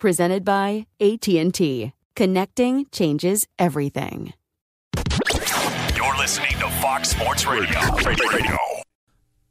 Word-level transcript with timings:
presented 0.00 0.44
by 0.44 0.86
AT&T. 1.00 1.92
Connecting 2.16 2.86
changes 2.90 3.46
everything. 3.58 4.32
You're 5.96 6.16
listening 6.18 6.58
to 6.58 6.68
Fox 6.80 7.10
Sports 7.10 7.46
Radio. 7.46 7.78
Radio. 7.96 8.58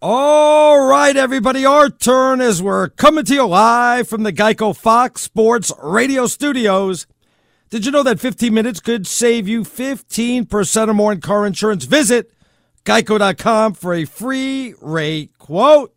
All 0.02 0.88
right, 0.88 1.16
everybody, 1.16 1.66
our 1.66 1.90
turn 1.90 2.42
as 2.42 2.62
we're 2.62 2.90
coming 2.90 3.26
to 3.26 3.34
you 3.34 3.46
live 3.46 4.08
from 4.08 4.24
the 4.24 4.34
Geico 4.34 4.76
Fox 4.76 5.22
Sports 5.22 5.72
Radio 5.82 6.26
studios. 6.26 7.06
Did 7.70 7.86
you 7.86 7.92
know 7.92 8.04
that 8.04 8.20
15 8.20 8.54
minutes 8.54 8.80
could 8.80 9.06
save 9.06 9.48
you 9.48 9.62
15% 9.62 10.88
or 10.88 10.94
more 10.94 11.12
in 11.12 11.22
car 11.22 11.46
insurance? 11.46 11.86
Visit 11.86 12.32
geico.com 12.86 13.74
for 13.74 13.94
a 13.94 14.06
free 14.06 14.74
rate 14.82 15.38
quote. 15.38 15.94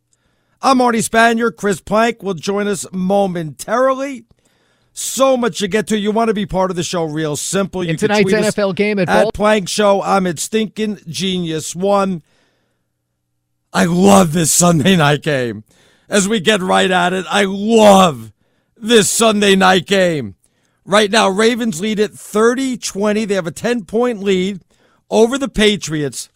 I'm 0.61 0.79
Arnie 0.79 1.09
Spanier. 1.09 1.55
Chris 1.55 1.81
Plank 1.81 2.23
will 2.23 2.35
join 2.35 2.67
us 2.69 2.85
momentarily. 2.93 4.27
So 4.93 5.37
much 5.37 5.59
to 5.61 5.69
get 5.69 5.87
to. 5.89 5.99
You 5.99 6.11
want 6.11 6.29
to 6.29 6.35
be 6.35 6.47
part 6.47 6.71
of 6.71 6.77
the 6.77 6.83
show 6.83 7.05
real 7.05 7.37
simple. 7.37 7.83
You 7.83 7.91
In 7.91 7.97
tonight's 7.97 8.31
NFL 8.31 8.75
game 8.75 8.99
at, 8.99 9.09
at 9.09 9.33
Plank 9.33 9.69
Show. 9.69 10.03
I'm 10.03 10.27
at 10.27 10.39
Stinking 10.39 11.01
Genius 11.09 11.75
One. 11.75 12.23
I 13.73 13.87
love 13.87 14.33
this 14.33 14.51
Sunday 14.53 14.97
night 14.97 15.23
game. 15.23 15.65
As 16.09 16.29
we 16.29 16.41
get 16.41 16.61
right 16.61 16.91
at 16.91 17.15
it, 17.15 17.25
I 17.31 17.45
love 17.45 18.33
this 18.77 19.09
Sunday 19.09 19.57
night 19.57 19.87
game. 19.87 20.35
Right 20.85 21.11
now, 21.11 21.29
Ravens 21.29 21.81
lead 21.81 21.99
at 21.99 22.11
30 22.11 22.77
20. 22.77 23.25
They 23.25 23.35
have 23.35 23.47
a 23.47 23.53
10 23.53 23.87
point 23.87 24.23
lead 24.23 24.61
over 25.09 25.39
the 25.39 25.49
Patriots. 25.49 26.29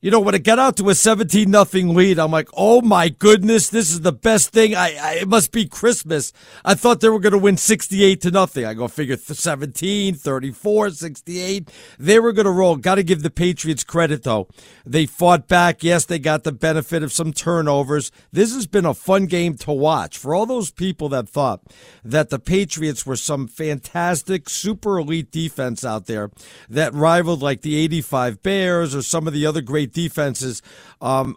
You 0.00 0.12
know, 0.12 0.20
when 0.20 0.36
it 0.36 0.44
got 0.44 0.60
out 0.60 0.76
to 0.76 0.90
a 0.90 0.94
17 0.94 1.50
nothing 1.50 1.92
lead, 1.92 2.20
I'm 2.20 2.30
like, 2.30 2.48
oh 2.56 2.80
my 2.80 3.08
goodness, 3.08 3.68
this 3.68 3.90
is 3.90 4.02
the 4.02 4.12
best 4.12 4.50
thing. 4.50 4.76
I, 4.76 4.96
I 4.96 5.14
it 5.14 5.26
must 5.26 5.50
be 5.50 5.66
Christmas. 5.66 6.32
I 6.64 6.74
thought 6.74 7.00
they 7.00 7.08
were 7.08 7.18
going 7.18 7.32
to 7.32 7.38
win 7.38 7.56
68 7.56 8.20
to 8.20 8.30
nothing. 8.30 8.64
I 8.64 8.74
go 8.74 8.86
figure 8.86 9.16
17, 9.16 10.14
34, 10.14 10.90
68. 10.90 11.72
They 11.98 12.20
were 12.20 12.32
going 12.32 12.44
to 12.44 12.52
roll. 12.52 12.76
Got 12.76 12.94
to 12.94 13.02
give 13.02 13.24
the 13.24 13.30
Patriots 13.30 13.82
credit 13.82 14.22
though. 14.22 14.46
They 14.86 15.04
fought 15.04 15.48
back. 15.48 15.82
Yes, 15.82 16.04
they 16.04 16.20
got 16.20 16.44
the 16.44 16.52
benefit 16.52 17.02
of 17.02 17.12
some 17.12 17.32
turnovers. 17.32 18.12
This 18.30 18.54
has 18.54 18.68
been 18.68 18.86
a 18.86 18.94
fun 18.94 19.26
game 19.26 19.56
to 19.56 19.72
watch 19.72 20.16
for 20.16 20.32
all 20.32 20.46
those 20.46 20.70
people 20.70 21.08
that 21.08 21.28
thought 21.28 21.62
that 22.04 22.30
the 22.30 22.38
Patriots 22.38 23.04
were 23.04 23.16
some 23.16 23.48
fantastic, 23.48 24.48
super 24.48 25.00
elite 25.00 25.32
defense 25.32 25.84
out 25.84 26.06
there 26.06 26.30
that 26.68 26.94
rivaled 26.94 27.42
like 27.42 27.62
the 27.62 27.74
85 27.74 28.44
Bears 28.44 28.94
or 28.94 29.02
some 29.02 29.26
of 29.26 29.32
the 29.32 29.44
other 29.44 29.60
great 29.60 29.87
defenses. 29.92 30.62
Um, 31.00 31.36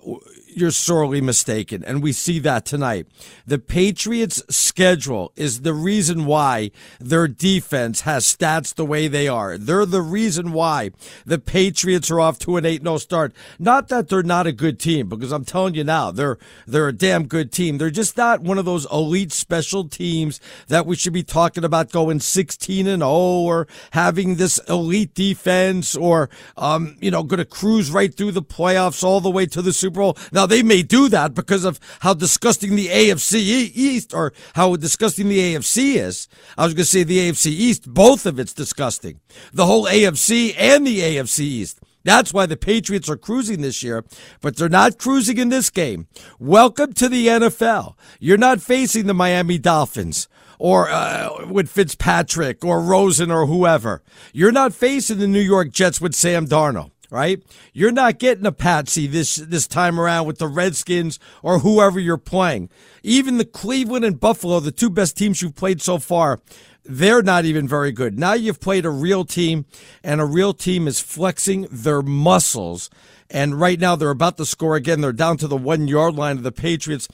you're 0.56 0.72
sorely 0.72 1.22
mistaken. 1.22 1.84
And 1.84 2.04
we 2.04 2.12
see 2.12 2.40
that 2.40 2.66
tonight. 2.66 3.08
The 3.46 3.60
Patriots' 3.60 4.44
schedule 4.50 5.32
is 5.36 5.62
the 5.62 5.74
reason 5.74 6.26
why 6.26 6.72
their 7.00 7.28
defense 7.28 8.02
has 8.02 8.26
stats 8.26 8.74
the 8.74 8.86
way 8.86 9.08
they 9.08 9.28
are. 9.28 9.58
They're 9.58 9.86
the 9.86 10.02
reason 10.02 10.52
why 10.52 10.92
the 11.26 11.40
Patriots 11.40 12.12
are 12.12 12.20
off 12.20 12.40
to 12.40 12.58
an 12.58 12.66
8 12.66 12.84
0 12.84 12.98
start. 12.98 13.34
Not 13.60 13.88
that 13.90 14.10
they're 14.10 14.24
not 14.24 14.48
a 14.48 14.52
good 14.52 14.80
team, 14.80 15.10
because 15.10 15.32
I'm 15.32 15.46
telling 15.46 15.76
you 15.76 15.84
now, 15.84 16.12
they're, 16.12 16.38
they're 16.68 16.88
a 16.88 16.94
damn 16.94 17.28
good 17.28 17.52
team. 17.52 17.78
They're 17.78 17.90
just 17.90 18.18
not 18.18 18.42
one 18.42 18.58
of 18.58 18.66
those 18.66 18.86
elite 18.92 19.32
special 19.32 19.88
teams 19.88 20.40
that 20.68 20.86
we 20.86 20.96
should 20.96 21.14
be 21.14 21.24
talking 21.24 21.64
about 21.64 21.92
going 21.92 22.20
16 22.20 22.88
and 22.88 23.02
0 23.02 23.12
or 23.12 23.68
having 23.92 24.36
this 24.36 24.60
elite 24.70 25.14
defense 25.14 25.96
or, 25.96 26.30
um, 26.58 26.98
you 27.00 27.12
know, 27.12 27.24
going 27.24 27.40
to 27.40 27.46
cruise 27.46 27.92
right 27.92 28.14
through 28.14 28.32
the 28.32 28.42
playoffs 28.42 29.04
all 29.04 29.22
the 29.22 29.30
way 29.30 29.46
to 29.46 29.62
the 29.62 29.74
Super 29.74 30.00
Bowl. 30.00 30.18
Now, 30.32 30.41
now, 30.42 30.48
they 30.48 30.64
may 30.64 30.82
do 30.82 31.08
that 31.10 31.36
because 31.36 31.66
of 31.66 31.80
how 32.00 32.16
disgusting 32.16 32.76
the 32.76 32.88
AFC 32.88 33.36
East 33.36 34.12
or 34.12 34.34
how 34.56 34.76
disgusting 34.76 35.30
the 35.30 35.38
AFC 35.38 35.98
is. 35.98 36.28
I 36.58 36.64
was 36.64 36.74
going 36.74 36.82
to 36.82 36.90
say 36.90 37.04
the 37.04 37.30
AFC 37.30 37.52
East, 37.52 37.88
both 37.94 38.26
of 38.26 38.40
it's 38.40 38.52
disgusting. 38.52 39.20
The 39.54 39.68
whole 39.68 39.86
AFC 39.86 40.56
and 40.58 40.88
the 40.88 40.98
AFC 40.98 41.42
East. 41.42 41.80
That's 42.04 42.34
why 42.34 42.48
the 42.48 42.58
Patriots 42.58 43.08
are 43.08 43.18
cruising 43.18 43.62
this 43.62 43.84
year, 43.84 44.04
but 44.42 44.56
they're 44.56 44.68
not 44.68 44.98
cruising 44.98 45.38
in 45.38 45.50
this 45.50 45.70
game. 45.70 46.08
Welcome 46.40 46.94
to 46.94 47.08
the 47.08 47.28
NFL. 47.28 47.94
You're 48.20 48.40
not 48.40 48.62
facing 48.62 49.06
the 49.06 49.14
Miami 49.14 49.60
Dolphins 49.60 50.28
or 50.58 50.90
uh, 50.90 51.46
with 51.46 51.70
Fitzpatrick 51.70 52.66
or 52.66 52.82
Rosen 52.82 53.30
or 53.30 53.46
whoever. 53.46 54.02
You're 54.34 54.52
not 54.52 54.74
facing 54.74 55.20
the 55.20 55.28
New 55.28 55.40
York 55.40 55.70
Jets 55.70 56.02
with 56.02 56.16
Sam 56.16 56.48
Darnold 56.48 56.91
right? 57.12 57.44
You're 57.74 57.92
not 57.92 58.18
getting 58.18 58.48
a 58.48 58.52
patsy 58.52 59.06
this 59.06 59.36
this 59.36 59.68
time 59.68 60.00
around 60.00 60.26
with 60.26 60.40
the 60.40 60.48
Redskins 60.48 61.20
or 61.44 61.60
whoever 61.60 62.00
you're 62.00 62.18
playing. 62.18 62.70
Even 63.04 63.38
the 63.38 63.46
Cleveland 63.46 64.06
and 64.06 64.20
Buffalo, 64.20 64.60
the 64.60 64.72
two 64.72 64.90
best 64.90 65.16
teams 65.16 65.42
you've 65.42 65.56
played 65.56 65.82
so 65.82 66.00
far, 66.00 66.40
they're 66.84 67.22
not 67.22 67.46
even 67.46 67.68
very 67.68 67.92
good. 67.92 68.18
Now 68.18 68.34
you've 68.34 68.60
played 68.62 68.86
a 68.86 68.90
real 68.90 69.26
team, 69.26 69.66
and 70.04 70.20
a 70.20 70.26
real 70.26 70.54
team 70.54 70.88
is 70.88 71.00
flexing 71.00 71.68
their 71.70 72.02
muscles. 72.02 72.90
And 73.30 73.60
right 73.60 73.80
now 73.80 73.96
they're 73.96 74.10
about 74.10 74.38
to 74.38 74.46
score 74.46 74.76
again. 74.76 75.02
They're 75.02 75.14
down 75.14 75.38
to 75.38 75.48
the 75.48 75.58
one 75.58 75.88
yard 75.88 76.16
line 76.16 76.38
of 76.38 76.44
the 76.44 76.52
Patriots. 76.52 77.08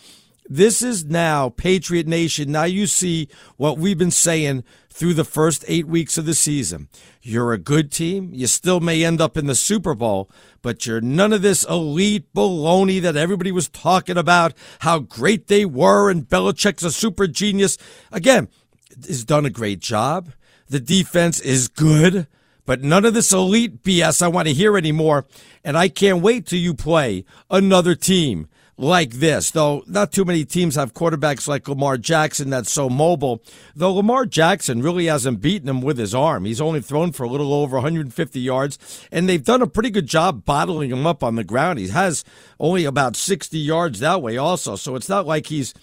This 0.49 0.81
is 0.81 1.05
now 1.05 1.49
Patriot 1.49 2.07
Nation. 2.07 2.51
Now 2.51 2.63
you 2.63 2.87
see 2.87 3.27
what 3.57 3.77
we've 3.77 3.97
been 3.97 4.11
saying 4.11 4.63
through 4.97 5.13
the 5.13 5.23
first 5.23 5.63
eight 5.67 5.85
weeks 5.85 6.17
of 6.17 6.25
the 6.25 6.33
season. 6.33 6.87
You're 7.21 7.53
a 7.53 7.59
good 7.59 7.91
team. 7.91 8.31
You 8.33 8.47
still 8.47 8.79
may 8.79 9.03
end 9.05 9.21
up 9.21 9.37
in 9.37 9.45
the 9.45 9.53
Super 9.53 9.93
Bowl, 9.93 10.27
but 10.63 10.87
you're 10.87 11.01
none 11.01 11.31
of 11.33 11.43
this 11.43 11.63
elite 11.65 12.33
baloney 12.33 12.99
that 13.01 13.15
everybody 13.15 13.51
was 13.51 13.69
talking 13.69 14.17
about, 14.17 14.55
how 14.79 14.97
great 14.97 15.47
they 15.47 15.65
were, 15.65 16.09
and 16.09 16.27
Belichick's 16.27 16.81
a 16.81 16.91
super 16.91 17.27
genius. 17.27 17.77
Again, 18.11 18.47
has 19.05 19.23
done 19.23 19.45
a 19.45 19.51
great 19.51 19.81
job. 19.81 20.31
The 20.67 20.79
defense 20.79 21.39
is 21.39 21.67
good, 21.67 22.25
but 22.65 22.81
none 22.81 23.05
of 23.05 23.13
this 23.13 23.31
elite 23.31 23.83
BS 23.83 24.23
I 24.23 24.29
want 24.29 24.47
to 24.47 24.53
hear 24.53 24.75
anymore. 24.79 25.27
And 25.63 25.77
I 25.77 25.89
can't 25.89 26.23
wait 26.23 26.47
till 26.47 26.59
you 26.59 26.73
play 26.73 27.23
another 27.51 27.93
team 27.93 28.47
like 28.77 29.13
this, 29.13 29.51
though 29.51 29.83
not 29.87 30.11
too 30.11 30.23
many 30.23 30.45
teams 30.45 30.75
have 30.75 30.93
quarterbacks 30.93 31.47
like 31.47 31.67
Lamar 31.67 31.97
Jackson 31.97 32.49
that's 32.49 32.71
so 32.71 32.89
mobile. 32.89 33.41
Though 33.75 33.93
Lamar 33.93 34.25
Jackson 34.25 34.81
really 34.81 35.07
hasn't 35.07 35.41
beaten 35.41 35.67
him 35.67 35.81
with 35.81 35.97
his 35.97 36.13
arm. 36.13 36.45
He's 36.45 36.61
only 36.61 36.81
thrown 36.81 37.11
for 37.11 37.23
a 37.23 37.29
little 37.29 37.53
over 37.53 37.77
150 37.77 38.39
yards, 38.39 39.07
and 39.11 39.27
they've 39.27 39.43
done 39.43 39.61
a 39.61 39.67
pretty 39.67 39.89
good 39.89 40.07
job 40.07 40.45
bottling 40.45 40.91
him 40.91 41.07
up 41.07 41.23
on 41.23 41.35
the 41.35 41.43
ground. 41.43 41.79
He 41.79 41.87
has 41.87 42.23
only 42.59 42.85
about 42.85 43.15
60 43.15 43.57
yards 43.57 43.99
that 43.99 44.21
way, 44.21 44.37
also. 44.37 44.75
So 44.75 44.95
it's 44.95 45.09
not 45.09 45.25
like 45.25 45.47
he's 45.47 45.73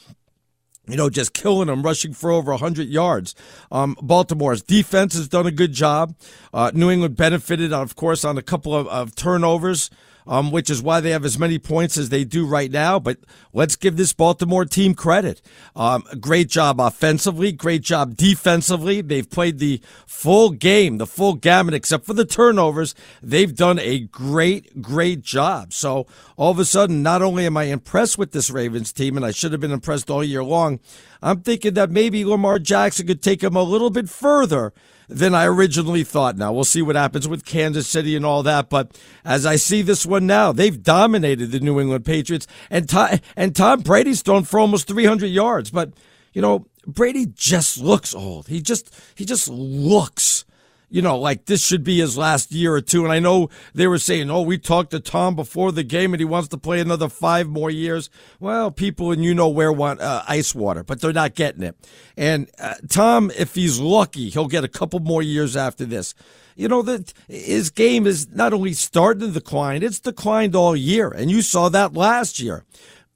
you 0.86 0.96
know, 0.96 1.08
just 1.08 1.32
killing 1.32 1.68
them, 1.68 1.82
rushing 1.82 2.12
for 2.12 2.30
over 2.30 2.50
100 2.50 2.88
yards. 2.88 3.34
Um, 3.72 3.96
Baltimore's 4.02 4.62
defense 4.62 5.14
has 5.14 5.28
done 5.28 5.46
a 5.46 5.50
good 5.50 5.72
job. 5.72 6.14
Uh, 6.52 6.70
New 6.74 6.90
England 6.90 7.16
benefited, 7.16 7.72
of 7.72 7.96
course, 7.96 8.22
on 8.22 8.36
a 8.36 8.42
couple 8.42 8.74
of, 8.74 8.86
of 8.88 9.14
turnovers 9.14 9.88
um, 10.26 10.50
which 10.50 10.70
is 10.70 10.82
why 10.82 11.00
they 11.00 11.10
have 11.10 11.24
as 11.24 11.38
many 11.38 11.58
points 11.58 11.96
as 11.96 12.08
they 12.08 12.24
do 12.24 12.46
right 12.46 12.70
now. 12.70 12.98
But 12.98 13.18
let's 13.52 13.76
give 13.76 13.96
this 13.96 14.12
Baltimore 14.12 14.64
team 14.64 14.94
credit. 14.94 15.42
Um, 15.76 16.04
great 16.20 16.48
job 16.48 16.80
offensively, 16.80 17.52
great 17.52 17.82
job 17.82 18.16
defensively. 18.16 19.00
They've 19.00 19.28
played 19.28 19.58
the 19.58 19.80
full 20.06 20.50
game, 20.50 20.98
the 20.98 21.06
full 21.06 21.34
gamut, 21.34 21.74
except 21.74 22.06
for 22.06 22.14
the 22.14 22.24
turnovers. 22.24 22.94
They've 23.22 23.54
done 23.54 23.78
a 23.78 24.00
great, 24.00 24.80
great 24.82 25.22
job. 25.22 25.72
So 25.72 26.06
all 26.36 26.50
of 26.50 26.58
a 26.58 26.64
sudden, 26.64 27.02
not 27.02 27.22
only 27.22 27.46
am 27.46 27.56
I 27.56 27.64
impressed 27.64 28.18
with 28.18 28.32
this 28.32 28.50
Ravens 28.50 28.92
team, 28.92 29.16
and 29.16 29.24
I 29.24 29.30
should 29.30 29.52
have 29.52 29.60
been 29.60 29.72
impressed 29.72 30.10
all 30.10 30.24
year 30.24 30.44
long, 30.44 30.80
I'm 31.22 31.40
thinking 31.40 31.74
that 31.74 31.90
maybe 31.90 32.24
Lamar 32.24 32.58
Jackson 32.58 33.06
could 33.06 33.22
take 33.22 33.40
them 33.40 33.56
a 33.56 33.62
little 33.62 33.90
bit 33.90 34.08
further 34.08 34.72
than 35.08 35.34
I 35.34 35.46
originally 35.46 36.04
thought. 36.04 36.36
Now, 36.36 36.52
we'll 36.52 36.64
see 36.64 36.82
what 36.82 36.96
happens 36.96 37.28
with 37.28 37.44
Kansas 37.44 37.86
City 37.86 38.16
and 38.16 38.24
all 38.24 38.42
that. 38.42 38.68
But 38.68 38.98
as 39.24 39.46
I 39.46 39.56
see 39.56 39.82
this 39.82 40.06
one 40.06 40.26
now, 40.26 40.52
they've 40.52 40.82
dominated 40.82 41.50
the 41.50 41.60
New 41.60 41.80
England 41.80 42.04
Patriots. 42.04 42.46
And, 42.70 42.88
Tom, 42.88 43.18
and 43.36 43.54
Tom 43.54 43.80
Brady's 43.80 44.22
thrown 44.22 44.44
for 44.44 44.58
almost 44.60 44.88
300 44.88 45.26
yards. 45.26 45.70
But, 45.70 45.92
you 46.32 46.42
know, 46.42 46.66
Brady 46.86 47.26
just 47.26 47.78
looks 47.78 48.14
old. 48.14 48.48
He 48.48 48.60
just, 48.60 48.94
he 49.14 49.24
just 49.24 49.48
looks 49.48 50.44
you 50.94 51.02
know, 51.02 51.18
like 51.18 51.46
this 51.46 51.66
should 51.66 51.82
be 51.82 51.98
his 51.98 52.16
last 52.16 52.52
year 52.52 52.72
or 52.72 52.80
two. 52.80 53.02
And 53.02 53.12
I 53.12 53.18
know 53.18 53.50
they 53.74 53.88
were 53.88 53.98
saying, 53.98 54.30
oh, 54.30 54.42
we 54.42 54.58
talked 54.58 54.92
to 54.92 55.00
Tom 55.00 55.34
before 55.34 55.72
the 55.72 55.82
game 55.82 56.14
and 56.14 56.20
he 56.20 56.24
wants 56.24 56.46
to 56.50 56.56
play 56.56 56.78
another 56.78 57.08
five 57.08 57.48
more 57.48 57.68
years. 57.68 58.08
Well, 58.38 58.70
people 58.70 59.10
and 59.10 59.24
you 59.24 59.34
know 59.34 59.48
where 59.48 59.72
want 59.72 60.00
uh, 60.00 60.22
ice 60.28 60.54
water, 60.54 60.84
but 60.84 61.00
they're 61.00 61.12
not 61.12 61.34
getting 61.34 61.64
it. 61.64 61.76
And 62.16 62.48
uh, 62.60 62.74
Tom, 62.88 63.32
if 63.36 63.56
he's 63.56 63.80
lucky, 63.80 64.28
he'll 64.28 64.46
get 64.46 64.62
a 64.62 64.68
couple 64.68 65.00
more 65.00 65.20
years 65.20 65.56
after 65.56 65.84
this. 65.84 66.14
You 66.54 66.68
know 66.68 66.82
that 66.82 67.12
his 67.26 67.70
game 67.70 68.06
is 68.06 68.30
not 68.30 68.52
only 68.52 68.72
starting 68.74 69.26
to 69.26 69.32
decline; 69.32 69.82
it's 69.82 69.98
declined 69.98 70.54
all 70.54 70.76
year, 70.76 71.08
and 71.08 71.28
you 71.28 71.42
saw 71.42 71.68
that 71.70 71.94
last 71.94 72.38
year. 72.38 72.64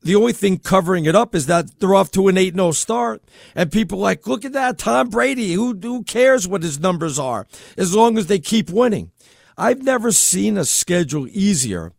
The 0.08 0.16
only 0.16 0.32
thing 0.32 0.56
covering 0.56 1.04
it 1.04 1.14
up 1.14 1.34
is 1.34 1.44
that 1.48 1.80
they're 1.80 1.94
off 1.94 2.10
to 2.12 2.28
an 2.28 2.38
8 2.38 2.54
0 2.54 2.70
start. 2.70 3.22
And 3.54 3.70
people 3.70 3.98
like, 3.98 4.26
look 4.26 4.42
at 4.46 4.54
that, 4.54 4.78
Tom 4.78 5.10
Brady. 5.10 5.52
Who, 5.52 5.74
who 5.74 6.02
cares 6.02 6.48
what 6.48 6.62
his 6.62 6.80
numbers 6.80 7.18
are 7.18 7.46
as 7.76 7.94
long 7.94 8.16
as 8.16 8.26
they 8.26 8.38
keep 8.38 8.70
winning? 8.70 9.10
I've 9.58 9.82
never 9.82 10.10
seen 10.10 10.56
a 10.56 10.64
schedule 10.64 11.28
easier 11.28 11.92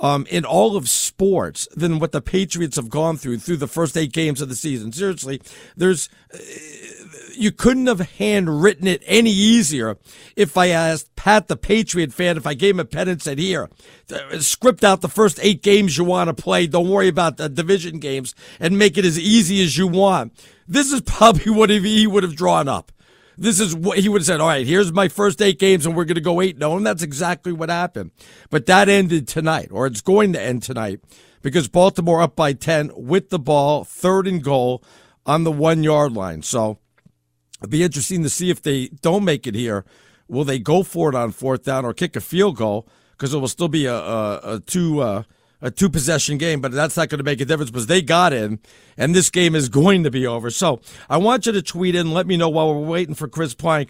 um, 0.00 0.26
in 0.30 0.44
all 0.44 0.76
of 0.76 0.88
sports 0.88 1.68
than 1.76 2.00
what 2.00 2.10
the 2.10 2.20
Patriots 2.20 2.74
have 2.74 2.90
gone 2.90 3.16
through 3.16 3.38
through 3.38 3.58
the 3.58 3.68
first 3.68 3.96
eight 3.96 4.12
games 4.12 4.40
of 4.40 4.48
the 4.48 4.56
season. 4.56 4.90
Seriously, 4.90 5.40
there's 5.76 6.08
you 7.36 7.52
couldn't 7.52 7.86
have 7.86 8.00
handwritten 8.00 8.86
it 8.86 9.02
any 9.06 9.30
easier 9.30 9.96
if 10.36 10.56
I 10.56 10.68
asked 10.68 11.14
Pat, 11.16 11.48
the 11.48 11.56
Patriot 11.56 12.12
fan, 12.12 12.36
if 12.36 12.46
I 12.46 12.54
gave 12.54 12.74
him 12.74 12.80
a 12.80 12.84
pen 12.84 13.08
and 13.08 13.20
said, 13.20 13.38
here, 13.38 13.68
script 14.38 14.84
out 14.84 15.00
the 15.00 15.08
first 15.08 15.38
eight 15.42 15.62
games 15.62 15.98
you 15.98 16.04
want 16.04 16.28
to 16.28 16.42
play. 16.42 16.66
Don't 16.66 16.88
worry 16.88 17.08
about 17.08 17.36
the 17.36 17.48
division 17.48 17.98
games 17.98 18.34
and 18.60 18.78
make 18.78 18.98
it 18.98 19.04
as 19.04 19.18
easy 19.18 19.62
as 19.62 19.76
you 19.76 19.86
want. 19.86 20.32
This 20.66 20.92
is 20.92 21.00
probably 21.02 21.52
what 21.52 21.70
he 21.70 22.06
would 22.06 22.22
have 22.22 22.36
drawn 22.36 22.68
up. 22.68 22.92
This 23.36 23.58
is 23.58 23.74
what 23.74 23.98
he 23.98 24.08
would 24.08 24.20
have 24.20 24.26
said. 24.26 24.40
All 24.40 24.48
right, 24.48 24.66
here's 24.66 24.92
my 24.92 25.08
first 25.08 25.42
eight 25.42 25.58
games, 25.58 25.86
and 25.86 25.96
we're 25.96 26.04
going 26.04 26.14
to 26.14 26.20
go 26.20 26.40
eight. 26.40 26.56
No, 26.56 26.76
and 26.76 26.86
that's 26.86 27.02
exactly 27.02 27.52
what 27.52 27.68
happened. 27.68 28.12
But 28.50 28.66
that 28.66 28.88
ended 28.88 29.26
tonight, 29.26 29.68
or 29.72 29.86
it's 29.86 30.00
going 30.00 30.32
to 30.34 30.40
end 30.40 30.62
tonight, 30.62 31.00
because 31.42 31.68
Baltimore 31.68 32.22
up 32.22 32.36
by 32.36 32.52
10 32.52 32.92
with 32.94 33.30
the 33.30 33.38
ball, 33.38 33.84
third 33.84 34.26
and 34.26 34.42
goal 34.42 34.84
on 35.26 35.44
the 35.44 35.52
one 35.52 35.82
yard 35.82 36.12
line. 36.12 36.42
So 36.42 36.78
It'd 37.64 37.70
be 37.70 37.82
interesting 37.82 38.22
to 38.22 38.28
see 38.28 38.50
if 38.50 38.60
they 38.60 38.88
don't 39.00 39.24
make 39.24 39.46
it 39.46 39.54
here. 39.54 39.86
Will 40.28 40.44
they 40.44 40.58
go 40.58 40.82
for 40.82 41.08
it 41.08 41.14
on 41.14 41.32
fourth 41.32 41.64
down 41.64 41.86
or 41.86 41.94
kick 41.94 42.14
a 42.14 42.20
field 42.20 42.56
goal? 42.56 42.86
Because 43.12 43.32
it 43.32 43.38
will 43.38 43.48
still 43.48 43.68
be 43.68 43.86
a, 43.86 43.94
a, 43.94 44.40
a 44.56 44.60
two 44.60 45.00
uh, 45.00 45.22
a 45.62 45.70
two 45.70 45.88
possession 45.88 46.36
game, 46.36 46.60
but 46.60 46.72
that's 46.72 46.94
not 46.94 47.08
going 47.08 47.20
to 47.20 47.24
make 47.24 47.40
a 47.40 47.46
difference 47.46 47.70
because 47.70 47.86
they 47.86 48.02
got 48.02 48.34
in, 48.34 48.58
and 48.98 49.14
this 49.14 49.30
game 49.30 49.54
is 49.54 49.70
going 49.70 50.02
to 50.02 50.10
be 50.10 50.26
over. 50.26 50.50
So 50.50 50.82
I 51.08 51.16
want 51.16 51.46
you 51.46 51.52
to 51.52 51.62
tweet 51.62 51.94
in. 51.94 52.12
Let 52.12 52.26
me 52.26 52.36
know 52.36 52.50
while 52.50 52.74
we're 52.74 52.86
waiting 52.86 53.14
for 53.14 53.28
Chris 53.28 53.54
Plank 53.54 53.88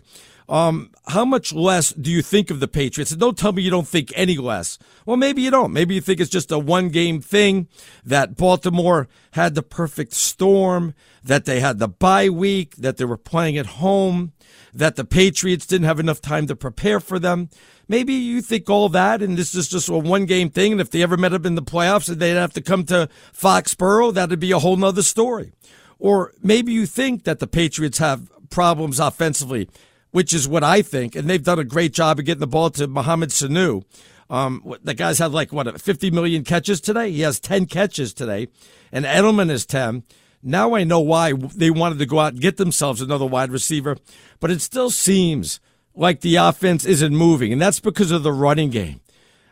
um, 0.49 0.91
how 1.07 1.25
much 1.25 1.53
less 1.53 1.93
do 1.93 2.11
you 2.11 2.21
think 2.21 2.51
of 2.51 2.61
the 2.61 2.69
Patriots? 2.69 3.11
And 3.11 3.21
don't 3.21 3.39
tell 3.39 3.53
me 3.53 3.63
you 3.63 3.71
don't 3.71 3.89
think 3.89 4.13
any 4.15 4.37
less. 4.37 4.79
Well, 5.07 5.17
maybe 5.17 5.43
you 5.43 5.51
don't. 5.51 5.73
Maybe 5.73 5.95
you 5.95 6.01
think 6.01 6.21
it's 6.21 6.31
just 6.31 6.53
a 6.53 6.59
one 6.59 6.91
game 6.91 7.21
thing 7.21 7.69
that 8.05 8.37
Baltimore 8.37 9.09
had 9.33 9.55
the 9.55 9.63
perfect 9.63 10.13
storm, 10.13 10.95
that 11.23 11.47
they 11.47 11.61
had 11.61 11.79
the 11.79 11.89
bye 11.89 12.29
week, 12.29 12.77
that 12.77 12.99
they 12.99 13.05
were 13.05 13.17
playing 13.17 13.57
at 13.57 13.67
home, 13.67 14.33
that 14.75 14.97
the 14.97 15.05
Patriots 15.05 15.67
didn't 15.67 15.87
have 15.87 16.01
enough 16.01 16.21
time 16.21 16.47
to 16.47 16.57
prepare 16.57 17.01
for 17.01 17.19
them. 17.19 17.49
Maybe 17.89 18.15
you 18.15 18.43
think 18.43 18.69
all 18.69 18.89
that, 18.91 19.23
and 19.23 19.37
this 19.37 19.55
is 19.55 19.69
just 19.69 19.89
a 19.89 19.97
one 19.97 20.27
game 20.27 20.51
thing. 20.51 20.73
And 20.73 20.81
if 20.81 20.91
they 20.91 21.03
ever 21.03 21.17
met 21.17 21.35
up 21.35 21.47
in 21.47 21.55
the 21.55 21.63
playoffs 21.63 22.09
and 22.09 22.19
they'd 22.19 22.31
have 22.31 22.53
to 22.55 22.63
come 22.63 22.85
to 22.85 23.09
Foxborough, 23.33 24.13
that'd 24.13 24.41
be 24.41 24.53
a 24.53 24.59
whole 24.59 24.77
nother 24.77 25.03
story. 25.03 25.53
Or 25.99 26.33
maybe 26.43 26.73
you 26.73 26.87
think 26.87 27.25
that 27.25 27.39
the 27.39 27.47
Patriots 27.47 27.99
have 27.99 28.31
problems 28.51 29.01
offensively 29.01 29.69
which 30.15 30.33
is 30.33 30.47
what 30.47 30.63
I 30.63 30.81
think. 30.81 31.17
And 31.17 31.29
they've 31.29 31.43
done 31.43 31.59
a 31.59 31.65
great 31.65 31.93
job 31.93 32.21
of 32.21 32.25
getting 32.25 32.39
the 32.39 32.47
ball 32.47 32.71
to 32.71 32.87
Mohamed 32.87 33.31
Sanu. 33.31 33.83
Um, 34.31 34.77
the 34.81 34.95
guy's 34.95 35.19
had 35.19 35.33
like, 35.33 35.53
what, 35.53 35.81
50 35.81 36.13
million 36.13 36.45
catches 36.45 36.81
today? 36.81 37.11
He 37.11 37.23
has 37.23 37.41
10 37.41 37.67
catches 37.67 38.15
today, 38.15 38.47
and 38.93 39.05
Edelman 39.05 39.51
is 39.51 39.67
10. 39.67 40.05
Now 40.41 40.77
I 40.77 40.85
know 40.85 41.01
why 41.01 41.33
they 41.33 41.69
wanted 41.69 41.99
to 41.99 42.07
go 42.07 42.21
out 42.21 42.35
and 42.35 42.41
get 42.41 42.59
themselves 42.59 43.01
another 43.01 43.27
wide 43.27 43.51
receiver, 43.51 43.97
but 44.39 44.53
it 44.53 44.61
still 44.61 44.89
seems 44.89 45.59
like 45.97 46.21
the 46.21 46.37
offense 46.37 46.85
isn't 46.85 47.17
moving, 47.17 47.53
and 47.53 47.61
that's 47.61 47.81
because 47.81 48.13
of 48.13 48.23
the 48.23 48.33
running 48.33 48.71
game. 48.71 49.01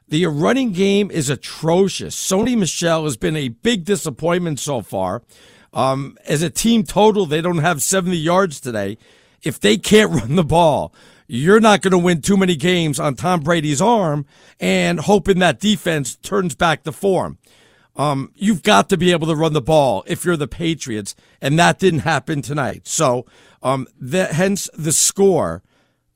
The 0.07 0.27
running 0.27 0.71
game 0.71 1.11
is 1.11 1.29
atrocious. 1.29 2.15
Sony 2.15 2.57
Michel 2.57 3.03
has 3.03 3.17
been 3.17 3.35
a 3.35 3.49
big 3.49 3.85
disappointment 3.85 4.61
so 4.61 4.81
far. 4.81 5.23
Um, 5.73 6.17
as 6.25 6.41
a 6.41 6.51
team 6.51 6.85
total, 6.85 7.27
they 7.27 7.41
don't 7.41 7.59
have 7.59 7.83
70 7.83 8.17
yards 8.17 8.61
today 8.61 8.97
if 9.43 9.61
they 9.61 9.77
can't 9.77 10.11
run 10.21 10.37
the 10.37 10.45
ball, 10.45 10.95
you're 11.27 11.61
not 11.61 11.83
going 11.83 11.93
to 11.93 11.99
win 11.99 12.21
too 12.21 12.37
many 12.37 12.57
games 12.57 13.01
on 13.01 13.15
Tom 13.15 13.41
Brady's 13.41 13.81
arm 13.81 14.27
and 14.61 15.01
hoping 15.01 15.39
that 15.39 15.61
defense 15.61 16.17
turns 16.17 16.55
back 16.55 16.83
the 16.83 16.93
form. 16.93 17.39
Um, 17.95 18.33
you've 18.35 18.63
got 18.63 18.89
to 18.89 18.97
be 18.97 19.13
able 19.13 19.27
to 19.27 19.37
run 19.37 19.53
the 19.53 19.61
ball 19.61 20.03
if 20.07 20.25
you're 20.25 20.37
the 20.37 20.49
Patriots, 20.49 21.15
and 21.41 21.59
that 21.59 21.79
didn't 21.79 22.01
happen 22.01 22.41
tonight. 22.41 22.87
So, 22.87 23.27
um, 23.63 23.87
the, 24.01 24.27
hence 24.27 24.69
the 24.75 24.93
score, 24.93 25.63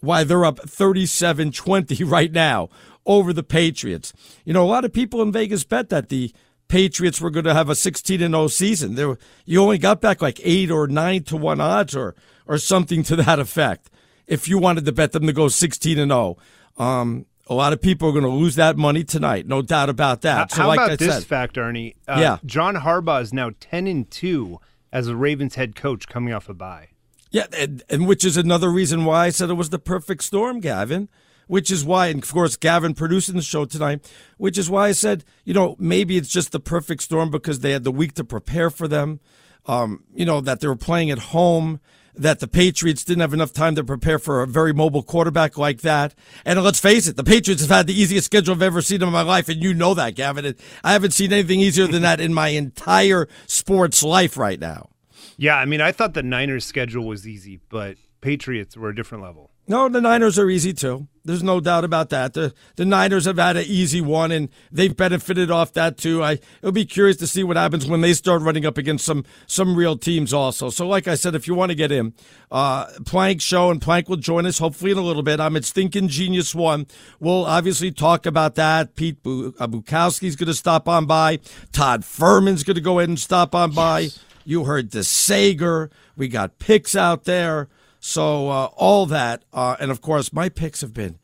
why 0.00 0.24
they're 0.24 0.44
up 0.44 0.58
37 0.60 1.52
20 1.52 2.04
right 2.04 2.32
now 2.32 2.70
over 3.04 3.32
the 3.32 3.42
Patriots. 3.42 4.12
You 4.44 4.52
know, 4.52 4.64
a 4.64 4.68
lot 4.68 4.84
of 4.84 4.92
people 4.92 5.22
in 5.22 5.32
Vegas 5.32 5.64
bet 5.64 5.90
that 5.90 6.08
the 6.08 6.32
Patriots 6.68 7.20
were 7.20 7.30
going 7.30 7.44
to 7.44 7.54
have 7.54 7.68
a 7.68 7.74
16 7.74 8.18
0 8.18 8.48
season. 8.48 8.94
There, 8.94 9.18
you 9.44 9.62
only 9.62 9.78
got 9.78 10.00
back 10.00 10.20
like 10.20 10.40
eight 10.42 10.70
or 10.70 10.86
nine 10.88 11.22
to 11.24 11.36
one 11.36 11.60
odds 11.60 11.94
or 11.94 12.14
or 12.46 12.58
something 12.58 13.02
to 13.04 13.16
that 13.16 13.38
effect. 13.38 13.90
If 14.26 14.48
you 14.48 14.58
wanted 14.58 14.84
to 14.86 14.92
bet 14.92 15.12
them 15.12 15.26
to 15.26 15.32
go 15.32 15.48
16 15.48 15.98
and 15.98 16.10
0, 16.10 16.36
um, 16.78 17.26
a 17.48 17.54
lot 17.54 17.72
of 17.72 17.80
people 17.80 18.08
are 18.08 18.12
going 18.12 18.24
to 18.24 18.30
lose 18.30 18.56
that 18.56 18.76
money 18.76 19.04
tonight, 19.04 19.46
no 19.46 19.62
doubt 19.62 19.88
about 19.88 20.22
that. 20.22 20.52
How, 20.52 20.68
like 20.68 20.78
about 20.78 20.90
I 20.92 20.96
this 20.96 21.14
said, 21.14 21.24
fact, 21.24 21.56
Arnie? 21.56 21.94
Uh, 22.08 22.18
yeah, 22.18 22.38
John 22.44 22.76
Harbaugh 22.76 23.22
is 23.22 23.32
now 23.32 23.50
10 23.60 23.86
and 23.86 24.10
2 24.10 24.58
as 24.92 25.06
a 25.06 25.16
Ravens 25.16 25.54
head 25.54 25.76
coach 25.76 26.08
coming 26.08 26.34
off 26.34 26.48
a 26.48 26.54
bye. 26.54 26.88
Yeah, 27.30 27.46
and, 27.56 27.82
and 27.88 28.06
which 28.06 28.24
is 28.24 28.36
another 28.36 28.70
reason 28.70 29.04
why 29.04 29.26
I 29.26 29.30
said 29.30 29.50
it 29.50 29.54
was 29.54 29.70
the 29.70 29.78
perfect 29.78 30.24
storm, 30.24 30.60
Gavin 30.60 31.08
which 31.46 31.70
is 31.70 31.84
why, 31.84 32.08
and 32.08 32.22
of 32.22 32.32
course, 32.32 32.56
Gavin 32.56 32.94
producing 32.94 33.36
the 33.36 33.42
show 33.42 33.64
tonight, 33.64 34.10
which 34.36 34.58
is 34.58 34.68
why 34.68 34.88
I 34.88 34.92
said, 34.92 35.24
you 35.44 35.54
know, 35.54 35.76
maybe 35.78 36.16
it's 36.16 36.28
just 36.28 36.52
the 36.52 36.60
perfect 36.60 37.02
storm 37.02 37.30
because 37.30 37.60
they 37.60 37.72
had 37.72 37.84
the 37.84 37.92
week 37.92 38.14
to 38.14 38.24
prepare 38.24 38.70
for 38.70 38.88
them. 38.88 39.20
Um, 39.66 40.04
you 40.14 40.24
know, 40.24 40.40
that 40.40 40.60
they 40.60 40.68
were 40.68 40.76
playing 40.76 41.10
at 41.10 41.18
home 41.18 41.80
that 42.16 42.40
the 42.40 42.48
Patriots 42.48 43.04
didn't 43.04 43.20
have 43.20 43.34
enough 43.34 43.52
time 43.52 43.74
to 43.74 43.84
prepare 43.84 44.18
for 44.18 44.42
a 44.42 44.46
very 44.46 44.72
mobile 44.72 45.02
quarterback 45.02 45.56
like 45.58 45.82
that. 45.82 46.14
And 46.44 46.62
let's 46.62 46.80
face 46.80 47.06
it, 47.06 47.16
the 47.16 47.24
Patriots 47.24 47.62
have 47.62 47.70
had 47.70 47.86
the 47.86 47.98
easiest 47.98 48.26
schedule 48.26 48.54
I've 48.54 48.62
ever 48.62 48.82
seen 48.82 49.02
in 49.02 49.10
my 49.10 49.22
life, 49.22 49.48
and 49.48 49.62
you 49.62 49.74
know 49.74 49.94
that, 49.94 50.14
Gavin. 50.14 50.54
I 50.82 50.92
haven't 50.92 51.12
seen 51.12 51.32
anything 51.32 51.60
easier 51.60 51.86
than 51.86 52.02
that 52.02 52.20
in 52.20 52.32
my 52.32 52.48
entire 52.48 53.28
sports 53.46 54.02
life 54.02 54.36
right 54.36 54.58
now. 54.58 54.90
Yeah, 55.36 55.56
I 55.56 55.66
mean, 55.66 55.80
I 55.80 55.92
thought 55.92 56.14
the 56.14 56.22
Niners' 56.22 56.64
schedule 56.64 57.06
was 57.06 57.28
easy, 57.28 57.60
but 57.68 57.96
Patriots 58.20 58.76
were 58.76 58.88
a 58.88 58.94
different 58.94 59.22
level. 59.22 59.50
No, 59.68 59.88
the 59.88 60.00
Niners 60.00 60.38
are 60.38 60.48
easy 60.48 60.72
too. 60.72 61.08
There's 61.26 61.42
no 61.42 61.60
doubt 61.60 61.84
about 61.84 62.10
that. 62.10 62.34
The 62.34 62.54
the 62.76 62.84
Niners 62.84 63.24
have 63.24 63.38
had 63.38 63.56
an 63.56 63.64
easy 63.66 64.00
one, 64.00 64.30
and 64.32 64.48
they've 64.70 64.96
benefited 64.96 65.50
off 65.50 65.72
that 65.74 65.98
too. 65.98 66.22
I 66.22 66.38
it'll 66.62 66.72
be 66.72 66.84
curious 66.84 67.16
to 67.18 67.26
see 67.26 67.42
what 67.44 67.56
happens 67.56 67.86
when 67.86 68.00
they 68.00 68.14
start 68.14 68.42
running 68.42 68.64
up 68.64 68.78
against 68.78 69.04
some 69.04 69.24
some 69.46 69.76
real 69.76 69.98
teams 69.98 70.32
also. 70.32 70.70
So, 70.70 70.86
like 70.86 71.08
I 71.08 71.14
said, 71.14 71.34
if 71.34 71.46
you 71.46 71.54
want 71.54 71.70
to 71.70 71.74
get 71.74 71.90
in, 71.92 72.14
uh, 72.50 72.86
Plank 73.04 73.40
show 73.40 73.70
and 73.70 73.80
Plank 73.82 74.08
will 74.08 74.16
join 74.16 74.46
us 74.46 74.58
hopefully 74.58 74.92
in 74.92 74.98
a 74.98 75.02
little 75.02 75.22
bit. 75.22 75.40
I'm 75.40 75.56
at 75.56 75.64
Stinking 75.64 76.08
Genius 76.08 76.54
One. 76.54 76.86
We'll 77.20 77.44
obviously 77.44 77.90
talk 77.90 78.24
about 78.26 78.54
that. 78.54 78.94
Pete 78.94 79.22
Bu- 79.22 79.54
uh, 79.58 79.66
Bukowski's 79.66 80.36
going 80.36 80.46
to 80.46 80.54
stop 80.54 80.88
on 80.88 81.06
by. 81.06 81.40
Todd 81.72 82.02
Fuhrman's 82.02 82.62
going 82.62 82.76
to 82.76 82.80
go 82.80 82.98
ahead 82.98 83.08
and 83.08 83.18
stop 83.18 83.54
on 83.54 83.72
by. 83.72 84.00
Yes. 84.00 84.20
You 84.44 84.64
heard 84.64 84.92
the 84.92 85.02
Sager. 85.02 85.90
We 86.16 86.28
got 86.28 86.60
picks 86.60 86.94
out 86.94 87.24
there. 87.24 87.68
So 88.06 88.50
uh, 88.50 88.68
all 88.76 89.04
that, 89.06 89.42
uh, 89.52 89.74
and 89.80 89.90
of 89.90 90.00
course, 90.00 90.32
my 90.32 90.48
picks 90.48 90.80
have 90.80 90.94
been 90.94 91.18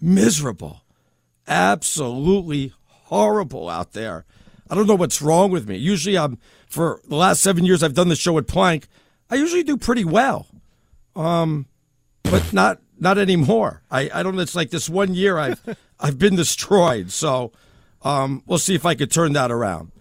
miserable, 0.00 0.82
absolutely 1.46 2.72
horrible 2.88 3.68
out 3.68 3.92
there. 3.92 4.24
I 4.68 4.74
don't 4.74 4.88
know 4.88 4.96
what's 4.96 5.22
wrong 5.22 5.52
with 5.52 5.68
me. 5.68 5.76
Usually, 5.76 6.18
I'm 6.18 6.38
for 6.66 7.00
the 7.08 7.14
last 7.14 7.40
seven 7.40 7.64
years 7.64 7.84
I've 7.84 7.94
done 7.94 8.08
the 8.08 8.16
show 8.16 8.36
at 8.36 8.48
Plank. 8.48 8.88
I 9.30 9.36
usually 9.36 9.62
do 9.62 9.76
pretty 9.76 10.04
well, 10.04 10.48
um, 11.14 11.66
but 12.24 12.52
not 12.52 12.80
not 12.98 13.16
anymore. 13.16 13.84
I, 13.88 14.10
I 14.12 14.24
don't. 14.24 14.36
It's 14.40 14.56
like 14.56 14.70
this 14.70 14.90
one 14.90 15.14
year 15.14 15.38
I've 15.38 15.62
I've 16.00 16.18
been 16.18 16.34
destroyed. 16.34 17.12
So 17.12 17.52
um, 18.02 18.42
we'll 18.44 18.58
see 18.58 18.74
if 18.74 18.84
I 18.84 18.96
could 18.96 19.12
turn 19.12 19.34
that 19.34 19.52
around. 19.52 19.92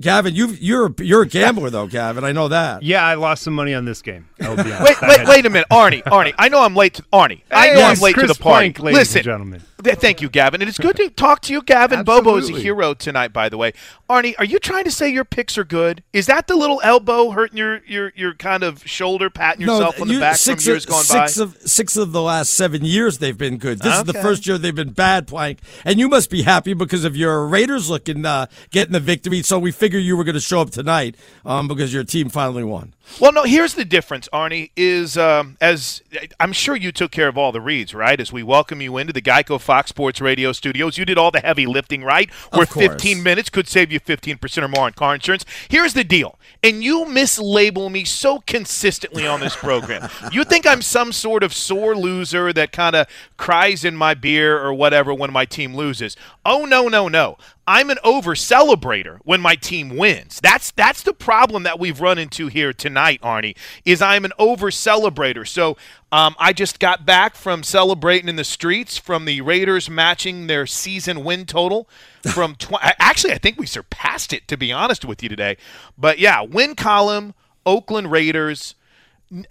Gavin, 0.00 0.34
you 0.34 0.48
you're 0.48 0.92
you're 0.98 1.22
a 1.22 1.26
gambler 1.26 1.70
though, 1.70 1.86
Gavin. 1.86 2.24
I 2.24 2.32
know 2.32 2.48
that. 2.48 2.82
Yeah, 2.82 3.04
I 3.04 3.14
lost 3.14 3.44
some 3.44 3.54
money 3.54 3.74
on 3.74 3.84
this 3.84 4.02
game. 4.02 4.28
wait, 4.40 5.00
wait, 5.02 5.28
wait 5.28 5.46
a 5.46 5.50
minute, 5.50 5.68
Arnie. 5.70 6.02
Arnie, 6.02 6.34
I 6.36 6.48
know 6.48 6.62
I'm 6.62 6.74
late. 6.74 6.94
To, 6.94 7.02
Arnie, 7.12 7.42
I 7.50 7.72
know 7.74 7.82
I'm 7.82 8.00
late 8.00 8.14
Chris 8.14 8.32
to 8.32 8.36
the 8.36 8.42
party. 8.42 8.72
Plank, 8.72 8.80
ladies 8.80 8.98
Listen, 8.98 9.18
and 9.18 9.24
gentlemen. 9.24 9.62
Thank 9.84 10.22
you, 10.22 10.28
Gavin. 10.28 10.62
And 10.62 10.68
it's 10.68 10.78
good 10.78 10.96
to 10.96 11.10
talk 11.10 11.40
to 11.42 11.52
you, 11.52 11.62
Gavin. 11.62 12.04
Bobo 12.04 12.36
is 12.36 12.48
a 12.48 12.54
hero 12.54 12.94
tonight, 12.94 13.32
by 13.32 13.48
the 13.48 13.58
way. 13.58 13.72
Arnie, 14.08 14.34
are 14.38 14.44
you 14.44 14.58
trying 14.58 14.84
to 14.84 14.90
say 14.90 15.10
your 15.10 15.24
picks 15.24 15.58
are 15.58 15.64
good? 15.64 16.02
Is 16.12 16.26
that 16.26 16.46
the 16.46 16.56
little 16.56 16.80
elbow 16.82 17.30
hurting 17.30 17.58
your 17.58 17.84
your, 17.84 18.12
your 18.16 18.34
kind 18.34 18.62
of 18.62 18.86
shoulder, 18.86 19.30
patting 19.30 19.62
yourself 19.62 19.98
no, 19.98 20.02
on 20.02 20.08
the 20.08 20.20
back 20.20 20.38
from 20.38 20.54
of, 20.54 20.66
years 20.66 20.86
gone 20.86 21.04
six 21.04 21.36
by? 21.36 21.44
Of, 21.44 21.56
six 21.58 21.96
of 21.96 22.12
the 22.12 22.22
last 22.22 22.54
seven 22.54 22.84
years 22.84 23.18
they've 23.18 23.36
been 23.36 23.58
good. 23.58 23.78
This 23.78 23.92
okay. 23.92 24.00
is 24.00 24.04
the 24.04 24.20
first 24.22 24.46
year 24.46 24.58
they've 24.58 24.74
been 24.74 24.92
bad, 24.92 25.26
Plank. 25.26 25.60
And 25.84 25.98
you 25.98 26.08
must 26.08 26.30
be 26.30 26.42
happy 26.42 26.74
because 26.74 27.04
of 27.04 27.16
your 27.16 27.46
Raiders 27.46 27.90
looking 27.90 28.24
uh, 28.24 28.46
getting 28.70 28.92
the 28.92 29.00
victory. 29.00 29.42
So 29.42 29.58
we 29.58 29.70
figure 29.84 30.00
you 30.00 30.16
were 30.16 30.24
going 30.24 30.34
to 30.34 30.40
show 30.40 30.62
up 30.62 30.70
tonight 30.70 31.14
um, 31.44 31.68
because 31.68 31.92
your 31.92 32.04
team 32.04 32.30
finally 32.30 32.64
won. 32.64 32.93
Well, 33.20 33.32
no. 33.32 33.44
Here's 33.44 33.74
the 33.74 33.84
difference, 33.84 34.28
Arnie. 34.32 34.70
Is 34.76 35.16
um, 35.16 35.56
as 35.60 36.02
I'm 36.40 36.52
sure 36.52 36.74
you 36.74 36.90
took 36.90 37.10
care 37.12 37.28
of 37.28 37.38
all 37.38 37.52
the 37.52 37.60
reads, 37.60 37.94
right? 37.94 38.18
As 38.20 38.32
we 38.32 38.42
welcome 38.42 38.80
you 38.80 38.96
into 38.96 39.12
the 39.12 39.22
Geico 39.22 39.60
Fox 39.60 39.90
Sports 39.90 40.20
Radio 40.20 40.52
studios, 40.52 40.98
you 40.98 41.04
did 41.04 41.16
all 41.16 41.30
the 41.30 41.40
heavy 41.40 41.66
lifting, 41.66 42.02
right? 42.02 42.30
Where 42.52 42.66
15 42.66 43.22
minutes 43.22 43.50
could 43.50 43.68
save 43.68 43.92
you 43.92 44.00
15% 44.00 44.62
or 44.62 44.68
more 44.68 44.86
on 44.86 44.92
car 44.92 45.14
insurance. 45.14 45.44
Here's 45.68 45.94
the 45.94 46.04
deal, 46.04 46.38
and 46.62 46.82
you 46.82 47.04
mislabel 47.04 47.90
me 47.90 48.04
so 48.04 48.40
consistently 48.46 49.26
on 49.26 49.40
this 49.40 49.54
program. 49.54 50.08
you 50.32 50.44
think 50.44 50.66
I'm 50.66 50.82
some 50.82 51.12
sort 51.12 51.42
of 51.42 51.52
sore 51.52 51.94
loser 51.94 52.52
that 52.52 52.72
kind 52.72 52.96
of 52.96 53.06
cries 53.36 53.84
in 53.84 53.96
my 53.96 54.14
beer 54.14 54.58
or 54.58 54.74
whatever 54.74 55.14
when 55.14 55.32
my 55.32 55.44
team 55.44 55.74
loses. 55.74 56.16
Oh 56.44 56.64
no, 56.64 56.88
no, 56.88 57.08
no. 57.08 57.36
I'm 57.66 57.88
an 57.88 57.98
over 58.04 58.34
celebrator 58.34 59.18
when 59.24 59.40
my 59.40 59.54
team 59.54 59.96
wins. 59.96 60.38
That's 60.42 60.70
that's 60.70 61.02
the 61.02 61.14
problem 61.14 61.62
that 61.62 61.78
we've 61.78 62.00
run 62.00 62.18
into 62.18 62.48
here 62.48 62.72
tonight, 62.72 62.93
Arnie. 62.94 63.56
Is 63.84 64.02
I'm 64.02 64.24
an 64.24 64.32
over 64.38 64.70
celebrator. 64.70 65.46
So 65.46 65.76
um, 66.12 66.34
I 66.38 66.52
just 66.52 66.80
got 66.80 67.04
back 67.04 67.34
from 67.34 67.62
celebrating 67.62 68.28
in 68.28 68.36
the 68.36 68.44
streets 68.44 68.96
from 68.96 69.24
the 69.24 69.40
Raiders 69.40 69.90
matching 69.90 70.46
their 70.46 70.66
season 70.66 71.24
win 71.24 71.46
total 71.46 71.88
from 72.32 72.54
tw- 72.58 72.74
actually 72.80 73.32
I 73.32 73.38
think 73.38 73.58
we 73.58 73.66
surpassed 73.66 74.32
it 74.32 74.48
to 74.48 74.56
be 74.56 74.72
honest 74.72 75.04
with 75.04 75.22
you 75.22 75.28
today. 75.28 75.56
But 75.98 76.18
yeah, 76.18 76.42
win 76.42 76.74
column 76.74 77.34
Oakland 77.66 78.10
Raiders 78.10 78.74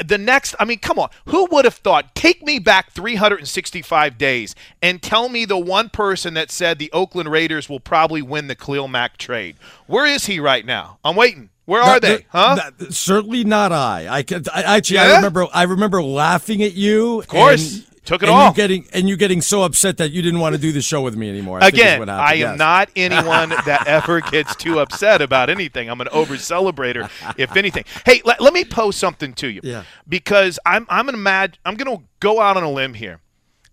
the 0.03 0.17
next 0.17 0.55
i 0.59 0.65
mean 0.65 0.79
come 0.79 0.99
on 0.99 1.09
who 1.25 1.45
would 1.51 1.65
have 1.65 1.73
thought 1.73 2.13
take 2.15 2.43
me 2.43 2.59
back 2.59 2.91
365 2.91 4.17
days 4.17 4.55
and 4.81 5.01
tell 5.01 5.29
me 5.29 5.45
the 5.45 5.57
one 5.57 5.89
person 5.89 6.35
that 6.35 6.51
said 6.51 6.77
the 6.77 6.91
oakland 6.91 7.29
raiders 7.29 7.67
will 7.67 7.79
probably 7.79 8.21
win 8.21 8.47
the 8.47 8.55
khalil 8.55 8.87
mack 8.87 9.17
trade 9.17 9.55
where 9.87 10.05
is 10.05 10.27
he 10.27 10.39
right 10.39 10.65
now 10.65 10.99
i'm 11.03 11.15
waiting 11.15 11.49
where 11.65 11.81
are 11.81 11.99
they? 11.99 12.25
Huh? 12.29 12.71
certainly 12.89 13.43
not 13.43 13.71
I. 13.71 14.07
I, 14.07 14.25
I 14.53 14.77
actually 14.77 14.97
yeah? 14.97 15.03
I 15.03 15.15
remember 15.15 15.47
I 15.53 15.63
remember 15.63 16.03
laughing 16.03 16.61
at 16.63 16.73
you. 16.73 17.19
Of 17.19 17.27
course. 17.27 17.77
And, 17.77 17.87
Took 18.05 18.21
it 18.21 18.27
and 18.27 18.35
all. 18.35 18.49
You 18.49 18.53
getting 18.53 18.85
and 18.91 19.07
you 19.07 19.15
getting 19.15 19.41
so 19.41 19.63
upset 19.63 19.95
that 19.97 20.11
you 20.11 20.21
didn't 20.21 20.41
want 20.41 20.55
to 20.55 20.61
do 20.61 20.73
the 20.73 20.81
show 20.81 21.01
with 21.01 21.15
me 21.15 21.29
anymore. 21.29 21.63
I 21.63 21.67
Again, 21.67 22.09
I 22.09 22.35
am 22.35 22.57
not 22.57 22.89
anyone 22.97 23.49
that 23.65 23.85
ever 23.87 24.19
gets 24.19 24.55
too 24.57 24.79
upset 24.79 25.21
about 25.21 25.49
anything. 25.49 25.89
I'm 25.89 26.01
an 26.01 26.09
over 26.09 26.35
celebrator, 26.35 27.09
if 27.37 27.55
anything. 27.55 27.85
Hey, 28.05 28.21
let, 28.25 28.41
let 28.41 28.53
me 28.53 28.65
pose 28.65 28.97
something 28.97 29.33
to 29.35 29.47
you. 29.47 29.61
Yeah. 29.63 29.83
Because 30.07 30.59
I'm 30.65 30.85
I'm 30.89 31.07
an 31.07 31.15
imag- 31.15 31.55
I'm 31.65 31.75
going 31.75 31.97
to 31.97 32.03
go 32.19 32.41
out 32.41 32.57
on 32.57 32.63
a 32.63 32.71
limb 32.71 32.95
here. 32.95 33.21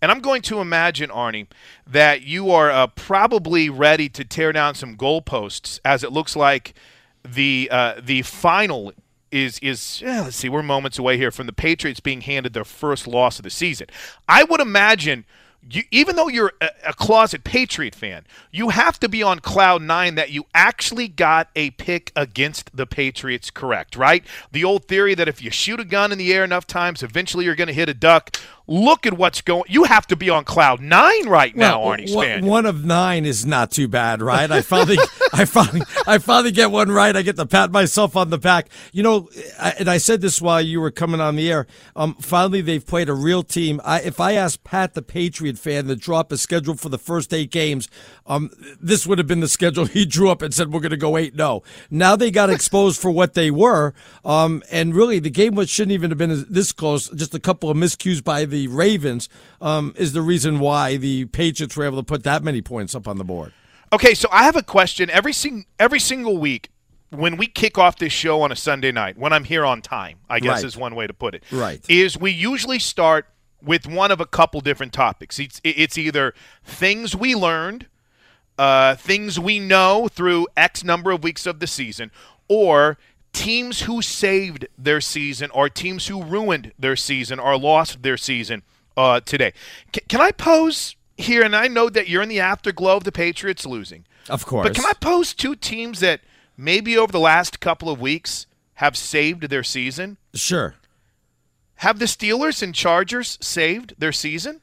And 0.01 0.09
I'm 0.09 0.19
going 0.19 0.41
to 0.43 0.59
imagine, 0.61 1.11
Arnie, 1.11 1.47
that 1.85 2.23
you 2.23 2.49
are 2.49 2.71
uh, 2.71 2.87
probably 2.87 3.69
ready 3.69 4.09
to 4.09 4.23
tear 4.23 4.51
down 4.51 4.73
some 4.73 4.97
goalposts 4.97 5.79
as 5.85 6.03
it 6.03 6.11
looks 6.11 6.35
like 6.35 6.73
the 7.23 7.69
uh, 7.71 7.95
the 8.01 8.21
final 8.23 8.93
is 9.31 9.59
is 9.59 10.01
yeah, 10.01 10.21
let's 10.21 10.35
see, 10.35 10.49
we're 10.49 10.63
moments 10.63 10.99
away 10.99 11.17
here 11.17 11.31
from 11.31 11.47
the 11.47 11.53
Patriots 11.53 11.99
being 11.99 12.21
handed 12.21 12.53
their 12.53 12.65
first 12.65 13.07
loss 13.07 13.39
of 13.39 13.43
the 13.43 13.49
season. 13.49 13.87
I 14.27 14.43
would 14.43 14.59
imagine 14.59 15.25
you, 15.69 15.83
even 15.91 16.15
though 16.15 16.27
you're 16.27 16.53
a, 16.59 16.69
a, 16.87 16.93
closet 16.93 17.43
Patriot 17.43 17.93
fan, 17.93 18.25
you 18.51 18.69
have 18.69 18.99
to 18.99 19.07
be 19.07 19.21
on 19.21 19.39
cloud 19.39 19.81
nine 19.81 20.15
that 20.15 20.31
you 20.31 20.45
actually 20.55 21.07
got 21.07 21.49
a 21.55 21.71
pick 21.71 22.11
against 22.15 22.75
the 22.75 22.87
Patriots 22.87 23.51
correct, 23.51 23.95
right? 23.95 24.23
The 24.51 24.63
old 24.63 24.85
theory 24.85 25.13
that 25.15 25.27
if 25.27 25.41
you 25.41 25.51
shoot 25.51 25.79
a 25.79 25.85
gun 25.85 26.11
in 26.11 26.17
the 26.17 26.33
air 26.33 26.43
enough 26.43 26.65
times, 26.65 27.03
eventually 27.03 27.45
you're 27.45 27.55
going 27.55 27.67
to 27.67 27.73
hit 27.73 27.89
a 27.89 27.93
duck. 27.93 28.37
Look 28.67 29.05
at 29.05 29.17
what's 29.17 29.41
going. 29.41 29.63
You 29.67 29.83
have 29.83 30.07
to 30.07 30.15
be 30.15 30.29
on 30.29 30.43
cloud 30.43 30.79
nine 30.81 31.27
right 31.27 31.55
now, 31.55 31.83
well, 31.83 31.97
Arnie. 31.97 32.41
One 32.43 32.65
of 32.65 32.85
nine 32.85 33.25
is 33.25 33.45
not 33.45 33.71
too 33.71 33.87
bad, 33.87 34.21
right? 34.21 34.49
I 34.49 34.61
finally, 34.61 34.97
I 35.33 35.45
finally, 35.45 35.81
I 36.07 36.17
finally 36.19 36.51
get 36.51 36.71
one 36.71 36.91
right. 36.91 37.15
I 37.15 37.21
get 37.21 37.35
to 37.37 37.45
pat 37.45 37.71
myself 37.71 38.15
on 38.15 38.29
the 38.29 38.37
back. 38.37 38.69
You 38.93 39.03
know, 39.03 39.29
I, 39.59 39.73
and 39.79 39.89
I 39.89 39.97
said 39.97 40.21
this 40.21 40.41
while 40.41 40.61
you 40.61 40.79
were 40.79 40.91
coming 40.91 41.19
on 41.19 41.35
the 41.35 41.51
air. 41.51 41.67
Um, 41.95 42.15
finally, 42.15 42.61
they've 42.61 42.85
played 42.85 43.09
a 43.09 43.13
real 43.13 43.43
team. 43.43 43.81
I, 43.83 44.01
if 44.01 44.19
I 44.19 44.33
asked 44.33 44.63
Pat 44.63 44.93
the 44.93 45.01
Patriot 45.01 45.57
fan 45.57 45.87
to 45.87 45.95
drop 45.95 46.31
a 46.31 46.37
schedule 46.37 46.75
for 46.75 46.89
the 46.89 46.97
first 46.97 47.33
eight 47.33 47.51
games, 47.51 47.89
um, 48.31 48.49
this 48.79 49.05
would 49.05 49.17
have 49.17 49.27
been 49.27 49.41
the 49.41 49.47
schedule 49.47 49.85
he 49.87 50.05
drew 50.05 50.29
up 50.29 50.41
and 50.41 50.53
said 50.53 50.71
we're 50.71 50.79
going 50.79 50.91
to 50.91 50.97
go 50.97 51.17
eight. 51.17 51.35
No, 51.35 51.63
now 51.89 52.15
they 52.15 52.31
got 52.31 52.49
exposed 52.49 52.99
for 52.99 53.11
what 53.11 53.33
they 53.33 53.51
were. 53.51 53.93
Um, 54.23 54.63
and 54.71 54.95
really, 54.95 55.19
the 55.19 55.29
game 55.29 55.55
was 55.55 55.69
shouldn't 55.69 55.91
even 55.91 56.11
have 56.11 56.17
been 56.17 56.45
this 56.49 56.71
close. 56.71 57.09
Just 57.09 57.35
a 57.35 57.39
couple 57.39 57.69
of 57.69 57.77
miscues 57.77 58.23
by 58.23 58.45
the 58.45 58.67
Ravens 58.67 59.27
um, 59.59 59.93
is 59.97 60.13
the 60.13 60.21
reason 60.21 60.59
why 60.59 60.97
the 60.97 61.25
Patriots 61.25 61.75
were 61.75 61.85
able 61.85 61.97
to 61.97 62.03
put 62.03 62.23
that 62.23 62.43
many 62.43 62.61
points 62.61 62.95
up 62.95 63.07
on 63.07 63.17
the 63.17 63.23
board. 63.23 63.53
Okay, 63.93 64.13
so 64.13 64.29
I 64.31 64.43
have 64.43 64.55
a 64.55 64.63
question. 64.63 65.09
Every 65.09 65.33
sing- 65.33 65.65
every 65.77 65.99
single 65.99 66.37
week, 66.37 66.69
when 67.09 67.35
we 67.35 67.47
kick 67.47 67.77
off 67.77 67.97
this 67.97 68.13
show 68.13 68.41
on 68.41 68.51
a 68.51 68.55
Sunday 68.55 68.93
night, 68.93 69.17
when 69.17 69.33
I'm 69.33 69.43
here 69.43 69.65
on 69.65 69.81
time, 69.81 70.19
I 70.29 70.39
guess 70.39 70.57
right. 70.57 70.65
is 70.65 70.77
one 70.77 70.95
way 70.95 71.07
to 71.07 71.13
put 71.13 71.35
it. 71.35 71.43
Right. 71.51 71.81
Is 71.89 72.17
we 72.17 72.31
usually 72.31 72.79
start 72.79 73.25
with 73.61 73.85
one 73.85 74.11
of 74.11 74.21
a 74.21 74.25
couple 74.25 74.61
different 74.61 74.93
topics. 74.93 75.39
It's 75.39 75.59
it's 75.63 75.97
either 75.97 76.33
things 76.63 77.15
we 77.15 77.35
learned, 77.35 77.87
uh, 78.61 78.95
things 78.95 79.39
we 79.39 79.57
know 79.57 80.07
through 80.07 80.47
X 80.55 80.83
number 80.83 81.09
of 81.09 81.23
weeks 81.23 81.47
of 81.47 81.59
the 81.59 81.65
season, 81.65 82.11
or 82.47 82.99
teams 83.33 83.81
who 83.81 84.03
saved 84.03 84.67
their 84.77 85.01
season 85.01 85.49
or 85.51 85.67
teams 85.67 86.07
who 86.07 86.23
ruined 86.23 86.71
their 86.77 86.95
season 86.95 87.39
or 87.39 87.57
lost 87.57 88.03
their 88.03 88.17
season 88.17 88.61
uh, 88.95 89.19
today. 89.21 89.51
C- 89.95 90.01
can 90.07 90.21
I 90.21 90.31
pose 90.31 90.95
here? 91.17 91.41
And 91.41 91.55
I 91.55 91.67
know 91.67 91.89
that 91.89 92.07
you're 92.07 92.21
in 92.21 92.29
the 92.29 92.39
afterglow 92.39 92.97
of 92.97 93.03
the 93.03 93.11
Patriots 93.11 93.65
losing. 93.65 94.05
Of 94.29 94.45
course. 94.45 94.67
But 94.67 94.75
can 94.75 94.85
I 94.85 94.93
pose 94.93 95.33
two 95.33 95.55
teams 95.55 95.99
that 96.01 96.21
maybe 96.55 96.95
over 96.95 97.11
the 97.11 97.19
last 97.19 97.61
couple 97.61 97.89
of 97.89 97.99
weeks 97.99 98.45
have 98.75 98.95
saved 98.95 99.49
their 99.49 99.63
season? 99.63 100.17
Sure. 100.35 100.75
Have 101.77 101.97
the 101.97 102.05
Steelers 102.05 102.61
and 102.61 102.75
Chargers 102.75 103.39
saved 103.41 103.95
their 103.97 104.11
season? 104.11 104.60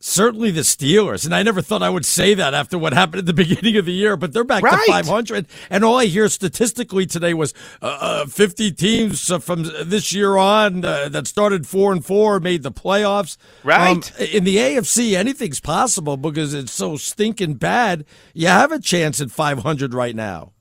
Certainly 0.00 0.52
the 0.52 0.60
Steelers, 0.60 1.24
and 1.24 1.34
I 1.34 1.42
never 1.42 1.60
thought 1.60 1.82
I 1.82 1.90
would 1.90 2.06
say 2.06 2.32
that 2.34 2.54
after 2.54 2.78
what 2.78 2.92
happened 2.92 3.18
at 3.18 3.26
the 3.26 3.32
beginning 3.44 3.76
of 3.76 3.86
the 3.86 3.92
year. 3.92 4.16
But 4.16 4.32
they're 4.32 4.44
back 4.44 4.62
right. 4.62 4.86
to 4.86 4.92
500, 4.92 5.46
and 5.70 5.84
all 5.84 5.98
I 5.98 6.06
hear 6.06 6.28
statistically 6.28 7.04
today 7.04 7.34
was 7.34 7.52
uh, 7.82 7.98
uh, 8.00 8.26
50 8.26 8.70
teams 8.72 9.28
uh, 9.28 9.40
from 9.40 9.64
this 9.64 10.12
year 10.12 10.36
on 10.36 10.84
uh, 10.84 11.08
that 11.08 11.26
started 11.26 11.66
four 11.66 11.90
and 11.90 12.04
four 12.04 12.38
made 12.38 12.62
the 12.62 12.70
playoffs. 12.70 13.36
Right 13.64 13.90
um, 13.90 14.26
in 14.32 14.44
the 14.44 14.56
AFC, 14.56 15.14
anything's 15.14 15.58
possible 15.58 16.16
because 16.16 16.54
it's 16.54 16.72
so 16.72 16.96
stinking 16.96 17.54
bad. 17.54 18.04
You 18.34 18.46
have 18.46 18.70
a 18.70 18.78
chance 18.78 19.20
at 19.20 19.32
500 19.32 19.94
right 19.94 20.14
now. 20.14 20.52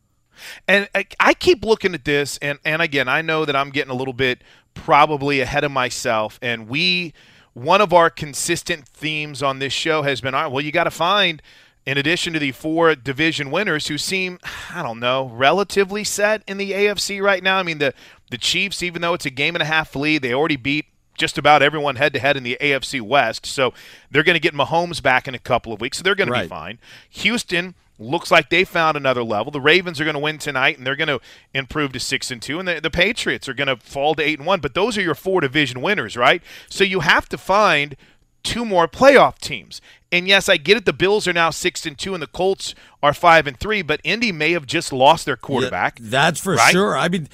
And 0.67 0.89
I, 0.95 1.05
I 1.19 1.33
keep 1.35 1.63
looking 1.63 1.93
at 1.93 2.05
this, 2.05 2.37
and, 2.41 2.57
and 2.65 2.81
again, 2.81 3.07
I 3.07 3.21
know 3.21 3.45
that 3.45 3.55
I'm 3.55 3.69
getting 3.69 3.91
a 3.91 3.95
little 3.95 4.13
bit 4.13 4.43
probably 4.73 5.41
ahead 5.41 5.63
of 5.63 5.71
myself, 5.71 6.39
and 6.41 6.67
we 6.67 7.13
one 7.57 7.81
of 7.81 7.91
our 7.91 8.11
consistent 8.11 8.87
themes 8.87 9.41
on 9.41 9.57
this 9.57 9.73
show 9.73 10.03
has 10.03 10.21
been, 10.21 10.35
all 10.35 10.43
right, 10.43 10.51
well, 10.51 10.63
you 10.63 10.71
got 10.71 10.83
to 10.83 10.91
find, 10.91 11.41
in 11.87 11.97
addition 11.97 12.33
to 12.33 12.39
the 12.39 12.51
four 12.51 12.93
division 12.93 13.49
winners 13.49 13.87
who 13.87 13.97
seem, 13.97 14.37
I 14.73 14.83
don't 14.83 14.99
know, 14.99 15.31
relatively 15.33 16.03
set 16.03 16.43
in 16.47 16.57
the 16.57 16.71
AFC 16.71 17.19
right 17.19 17.41
now. 17.41 17.57
I 17.57 17.63
mean, 17.63 17.79
the 17.79 17.95
the 18.29 18.37
Chiefs, 18.37 18.83
even 18.83 19.01
though 19.01 19.15
it's 19.15 19.25
a 19.25 19.31
game 19.31 19.55
and 19.55 19.63
a 19.63 19.65
half 19.65 19.95
lead, 19.95 20.21
they 20.21 20.33
already 20.33 20.57
beat 20.57 20.85
just 21.17 21.39
about 21.39 21.63
everyone 21.63 21.95
head 21.95 22.13
to 22.13 22.19
head 22.19 22.37
in 22.37 22.43
the 22.43 22.57
AFC 22.61 23.01
West. 23.01 23.47
So 23.47 23.73
they're 24.11 24.23
going 24.23 24.35
to 24.35 24.39
get 24.39 24.53
Mahomes 24.53 25.01
back 25.01 25.27
in 25.27 25.33
a 25.33 25.39
couple 25.39 25.73
of 25.73 25.81
weeks. 25.81 25.97
So 25.97 26.03
they're 26.03 26.13
going 26.13 26.29
right. 26.29 26.43
to 26.43 26.45
be 26.45 26.49
fine. 26.49 26.77
Houston 27.09 27.73
looks 27.99 28.31
like 28.31 28.49
they 28.49 28.63
found 28.63 28.97
another 28.97 29.23
level. 29.23 29.51
The 29.51 29.61
Ravens 29.61 29.99
are 29.99 30.03
going 30.03 30.15
to 30.15 30.19
win 30.19 30.37
tonight, 30.37 30.77
and 30.77 30.85
they're 30.85 30.95
going 30.95 31.07
to 31.07 31.19
improve 31.53 31.93
to 31.93 31.99
six 31.99 32.31
and 32.31 32.41
two, 32.41 32.59
and 32.59 32.67
the, 32.67 32.79
the 32.81 32.91
Patriots 32.91 33.49
are 33.49 33.53
going 33.53 33.67
to 33.67 33.77
fall 33.77 34.15
to 34.15 34.23
eight 34.23 34.39
and 34.39 34.47
one. 34.47 34.59
But 34.59 34.73
those 34.73 34.97
are 34.97 35.01
your 35.01 35.15
four 35.15 35.41
division 35.41 35.81
winners, 35.81 36.15
right? 36.15 36.41
So 36.69 36.83
you 36.83 37.01
have 37.01 37.27
to 37.29 37.37
find 37.37 37.95
two 38.43 38.65
more 38.65 38.87
playoff 38.87 39.39
teams. 39.39 39.81
And 40.09 40.27
yes, 40.27 40.47
I 40.47 40.55
get 40.55 40.77
it. 40.77 40.85
The 40.85 40.93
Bills 40.93 41.27
are 41.27 41.33
now 41.33 41.49
six 41.49 41.85
and 41.85 41.97
two, 41.97 42.13
and 42.13 42.23
the 42.23 42.27
Colts 42.27 42.73
are 43.03 43.13
five 43.13 43.45
and 43.45 43.59
three. 43.59 43.81
But 43.81 43.99
Indy 44.05 44.31
may 44.31 44.53
have 44.53 44.65
just 44.65 44.93
lost 44.93 45.25
their 45.25 45.35
quarterback. 45.35 45.99
Yeah, 45.99 46.05
that's 46.09 46.39
for 46.39 46.55
right? 46.55 46.71
sure. 46.71 46.97
I 46.97 47.09
mean, 47.09 47.27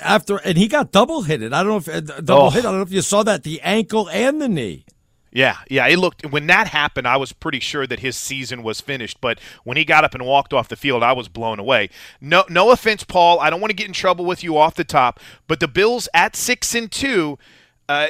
after 0.00 0.38
and 0.38 0.56
he 0.56 0.66
got 0.66 0.92
double 0.92 1.22
hitted. 1.22 1.52
I 1.52 1.62
don't 1.62 1.86
know 1.86 1.92
if 1.92 2.24
double 2.24 2.46
oh. 2.46 2.50
hit. 2.50 2.60
I 2.60 2.70
don't 2.70 2.76
know 2.76 2.82
if 2.82 2.92
you 2.92 3.02
saw 3.02 3.22
that 3.24 3.42
the 3.42 3.60
ankle 3.60 4.08
and 4.08 4.40
the 4.40 4.48
knee. 4.48 4.86
Yeah, 5.36 5.58
yeah. 5.68 5.86
It 5.86 5.98
looked 5.98 6.24
when 6.24 6.46
that 6.46 6.68
happened, 6.68 7.06
I 7.06 7.18
was 7.18 7.34
pretty 7.34 7.60
sure 7.60 7.86
that 7.86 8.00
his 8.00 8.16
season 8.16 8.62
was 8.62 8.80
finished. 8.80 9.20
But 9.20 9.38
when 9.64 9.76
he 9.76 9.84
got 9.84 10.02
up 10.02 10.14
and 10.14 10.24
walked 10.24 10.54
off 10.54 10.68
the 10.68 10.76
field, 10.76 11.02
I 11.02 11.12
was 11.12 11.28
blown 11.28 11.58
away. 11.58 11.90
No, 12.22 12.44
no 12.48 12.70
offense, 12.70 13.04
Paul. 13.04 13.38
I 13.40 13.50
don't 13.50 13.60
want 13.60 13.68
to 13.68 13.76
get 13.76 13.86
in 13.86 13.92
trouble 13.92 14.24
with 14.24 14.42
you 14.42 14.56
off 14.56 14.76
the 14.76 14.82
top, 14.82 15.20
but 15.46 15.60
the 15.60 15.68
Bills 15.68 16.08
at 16.14 16.36
six 16.36 16.74
and 16.74 16.90
two 16.90 17.38
uh, 17.88 18.08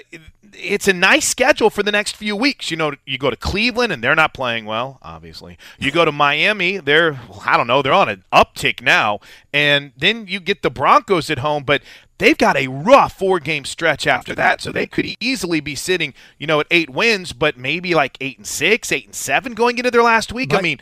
it's 0.55 0.89
a 0.89 0.93
nice 0.93 1.27
schedule 1.29 1.71
for 1.71 1.83
the 1.83 1.93
next 1.93 2.17
few 2.17 2.35
weeks. 2.35 2.71
You 2.71 2.77
know, 2.77 2.93
you 3.05 3.19
go 3.19 3.31
to 3.31 3.37
Cleveland 3.37 3.93
and 3.93 4.03
they're 4.03 4.15
not 4.15 4.33
playing 4.33 4.65
well, 4.65 4.99
obviously. 5.03 5.59
You 5.79 5.91
go 5.91 6.05
to 6.05 6.13
Miami, 6.13 6.79
they're 6.79 7.21
I 7.45 7.57
don't 7.57 7.67
know, 7.67 7.83
they're 7.83 7.93
on 7.93 8.09
an 8.09 8.25
uptick 8.33 8.83
now, 8.83 9.21
and 9.53 9.93
then 9.97 10.27
you 10.27 10.41
get 10.41 10.63
the 10.63 10.71
Broncos 10.71 11.31
at 11.31 11.41
home, 11.41 11.65
but 11.65 11.83
they've 12.19 12.39
got 12.39 12.57
a 12.57 12.69
rough 12.69 13.19
four-game 13.19 13.65
stretch 13.65 14.07
after 14.07 14.35
that, 14.35 14.61
so 14.63 14.73
they 14.73 14.87
could 14.87 15.07
easily 15.21 15.61
be 15.61 15.75
sitting, 15.75 16.15
you 16.39 16.47
know, 16.47 16.61
at 16.61 16.67
eight 16.71 16.91
wins, 16.91 17.33
but 17.33 17.59
maybe 17.59 17.95
like 17.95 18.17
eight 18.21 18.39
and 18.39 18.47
six, 18.47 18.91
eight 18.91 19.05
and 19.05 19.15
seven 19.15 19.55
going 19.55 19.79
into 19.79 19.91
their 19.91 20.03
last 20.03 20.33
week. 20.33 20.51
But, 20.51 20.59
I 20.59 20.63
mean 20.63 20.81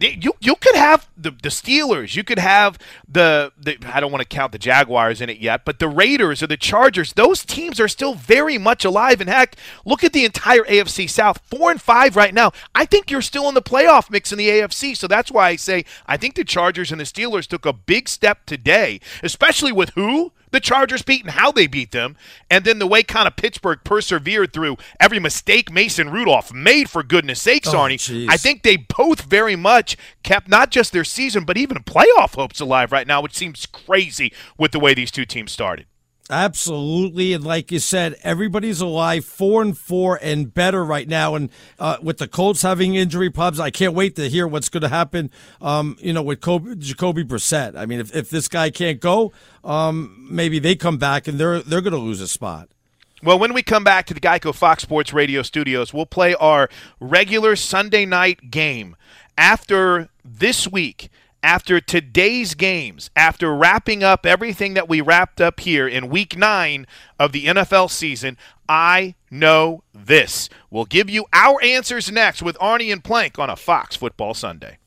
you 0.00 0.32
you 0.40 0.56
could 0.56 0.74
have 0.74 1.08
the 1.16 1.30
the 1.30 1.48
Steelers, 1.48 2.16
you 2.16 2.24
could 2.24 2.38
have 2.38 2.78
the, 3.08 3.52
the 3.56 3.78
I 3.86 4.00
don't 4.00 4.10
want 4.10 4.22
to 4.22 4.28
count 4.28 4.52
the 4.52 4.58
Jaguars 4.58 5.20
in 5.20 5.30
it 5.30 5.38
yet, 5.38 5.64
but 5.64 5.78
the 5.78 5.88
Raiders 5.88 6.42
or 6.42 6.46
the 6.46 6.56
Chargers, 6.56 7.12
those 7.12 7.44
teams 7.44 7.78
are 7.78 7.88
still 7.88 8.14
very 8.14 8.58
much 8.58 8.84
alive. 8.84 9.20
And 9.20 9.30
heck, 9.30 9.56
look 9.84 10.02
at 10.02 10.12
the 10.12 10.24
entire 10.24 10.62
AFC 10.62 11.08
South, 11.08 11.40
four 11.44 11.70
and 11.70 11.80
five 11.80 12.16
right 12.16 12.34
now. 12.34 12.52
I 12.74 12.86
think 12.86 13.10
you're 13.10 13.22
still 13.22 13.48
in 13.48 13.54
the 13.54 13.62
playoff 13.62 14.10
mix 14.10 14.32
in 14.32 14.38
the 14.38 14.48
AFC, 14.48 14.96
so 14.96 15.06
that's 15.06 15.30
why 15.30 15.48
I 15.48 15.56
say 15.56 15.84
I 16.06 16.16
think 16.16 16.34
the 16.34 16.44
Chargers 16.44 16.90
and 16.90 17.00
the 17.00 17.04
Steelers 17.04 17.46
took 17.46 17.64
a 17.64 17.72
big 17.72 18.08
step 18.08 18.46
today, 18.46 19.00
especially 19.22 19.72
with 19.72 19.90
who 19.90 20.32
the 20.54 20.60
Chargers 20.60 21.02
beat 21.02 21.22
and 21.22 21.32
how 21.32 21.50
they 21.50 21.66
beat 21.66 21.90
them, 21.90 22.16
and 22.48 22.64
then 22.64 22.78
the 22.78 22.86
way 22.86 23.02
kind 23.02 23.26
of 23.26 23.34
Pittsburgh 23.34 23.80
persevered 23.82 24.52
through 24.52 24.76
every 25.00 25.18
mistake 25.18 25.70
Mason 25.70 26.10
Rudolph 26.10 26.54
made, 26.54 26.88
for 26.88 27.02
goodness 27.02 27.42
sakes, 27.42 27.68
oh, 27.68 27.74
Arnie. 27.74 27.98
Geez. 28.00 28.28
I 28.30 28.36
think 28.36 28.62
they 28.62 28.76
both 28.76 29.22
very 29.22 29.56
much 29.56 29.96
kept 30.22 30.48
not 30.48 30.70
just 30.70 30.92
their 30.92 31.02
season, 31.02 31.44
but 31.44 31.58
even 31.58 31.78
playoff 31.82 32.36
hopes 32.36 32.60
alive 32.60 32.92
right 32.92 33.06
now, 33.06 33.20
which 33.20 33.34
seems 33.34 33.66
crazy 33.66 34.32
with 34.56 34.70
the 34.70 34.78
way 34.78 34.94
these 34.94 35.10
two 35.10 35.24
teams 35.24 35.50
started. 35.50 35.86
Absolutely, 36.30 37.34
and 37.34 37.44
like 37.44 37.70
you 37.70 37.78
said, 37.78 38.16
everybody's 38.22 38.80
alive, 38.80 39.26
four 39.26 39.60
and 39.60 39.76
four 39.76 40.18
and 40.22 40.52
better 40.54 40.82
right 40.82 41.06
now. 41.06 41.34
And 41.34 41.50
uh, 41.78 41.98
with 42.00 42.16
the 42.16 42.26
Colts 42.26 42.62
having 42.62 42.94
injury 42.94 43.28
problems, 43.28 43.60
I 43.60 43.70
can't 43.70 43.92
wait 43.92 44.16
to 44.16 44.30
hear 44.30 44.46
what's 44.48 44.70
going 44.70 44.82
to 44.82 44.88
happen. 44.88 45.30
Um, 45.60 45.98
you 46.00 46.14
know, 46.14 46.22
with 46.22 46.40
Kobe, 46.40 46.76
Jacoby 46.76 47.24
Brissett. 47.24 47.76
I 47.76 47.84
mean, 47.84 48.00
if, 48.00 48.14
if 48.16 48.30
this 48.30 48.48
guy 48.48 48.70
can't 48.70 49.00
go, 49.00 49.32
um, 49.64 50.26
maybe 50.30 50.58
they 50.58 50.74
come 50.76 50.96
back 50.96 51.28
and 51.28 51.38
they're 51.38 51.60
they're 51.60 51.82
going 51.82 51.92
to 51.92 51.98
lose 51.98 52.22
a 52.22 52.28
spot. 52.28 52.70
Well, 53.22 53.38
when 53.38 53.52
we 53.52 53.62
come 53.62 53.84
back 53.84 54.06
to 54.06 54.14
the 54.14 54.20
Geico 54.20 54.54
Fox 54.54 54.82
Sports 54.82 55.12
Radio 55.12 55.42
studios, 55.42 55.92
we'll 55.92 56.06
play 56.06 56.34
our 56.34 56.70
regular 57.00 57.54
Sunday 57.54 58.06
night 58.06 58.50
game 58.50 58.96
after 59.36 60.08
this 60.24 60.66
week 60.66 61.10
after 61.44 61.78
today's 61.78 62.54
games, 62.54 63.10
after 63.14 63.54
wrapping 63.54 64.02
up 64.02 64.24
everything 64.24 64.72
that 64.72 64.88
we 64.88 65.02
wrapped 65.02 65.42
up 65.42 65.60
here 65.60 65.86
in 65.86 66.08
week 66.08 66.38
nine 66.38 66.86
of 67.20 67.32
the 67.32 67.44
NFL 67.44 67.90
season, 67.90 68.38
I 68.66 69.14
know 69.30 69.84
this. 69.92 70.48
We'll 70.70 70.86
give 70.86 71.10
you 71.10 71.26
our 71.34 71.62
answers 71.62 72.10
next 72.10 72.42
with 72.42 72.56
Arnie 72.56 72.90
and 72.90 73.04
Plank 73.04 73.38
on 73.38 73.50
a 73.50 73.56
Fox 73.56 73.94
Football 73.94 74.32
Sunday. 74.32 74.78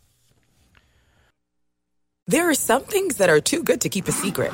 There 2.26 2.50
are 2.50 2.56
some 2.56 2.84
things 2.84 3.18
that 3.18 3.30
are 3.30 3.40
too 3.40 3.62
good 3.62 3.80
to 3.82 3.90
keep 3.90 4.08
a 4.08 4.12
secret, 4.12 4.52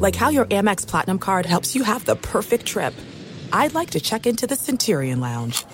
like 0.00 0.14
how 0.14 0.28
your 0.28 0.44
Amex 0.44 0.86
Platinum 0.86 1.18
card 1.18 1.46
helps 1.46 1.74
you 1.74 1.82
have 1.82 2.04
the 2.04 2.14
perfect 2.14 2.66
trip. 2.66 2.92
I'd 3.54 3.72
like 3.72 3.90
to 3.90 4.00
check 4.00 4.26
into 4.26 4.46
the 4.46 4.54
Centurion 4.54 5.20
Lounge, 5.20 5.64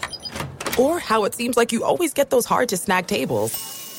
or 0.78 1.00
how 1.00 1.24
it 1.24 1.34
seems 1.34 1.56
like 1.56 1.72
you 1.72 1.82
always 1.82 2.14
get 2.14 2.30
those 2.30 2.46
hard 2.46 2.68
to 2.68 2.76
snag 2.76 3.08
tables. 3.08 3.79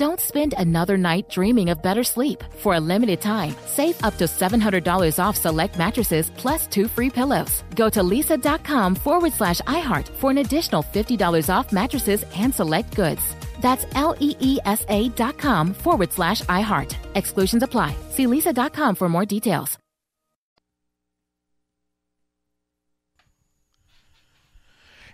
Don't 0.00 0.18
spend 0.18 0.54
another 0.56 0.96
night 0.96 1.28
dreaming 1.28 1.68
of 1.68 1.82
better 1.82 2.02
sleep. 2.02 2.42
For 2.56 2.76
a 2.76 2.80
limited 2.80 3.20
time, 3.20 3.54
save 3.66 4.02
up 4.02 4.16
to 4.16 4.24
$700 4.24 5.18
off 5.22 5.36
select 5.36 5.76
mattresses 5.76 6.30
plus 6.38 6.66
two 6.66 6.88
free 6.88 7.10
pillows. 7.10 7.62
Go 7.76 7.90
to 7.90 8.00
leesa.com 8.00 8.94
forward 8.94 9.34
slash 9.34 9.60
iHeart 9.66 10.08
for 10.08 10.30
an 10.30 10.38
additional 10.38 10.82
$50 10.82 11.54
off 11.54 11.70
mattresses 11.70 12.24
and 12.34 12.54
select 12.54 12.96
goods. 12.96 13.20
That's 13.60 13.84
L 13.94 14.16
E 14.20 14.34
E 14.40 14.58
S 14.64 14.86
A 14.88 15.10
dot 15.10 15.36
com 15.36 15.74
forward 15.74 16.14
slash 16.14 16.40
iHeart. 16.44 16.96
Exclusions 17.14 17.62
apply. 17.62 17.94
See 18.08 18.26
leesa.com 18.26 18.94
for 18.94 19.10
more 19.10 19.26
details. 19.26 19.76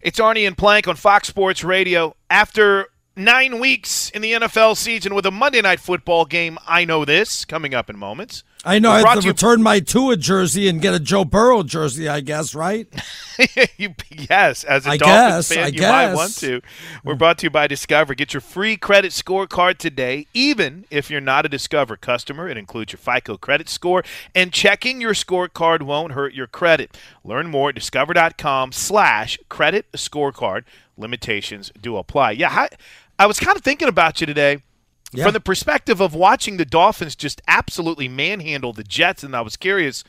It's 0.01 0.20
Arnie 0.20 0.46
and 0.46 0.57
Plank 0.57 0.87
on 0.87 0.94
Fox 0.94 1.27
Sports 1.27 1.64
Radio. 1.64 2.14
After 2.31 2.87
nine 3.17 3.59
weeks 3.59 4.11
in 4.11 4.21
the 4.23 4.33
NFL 4.33 4.77
season 4.77 5.15
with 5.15 5.25
a 5.27 5.31
Monday 5.31 5.63
night 5.63 5.81
football 5.81 6.27
game. 6.27 6.59
I 6.67 6.85
know 6.85 7.05
this 7.05 7.45
coming 7.45 7.75
up 7.75 7.89
in 7.89 7.99
moments. 7.99 8.45
I 8.65 8.81
know. 8.81 8.91
I 8.91 8.99
have 9.09 9.21
to 9.21 9.29
return 9.29 9.63
my 9.63 9.79
Tua 9.79 10.17
jersey 10.17 10.69
and 10.69 10.83
get 10.83 10.93
a 10.93 10.99
Joe 10.99 11.25
Burrow 11.25 11.63
jersey. 11.63 12.09
I 12.09 12.21
guess, 12.21 12.53
right? 12.53 12.89
you, 13.79 13.95
yes, 14.11 14.65
as 14.65 14.87
a 14.87 14.91
I 14.91 14.97
Dolphins 14.97 15.49
guess, 15.49 15.53
fan, 15.53 15.65
I 15.65 15.67
you 15.69 15.79
guess. 15.79 15.91
might 15.93 16.15
want 16.15 16.35
to. 16.39 16.61
We're 17.05 17.15
brought 17.15 17.39
to 17.39 17.47
you 17.47 17.51
by 17.51 17.69
Discover. 17.69 18.15
Get 18.15 18.35
your 18.35 18.41
free 18.41 18.77
credit 18.77 19.13
scorecard 19.13 19.79
today, 19.79 20.27
even 20.35 20.85
if 20.91 21.11
you're 21.11 21.21
not 21.21 21.47
a 21.47 21.49
Discover 21.49 21.97
customer. 21.97 22.49
It 22.49 22.57
includes 22.57 22.93
your 22.93 22.99
FICO 22.99 23.37
credit 23.37 23.69
score, 23.69 24.03
and 24.35 24.53
checking 24.53 25.01
your 25.01 25.15
scorecard 25.15 25.83
won't 25.83 26.13
hurt 26.13 26.35
your 26.35 26.49
credit. 26.49 26.97
Learn 27.23 27.47
more 27.49 27.69
at 27.69 27.77
discover.com/slash 27.77 29.39
credit 29.49 29.93
scorecard. 29.93 30.65
Limitations 30.99 31.71
do 31.81 31.99
apply. 31.99 32.33
Yeah. 32.33 32.49
How, 32.49 32.69
I 33.19 33.27
was 33.27 33.39
kind 33.41 33.57
of 33.57 33.63
thinking 33.63 33.89
about 33.89 34.21
you 34.21 34.27
today 34.27 34.63
Yeah. 35.13 35.25
from 35.25 35.33
the 35.33 35.41
perspective 35.41 36.01
of 36.01 36.15
watching 36.15 36.57
the 36.57 36.65
Dolphins 36.65 37.17
just 37.17 37.41
absolutely 37.49 38.09
manhandle 38.09 38.73
the 38.73 38.85
Jets, 38.85 39.23
and 39.23 39.35
I 39.35 39.41
was 39.41 39.57
curious, 39.57 40.05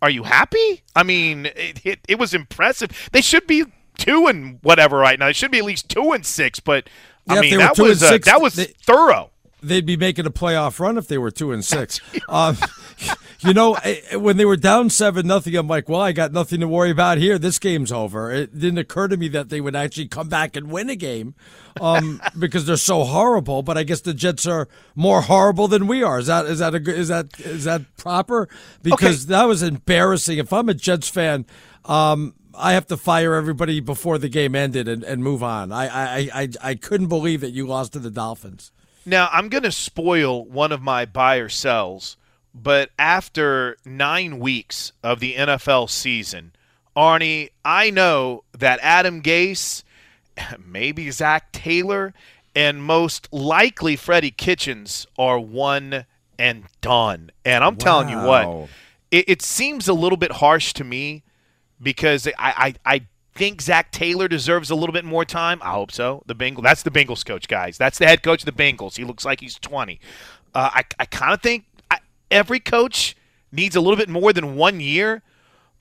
are 0.00 0.10
you 0.10 0.24
happy? 0.24 0.82
I 0.94 1.02
mean, 1.02 1.46
it, 1.46 1.84
it, 1.84 1.98
it 2.08 2.18
was 2.18 2.34
impressive. 2.34 3.08
They 3.12 3.20
should 3.20 3.46
be 3.46 3.64
two 3.96 4.26
and 4.26 4.58
whatever 4.62 4.96
right 4.98 5.18
now. 5.18 5.26
They 5.26 5.32
should 5.32 5.50
be 5.50 5.58
at 5.58 5.64
least 5.64 5.88
two 5.88 6.12
and 6.12 6.24
six, 6.24 6.60
but 6.60 6.88
I 7.28 7.40
mean 7.40 7.58
that 7.58 7.78
was 7.78 8.02
uh, 8.02 8.10
six, 8.10 8.26
that 8.26 8.40
was 8.40 8.54
thorough. 8.82 9.30
They'd 9.62 9.86
be 9.86 9.96
making 9.96 10.26
a 10.26 10.30
playoff 10.30 10.78
run 10.78 10.98
if 10.98 11.08
they 11.08 11.18
were 11.18 11.30
two 11.30 11.52
and 11.52 11.64
six. 11.64 12.00
um, 12.28 12.56
you 13.40 13.52
know, 13.52 13.74
eh, 13.82 14.16
when 14.16 14.36
they 14.36 14.44
were 14.44 14.56
down 14.56 14.90
seven 14.90 15.26
nothing, 15.26 15.54
I'm 15.56 15.66
like, 15.66 15.88
well, 15.88 16.00
I 16.00 16.12
got 16.12 16.32
nothing 16.32 16.60
to 16.60 16.68
worry 16.68 16.90
about 16.90 17.18
here. 17.18 17.38
This 17.38 17.58
game's 17.58 17.90
over. 17.90 18.30
It 18.30 18.58
didn't 18.58 18.78
occur 18.78 19.08
to 19.08 19.16
me 19.16 19.28
that 19.28 19.48
they 19.48 19.60
would 19.60 19.74
actually 19.76 20.08
come 20.08 20.28
back 20.28 20.54
and 20.56 20.70
win 20.70 20.88
a 20.90 20.96
game 20.96 21.34
um, 21.80 22.20
because 22.38 22.66
they're 22.66 22.76
so 22.76 23.04
horrible. 23.04 23.62
But 23.62 23.76
I 23.76 23.82
guess 23.82 24.00
the 24.00 24.14
Jets 24.14 24.46
are 24.46 24.68
more 24.94 25.22
horrible 25.22 25.66
than 25.68 25.86
we 25.86 26.02
are. 26.02 26.18
Is 26.18 26.26
that 26.26 26.46
is 26.46 26.60
that 26.60 26.74
a, 26.74 26.80
good- 26.80 26.98
is 26.98 27.08
that 27.08 27.38
is 27.40 27.64
that 27.64 27.82
proper? 27.96 28.48
Because 28.82 29.26
that 29.26 29.44
was 29.44 29.62
embarrassing. 29.62 30.38
If 30.38 30.52
I'm 30.52 30.68
a 30.68 30.74
Jets 30.74 31.08
fan. 31.08 31.46
Um, 31.84 32.34
I 32.60 32.72
have 32.72 32.88
to 32.88 32.96
fire 32.96 33.34
everybody 33.34 33.78
before 33.78 34.18
the 34.18 34.28
game 34.28 34.56
ended 34.56 34.88
and, 34.88 35.04
and 35.04 35.22
move 35.22 35.44
on. 35.44 35.70
I, 35.70 35.86
I, 35.86 36.28
I, 36.34 36.48
I 36.60 36.74
couldn't 36.74 37.06
believe 37.06 37.40
that 37.42 37.50
you 37.52 37.68
lost 37.68 37.92
to 37.92 38.00
the 38.00 38.10
Dolphins. 38.10 38.72
Now, 39.08 39.30
I'm 39.32 39.48
going 39.48 39.62
to 39.62 39.72
spoil 39.72 40.44
one 40.44 40.70
of 40.70 40.82
my 40.82 41.06
buy 41.06 41.36
or 41.36 41.48
sells, 41.48 42.18
but 42.54 42.90
after 42.98 43.78
nine 43.84 44.38
weeks 44.38 44.92
of 45.02 45.18
the 45.20 45.34
NFL 45.34 45.88
season, 45.88 46.52
Arnie, 46.94 47.48
I 47.64 47.88
know 47.88 48.44
that 48.52 48.78
Adam 48.82 49.22
Gase, 49.22 49.82
maybe 50.62 51.10
Zac 51.10 51.52
Taylor, 51.52 52.12
and 52.54 52.82
most 52.82 53.32
likely 53.32 53.96
Freddie 53.96 54.30
Kitchens 54.30 55.06
are 55.16 55.38
one 55.38 56.04
and 56.38 56.64
done. 56.82 57.30
And 57.46 57.64
I'm 57.64 57.76
telling 57.76 58.10
you 58.10 58.18
what, 58.18 58.68
it, 59.10 59.24
it 59.26 59.42
seems 59.42 59.88
a 59.88 59.94
little 59.94 60.18
bit 60.18 60.32
harsh 60.32 60.74
to 60.74 60.84
me 60.84 61.22
because 61.80 62.26
I, 62.26 62.74
I, 62.84 62.94
I 62.94 63.06
think 63.38 63.62
Zac 63.62 63.92
Taylor 63.92 64.26
deserves 64.26 64.68
a 64.68 64.74
little 64.74 64.92
bit 64.92 65.04
more 65.04 65.24
time. 65.24 65.60
I 65.62 65.70
hope 65.70 65.92
so. 65.92 66.22
The 66.26 66.34
Bengals. 66.34 66.64
That's 66.64 66.82
the 66.82 66.90
Bengals 66.90 67.24
coach, 67.24 67.46
guys. 67.46 67.78
That's 67.78 67.96
the 67.96 68.06
head 68.06 68.22
coach 68.24 68.42
of 68.42 68.46
the 68.46 68.62
Bengals. 68.62 68.96
He 68.96 69.04
looks 69.04 69.24
like 69.24 69.40
he's 69.40 69.58
20. 69.58 70.00
Uh, 70.54 70.70
I, 70.74 70.82
I 70.98 71.04
kind 71.04 71.32
of 71.32 71.40
think 71.40 71.64
I, 71.90 71.98
every 72.30 72.58
coach 72.58 73.16
needs 73.52 73.76
a 73.76 73.80
little 73.80 73.96
bit 73.96 74.08
more 74.08 74.32
than 74.32 74.56
one 74.56 74.80
year. 74.80 75.22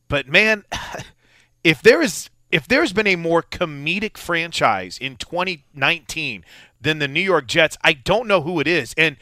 But 0.08 0.28
man, 0.28 0.66
if 1.64 1.82
there 1.82 2.02
is 2.02 2.30
if 2.52 2.68
there's 2.68 2.94
been 2.94 3.08
a 3.08 3.18
more 3.18 3.42
comedic 3.42 4.18
franchise 4.18 4.98
in 4.98 5.18
2019 5.18 6.46
than 6.80 7.00
the 7.00 7.08
New 7.08 7.22
York 7.22 7.48
Jets, 7.48 7.76
I 7.84 7.94
don't 7.94 8.28
know 8.28 8.42
who 8.42 8.60
it 8.60 8.68
is. 8.68 8.94
And 8.98 9.18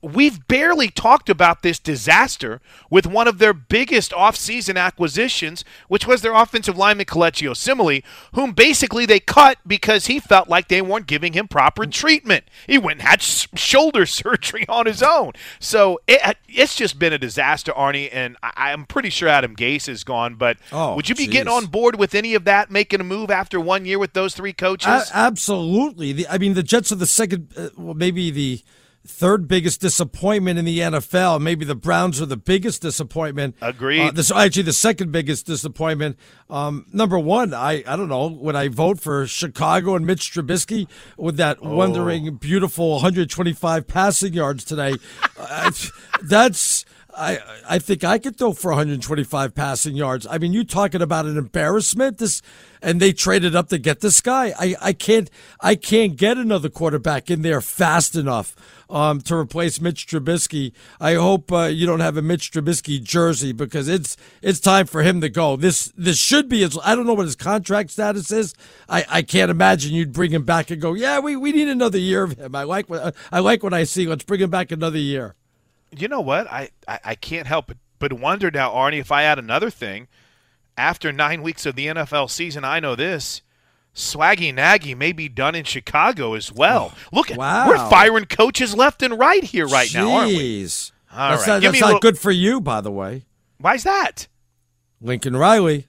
we've 0.00 0.46
barely 0.46 0.88
talked 0.88 1.28
about 1.28 1.62
this 1.62 1.78
disaster 1.80 2.60
with 2.88 3.06
one 3.06 3.26
of 3.26 3.38
their 3.38 3.52
biggest 3.52 4.12
offseason 4.12 4.76
acquisitions, 4.78 5.64
which 5.88 6.06
was 6.06 6.22
their 6.22 6.34
offensive 6.34 6.78
lineman 6.78 7.06
Kelechi 7.06 7.48
Osemele, 7.50 8.04
whom 8.34 8.52
basically 8.52 9.06
they 9.06 9.18
cut 9.18 9.58
because 9.66 10.06
he 10.06 10.20
felt 10.20 10.48
like 10.48 10.68
they 10.68 10.80
weren't 10.80 11.06
giving 11.08 11.32
him 11.32 11.48
proper 11.48 11.84
treatment. 11.86 12.44
He 12.66 12.78
went 12.78 13.00
and 13.00 13.08
had 13.08 13.22
sh- 13.22 13.48
shoulder 13.54 14.06
surgery 14.18 14.64
on 14.68 14.86
his 14.86 15.02
own. 15.02 15.32
So 15.58 16.00
it, 16.06 16.36
it's 16.48 16.76
just 16.76 16.98
been 16.98 17.12
a 17.12 17.18
disaster, 17.18 17.72
Arnie, 17.72 18.08
and 18.12 18.36
I, 18.42 18.70
I'm 18.72 18.84
pretty 18.86 19.10
sure 19.10 19.28
Adam 19.28 19.56
Gase 19.56 19.88
is 19.88 20.04
gone. 20.04 20.36
But 20.36 20.58
Oh, 20.70 20.94
would 20.94 21.08
you 21.08 21.14
be 21.16 21.24
geez. 21.24 21.32
getting 21.32 21.52
on 21.52 21.66
board 21.66 21.98
with 21.98 22.14
any 22.14 22.34
of 22.34 22.44
that, 22.44 22.70
making 22.70 23.00
a 23.00 23.04
move 23.04 23.30
after 23.30 23.58
one 23.60 23.84
year 23.84 23.98
with 23.98 24.12
those 24.12 24.34
three 24.34 24.52
coaches? 24.52 25.10
A- 25.10 25.16
absolutely. 25.16 26.12
The, 26.12 26.28
I 26.28 26.38
mean, 26.38 26.54
the 26.54 26.62
Jets 26.62 26.92
are 26.92 26.96
the 26.96 27.06
second, 27.06 27.52
uh, 27.56 27.70
well, 27.76 27.94
maybe 27.94 28.30
the 28.30 28.62
third 29.06 29.48
biggest 29.48 29.80
disappointment 29.80 30.58
in 30.58 30.64
the 30.64 30.78
NFL. 30.80 31.40
Maybe 31.40 31.64
the 31.64 31.74
Browns 31.74 32.20
are 32.20 32.26
the 32.26 32.36
biggest 32.36 32.82
disappointment. 32.82 33.56
Agreed. 33.62 34.00
Uh, 34.00 34.10
this 34.10 34.30
actually 34.30 34.62
the 34.64 34.72
second 34.72 35.12
biggest 35.12 35.46
disappointment. 35.46 36.16
Um, 36.50 36.86
number 36.92 37.18
one, 37.18 37.54
I 37.54 37.82
I 37.86 37.96
don't 37.96 38.08
know. 38.08 38.26
Would 38.26 38.56
I 38.56 38.68
vote 38.68 39.00
for 39.00 39.26
Chicago 39.26 39.94
and 39.94 40.06
Mitch 40.06 40.32
Trubisky 40.32 40.88
with 41.16 41.36
that 41.38 41.58
Oh. 41.62 41.74
wondering, 41.74 42.36
beautiful 42.36 42.92
125 42.92 43.86
passing 43.86 44.34
yards 44.34 44.64
today? 44.64 44.94
uh, 45.38 45.70
that's. 46.22 46.84
I 47.16 47.40
I 47.68 47.78
think 47.80 48.04
I 48.04 48.18
could 48.18 48.36
throw 48.38 48.52
for 48.52 48.70
125 48.70 49.52
passing 49.52 49.96
yards. 49.96 50.24
I 50.30 50.38
mean, 50.38 50.52
you 50.52 50.62
talking 50.62 51.02
about 51.02 51.26
an 51.26 51.36
embarrassment? 51.36 52.18
This 52.18 52.42
and 52.80 53.00
they 53.00 53.12
traded 53.12 53.56
up 53.56 53.70
to 53.70 53.78
get 53.78 54.00
this 54.00 54.20
guy. 54.20 54.54
I, 54.56 54.76
I 54.80 54.92
can't 54.92 55.28
I 55.60 55.74
can't 55.74 56.14
get 56.16 56.38
another 56.38 56.68
quarterback 56.68 57.28
in 57.28 57.42
there 57.42 57.60
fast 57.60 58.14
enough 58.14 58.54
um, 58.90 59.20
to 59.22 59.34
replace 59.34 59.80
Mitch 59.80 60.06
Trubisky. 60.06 60.72
I 61.00 61.14
hope 61.14 61.52
uh, 61.52 61.64
you 61.64 61.86
don't 61.86 62.00
have 62.00 62.16
a 62.16 62.22
Mitch 62.22 62.50
Trubisky 62.50 63.02
jersey 63.02 63.52
because 63.52 63.88
it's 63.88 64.16
it's 64.42 64.60
time 64.60 64.86
for 64.86 65.02
him 65.02 65.20
to 65.20 65.28
go. 65.28 65.56
This 65.56 65.92
this 65.96 66.18
should 66.18 66.48
be 66.48 66.60
his. 66.60 66.78
I 66.84 66.94
don't 66.94 67.06
know 67.06 67.14
what 67.14 67.26
his 67.26 67.36
contract 67.36 67.90
status 67.90 68.30
is. 68.30 68.54
I, 68.88 69.04
I 69.08 69.22
can't 69.22 69.50
imagine 69.50 69.92
you'd 69.92 70.12
bring 70.12 70.30
him 70.30 70.44
back 70.44 70.70
and 70.70 70.80
go. 70.80 70.94
Yeah, 70.94 71.20
we, 71.20 71.36
we 71.36 71.52
need 71.52 71.68
another 71.68 71.98
year 71.98 72.24
of 72.24 72.38
him. 72.38 72.54
I 72.54 72.64
like 72.64 72.88
what 72.88 73.14
I 73.30 73.40
like 73.40 73.62
what 73.62 73.74
I 73.74 73.84
see. 73.84 74.06
Let's 74.06 74.24
bring 74.24 74.40
him 74.40 74.50
back 74.50 74.72
another 74.72 74.98
year. 74.98 75.34
you 75.96 76.08
know 76.08 76.20
what? 76.20 76.50
I, 76.50 76.70
I, 76.86 77.00
I 77.04 77.14
can't 77.14 77.46
help 77.46 77.66
but, 77.68 77.76
but 77.98 78.12
wonder 78.12 78.50
now, 78.50 78.70
Arnie, 78.70 79.00
if 79.00 79.12
I 79.12 79.22
add 79.24 79.38
another 79.38 79.70
thing. 79.70 80.08
After 80.76 81.10
nine 81.10 81.42
weeks 81.42 81.66
of 81.66 81.74
the 81.74 81.88
NFL 81.88 82.30
season, 82.30 82.64
I 82.64 82.78
know 82.78 82.94
this. 82.94 83.42
Swaggy 83.98 84.54
Nagy 84.54 84.94
may 84.94 85.10
be 85.10 85.28
done 85.28 85.56
in 85.56 85.64
Chicago 85.64 86.34
as 86.34 86.52
well. 86.52 86.94
Look, 87.12 87.30
wow. 87.30 87.66
we're 87.66 87.90
firing 87.90 88.26
coaches 88.26 88.74
left 88.76 89.02
and 89.02 89.18
right 89.18 89.42
here 89.42 89.66
right 89.66 89.92
now, 89.92 90.12
aren't 90.12 90.28
we? 90.28 90.62
Jeez. 90.62 90.92
All 91.12 91.30
that's 91.30 91.42
right, 91.42 91.54
not, 91.54 91.62
give 91.62 91.72
that's 91.72 91.80
not 91.80 91.86
little- 91.88 92.00
good 92.00 92.18
for 92.18 92.30
you, 92.30 92.60
by 92.60 92.80
the 92.80 92.92
way. 92.92 93.24
Why's 93.58 93.82
that? 93.82 94.28
Lincoln 95.00 95.36
Riley. 95.36 95.88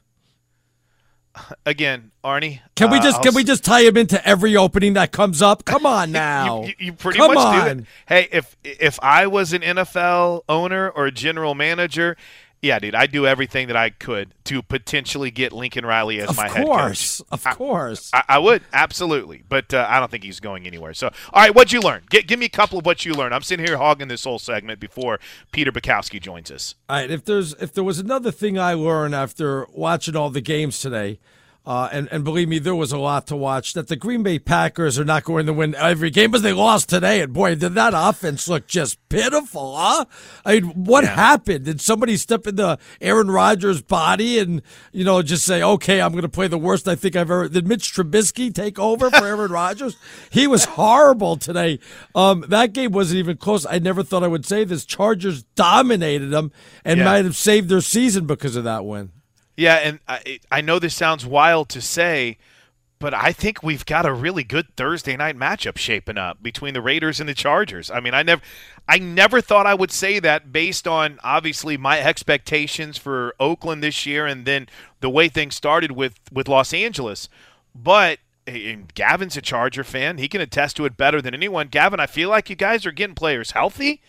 Again, 1.67 2.11
Arnie. 2.23 2.61
Can 2.75 2.89
we 2.89 2.97
uh, 2.97 3.03
just 3.03 3.17
I'll 3.17 3.23
can 3.23 3.35
we 3.35 3.43
just 3.43 3.63
tie 3.63 3.81
him 3.81 3.95
into 3.95 4.27
every 4.27 4.55
opening 4.57 4.93
that 4.93 5.11
comes 5.11 5.43
up? 5.43 5.63
Come 5.65 5.85
on 5.85 6.11
now. 6.11 6.63
You, 6.63 6.73
you 6.79 6.93
pretty 6.93 7.19
Come 7.19 7.35
much 7.35 7.45
on. 7.45 7.77
do 7.77 7.81
it. 7.83 7.87
Hey, 8.07 8.27
if 8.31 8.57
if 8.63 8.99
I 9.03 9.27
was 9.27 9.53
an 9.53 9.61
NFL 9.61 10.41
owner 10.49 10.89
or 10.89 11.05
a 11.05 11.11
general 11.11 11.53
manager, 11.53 12.17
yeah, 12.61 12.77
dude, 12.79 12.93
I'd 12.95 13.11
do 13.11 13.25
everything 13.25 13.67
that 13.67 13.75
I 13.77 13.89
could 13.89 14.33
to 14.45 14.61
potentially 14.61 15.31
get 15.31 15.53
Lincoln 15.53 15.85
Riley 15.85 16.19
as 16.19 16.29
Of 16.29 16.37
my 16.37 16.49
head 16.49 16.65
coach. 16.65 17.21
of 17.31 17.45
I- 17.47 17.53
course. 17.53 18.11
I, 18.13 18.23
I 18.27 18.39
would 18.39 18.63
absolutely, 18.73 19.43
but 19.47 19.73
uh, 19.73 19.85
I 19.89 19.99
don't 19.99 20.11
think 20.11 20.23
he's 20.23 20.39
going 20.39 20.67
anywhere. 20.67 20.93
So, 20.93 21.07
all 21.33 21.41
right, 21.41 21.53
what'd 21.55 21.71
you 21.71 21.79
learn? 21.79 22.03
Get, 22.09 22.27
give 22.27 22.37
me 22.39 22.45
a 22.47 22.49
couple 22.49 22.77
of 22.77 22.85
what 22.85 23.05
you 23.05 23.13
learned. 23.13 23.33
I'm 23.33 23.43
sitting 23.43 23.65
here 23.65 23.77
hogging 23.77 24.07
this 24.09 24.23
whole 24.25 24.39
segment 24.39 24.79
before 24.79 25.19
Peter 25.51 25.71
Bukowski 25.71 26.21
joins 26.21 26.51
us. 26.51 26.75
All 26.89 26.97
right, 26.97 27.09
if 27.09 27.23
there's 27.25 27.53
if 27.55 27.73
there 27.73 27.83
was 27.83 27.99
another 27.99 28.31
thing 28.31 28.59
I 28.59 28.73
learned 28.73 29.15
after 29.15 29.65
watching 29.71 30.15
all 30.15 30.29
the 30.29 30.41
games 30.41 30.79
today, 30.79 31.19
Uh, 31.65 31.87
and, 31.91 32.07
and 32.11 32.23
believe 32.23 32.47
me, 32.47 32.57
there 32.57 32.75
was 32.75 32.91
a 32.91 32.97
lot 32.97 33.27
to 33.27 33.35
watch. 33.35 33.73
That 33.73 33.89
the 33.89 33.95
Green 33.95 34.23
Bay 34.23 34.39
Packers 34.39 34.97
are 34.97 35.05
not 35.05 35.23
going 35.23 35.45
to 35.45 35.53
win 35.53 35.75
every 35.75 36.09
game, 36.09 36.31
but 36.31 36.41
they 36.41 36.53
lost 36.53 36.89
today. 36.89 37.21
And 37.21 37.33
boy, 37.33 37.55
did 37.55 37.75
that 37.75 37.93
offense 37.95 38.47
look 38.47 38.65
just 38.65 38.97
pitiful, 39.09 39.75
huh? 39.75 40.05
I 40.45 40.61
mean, 40.61 40.85
what 40.85 41.03
yeah. 41.03 41.15
happened? 41.15 41.65
Did 41.65 41.81
somebody 41.81 42.17
step 42.17 42.47
into 42.47 42.79
Aaron 43.01 43.29
Rodgers' 43.29 43.81
body 43.81 44.39
and, 44.39 44.61
you 44.91 45.03
know, 45.03 45.21
just 45.21 45.45
say, 45.45 45.61
okay, 45.61 46.01
I'm 46.01 46.11
going 46.11 46.23
to 46.23 46.29
play 46.29 46.47
the 46.47 46.57
worst 46.57 46.87
I 46.87 46.95
think 46.95 47.15
I've 47.15 47.29
ever. 47.29 47.47
Did 47.49 47.67
Mitch 47.67 47.93
Trubisky 47.93 48.53
take 48.53 48.79
over 48.79 49.11
for 49.11 49.23
Aaron 49.25 49.51
Rodgers? 49.51 49.97
He 50.31 50.47
was 50.47 50.65
horrible 50.65 51.37
today. 51.37 51.79
Um, 52.15 52.45
that 52.47 52.73
game 52.73 52.93
wasn't 52.93 53.19
even 53.19 53.37
close. 53.37 53.65
I 53.65 53.79
never 53.79 54.01
thought 54.01 54.23
I 54.23 54.27
would 54.27 54.45
say 54.45 54.63
this. 54.63 54.85
Chargers 54.85 55.43
dominated 55.55 56.27
them 56.27 56.51
and 56.83 56.99
yeah. 56.99 57.05
might 57.05 57.25
have 57.25 57.37
saved 57.37 57.69
their 57.69 57.81
season 57.81 58.25
because 58.25 58.55
of 58.55 58.63
that 58.63 58.85
win. 58.85 59.11
Yeah, 59.59 59.75
and 59.75 59.99
I, 60.07 60.39
I 60.49 60.61
know 60.61 60.79
this 60.79 60.95
sounds 60.95 61.25
wild 61.25 61.67
to 61.69 61.81
say, 61.81 62.37
but 62.97 63.13
I 63.13 63.33
think 63.33 63.61
we've 63.61 63.85
got 63.85 64.05
a 64.05 64.13
really 64.13 64.45
good 64.45 64.73
Thursday 64.77 65.17
night 65.17 65.37
matchup 65.37 65.77
shaping 65.77 66.17
up 66.17 66.41
between 66.41 66.73
the 66.73 66.81
Raiders 66.81 67.19
and 67.19 67.27
the 67.27 67.33
Chargers. 67.33 67.91
I 67.91 67.99
mean, 67.99 68.13
I 68.13 68.23
never 68.23 68.41
I 68.87 68.99
never 68.99 69.41
thought 69.41 69.67
I 69.67 69.73
would 69.73 69.91
say 69.91 70.17
that 70.19 70.53
based 70.53 70.87
on 70.87 71.19
obviously 71.25 71.75
my 71.75 71.99
expectations 71.99 72.97
for 72.97 73.35
Oakland 73.37 73.83
this 73.83 74.05
year 74.05 74.25
and 74.25 74.45
then 74.45 74.69
the 75.01 75.09
way 75.09 75.27
things 75.27 75.55
started 75.55 75.91
with 75.91 76.15
with 76.31 76.47
Los 76.47 76.73
Angeles. 76.73 77.27
But 77.75 78.19
Gavin's 78.45 79.35
a 79.35 79.41
Charger 79.41 79.83
fan. 79.83 80.19
He 80.19 80.29
can 80.29 80.39
attest 80.39 80.77
to 80.77 80.85
it 80.85 80.95
better 80.95 81.21
than 81.21 81.33
anyone. 81.33 81.67
Gavin, 81.67 81.99
I 81.99 82.07
feel 82.07 82.29
like 82.29 82.49
you 82.49 82.55
guys 82.55 82.85
are 82.85 82.93
getting 82.93 83.13
players 83.13 83.51
healthy. 83.51 84.01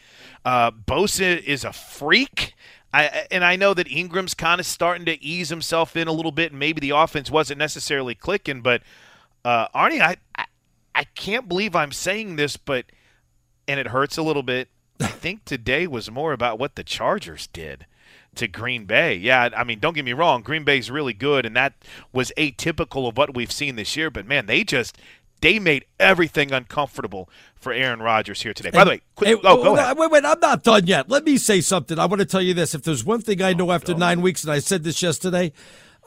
Uh, 0.45 0.71
Bosa 0.71 1.43
is 1.43 1.65
a 1.65 1.73
freak. 1.73 2.55
I, 2.93 3.27
and 3.31 3.45
I 3.45 3.57
know 3.57 3.73
that 3.75 3.91
Ingram's 3.91 4.35
kind 4.35 4.61
of 4.61 4.67
starting 4.67 5.05
to 5.07 5.23
ease 5.23 5.49
himself 5.49 5.97
in 5.97 6.09
a 6.09 6.13
little 6.13 6.33
bit, 6.33 6.51
and 6.53 6.59
maybe 6.59 6.81
the 6.81 6.91
offense 6.91 7.31
wasn't 7.31 7.59
necessarily 7.59 8.15
clicking. 8.15 8.63
But 8.63 8.83
uh, 9.45 9.69
Arnie, 9.69 10.01
I, 10.01 10.17
I, 10.37 10.47
I 10.95 11.05
can't 11.05 11.49
believe 11.49 11.77
I'm 11.77 11.93
saying 11.93 12.37
this, 12.37 12.57
but 12.57 12.87
and 13.69 13.79
it 13.79 13.89
hurts 13.89 14.19
a 14.19 14.23
little 14.23 14.43
bit. 14.43 14.69
I 15.01 15.07
think 15.07 15.45
today 15.45 15.87
was 15.87 16.11
more 16.11 16.33
about 16.33 16.59
what 16.59 16.75
the 16.75 16.83
Chargers 16.85 17.47
did 17.47 17.87
to 18.35 18.49
Green 18.49 18.85
Bay. 18.85 19.15
Yeah, 19.15 19.51
I 19.57 19.65
mean, 19.65 19.79
don't 19.79 19.95
get 19.95 20.05
me 20.05 20.13
wrong, 20.13 20.43
Green 20.43 20.65
Bay's 20.65 20.91
really 20.91 21.13
good, 21.13 21.47
and 21.47 21.57
that 21.57 21.75
was 22.13 22.33
atypical 22.37 23.09
of 23.09 23.17
what 23.17 23.35
we've 23.35 23.53
seen 23.53 23.77
this 23.77 23.97
year. 23.97 24.11
But 24.11 24.27
man, 24.27 24.47
they 24.47 24.65
just 24.65 24.99
they 25.41 25.59
made 25.59 25.85
everything 25.99 26.53
uncomfortable 26.53 27.29
for 27.55 27.73
Aaron 27.73 28.01
Rodgers 28.01 28.43
here 28.43 28.55
today. 28.55 28.71
By 28.71 28.85
the 28.85 28.91
way, 28.91 29.01
quick, 29.15 29.29
hey, 29.29 29.35
oh, 29.45 29.63
go 29.63 29.77
ahead. 29.77 29.99
Wait, 29.99 30.11
wait, 30.11 30.25
I'm 30.25 30.41
not 30.41 30.63
done 30.63 30.87
yet. 30.87 31.09
Let 31.09 31.25
me 31.25 31.37
say 31.37 31.61
something. 31.61 31.99
I 31.99 32.07
want 32.07 32.21
to 32.21 32.27
tell 32.27 32.43
you 32.43 32.55
this. 32.55 32.75
If 32.75 32.83
there's 32.83 33.05
one 33.05 33.21
thing 33.21 33.43
I 33.43 33.53
know 33.53 33.71
oh, 33.71 33.73
after 33.73 33.95
nine 33.95 34.23
weeks, 34.23 34.45
and 34.45 34.53
I 34.53 34.59
said 34.59 34.85
this 34.85 35.03
yesterday, 35.03 35.53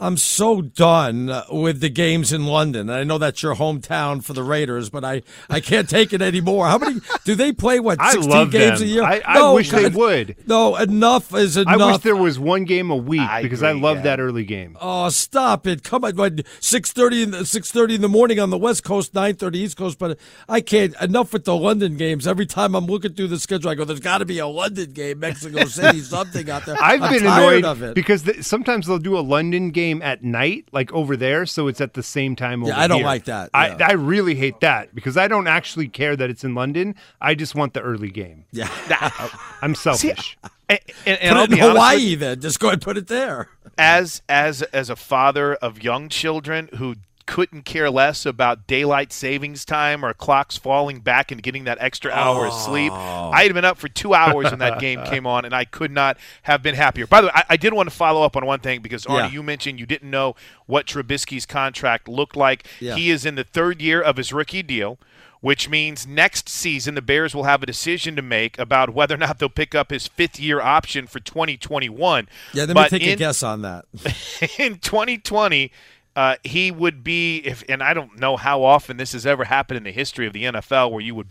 I'm 0.04 0.18
so 0.18 0.62
done 0.62 1.32
with 1.50 1.80
the 1.80 1.88
games 1.88 2.34
in 2.34 2.46
London. 2.46 2.90
I 2.90 3.06
know 3.06 3.18
that's 3.18 3.42
your 3.42 3.56
hometown 3.56 4.22
for 4.22 4.34
the 4.34 4.44
Raiders, 4.44 4.90
but 4.90 5.06
I, 5.06 5.22
I 5.50 5.62
can't 5.62 5.90
take 5.90 6.12
it 6.12 6.22
anymore. 6.22 6.68
How 6.68 6.78
many 6.78 7.00
do 7.24 7.36
they 7.36 7.54
play? 7.54 7.80
What 7.80 8.02
sixteen 8.12 8.50
games 8.50 8.82
them. 8.82 8.90
a 8.90 8.92
year? 8.92 9.04
I, 9.04 9.22
I 9.26 9.36
no, 9.36 9.54
wish 9.54 9.72
they 9.72 9.88
would. 9.88 10.36
No, 10.46 10.76
enough 10.76 11.34
is 11.34 11.56
enough. 11.56 11.80
I 11.80 11.92
wish 11.94 12.02
there 12.02 12.18
was 12.18 12.38
one 12.38 12.66
game 12.66 12.92
a 12.92 12.98
week 12.98 13.22
I 13.22 13.44
because 13.44 13.62
agree, 13.62 13.80
I 13.80 13.82
love 13.82 13.98
yeah. 13.98 14.04
that 14.04 14.20
early 14.20 14.44
game. 14.44 14.78
Oh, 14.82 15.08
stop 15.08 15.66
it! 15.68 15.84
Come 15.84 16.04
on, 16.04 16.42
six 16.60 16.92
thirty 16.92 17.24
in 17.24 17.46
six 17.46 17.72
thirty 17.72 17.96
in 17.96 18.02
the 18.02 18.10
morning 18.10 18.42
on 18.42 18.50
the 18.50 18.58
West 18.58 18.84
Coast, 18.84 19.14
nine 19.14 19.36
thirty 19.36 19.60
East 19.60 19.78
Coast. 19.78 20.00
But 20.00 20.20
I 20.50 20.60
can't. 20.60 20.94
Enough 21.00 21.32
with 21.32 21.46
the 21.46 21.56
London 21.56 21.96
games. 21.96 22.28
Every 22.28 22.46
time 22.46 22.76
I'm 22.76 22.88
looking 22.88 23.14
through 23.14 23.30
the 23.30 23.40
schedule, 23.40 23.70
I 23.70 23.76
go, 23.76 23.86
"There's 23.86 24.02
got 24.02 24.18
to 24.18 24.26
be 24.26 24.40
a 24.40 24.48
London 24.48 24.92
game, 24.92 25.20
Mexico 25.20 25.64
City, 25.64 26.00
something 26.02 26.50
out 26.50 26.66
there." 26.66 26.76
I've 26.82 27.02
I'm 27.02 27.14
been 27.14 27.26
annoyed 27.26 27.94
because 27.96 28.24
the, 28.24 28.44
sometimes 28.44 28.88
they'll 28.88 29.00
do 29.00 29.18
a 29.18 29.22
London 29.22 29.72
game 29.72 29.93
at 30.02 30.24
night 30.24 30.68
like 30.72 30.92
over 30.94 31.16
there, 31.16 31.46
so 31.46 31.68
it's 31.68 31.82
at 31.82 31.94
the 31.94 32.04
same 32.04 32.36
time. 32.36 32.64
yeah, 32.64 32.80
I 32.80 32.88
don't 32.88 32.98
here. 32.98 33.06
like 33.06 33.26
that. 33.26 33.50
Yeah. 33.54 33.78
I 33.80 33.90
I 33.90 33.92
really 33.94 34.36
hate 34.36 34.60
that 34.62 34.94
because 34.96 35.18
I 35.18 35.28
don't 35.28 35.48
actually 35.48 35.88
care 35.88 36.16
that 36.16 36.30
it's 36.30 36.44
in 36.44 36.56
London. 36.56 36.96
I 37.22 37.36
just 37.36 37.56
want 37.56 37.74
the 37.74 37.82
early 37.82 38.10
game. 38.10 38.46
Yeah, 38.52 38.70
I'm 39.62 39.76
selfish. 39.76 40.38
See, 40.42 40.50
and, 40.70 40.80
and, 41.06 41.20
and 41.20 41.36
put 41.36 41.52
it 41.52 41.60
in 41.60 41.70
Hawaii, 41.70 42.16
then 42.16 42.42
just 42.42 42.60
go 42.60 42.70
and 42.70 42.82
put 42.82 42.98
it 42.98 43.08
there. 43.08 43.50
As 43.78 44.22
as 44.30 44.62
as 44.64 44.90
a 44.90 44.96
father 44.96 45.56
of 45.56 45.84
young 45.84 46.10
children 46.10 46.70
who 46.78 46.96
couldn't 47.26 47.64
care 47.64 47.90
less 47.90 48.26
about 48.26 48.68
daylight 48.68 49.12
savings 49.12 49.66
time 49.66 50.04
or 50.04 50.14
clocks 50.14 50.58
falling 50.58 51.00
back 51.00 51.32
and 51.32 51.42
getting 51.42 51.64
that 51.66 51.78
extra 51.80 52.12
hour 52.12 52.46
oh. 52.46 52.50
of 52.50 52.54
sleep. 52.54 52.92
Oh. 52.92 53.32
I 53.32 53.44
had 53.44 53.54
been 53.54 53.66
up 53.66 53.78
for 53.78 53.88
two 53.88 54.14
hours 54.14 54.52
when 54.52 54.60
that 54.60 54.80
game 54.80 55.04
came 55.06 55.26
on, 55.26 55.46
and 55.46 55.54
I 55.54 55.66
could 55.66 55.92
not 55.92 56.18
have 56.44 56.62
been 56.62 56.76
happier. 56.76 57.08
By 57.08 57.22
the 57.22 57.28
way, 57.28 57.34
I, 57.36 57.44
I 57.50 57.58
did 57.58 57.74
want 57.74 57.90
to 57.90 57.96
follow 57.96 58.24
up 58.24 58.36
on 58.36 58.46
one 58.46 58.60
thing 58.60 58.82
because 58.82 59.06
Arnie, 59.06 59.18
yeah. 59.20 59.32
you 59.32 59.44
mentioned 59.44 59.80
you 59.80 59.86
didn't 59.86 60.10
know 60.10 60.36
what 60.66 60.86
Trubisky's 60.86 61.46
contract 61.46 62.08
looked 62.08 62.36
like. 62.36 62.66
Yeah. 62.80 62.96
He 62.96 63.10
is 63.10 63.26
in 63.26 63.36
the 63.36 63.44
third 63.44 63.82
year 63.82 64.02
of 64.02 64.18
his 64.18 64.34
rookie 64.34 64.64
deal 64.64 64.98
which 65.44 65.68
means 65.68 66.08
next 66.08 66.48
season 66.48 66.96
the 66.96 67.02
Bears 67.02 67.36
will 67.36 67.44
have 67.44 67.62
a 67.62 67.66
decision 67.66 68.16
to 68.16 68.22
make 68.22 68.58
about 68.58 68.94
whether 68.94 69.16
or 69.16 69.18
not 69.18 69.40
they'll 69.40 69.50
pick 69.50 69.76
up 69.76 69.90
his 69.90 70.08
fifth 70.08 70.40
year 70.40 70.62
option 70.62 71.06
for 71.06 71.20
2021. 71.20 72.30
Yeah, 72.54 72.64
let 72.64 72.74
me 72.74 72.88
take 72.88 73.06
in, 73.06 73.16
a 73.16 73.16
guess 73.18 73.44
on 73.44 73.62
that. 73.62 73.84
in 74.58 74.78
2020, 74.78 75.70
uh, 76.16 76.36
he 76.44 76.72
would 76.72 77.04
be 77.04 77.38
if, 77.40 77.64
and 77.68 77.82
I 77.82 77.94
don't 77.94 78.20
know 78.20 78.38
how 78.38 78.64
often 78.64 78.98
this 78.98 79.14
has 79.14 79.26
ever 79.26 79.46
happened 79.46 79.78
in 79.78 79.84
the 79.84 79.92
history 79.92 80.28
of 80.28 80.34
the 80.34 80.44
NFL 80.44 80.92
where 80.92 81.02
you 81.02 81.16
would 81.16 81.30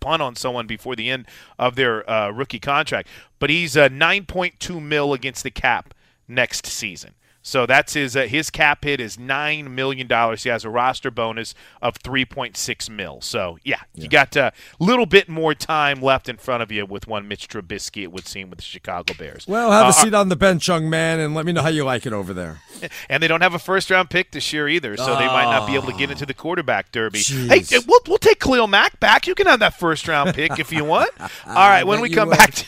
punt 0.00 0.22
on 0.22 0.36
someone 0.36 0.66
before 0.66 0.96
the 0.96 1.10
end 1.10 1.26
of 1.58 1.74
their 1.76 2.08
uh, 2.08 2.30
rookie 2.30 2.60
contract, 2.60 3.08
but 3.38 3.50
he's 3.50 3.76
a 3.76 3.88
9.2 3.88 4.82
mil 4.82 5.12
against 5.12 5.42
the 5.42 5.50
cap 5.50 5.94
next 6.28 6.66
season. 6.66 7.14
So 7.46 7.64
that's 7.64 7.94
his 7.94 8.16
uh, 8.16 8.22
his 8.22 8.50
cap 8.50 8.82
hit 8.82 9.00
is 9.00 9.20
nine 9.20 9.72
million 9.72 10.08
dollars. 10.08 10.42
He 10.42 10.48
has 10.48 10.64
a 10.64 10.68
roster 10.68 11.12
bonus 11.12 11.54
of 11.80 11.94
three 11.94 12.24
point 12.24 12.56
six 12.56 12.90
mil. 12.90 13.20
So 13.20 13.60
yeah, 13.62 13.82
yeah. 13.94 14.02
you 14.02 14.08
got 14.08 14.34
a 14.34 14.52
little 14.80 15.06
bit 15.06 15.28
more 15.28 15.54
time 15.54 16.00
left 16.00 16.28
in 16.28 16.38
front 16.38 16.64
of 16.64 16.72
you 16.72 16.84
with 16.84 17.06
one 17.06 17.28
Mitch 17.28 17.46
Trubisky. 17.46 18.02
It 18.02 18.10
would 18.10 18.26
seem 18.26 18.50
with 18.50 18.58
the 18.58 18.64
Chicago 18.64 19.14
Bears. 19.16 19.46
Well, 19.46 19.70
have 19.70 19.86
uh, 19.86 19.90
a 19.90 19.92
seat 19.92 20.12
on 20.12 20.28
the 20.28 20.34
bench, 20.34 20.66
young 20.66 20.90
man, 20.90 21.20
and 21.20 21.36
let 21.36 21.46
me 21.46 21.52
know 21.52 21.62
how 21.62 21.68
you 21.68 21.84
like 21.84 22.04
it 22.04 22.12
over 22.12 22.34
there. 22.34 22.58
And 23.08 23.22
they 23.22 23.28
don't 23.28 23.40
have 23.40 23.54
a 23.54 23.58
first 23.58 23.90
round 23.90 24.10
pick 24.10 24.32
this 24.32 24.52
year 24.52 24.68
either, 24.68 24.96
so 24.96 25.14
oh. 25.14 25.18
they 25.18 25.26
might 25.26 25.44
not 25.44 25.66
be 25.66 25.74
able 25.76 25.86
to 25.86 25.96
get 25.96 26.10
into 26.10 26.26
the 26.26 26.34
quarterback 26.34 26.92
derby. 26.92 27.20
Jeez. 27.20 27.70
Hey, 27.70 27.78
we'll 27.86 28.00
we'll 28.06 28.18
take 28.18 28.38
Khalil 28.38 28.66
Mack 28.66 29.00
back. 29.00 29.26
You 29.26 29.34
can 29.34 29.46
have 29.46 29.60
that 29.60 29.78
first 29.78 30.06
round 30.08 30.34
pick 30.34 30.58
if 30.58 30.72
you 30.72 30.84
want. 30.84 31.10
All 31.46 31.54
right, 31.54 31.84
when 31.84 32.00
we 32.00 32.10
come 32.10 32.28
would. 32.28 32.38
back. 32.38 32.52
To, 32.52 32.66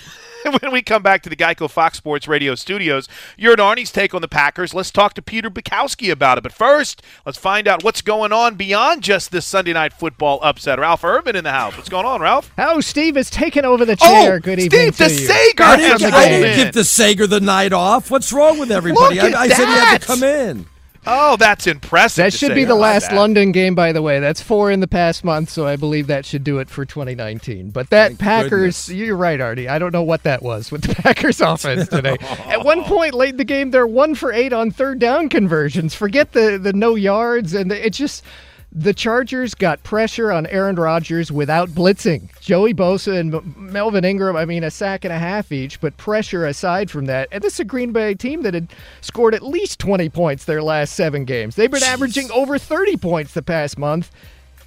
when 0.60 0.72
we 0.72 0.82
come 0.82 1.02
back 1.02 1.22
to 1.22 1.28
the 1.28 1.36
Geico 1.36 1.70
Fox 1.70 1.98
Sports 1.98 2.28
Radio 2.28 2.54
studios, 2.54 3.08
you're 3.36 3.52
at 3.52 3.58
Arnie's 3.58 3.90
take 3.90 4.14
on 4.14 4.22
the 4.22 4.28
Packers. 4.28 4.74
Let's 4.74 4.90
talk 4.90 5.14
to 5.14 5.22
Peter 5.22 5.50
Bukowski 5.50 6.10
about 6.10 6.38
it. 6.38 6.42
But 6.42 6.52
first, 6.52 7.02
let's 7.26 7.38
find 7.38 7.68
out 7.68 7.84
what's 7.84 8.02
going 8.02 8.32
on 8.32 8.54
beyond 8.54 9.02
just 9.02 9.30
this 9.30 9.46
Sunday 9.46 9.72
night 9.72 9.92
football 9.92 10.38
upset. 10.42 10.78
Ralph 10.78 11.04
Irvin 11.04 11.36
in 11.36 11.44
the 11.44 11.52
house. 11.52 11.76
What's 11.76 11.88
going 11.88 12.06
on, 12.06 12.20
Ralph? 12.20 12.52
Oh, 12.58 12.80
Steve 12.80 13.16
has 13.16 13.30
taken 13.30 13.64
over 13.64 13.84
the 13.84 13.98
oh, 14.00 14.06
chair. 14.06 14.34
Oh, 14.34 14.40
Good 14.40 14.60
Steve, 14.60 14.72
evening 14.74 14.90
the 14.90 15.14
to 15.14 15.20
you. 15.20 15.26
Sager 15.26 15.62
I 15.62 15.76
didn't, 15.76 16.12
I 16.12 16.28
didn't 16.28 16.64
give 16.64 16.74
the 16.74 16.84
Sager 16.84 17.26
the 17.26 17.40
night 17.40 17.72
off. 17.72 18.10
What's 18.10 18.32
wrong 18.32 18.58
with 18.58 18.70
everybody? 18.70 19.20
I, 19.20 19.42
I 19.42 19.48
said 19.48 19.66
he 19.66 19.72
had 19.72 20.00
to 20.00 20.06
come 20.06 20.22
in. 20.22 20.66
Oh, 21.10 21.36
that's 21.36 21.66
impressive. 21.66 22.24
That 22.24 22.32
should 22.32 22.54
be 22.54 22.64
the 22.64 22.74
last 22.74 23.12
London 23.12 23.52
game, 23.52 23.74
by 23.74 23.92
the 23.92 24.02
way. 24.02 24.20
That's 24.20 24.42
four 24.42 24.70
in 24.70 24.80
the 24.80 24.88
past 24.88 25.24
month, 25.24 25.50
so 25.50 25.66
I 25.66 25.76
believe 25.76 26.06
that 26.08 26.26
should 26.26 26.44
do 26.44 26.58
it 26.58 26.68
for 26.68 26.84
2019. 26.84 27.70
But 27.70 27.90
that 27.90 28.08
Thank 28.08 28.18
Packers, 28.20 28.86
goodness. 28.86 28.88
you're 28.90 29.16
right, 29.16 29.40
Artie. 29.40 29.68
I 29.68 29.78
don't 29.78 29.92
know 29.92 30.02
what 30.02 30.22
that 30.24 30.42
was 30.42 30.70
with 30.70 30.82
the 30.82 30.94
Packers 31.02 31.40
offense 31.40 31.88
today. 31.88 32.16
At 32.20 32.64
one 32.64 32.84
point 32.84 33.14
late 33.14 33.30
in 33.30 33.36
the 33.38 33.44
game, 33.44 33.70
they're 33.70 33.86
one 33.86 34.14
for 34.14 34.32
eight 34.32 34.52
on 34.52 34.70
third 34.70 34.98
down 34.98 35.28
conversions. 35.28 35.94
Forget 35.94 36.32
the 36.32 36.58
the 36.58 36.72
no 36.72 36.94
yards, 36.94 37.54
and 37.54 37.70
the, 37.70 37.86
it 37.86 37.94
just 37.94 38.22
the 38.70 38.92
Chargers 38.92 39.54
got 39.54 39.82
pressure 39.82 40.30
on 40.30 40.46
Aaron 40.46 40.76
Rodgers 40.76 41.32
without 41.32 41.70
blitzing. 41.70 42.28
Joey 42.40 42.74
Bosa 42.74 43.18
and 43.18 43.56
Melvin 43.56 44.04
Ingram, 44.04 44.36
I 44.36 44.44
mean, 44.44 44.62
a 44.62 44.70
sack 44.70 45.04
and 45.04 45.12
a 45.12 45.18
half 45.18 45.50
each, 45.50 45.80
but 45.80 45.96
pressure 45.96 46.44
aside 46.44 46.90
from 46.90 47.06
that. 47.06 47.28
And 47.32 47.42
this 47.42 47.54
is 47.54 47.60
a 47.60 47.64
Green 47.64 47.92
Bay 47.92 48.14
team 48.14 48.42
that 48.42 48.52
had 48.54 48.68
scored 49.00 49.34
at 49.34 49.42
least 49.42 49.78
20 49.78 50.10
points 50.10 50.44
their 50.44 50.62
last 50.62 50.94
seven 50.94 51.24
games. 51.24 51.56
They've 51.56 51.70
been 51.70 51.80
Jeez. 51.80 51.92
averaging 51.92 52.30
over 52.30 52.58
30 52.58 52.98
points 52.98 53.32
the 53.34 53.42
past 53.42 53.78
month. 53.78 54.10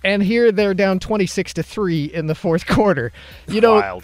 And 0.03 0.23
here 0.23 0.51
they're 0.51 0.73
down 0.73 0.97
26 0.97 1.53
to 1.53 1.63
3 1.63 2.05
in 2.05 2.25
the 2.25 2.33
fourth 2.33 2.65
quarter. 2.67 3.11
You 3.47 3.61
know, 3.61 3.75
Wild. 3.75 4.03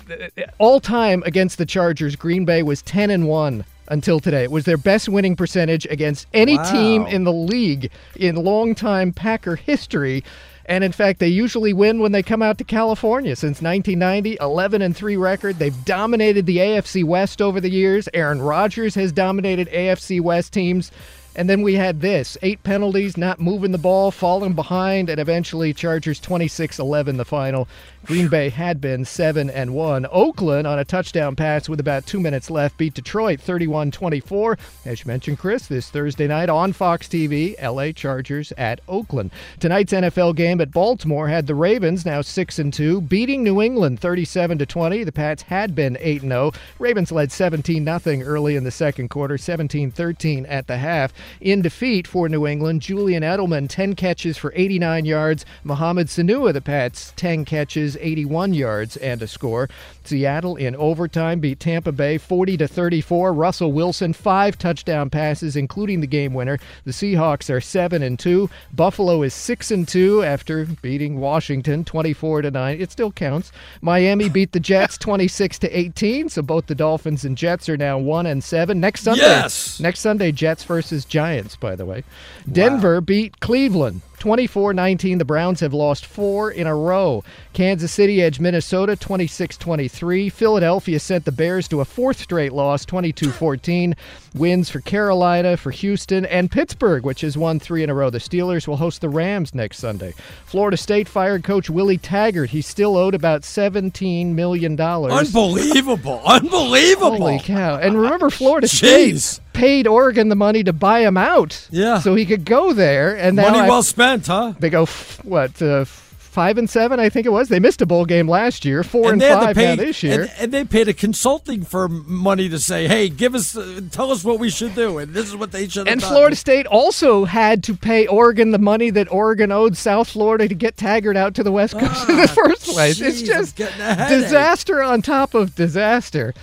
all 0.60 0.80
time 0.80 1.24
against 1.26 1.58
the 1.58 1.66
Chargers, 1.66 2.16
Green 2.16 2.46
Bay 2.46 2.62
was 2.62 2.84
10 2.84 3.10
and 3.10 3.28
1 3.28 3.66
until 3.88 4.20
today. 4.20 4.44
It 4.44 4.52
was 4.52 4.66
their 4.66 4.78
best 4.78 5.10
winning 5.10 5.36
percentage 5.36 5.86
against 5.90 6.28
any 6.34 6.58
wow. 6.58 6.72
team 6.72 7.08
in 7.08 7.24
the 7.24 7.34
league 7.34 7.92
in 8.16 8.36
long-time 8.36 9.14
Packer 9.14 9.56
history. 9.56 10.24
And 10.66 10.84
in 10.84 10.92
fact, 10.92 11.20
they 11.20 11.30
usually 11.30 11.72
win 11.72 12.00
when 12.00 12.12
they 12.12 12.22
come 12.22 12.42
out 12.42 12.58
to 12.58 12.64
California. 12.64 13.36
Since 13.36 13.62
1990, 13.62 14.38
11 14.42 14.82
and 14.82 14.96
3 14.96 15.16
record. 15.16 15.60
They've 15.60 15.86
dominated 15.86 16.46
the 16.46 16.58
AFC 16.58 17.04
West 17.04 17.42
over 17.42 17.62
the 17.62 17.70
years. 17.70 18.10
Aaron 18.14 18.42
Rodgers 18.42 18.96
has 18.96 19.12
dominated 19.14 19.70
AFC 19.70 20.20
West 20.20 20.52
teams. 20.52 20.92
And 21.38 21.48
then 21.48 21.62
we 21.62 21.76
had 21.76 22.02
this 22.02 22.36
eight 22.42 22.64
penalties, 22.64 23.16
not 23.16 23.40
moving 23.40 23.72
the 23.72 23.78
ball, 23.78 24.10
falling 24.10 24.54
behind, 24.54 25.08
and 25.08 25.20
eventually 25.20 25.72
Chargers 25.72 26.20
26 26.20 26.80
11 26.80 27.18
the 27.18 27.26
final. 27.26 27.68
Green 28.08 28.30
Bay 28.30 28.48
had 28.48 28.80
been 28.80 29.04
7 29.04 29.50
and 29.50 29.74
1. 29.74 30.08
Oakland, 30.10 30.66
on 30.66 30.80
a 30.80 30.86
touchdown 30.86 31.36
pass 31.36 31.68
with 31.68 31.82
about 31.82 32.06
two 32.06 32.22
minutes 32.22 32.50
left, 32.50 32.78
beat 32.78 32.94
Detroit 32.94 33.42
31 33.42 33.92
24. 33.92 34.58
As 34.86 35.02
you 35.02 35.10
mentioned, 35.10 35.40
Chris, 35.40 35.68
this 35.68 35.90
Thursday 35.90 36.26
night 36.26 36.48
on 36.48 36.72
Fox 36.72 37.10
TV, 37.10 37.62
LA 37.62 37.92
Chargers 37.92 38.54
at 38.54 38.80
Oakland. 38.88 39.32
Tonight's 39.60 39.92
NFL 39.92 40.38
game 40.38 40.62
at 40.62 40.72
Baltimore 40.72 41.28
had 41.28 41.48
the 41.48 41.56
Ravens, 41.56 42.06
now 42.06 42.22
6 42.22 42.60
and 42.60 42.74
2, 42.74 43.02
beating 43.02 43.44
New 43.44 43.62
England 43.62 44.00
37 44.00 44.58
20. 44.58 45.04
The 45.04 45.12
Pats 45.12 45.42
had 45.42 45.76
been 45.76 45.98
8 46.00 46.22
0. 46.22 46.54
Ravens 46.80 47.12
led 47.12 47.30
17 47.30 47.84
0 47.84 48.22
early 48.22 48.56
in 48.56 48.64
the 48.64 48.72
second 48.72 49.10
quarter, 49.10 49.38
17 49.38 49.92
13 49.92 50.46
at 50.46 50.68
the 50.68 50.78
half. 50.78 51.12
In 51.42 51.62
defeat 51.62 52.08
for 52.08 52.30
New 52.30 52.48
England, 52.48 52.84
Julian 52.84 53.24
Edelman, 53.24 53.68
10 53.68 53.96
catches 53.96 54.38
for 54.38 54.54
89 54.56 55.04
yards. 55.04 55.46
Mohamed 55.66 56.08
Sanu 56.08 56.48
of 56.48 56.54
the 56.54 56.62
Pats, 56.62 57.12
10 57.18 57.44
catches, 57.44 57.97
81 58.00 58.54
yards, 58.54 58.98
and 58.98 59.22
a 59.22 59.28
score. 59.28 59.70
Seattle 60.04 60.56
in 60.56 60.76
overtime 60.76 61.40
beat 61.40 61.60
Tampa 61.60 61.92
Bay 61.92 62.18
40 62.18 62.58
to 62.58 62.68
34. 62.68 63.34
Russell 63.34 63.72
Wilson, 63.72 64.14
five 64.14 64.58
touchdown 64.58 65.10
passes, 65.10 65.56
including 65.56 66.02
the 66.02 66.08
game 66.08 66.34
winner. 66.34 66.58
The 66.86 66.92
Seahawks 66.92 67.54
are 67.54 67.62
7 67.62 68.02
and 68.02 68.18
2. 68.18 68.50
Buffalo 68.74 69.22
is 69.24 69.34
6 69.34 69.72
and 69.72 69.88
2 69.88 70.24
after 70.24 70.66
beating 70.66 71.20
Washington 71.20 71.84
24 71.84 72.44
to 72.44 72.52
9. 72.52 72.82
It 72.82 72.92
still 72.92 73.12
counts. 73.12 73.52
Miami 73.82 74.30
beat 74.30 74.52
the 74.54 74.60
Jets 74.60 74.98
26 75.00 75.60
to 75.60 75.78
18, 75.78 76.30
so 76.30 76.42
both 76.42 76.68
the 76.68 76.76
Dolphins 76.76 77.26
and 77.26 77.38
Jets 77.38 77.68
are 77.70 77.78
now 77.78 77.98
1 77.98 78.26
and 78.26 78.44
7. 78.44 78.80
Next 78.80 79.02
Sunday. 79.02 79.22
Yes. 79.22 79.80
Next 79.80 80.00
Sunday 80.00 80.32
Jets 80.32 80.64
versus 80.64 81.06
Giants, 81.06 81.56
by 81.56 81.76
the 81.76 81.86
way. 81.86 82.04
Denver 82.52 82.96
wow. 82.96 83.02
beat 83.02 83.40
Cleveland 83.40 84.02
24 84.20 84.74
19. 84.74 85.18
The 85.18 85.26
Browns 85.26 85.60
have 85.60 85.74
lost 85.74 86.06
four 86.06 86.52
in 86.52 86.68
a 86.68 86.76
row. 86.76 87.24
Kansas 87.54 87.92
City 87.92 88.22
edged 88.22 88.40
Minnesota 88.42 88.96
26 88.96 89.58
23. 89.58 90.30
Philadelphia 90.30 91.00
sent 91.00 91.26
the 91.26 91.32
Bears 91.32 91.68
to 91.68 91.82
a 91.82 91.86
fourth 91.86 92.20
straight 92.20 92.54
loss 92.54 92.86
22 92.86 93.32
14. 93.32 93.96
Wins 94.36 94.70
for 94.70 94.82
Carolina, 94.82 95.58
for 95.58 95.72
Houston, 95.72 96.26
and 96.26 96.52
Pittsburgh, 96.52 97.04
which 97.04 97.22
has 97.22 97.38
won 97.38 97.60
three 97.60 97.84
in 97.84 97.90
a 97.90 97.94
row. 97.94 98.10
The 98.10 98.20
Steelers 98.20 98.68
will 98.68 98.78
host 98.78 99.02
the 99.02 99.10
Rams 99.10 99.56
next 99.56 99.78
Sunday. 99.78 100.14
Florida 100.46 100.78
State 100.78 101.08
fired 101.08 101.44
coach 101.44 101.70
Willie 101.70 101.98
Taggart. 101.98 102.52
He's 102.52 102.68
still 102.68 102.96
owed 102.98 103.16
about 103.16 103.42
$17 103.42 104.34
million. 104.34 104.80
Unbelievable. 104.80 106.22
Unbelievable. 106.26 107.18
Holy 107.18 107.40
cow. 107.40 107.78
And 107.78 108.00
remember, 108.00 108.30
Florida 108.30 108.68
State 108.68 109.40
paid 109.58 109.88
Oregon 109.88 110.30
the 110.30 110.36
money 110.36 110.64
to 110.64 110.74
buy 110.74 111.02
him 111.02 111.18
out. 111.18 111.68
Yeah. 111.72 112.00
So 112.00 112.16
he 112.16 112.26
could 112.26 112.46
go 112.46 112.74
there. 112.74 113.18
And 113.18 113.36
Money 113.36 113.60
well 113.62 113.80
I, 113.80 113.82
spent, 113.82 114.28
huh? 114.28 114.54
They 114.60 114.70
go, 114.70 114.84
f- 114.84 115.24
what, 115.26 115.62
uh, 115.62 115.86
five 115.86 116.60
and 116.60 116.70
seven, 116.70 117.00
I 117.00 117.10
think 117.10 117.26
it 117.26 117.32
was. 117.32 117.50
They 117.50 117.60
missed 117.60 117.82
a 117.82 117.88
bowl 117.88 118.06
game 118.06 118.28
last 118.30 118.64
year, 118.64 118.84
four 118.84 119.12
and, 119.12 119.20
to 119.20 119.28
five 119.28 119.56
pay, 119.56 119.76
now 119.76 119.84
this 119.84 120.04
year. 120.04 120.22
And, 120.22 120.32
and 120.38 120.52
they 120.54 120.64
paid 120.66 120.88
a 120.88 120.94
consulting 120.94 121.64
firm 121.64 122.06
money 122.08 122.48
to 122.50 122.60
say, 122.60 122.88
"Hey, 122.88 123.10
give 123.10 123.34
us, 123.34 123.58
uh, 123.58 123.82
tell 123.90 124.12
us 124.12 124.24
what 124.24 124.38
we 124.38 124.52
should 124.52 124.76
do," 124.76 125.00
and 125.00 125.16
this 125.16 125.26
is 125.28 125.36
what 125.36 125.52
they 125.52 125.68
should. 125.68 125.88
have 125.88 125.94
And 125.94 126.00
done. 126.00 126.12
Florida 126.12 126.36
State 126.36 126.68
also 126.68 127.26
had 127.26 127.64
to 127.64 127.76
pay 127.76 128.06
Oregon 128.06 128.52
the 128.52 128.60
money 128.60 128.92
that 128.92 129.12
Oregon 129.12 129.52
owed 129.52 129.76
South 129.76 130.10
Florida 130.10 130.48
to 130.48 130.54
get 130.54 130.78
Taggart 130.78 131.18
out 131.18 131.34
to 131.36 131.44
the 131.44 131.52
West 131.52 131.74
Coast 131.80 132.08
in 132.08 132.18
the 132.18 132.28
first 132.46 132.66
place. 132.68 133.02
it's 133.02 133.24
just 133.24 133.60
I'm 133.60 133.66
getting 133.66 133.82
a 133.82 133.96
headache. 133.96 134.22
disaster 134.26 134.84
on 134.84 135.02
top 135.02 135.34
of 135.34 135.56
disaster. 135.56 136.36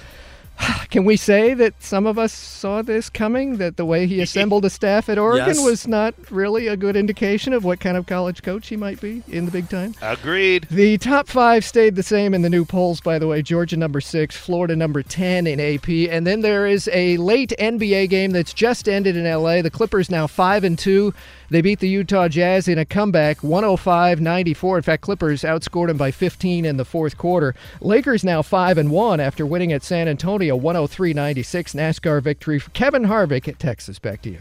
Can 0.90 1.04
we 1.04 1.16
say 1.16 1.54
that 1.54 1.82
some 1.82 2.06
of 2.06 2.18
us 2.18 2.32
saw 2.32 2.80
this 2.82 3.10
coming? 3.10 3.56
That 3.56 3.76
the 3.76 3.84
way 3.84 4.06
he 4.06 4.20
assembled 4.20 4.64
a 4.64 4.70
staff 4.70 5.08
at 5.08 5.18
Oregon 5.18 5.48
Yes. 5.48 5.64
was 5.64 5.86
not 5.88 6.14
really 6.30 6.68
a 6.68 6.76
good 6.76 6.94
indication 6.96 7.52
of 7.52 7.64
what 7.64 7.80
kind 7.80 7.96
of 7.96 8.06
college 8.06 8.42
coach 8.42 8.68
he 8.68 8.76
might 8.76 9.00
be 9.00 9.22
in 9.28 9.44
the 9.44 9.50
big 9.50 9.68
time? 9.68 9.94
Agreed. 10.00 10.66
The 10.70 10.98
top 10.98 11.28
five 11.28 11.64
stayed 11.64 11.96
the 11.96 12.02
same 12.02 12.32
in 12.34 12.42
the 12.42 12.50
new 12.50 12.64
polls, 12.64 13.00
by 13.00 13.18
the 13.18 13.26
way. 13.26 13.42
Georgia 13.42 13.76
number 13.76 14.00
six, 14.00 14.36
Florida 14.36 14.76
number 14.76 15.02
10 15.02 15.46
in 15.46 15.58
AP. 15.58 15.88
And 16.10 16.26
then 16.26 16.42
there 16.42 16.66
is 16.66 16.88
a 16.92 17.16
late 17.16 17.52
NBA 17.58 18.08
game 18.08 18.30
that's 18.30 18.54
just 18.54 18.88
ended 18.88 19.16
in 19.16 19.24
LA. 19.24 19.62
The 19.62 19.70
Clippers 19.70 20.10
now 20.10 20.26
5 20.26 20.64
and 20.64 20.78
2. 20.78 21.12
They 21.54 21.62
beat 21.62 21.78
the 21.78 21.88
Utah 21.88 22.26
Jazz 22.26 22.66
in 22.66 22.78
a 22.78 22.84
comeback 22.84 23.44
105 23.44 24.20
94. 24.20 24.76
In 24.78 24.82
fact, 24.82 25.02
Clippers 25.02 25.42
outscored 25.42 25.86
them 25.86 25.96
by 25.96 26.10
15 26.10 26.64
in 26.64 26.78
the 26.78 26.84
fourth 26.84 27.16
quarter. 27.16 27.54
Lakers 27.80 28.24
now 28.24 28.42
5 28.42 28.76
and 28.76 28.90
1 28.90 29.20
after 29.20 29.46
winning 29.46 29.72
at 29.72 29.84
San 29.84 30.08
Antonio 30.08 30.56
103 30.56 31.12
96. 31.12 31.74
NASCAR 31.74 32.20
victory 32.20 32.58
for 32.58 32.70
Kevin 32.70 33.04
Harvick 33.04 33.46
at 33.46 33.60
Texas. 33.60 34.00
Back 34.00 34.22
to 34.22 34.30
you. 34.30 34.40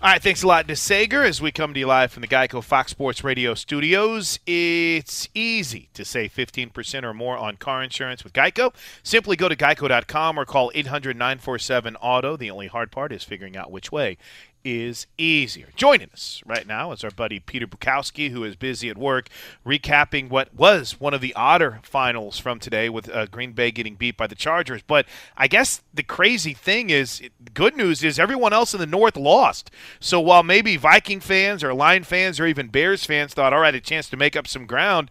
All 0.00 0.10
right, 0.10 0.22
thanks 0.22 0.42
a 0.42 0.48
lot 0.48 0.66
to 0.66 0.74
Sager 0.74 1.22
as 1.22 1.40
we 1.40 1.52
come 1.52 1.74
to 1.74 1.78
you 1.78 1.86
live 1.86 2.10
from 2.10 2.22
the 2.22 2.26
Geico 2.26 2.64
Fox 2.64 2.90
Sports 2.90 3.22
Radio 3.22 3.54
studios. 3.54 4.40
It's 4.46 5.28
easy 5.32 5.90
to 5.94 6.04
save 6.04 6.34
15% 6.34 7.04
or 7.04 7.14
more 7.14 7.36
on 7.36 7.56
car 7.56 7.84
insurance 7.84 8.24
with 8.24 8.32
Geico. 8.32 8.74
Simply 9.04 9.36
go 9.36 9.48
to 9.48 9.54
geico.com 9.54 10.40
or 10.40 10.44
call 10.44 10.72
800 10.74 11.16
947 11.16 11.96
Auto. 11.96 12.36
The 12.36 12.50
only 12.50 12.66
hard 12.66 12.90
part 12.90 13.12
is 13.12 13.22
figuring 13.22 13.56
out 13.56 13.70
which 13.70 13.92
way 13.92 14.16
is 14.64 15.06
easier. 15.18 15.68
Joining 15.76 16.10
us 16.10 16.42
right 16.46 16.66
now 16.66 16.92
is 16.92 17.04
our 17.04 17.10
buddy 17.10 17.40
Peter 17.40 17.66
Bukowski, 17.66 18.30
who 18.30 18.44
is 18.44 18.56
busy 18.56 18.88
at 18.88 18.98
work 18.98 19.28
recapping 19.66 20.28
what 20.28 20.54
was 20.54 21.00
one 21.00 21.14
of 21.14 21.20
the 21.20 21.34
odder 21.34 21.80
finals 21.82 22.38
from 22.38 22.58
today 22.58 22.88
with 22.88 23.08
uh, 23.10 23.26
Green 23.26 23.52
Bay 23.52 23.70
getting 23.70 23.94
beat 23.94 24.16
by 24.16 24.26
the 24.26 24.34
Chargers. 24.34 24.82
But 24.86 25.06
I 25.36 25.48
guess 25.48 25.82
the 25.92 26.02
crazy 26.02 26.54
thing 26.54 26.90
is, 26.90 27.22
good 27.54 27.76
news 27.76 28.02
is 28.02 28.18
everyone 28.18 28.52
else 28.52 28.74
in 28.74 28.80
the 28.80 28.86
North 28.86 29.16
lost. 29.16 29.70
So 30.00 30.20
while 30.20 30.42
maybe 30.42 30.76
Viking 30.76 31.20
fans 31.20 31.62
or 31.64 31.74
Lion 31.74 32.04
fans 32.04 32.38
or 32.38 32.46
even 32.46 32.68
Bears 32.68 33.04
fans 33.04 33.34
thought, 33.34 33.52
all 33.52 33.60
right, 33.60 33.74
a 33.74 33.80
chance 33.80 34.08
to 34.10 34.16
make 34.16 34.36
up 34.36 34.46
some 34.46 34.66
ground, 34.66 35.10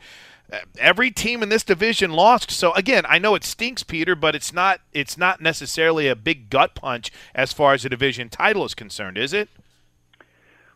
every 0.77 1.11
team 1.11 1.43
in 1.43 1.49
this 1.49 1.63
division 1.63 2.11
lost. 2.11 2.51
So 2.51 2.73
again, 2.73 3.03
I 3.07 3.19
know 3.19 3.35
it 3.35 3.43
stinks, 3.43 3.83
Peter, 3.83 4.15
but 4.15 4.35
it's 4.35 4.53
not 4.53 4.81
it's 4.93 5.17
not 5.17 5.41
necessarily 5.41 6.07
a 6.07 6.15
big 6.15 6.49
gut 6.49 6.75
punch 6.75 7.11
as 7.33 7.53
far 7.53 7.73
as 7.73 7.83
the 7.83 7.89
division 7.89 8.29
title 8.29 8.65
is 8.65 8.73
concerned, 8.73 9.17
is 9.17 9.33
it? 9.33 9.49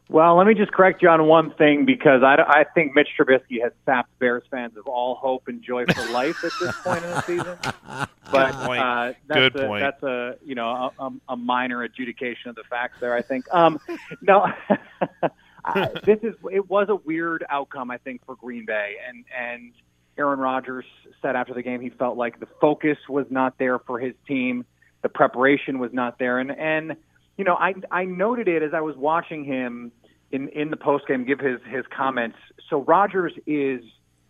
Well, 0.07 0.35
let 0.35 0.45
me 0.45 0.53
just 0.53 0.71
correct 0.71 1.01
you 1.01 1.09
on 1.09 1.25
one 1.25 1.51
thing 1.55 1.83
because 1.85 2.21
I, 2.21 2.35
I 2.35 2.63
think 2.75 2.93
Mitch 2.93 3.09
Trubisky 3.19 3.59
has 3.63 3.71
sapped 3.85 4.19
Bears 4.19 4.43
fans 4.51 4.77
of 4.77 4.85
all 4.85 5.15
hope 5.15 5.47
and 5.47 5.63
joy 5.63 5.85
for 5.87 6.11
life 6.11 6.43
at 6.43 6.51
this 6.61 6.75
point 6.83 7.03
in 7.03 7.09
the 7.09 7.21
season. 7.21 7.57
But 8.31 8.53
point. 8.53 8.81
Uh, 8.81 9.13
that's 9.27 9.39
Good 9.39 9.55
a, 9.55 9.67
point. 9.67 9.81
That's 9.83 10.03
a 10.03 10.35
you 10.43 10.55
know 10.55 10.67
a, 10.67 11.03
a, 11.05 11.11
a 11.29 11.37
minor 11.37 11.83
adjudication 11.83 12.49
of 12.49 12.55
the 12.55 12.63
facts 12.63 12.99
there. 12.99 13.13
I 13.13 13.21
think. 13.21 13.45
Um, 13.53 13.79
no, 14.21 14.51
This 16.05 16.19
is 16.23 16.35
it 16.51 16.69
was 16.69 16.87
a 16.89 16.95
weird 16.95 17.45
outcome 17.49 17.91
I 17.91 17.97
think 17.97 18.25
for 18.25 18.35
Green 18.35 18.65
Bay 18.65 18.95
and 19.07 19.25
and 19.37 19.71
Aaron 20.17 20.39
Rodgers 20.39 20.85
said 21.21 21.35
after 21.35 21.53
the 21.53 21.61
game 21.61 21.81
he 21.81 21.89
felt 21.89 22.17
like 22.17 22.39
the 22.39 22.47
focus 22.61 22.97
was 23.09 23.25
not 23.29 23.57
there 23.57 23.79
for 23.79 23.99
his 23.99 24.13
team, 24.27 24.65
the 25.01 25.09
preparation 25.09 25.79
was 25.79 25.91
not 25.91 26.19
there, 26.19 26.39
and 26.39 26.51
and 26.51 26.95
you 27.37 27.43
know, 27.43 27.55
I 27.55 27.73
I 27.91 28.05
noted 28.05 28.47
it 28.47 28.63
as 28.63 28.73
I 28.73 28.81
was 28.81 28.95
watching 28.95 29.43
him 29.43 29.91
in 30.31 30.49
in 30.49 30.69
the 30.69 30.77
post 30.77 31.07
game 31.07 31.25
give 31.25 31.39
his 31.39 31.59
his 31.69 31.85
comments. 31.95 32.37
So 32.69 32.81
Rodgers 32.81 33.33
is 33.45 33.83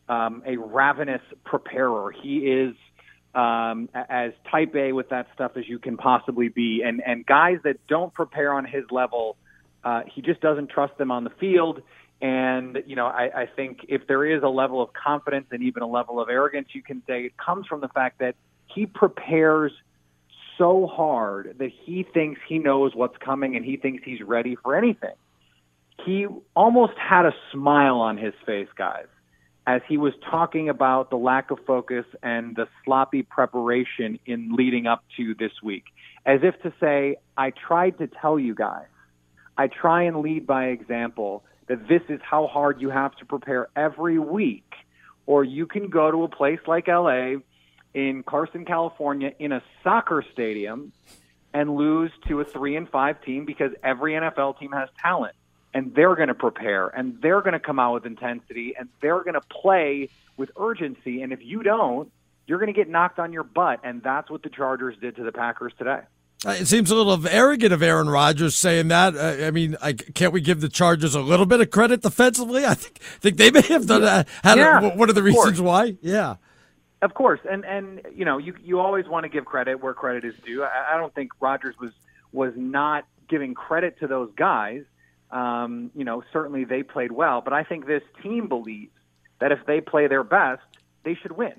um, 0.10 0.43
a 0.45 0.58
ravenous 0.58 1.21
preparer. 1.43 2.12
He 2.12 2.39
is 2.39 2.76
um, 3.34 3.89
as 3.93 4.32
type 4.50 4.76
A 4.76 4.91
with 4.91 5.10
that 5.10 5.28
stuff 5.34 5.52
as 5.56 5.67
you 5.67 5.78
can 5.78 5.98
possibly 5.98 6.50
be, 6.50 6.82
and 6.84 7.02
and 7.06 7.26
guys 7.26 7.60
that 7.63 7.86
don't 7.88 8.13
prepare 8.13 8.54
on 8.54 8.65
his 8.65 8.86
level, 8.89 9.38
uh, 9.86 10.02
he 10.13 10.21
just 10.21 10.41
doesn't 10.41 10.69
trust 10.69 10.98
them 10.98 11.12
on 11.12 11.24
the 11.24 11.30
field. 11.30 11.82
And 12.21 12.84
you 12.88 12.95
know, 12.95 13.06
I, 13.06 13.43
I 13.43 13.45
think 13.45 13.86
if 13.88 14.08
there 14.08 14.26
is 14.26 14.41
a 14.41 14.50
level 14.50 14.82
of 14.82 14.89
confidence 14.93 15.48
and 15.52 15.63
even 15.63 15.84
a 15.84 15.88
level 15.88 16.19
of 16.19 16.28
arrogance, 16.28 16.69
you 16.74 16.82
can 16.82 17.04
say 17.08 17.26
it 17.26 17.38
comes 17.38 17.67
from 17.67 17.82
the 17.82 17.89
fact 17.89 18.19
that 18.19 18.36
he 18.65 18.86
prepares 18.86 19.71
so 20.58 20.88
hard 20.88 21.56
that 21.60 21.69
he 21.86 22.04
thinks 22.04 22.41
he 22.48 22.58
knows 22.58 22.95
what's 22.95 23.17
coming 23.17 23.56
and 23.56 23.63
he 23.63 23.78
thinks 23.78 24.04
he's 24.04 24.21
ready 24.21 24.56
for 24.56 24.76
anything. 24.76 25.13
He 26.04 26.28
almost 26.56 26.93
had 26.98 27.26
a 27.26 27.34
smile 27.52 27.98
on 27.98 28.17
his 28.17 28.34
face, 28.45 28.67
guys, 28.76 29.08
as 29.67 29.82
he 29.88 29.98
was 29.98 30.13
talking 30.30 30.69
about 30.69 31.10
the 31.10 31.17
lack 31.17 31.52
of 31.52 31.60
focus 31.67 32.06
and 32.24 32.56
the 32.56 32.67
sloppy 32.84 33.24
preparation 33.24 34.19
in 34.26 34.56
leading 34.56 34.88
up 34.88 35.04
to 35.17 35.36
this 35.36 35.52
week, 35.62 35.86
as 36.26 36.41
if 36.43 36.60
to 36.63 36.74
say, 36.80 37.17
I 37.38 37.52
tried 37.52 37.98
to 38.00 38.08
tell 38.08 38.39
you 38.39 38.56
guys. 38.56 38.86
I 39.58 39.68
try 39.68 40.04
and 40.04 40.22
lead 40.22 40.46
by 40.46 40.65
example 40.68 41.44
that 41.68 41.88
this 41.88 42.02
is 42.10 42.20
how 42.22 42.48
hard 42.48 42.82
you 42.82 42.89
have 42.89 43.15
to 43.18 43.26
prepare 43.26 43.70
every 43.76 44.20
week, 44.20 44.72
or 45.26 45.44
you 45.44 45.65
can 45.65 45.89
go 45.89 46.12
to 46.12 46.24
a 46.24 46.28
place 46.28 46.60
like 46.68 46.88
LA 46.88 47.36
in 47.94 48.24
Carson, 48.24 48.65
California, 48.65 49.34
in 49.39 49.52
a 49.52 49.63
soccer 49.84 50.24
stadium 50.34 50.91
and 51.54 51.76
lose 51.76 52.12
to 52.28 52.41
a 52.41 52.46
three 52.46 52.76
and 52.76 52.89
five 52.89 53.22
team 53.24 53.46
because 53.46 53.72
every 53.82 54.13
NFL 54.13 54.60
team 54.60 54.74
has 54.74 54.89
talent 55.02 55.36
and 55.74 55.96
they're 55.96 56.15
going 56.15 56.28
to 56.28 56.36
prepare 56.36 56.88
and 56.88 57.22
they're 57.22 57.41
going 57.41 57.54
to 57.54 57.60
come 57.60 57.80
out 57.80 57.94
with 57.94 58.06
intensity 58.06 58.76
and 58.78 58.89
they're 59.02 59.24
going 59.24 59.36
to 59.36 59.41
play 59.41 60.10
with 60.38 60.52
urgency. 60.58 61.22
And 61.22 61.32
if 61.32 61.39
you 61.41 61.63
don't, 61.63 62.12
you're 62.46 62.60
going 62.60 62.74
to 62.74 62.78
get 62.78 62.89
knocked 62.89 63.20
on 63.20 63.34
your 63.34 63.44
butt. 63.44 63.80
And 63.84 64.04
that's 64.04 64.30
what 64.30 64.44
the 64.44 64.50
Chargers 64.50 64.96
did 65.00 65.15
to 65.15 65.24
the 65.24 65.32
Packers 65.32 65.74
today. 65.78 66.02
Uh, 66.45 66.51
it 66.51 66.67
seems 66.67 66.91
a 66.91 66.95
little 66.95 67.27
arrogant 67.27 67.73
of 67.73 67.81
Aaron 67.81 68.08
Rodgers 68.08 68.55
saying 68.55 68.89
that. 68.89 69.15
Uh, 69.15 69.47
I 69.47 69.51
mean, 69.51 69.75
I, 69.81 69.93
can't 69.93 70.31
we 70.31 70.41
give 70.41 70.62
the 70.62 70.69
Chargers 70.69 71.15
a 71.15 71.21
little 71.21 71.47
bit 71.47 71.60
of 71.60 71.71
credit 71.71 72.03
defensively? 72.03 72.65
I 72.65 72.75
think 72.75 72.99
think 73.19 73.38
they 73.38 73.49
may 73.49 73.62
have 73.62 73.88
done 73.88 74.03
that. 74.03 74.27
Yeah, 74.43 74.79
a, 74.79 74.95
what 74.95 75.10
are 75.10 75.13
the 75.13 75.23
reasons 75.23 75.60
why? 75.60 75.97
Yeah. 76.01 76.36
Of 77.01 77.13
course, 77.13 77.39
and 77.49 77.65
and 77.65 78.01
you 78.13 78.25
know 78.25 78.38
you 78.38 78.55
you 78.63 78.79
always 78.79 79.08
want 79.08 79.23
to 79.23 79.29
give 79.29 79.45
credit 79.45 79.81
where 79.81 79.93
credit 79.93 80.23
is 80.23 80.36
due. 80.45 80.63
I, 80.63 80.93
I 80.93 80.97
don't 80.97 81.13
think 81.13 81.31
Rodgers 81.39 81.75
was 81.79 81.91
was 82.32 82.53
not 82.55 83.05
giving 83.28 83.53
credit 83.53 83.99
to 83.99 84.07
those 84.07 84.32
guys. 84.36 84.84
Um, 85.32 85.91
you 85.95 86.03
know, 86.03 86.24
certainly 86.32 86.63
they 86.63 86.84
played 86.84 87.11
well, 87.11 87.41
but 87.41 87.53
I 87.53 87.63
think 87.63 87.88
this 87.88 88.03
team 88.22 88.47
believes 88.47 88.93
that 89.39 89.51
if 89.51 89.65
they 89.65 89.82
play 89.82 90.07
their 90.07 90.24
best, 90.24 90.61
they 91.03 91.15
should 91.15 91.34
win 91.34 91.53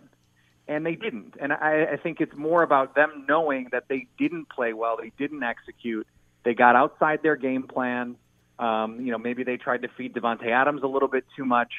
and 0.68 0.84
they 0.84 0.94
didn't. 0.94 1.34
And 1.40 1.52
I, 1.52 1.86
I 1.92 1.96
think 1.96 2.20
it's 2.20 2.34
more 2.36 2.62
about 2.62 2.94
them 2.94 3.24
knowing 3.28 3.68
that 3.72 3.84
they 3.88 4.06
didn't 4.18 4.48
play 4.48 4.72
well, 4.72 4.96
they 5.00 5.12
didn't 5.18 5.42
execute, 5.42 6.06
they 6.44 6.54
got 6.54 6.76
outside 6.76 7.22
their 7.22 7.36
game 7.36 7.64
plan. 7.64 8.16
Um, 8.58 9.00
you 9.00 9.12
know, 9.12 9.18
maybe 9.18 9.44
they 9.44 9.56
tried 9.56 9.82
to 9.82 9.88
feed 9.88 10.14
Davante 10.14 10.50
Adams 10.50 10.82
a 10.82 10.86
little 10.86 11.08
bit 11.08 11.24
too 11.36 11.44
much. 11.44 11.72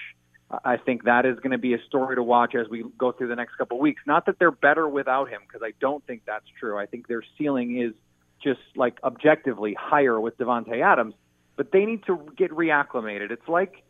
I 0.63 0.77
think 0.77 1.03
that 1.03 1.25
is 1.25 1.37
going 1.37 1.51
to 1.51 1.57
be 1.57 1.73
a 1.73 1.83
story 1.87 2.15
to 2.15 2.23
watch 2.23 2.55
as 2.55 2.69
we 2.69 2.85
go 2.97 3.11
through 3.11 3.27
the 3.27 3.35
next 3.35 3.55
couple 3.57 3.77
of 3.77 3.81
weeks. 3.81 4.01
Not 4.05 4.27
that 4.27 4.39
they're 4.39 4.51
better 4.51 4.87
without 4.87 5.29
him, 5.29 5.41
because 5.45 5.61
I 5.61 5.73
don't 5.81 6.05
think 6.05 6.21
that's 6.25 6.45
true. 6.59 6.77
I 6.77 6.85
think 6.85 7.07
their 7.07 7.23
ceiling 7.37 7.81
is 7.81 7.93
just 8.41 8.61
like 8.75 8.97
objectively 9.03 9.73
higher 9.73 10.19
with 10.19 10.37
Davante 10.37 10.81
Adams, 10.81 11.15
but 11.55 11.71
they 11.71 11.83
need 11.83 12.05
to 12.05 12.21
get 12.37 12.51
reacclimated. 12.51 13.31
It's 13.31 13.47
like 13.47 13.83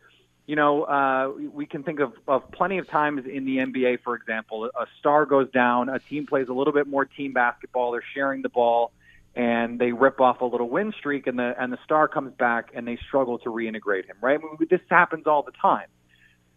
you 0.47 0.55
know, 0.55 0.83
uh, 0.83 1.29
we 1.53 1.65
can 1.65 1.83
think 1.83 1.99
of, 1.99 2.13
of 2.25 2.49
plenty 2.51 2.77
of 2.77 2.89
times 2.89 3.25
in 3.25 3.43
the 3.43 3.57
NBA, 3.57 3.99
for 4.01 4.15
example, 4.15 4.65
a 4.65 4.85
star 4.97 5.25
goes 5.25 5.51
down, 5.51 5.89
a 5.89 5.99
team 5.99 6.25
plays 6.25 6.47
a 6.47 6.53
little 6.53 6.71
bit 6.71 6.87
more 6.87 7.03
team 7.03 7.33
basketball, 7.33 7.91
they're 7.91 8.03
sharing 8.15 8.41
the 8.41 8.49
ball, 8.49 8.93
and 9.35 9.77
they 9.77 9.91
rip 9.91 10.21
off 10.21 10.39
a 10.39 10.45
little 10.45 10.69
win 10.69 10.93
streak, 10.97 11.27
and 11.27 11.37
the 11.37 11.53
and 11.61 11.71
the 11.71 11.77
star 11.83 12.07
comes 12.07 12.33
back 12.33 12.71
and 12.73 12.87
they 12.87 12.97
struggle 13.07 13.37
to 13.39 13.49
reintegrate 13.49 14.05
him. 14.05 14.15
Right? 14.21 14.39
I 14.39 14.41
mean, 14.41 14.67
this 14.69 14.79
happens 14.89 15.27
all 15.27 15.43
the 15.43 15.51
time. 15.61 15.87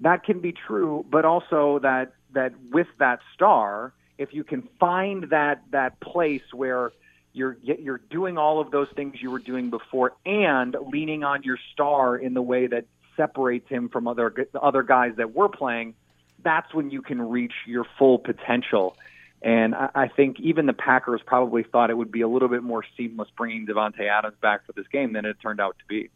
That 0.00 0.22
can 0.22 0.38
be 0.38 0.52
true, 0.52 1.04
but 1.10 1.24
also 1.24 1.80
that 1.80 2.14
that 2.32 2.52
with 2.70 2.86
that 3.00 3.18
star, 3.34 3.92
if 4.18 4.32
you 4.32 4.44
can 4.44 4.68
find 4.78 5.24
that 5.30 5.62
that 5.72 5.98
place 5.98 6.42
where 6.52 6.92
you're 7.32 7.56
you're 7.62 8.00
doing 8.08 8.38
all 8.38 8.60
of 8.60 8.70
those 8.70 8.88
things 8.94 9.16
you 9.20 9.32
were 9.32 9.40
doing 9.40 9.68
before 9.68 10.12
and 10.24 10.76
leaning 10.92 11.24
on 11.24 11.42
your 11.42 11.58
star 11.72 12.16
in 12.16 12.34
the 12.34 12.42
way 12.42 12.68
that 12.68 12.84
separates 13.20 13.68
him 13.68 13.90
from 13.90 14.08
other 14.08 14.32
other 14.60 14.82
guys 14.82 15.12
that 15.16 15.34
were 15.34 15.50
playing, 15.50 15.94
that's 16.42 16.72
when 16.72 16.90
you 16.90 17.02
can 17.02 17.20
reach 17.20 17.52
your 17.66 17.84
full 17.98 18.18
potential. 18.18 18.96
And 19.42 19.74
I, 19.74 19.90
I 19.94 20.08
think 20.08 20.40
even 20.40 20.64
the 20.64 20.72
Packers 20.72 21.20
probably 21.24 21.62
thought 21.62 21.90
it 21.90 21.96
would 21.98 22.10
be 22.10 22.22
a 22.22 22.28
little 22.28 22.48
bit 22.48 22.62
more 22.62 22.82
seamless 22.96 23.28
bringing 23.36 23.66
Davante 23.66 24.08
Adams 24.08 24.36
back 24.40 24.64
for 24.64 24.72
this 24.72 24.86
game 24.88 25.12
than 25.12 25.26
it 25.26 25.36
turned 25.42 25.60
out 25.60 25.76
to 25.78 25.84
be. 25.86 26.08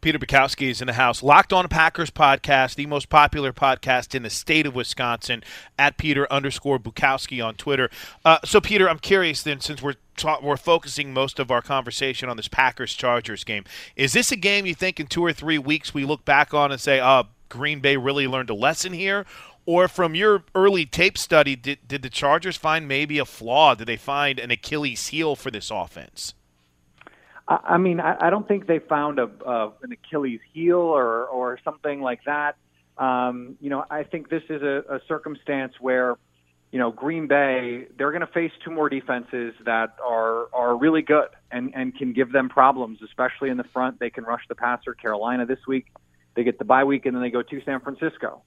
Peter 0.00 0.18
Bukowski 0.18 0.70
is 0.70 0.80
in 0.80 0.86
the 0.86 0.92
house. 0.92 1.22
Locked 1.22 1.52
on 1.52 1.66
Packers 1.68 2.10
podcast, 2.10 2.76
the 2.76 2.86
most 2.86 3.08
popular 3.08 3.52
podcast 3.52 4.14
in 4.14 4.22
the 4.22 4.30
state 4.30 4.66
of 4.66 4.74
Wisconsin, 4.74 5.42
at 5.78 5.96
Peter 5.96 6.30
underscore 6.32 6.78
Bukowski 6.78 7.44
on 7.44 7.54
Twitter. 7.54 7.90
Uh, 8.24 8.38
so, 8.44 8.60
Peter, 8.60 8.88
I'm 8.88 8.98
curious 8.98 9.42
then, 9.42 9.60
since 9.60 9.82
we're 9.82 9.94
ta- 10.16 10.38
we're 10.42 10.56
focusing 10.56 11.12
most 11.12 11.38
of 11.38 11.50
our 11.50 11.62
conversation 11.62 12.28
on 12.28 12.36
this 12.36 12.48
Packers 12.48 12.94
Chargers 12.94 13.42
game, 13.42 13.64
is 13.96 14.12
this 14.12 14.30
a 14.30 14.36
game 14.36 14.66
you 14.66 14.74
think 14.74 15.00
in 15.00 15.06
two 15.06 15.24
or 15.24 15.32
three 15.32 15.58
weeks 15.58 15.92
we 15.92 16.04
look 16.04 16.24
back 16.24 16.54
on 16.54 16.70
and 16.70 16.80
say, 16.80 17.00
"Oh, 17.00 17.24
Green 17.48 17.80
Bay 17.80 17.96
really 17.96 18.28
learned 18.28 18.50
a 18.50 18.54
lesson 18.54 18.92
here"? 18.92 19.26
Or 19.64 19.88
from 19.88 20.14
your 20.14 20.44
early 20.54 20.86
tape 20.86 21.18
study, 21.18 21.56
did, 21.56 21.88
did 21.88 22.02
the 22.02 22.08
Chargers 22.08 22.56
find 22.56 22.86
maybe 22.86 23.18
a 23.18 23.24
flaw? 23.24 23.74
Did 23.74 23.88
they 23.88 23.96
find 23.96 24.38
an 24.38 24.52
Achilles 24.52 25.08
heel 25.08 25.34
for 25.34 25.50
this 25.50 25.72
offense? 25.72 26.34
I 27.48 27.78
mean, 27.78 28.00
I, 28.00 28.16
I 28.26 28.30
don't 28.30 28.46
think 28.48 28.66
they 28.66 28.80
found 28.80 29.18
a, 29.18 29.30
a 29.46 29.72
an 29.82 29.92
Achilles 29.92 30.40
heel 30.52 30.78
or 30.78 31.26
or 31.26 31.58
something 31.64 32.00
like 32.00 32.20
that. 32.26 32.56
Um, 32.98 33.56
you 33.60 33.70
know, 33.70 33.84
I 33.90 34.02
think 34.02 34.30
this 34.30 34.42
is 34.48 34.62
a, 34.62 34.82
a 34.88 35.00
circumstance 35.06 35.74
where, 35.80 36.16
you 36.72 36.78
know, 36.78 36.90
Green 36.90 37.28
Bay 37.28 37.86
they're 37.96 38.10
going 38.10 38.26
to 38.26 38.32
face 38.32 38.50
two 38.64 38.70
more 38.70 38.88
defenses 38.88 39.54
that 39.64 39.96
are 40.04 40.52
are 40.52 40.76
really 40.76 41.02
good 41.02 41.28
and 41.52 41.72
and 41.74 41.96
can 41.96 42.12
give 42.12 42.32
them 42.32 42.48
problems, 42.48 42.98
especially 43.04 43.50
in 43.50 43.58
the 43.58 43.68
front. 43.72 44.00
They 44.00 44.10
can 44.10 44.24
rush 44.24 44.42
the 44.48 44.56
passer. 44.56 44.94
Carolina 44.94 45.46
this 45.46 45.60
week, 45.68 45.86
they 46.34 46.42
get 46.42 46.58
the 46.58 46.64
bye 46.64 46.84
week 46.84 47.06
and 47.06 47.14
then 47.14 47.22
they 47.22 47.30
go 47.30 47.42
to 47.42 47.60
San 47.64 47.80
Francisco. 47.80 48.42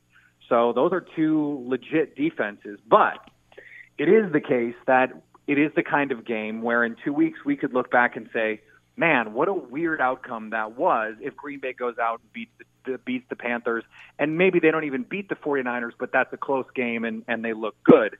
So 0.49 0.73
those 0.73 0.91
are 0.91 1.05
two 1.15 1.63
legit 1.67 2.17
defenses, 2.17 2.79
but 2.89 3.19
it 3.97 4.09
is 4.09 4.31
the 4.33 4.41
case 4.41 4.75
that 4.87 5.13
it 5.47 5.57
is 5.57 5.71
the 5.75 5.83
kind 5.83 6.11
of 6.11 6.25
game 6.25 6.61
where 6.61 6.83
in 6.83 6.95
two 7.05 7.13
weeks 7.13 7.39
we 7.45 7.55
could 7.55 7.73
look 7.73 7.91
back 7.91 8.17
and 8.17 8.29
say 8.33 8.61
man, 8.99 9.33
what 9.33 9.47
a 9.47 9.53
weird 9.53 10.01
outcome 10.01 10.49
that 10.49 10.77
was 10.77 11.15
if 11.21 11.35
Green 11.35 11.59
Bay 11.59 11.71
goes 11.71 11.97
out 11.97 12.19
and 12.19 12.33
beats 12.33 12.51
the, 12.85 12.97
beats 12.97 13.25
the 13.29 13.35
Panthers, 13.35 13.85
and 14.19 14.37
maybe 14.37 14.59
they 14.59 14.71
don't 14.71 14.83
even 14.83 15.03
beat 15.03 15.29
the 15.29 15.35
49ers, 15.35 15.93
but 15.97 16.11
that's 16.11 16.31
a 16.33 16.37
close 16.37 16.65
game 16.75 17.05
and, 17.05 17.23
and 17.27 17.43
they 17.43 17.53
look 17.53 17.75
good. 17.83 18.17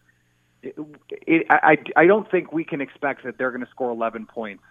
It, 0.64 0.76
it, 1.10 1.48
I, 1.50 1.78
I 1.96 2.06
don't 2.06 2.30
think 2.32 2.54
we 2.54 2.64
can 2.64 2.80
expect 2.80 3.26
that 3.26 3.38
they're 3.38 3.52
going 3.52 3.64
to 3.64 3.70
score 3.70 3.92
11 3.92 4.26
points, 4.28 4.64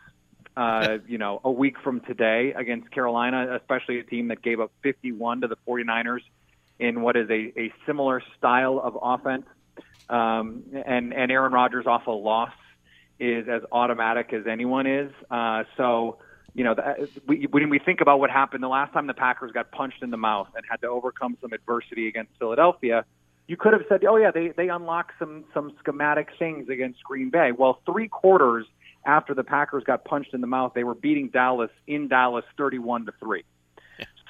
uh, 0.56 0.98
you 1.06 1.18
know, 1.18 1.42
a 1.44 1.50
week 1.50 1.78
from 1.78 2.00
today 2.00 2.54
against 2.56 2.90
Carolina, 2.90 3.54
especially 3.60 3.98
a 3.98 4.04
team 4.04 4.28
that 4.28 4.40
gave 4.42 4.60
up 4.60 4.72
51 4.82 5.42
to 5.42 5.48
the 5.48 5.56
49ers 5.68 6.22
in 6.78 7.02
what 7.02 7.16
is 7.16 7.28
a, 7.28 7.52
a 7.60 7.72
similar 7.84 8.22
style 8.38 8.80
of 8.82 8.98
offense. 9.00 9.44
Um, 10.08 10.62
and, 10.86 11.12
and 11.12 11.30
Aaron 11.30 11.52
Rodgers 11.52 11.86
off 11.86 12.06
a 12.06 12.12
loss 12.12 12.52
is 13.20 13.48
as 13.48 13.62
automatic 13.72 14.32
as 14.32 14.46
anyone 14.46 14.86
is. 14.86 15.10
Uh, 15.30 15.64
so, 15.76 16.18
you 16.54 16.64
know, 16.64 16.74
we, 17.26 17.46
when 17.50 17.68
we 17.70 17.78
think 17.78 18.00
about 18.00 18.20
what 18.20 18.30
happened 18.30 18.62
the 18.62 18.68
last 18.68 18.92
time 18.92 19.06
the 19.06 19.14
Packers 19.14 19.52
got 19.52 19.70
punched 19.70 20.02
in 20.02 20.10
the 20.10 20.16
mouth 20.16 20.48
and 20.54 20.64
had 20.68 20.80
to 20.80 20.88
overcome 20.88 21.36
some 21.40 21.52
adversity 21.52 22.08
against 22.08 22.32
Philadelphia, 22.38 23.04
you 23.46 23.56
could 23.56 23.72
have 23.72 23.82
said, 23.88 24.04
"Oh 24.04 24.16
yeah, 24.16 24.30
they 24.30 24.48
they 24.48 24.68
unlocked 24.68 25.12
some 25.18 25.44
some 25.54 25.72
schematic 25.78 26.28
things 26.38 26.68
against 26.68 27.02
Green 27.02 27.30
Bay." 27.30 27.52
Well, 27.52 27.80
three 27.86 28.08
quarters 28.08 28.66
after 29.06 29.34
the 29.34 29.44
Packers 29.44 29.84
got 29.84 30.04
punched 30.04 30.34
in 30.34 30.40
the 30.40 30.46
mouth, 30.46 30.72
they 30.74 30.84
were 30.84 30.94
beating 30.94 31.28
Dallas 31.28 31.70
in 31.86 32.08
Dallas, 32.08 32.44
thirty-one 32.56 33.06
to 33.06 33.12
three. 33.20 33.44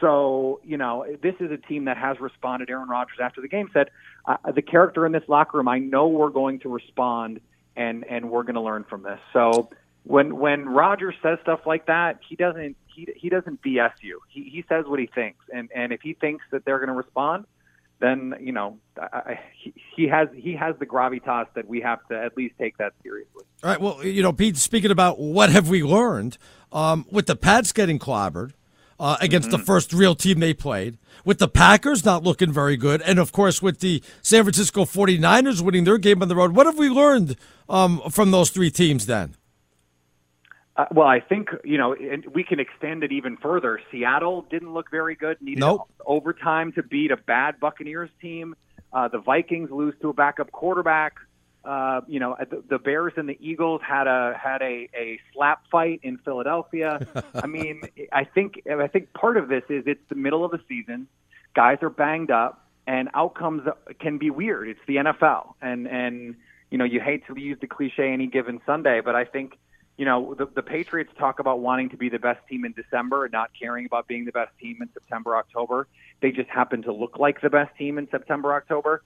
So, 0.00 0.60
you 0.62 0.76
know, 0.76 1.04
this 1.22 1.34
is 1.40 1.50
a 1.50 1.56
team 1.56 1.86
that 1.86 1.96
has 1.96 2.20
responded. 2.20 2.70
Aaron 2.70 2.88
Rodgers, 2.88 3.18
after 3.20 3.40
the 3.40 3.48
game, 3.48 3.68
said, 3.72 3.90
uh, 4.26 4.36
The 4.52 4.62
character 4.62 5.04
in 5.04 5.10
this 5.10 5.24
locker 5.26 5.58
room, 5.58 5.66
I 5.66 5.80
know 5.80 6.06
we're 6.06 6.30
going 6.30 6.60
to 6.60 6.68
respond 6.68 7.40
and 7.78 8.04
and 8.04 8.30
we're 8.30 8.42
going 8.42 8.56
to 8.56 8.60
learn 8.60 8.84
from 8.84 9.02
this. 9.02 9.20
So 9.32 9.70
when 10.04 10.36
when 10.36 10.68
Rodgers 10.68 11.14
says 11.22 11.38
stuff 11.42 11.60
like 11.64 11.86
that, 11.86 12.18
he 12.28 12.36
doesn't 12.36 12.76
he 12.86 13.08
he 13.16 13.28
doesn't 13.28 13.62
BS 13.62 13.92
you. 14.02 14.20
He 14.28 14.42
he 14.42 14.64
says 14.68 14.84
what 14.86 14.98
he 14.98 15.06
thinks, 15.06 15.44
and 15.54 15.70
and 15.74 15.92
if 15.92 16.02
he 16.02 16.12
thinks 16.14 16.44
that 16.50 16.64
they're 16.64 16.78
going 16.78 16.88
to 16.88 16.94
respond, 16.94 17.46
then 18.00 18.34
you 18.40 18.52
know 18.52 18.78
I, 19.00 19.38
he, 19.56 19.72
he 19.96 20.08
has 20.08 20.28
he 20.34 20.54
has 20.54 20.74
the 20.78 20.86
gravitas 20.86 21.46
that 21.54 21.68
we 21.68 21.80
have 21.80 22.06
to 22.08 22.20
at 22.20 22.36
least 22.36 22.56
take 22.58 22.76
that 22.78 22.92
seriously. 23.02 23.44
All 23.62 23.70
right. 23.70 23.80
Well, 23.80 24.04
you 24.04 24.22
know, 24.22 24.32
Pete. 24.32 24.56
Speaking 24.56 24.90
about 24.90 25.20
what 25.20 25.50
have 25.50 25.68
we 25.68 25.82
learned 25.82 26.36
um, 26.72 27.06
with 27.10 27.26
the 27.26 27.36
Pats 27.36 27.72
getting 27.72 27.98
clobbered. 27.98 28.52
Uh, 29.00 29.16
against 29.20 29.48
mm-hmm. 29.48 29.58
the 29.58 29.64
first 29.64 29.92
real 29.92 30.16
team 30.16 30.40
they 30.40 30.52
played, 30.52 30.98
with 31.24 31.38
the 31.38 31.46
Packers 31.46 32.04
not 32.04 32.24
looking 32.24 32.50
very 32.52 32.76
good, 32.76 33.00
and 33.02 33.20
of 33.20 33.30
course 33.30 33.62
with 33.62 33.78
the 33.78 34.02
San 34.22 34.42
Francisco 34.42 34.84
49ers 34.84 35.60
winning 35.60 35.84
their 35.84 35.98
game 35.98 36.20
on 36.20 36.26
the 36.26 36.34
road. 36.34 36.56
What 36.56 36.66
have 36.66 36.78
we 36.78 36.88
learned 36.88 37.36
um, 37.68 38.02
from 38.10 38.32
those 38.32 38.50
three 38.50 38.72
teams 38.72 39.06
then? 39.06 39.36
Uh, 40.78 40.86
well, 40.92 41.08
I 41.08 41.18
think 41.18 41.48
you 41.64 41.76
know 41.76 41.94
we 42.32 42.44
can 42.44 42.60
extend 42.60 43.02
it 43.02 43.10
even 43.10 43.36
further. 43.36 43.80
Seattle 43.90 44.46
didn't 44.48 44.72
look 44.72 44.90
very 44.90 45.16
good. 45.16 45.36
Needed 45.42 45.60
nope. 45.60 45.88
overtime 46.06 46.72
to 46.72 46.84
beat 46.84 47.10
a 47.10 47.16
bad 47.16 47.58
Buccaneers 47.58 48.10
team. 48.22 48.54
Uh, 48.92 49.08
the 49.08 49.18
Vikings 49.18 49.70
lose 49.70 49.94
to 50.00 50.10
a 50.10 50.12
backup 50.12 50.52
quarterback. 50.52 51.14
Uh, 51.68 52.00
you 52.08 52.18
know, 52.18 52.34
the, 52.38 52.62
the 52.66 52.78
Bears 52.78 53.12
and 53.18 53.28
the 53.28 53.36
Eagles 53.40 53.82
had 53.86 54.06
a 54.06 54.34
had 54.42 54.62
a, 54.62 54.88
a 54.96 55.20
slap 55.34 55.64
fight 55.70 56.00
in 56.02 56.16
Philadelphia. 56.16 57.06
I 57.34 57.46
mean, 57.46 57.82
I 58.10 58.24
think 58.24 58.62
I 58.66 58.86
think 58.86 59.12
part 59.12 59.36
of 59.36 59.48
this 59.48 59.64
is 59.68 59.84
it's 59.86 60.00
the 60.08 60.14
middle 60.14 60.46
of 60.46 60.50
the 60.50 60.60
season. 60.66 61.08
Guys 61.54 61.78
are 61.82 61.90
banged 61.90 62.30
up, 62.30 62.66
and 62.86 63.10
outcomes 63.12 63.68
can 64.00 64.16
be 64.16 64.30
weird. 64.30 64.68
It's 64.68 64.80
the 64.86 64.96
NFL, 64.96 65.54
and 65.60 65.86
and 65.86 66.36
you 66.70 66.78
know, 66.78 66.84
you 66.84 67.00
hate 67.00 67.26
to 67.26 67.38
use 67.38 67.58
the 67.60 67.66
cliche 67.66 68.12
any 68.12 68.26
given 68.26 68.60
Sunday, 68.66 69.00
but 69.00 69.14
I 69.14 69.24
think, 69.24 69.58
you 69.96 70.04
know, 70.04 70.34
the, 70.34 70.46
the 70.46 70.62
Patriots 70.62 71.10
talk 71.18 71.38
about 71.38 71.60
wanting 71.60 71.88
to 71.90 71.96
be 71.96 72.08
the 72.08 72.18
best 72.18 72.40
team 72.48 72.64
in 72.64 72.72
December 72.72 73.24
and 73.24 73.32
not 73.32 73.50
caring 73.58 73.86
about 73.86 74.06
being 74.06 74.24
the 74.24 74.32
best 74.32 74.52
team 74.60 74.78
in 74.82 74.88
September, 74.92 75.36
October. 75.36 75.88
They 76.20 76.30
just 76.30 76.48
happen 76.50 76.82
to 76.82 76.92
look 76.92 77.18
like 77.18 77.40
the 77.40 77.50
best 77.50 77.76
team 77.76 77.98
in 77.98 78.08
September, 78.10 78.52
October. 78.52 79.02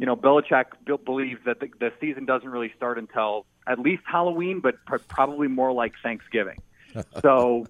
You 0.00 0.06
know, 0.06 0.16
Belichick 0.16 0.64
believes 1.04 1.40
that 1.44 1.60
the, 1.60 1.68
the 1.78 1.92
season 2.00 2.24
doesn't 2.24 2.48
really 2.48 2.72
start 2.74 2.98
until 2.98 3.44
at 3.66 3.78
least 3.78 4.02
Halloween, 4.06 4.60
but 4.60 4.82
pr- 4.86 4.96
probably 4.96 5.46
more 5.46 5.72
like 5.72 5.92
Thanksgiving. 6.02 6.58
so, 7.20 7.66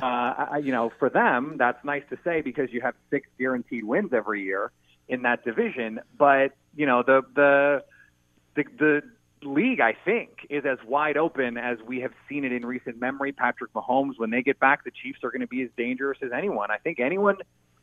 uh, 0.00 0.06
I, 0.06 0.58
you 0.58 0.70
know, 0.70 0.92
for 1.00 1.10
them, 1.10 1.56
that's 1.58 1.84
nice 1.84 2.04
to 2.10 2.18
say 2.22 2.40
because 2.40 2.72
you 2.72 2.82
have 2.82 2.94
six 3.10 3.26
guaranteed 3.36 3.82
wins 3.82 4.12
every 4.12 4.44
year 4.44 4.70
in 5.08 5.22
that 5.22 5.44
division. 5.44 5.98
But 6.16 6.52
you 6.76 6.86
know, 6.86 7.02
the 7.02 7.22
the 7.34 7.84
the 8.54 8.62
the 8.78 9.02
league, 9.42 9.80
I 9.80 9.96
think, 10.04 10.46
is 10.50 10.64
as 10.64 10.78
wide 10.86 11.16
open 11.16 11.58
as 11.58 11.78
we 11.84 12.02
have 12.02 12.12
seen 12.28 12.44
it 12.44 12.52
in 12.52 12.64
recent 12.64 13.00
memory. 13.00 13.32
Patrick 13.32 13.72
Mahomes, 13.72 14.18
when 14.18 14.30
they 14.30 14.42
get 14.42 14.60
back, 14.60 14.84
the 14.84 14.92
Chiefs 14.92 15.24
are 15.24 15.32
going 15.32 15.40
to 15.40 15.48
be 15.48 15.62
as 15.62 15.70
dangerous 15.76 16.18
as 16.22 16.30
anyone. 16.30 16.70
I 16.70 16.76
think 16.76 17.00
anyone 17.00 17.38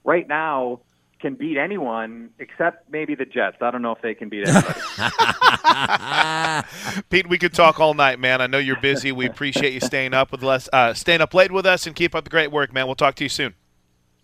right 0.05 0.25
now 0.25 0.79
can 1.19 1.35
beat 1.35 1.57
anyone 1.57 2.29
except 2.39 2.89
maybe 2.89 3.15
the 3.15 3.25
Jets. 3.25 3.57
I 3.61 3.71
don't 3.71 3.81
know 3.81 3.91
if 3.91 4.01
they 4.01 4.13
can 4.13 4.29
beat 4.29 4.47
anybody. 4.47 4.79
Pete, 7.09 7.27
we 7.27 7.37
could 7.37 7.53
talk 7.53 7.79
all 7.79 7.93
night, 7.93 8.19
man. 8.19 8.41
I 8.41 8.47
know 8.47 8.57
you're 8.57 8.79
busy. 8.79 9.11
We 9.11 9.25
appreciate 9.25 9.73
you 9.73 9.79
staying 9.79 10.13
up 10.13 10.31
with 10.31 10.43
us, 10.43 10.69
uh, 10.71 10.93
staying 10.93 11.21
up 11.21 11.33
late 11.33 11.51
with 11.51 11.65
us, 11.65 11.85
and 11.85 11.95
keep 11.95 12.15
up 12.15 12.23
the 12.23 12.29
great 12.29 12.51
work, 12.51 12.73
man. 12.73 12.85
We'll 12.85 12.95
talk 12.95 13.15
to 13.15 13.23
you 13.23 13.29
soon. 13.29 13.53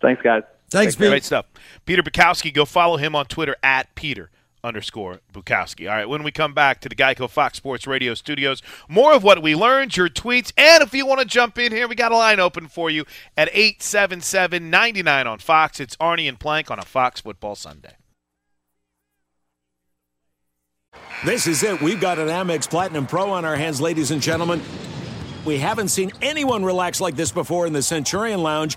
Thanks, 0.00 0.22
guys. 0.22 0.42
Thanks, 0.70 0.96
Pete. 0.96 1.08
Great 1.08 1.24
stuff. 1.24 1.46
Peter 1.84 2.02
Bukowski, 2.02 2.52
go 2.52 2.64
follow 2.64 2.96
him 2.96 3.14
on 3.14 3.26
Twitter 3.26 3.56
at 3.62 3.94
Peter 3.94 4.30
underscore 4.66 5.20
Bukowski. 5.32 5.88
All 5.88 5.96
right, 5.96 6.08
when 6.08 6.22
we 6.22 6.32
come 6.32 6.52
back 6.52 6.80
to 6.80 6.88
the 6.88 6.94
Geico 6.94 7.30
Fox 7.30 7.56
Sports 7.56 7.86
Radio 7.86 8.14
studios, 8.14 8.62
more 8.88 9.14
of 9.14 9.22
what 9.22 9.42
we 9.42 9.54
learned, 9.54 9.96
your 9.96 10.08
tweets, 10.08 10.52
and 10.56 10.82
if 10.82 10.92
you 10.92 11.06
want 11.06 11.20
to 11.20 11.26
jump 11.26 11.58
in 11.58 11.72
here, 11.72 11.86
we 11.88 11.94
got 11.94 12.12
a 12.12 12.16
line 12.16 12.40
open 12.40 12.68
for 12.68 12.90
you 12.90 13.04
at 13.36 13.52
877-99 13.52 15.26
on 15.26 15.38
Fox. 15.38 15.80
It's 15.80 15.96
Arnie 15.96 16.28
and 16.28 16.38
Plank 16.38 16.70
on 16.70 16.78
a 16.78 16.84
Fox 16.84 17.20
Football 17.20 17.54
Sunday. 17.54 17.96
This 21.24 21.46
is 21.46 21.62
it. 21.62 21.80
We've 21.80 22.00
got 22.00 22.18
an 22.18 22.28
Amex 22.28 22.68
Platinum 22.68 23.06
Pro 23.06 23.30
on 23.30 23.44
our 23.44 23.56
hands, 23.56 23.80
ladies 23.80 24.10
and 24.10 24.20
gentlemen. 24.20 24.60
We 25.44 25.58
haven't 25.58 25.88
seen 25.88 26.12
anyone 26.20 26.64
relax 26.64 27.00
like 27.00 27.14
this 27.14 27.30
before 27.30 27.66
in 27.66 27.72
the 27.72 27.82
Centurion 27.82 28.42
Lounge. 28.42 28.76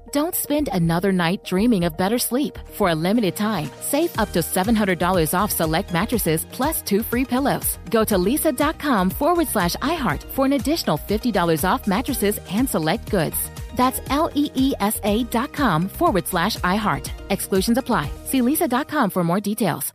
Don't 0.11 0.35
spend 0.35 0.69
another 0.73 1.13
night 1.13 1.45
dreaming 1.45 1.85
of 1.85 1.95
better 1.97 2.19
sleep. 2.19 2.59
For 2.73 2.89
a 2.89 2.95
limited 2.95 3.35
time, 3.37 3.69
save 3.79 4.17
up 4.19 4.31
to 4.33 4.39
$700 4.39 5.33
off 5.33 5.51
select 5.51 5.93
mattresses 5.93 6.45
plus 6.51 6.81
two 6.81 7.01
free 7.01 7.23
pillows. 7.23 7.77
Go 7.89 8.03
to 8.03 8.15
leesa.com 8.17 9.09
forward 9.09 9.47
slash 9.47 9.75
iHeart 9.77 10.23
for 10.23 10.45
an 10.45 10.53
additional 10.53 10.97
$50 10.97 11.63
off 11.63 11.87
mattresses 11.87 12.39
and 12.51 12.69
select 12.69 13.09
goods. 13.09 13.37
That's 13.75 14.01
L 14.09 14.29
E 14.35 14.51
E 14.53 14.73
S 14.81 14.99
A 15.03 15.23
dot 15.25 15.53
com 15.53 15.87
forward 15.87 16.27
slash 16.27 16.57
iHeart. 16.57 17.09
Exclusions 17.29 17.77
apply. 17.77 18.11
See 18.25 18.41
leesa.com 18.41 19.09
for 19.09 19.23
more 19.23 19.39
details. 19.39 19.93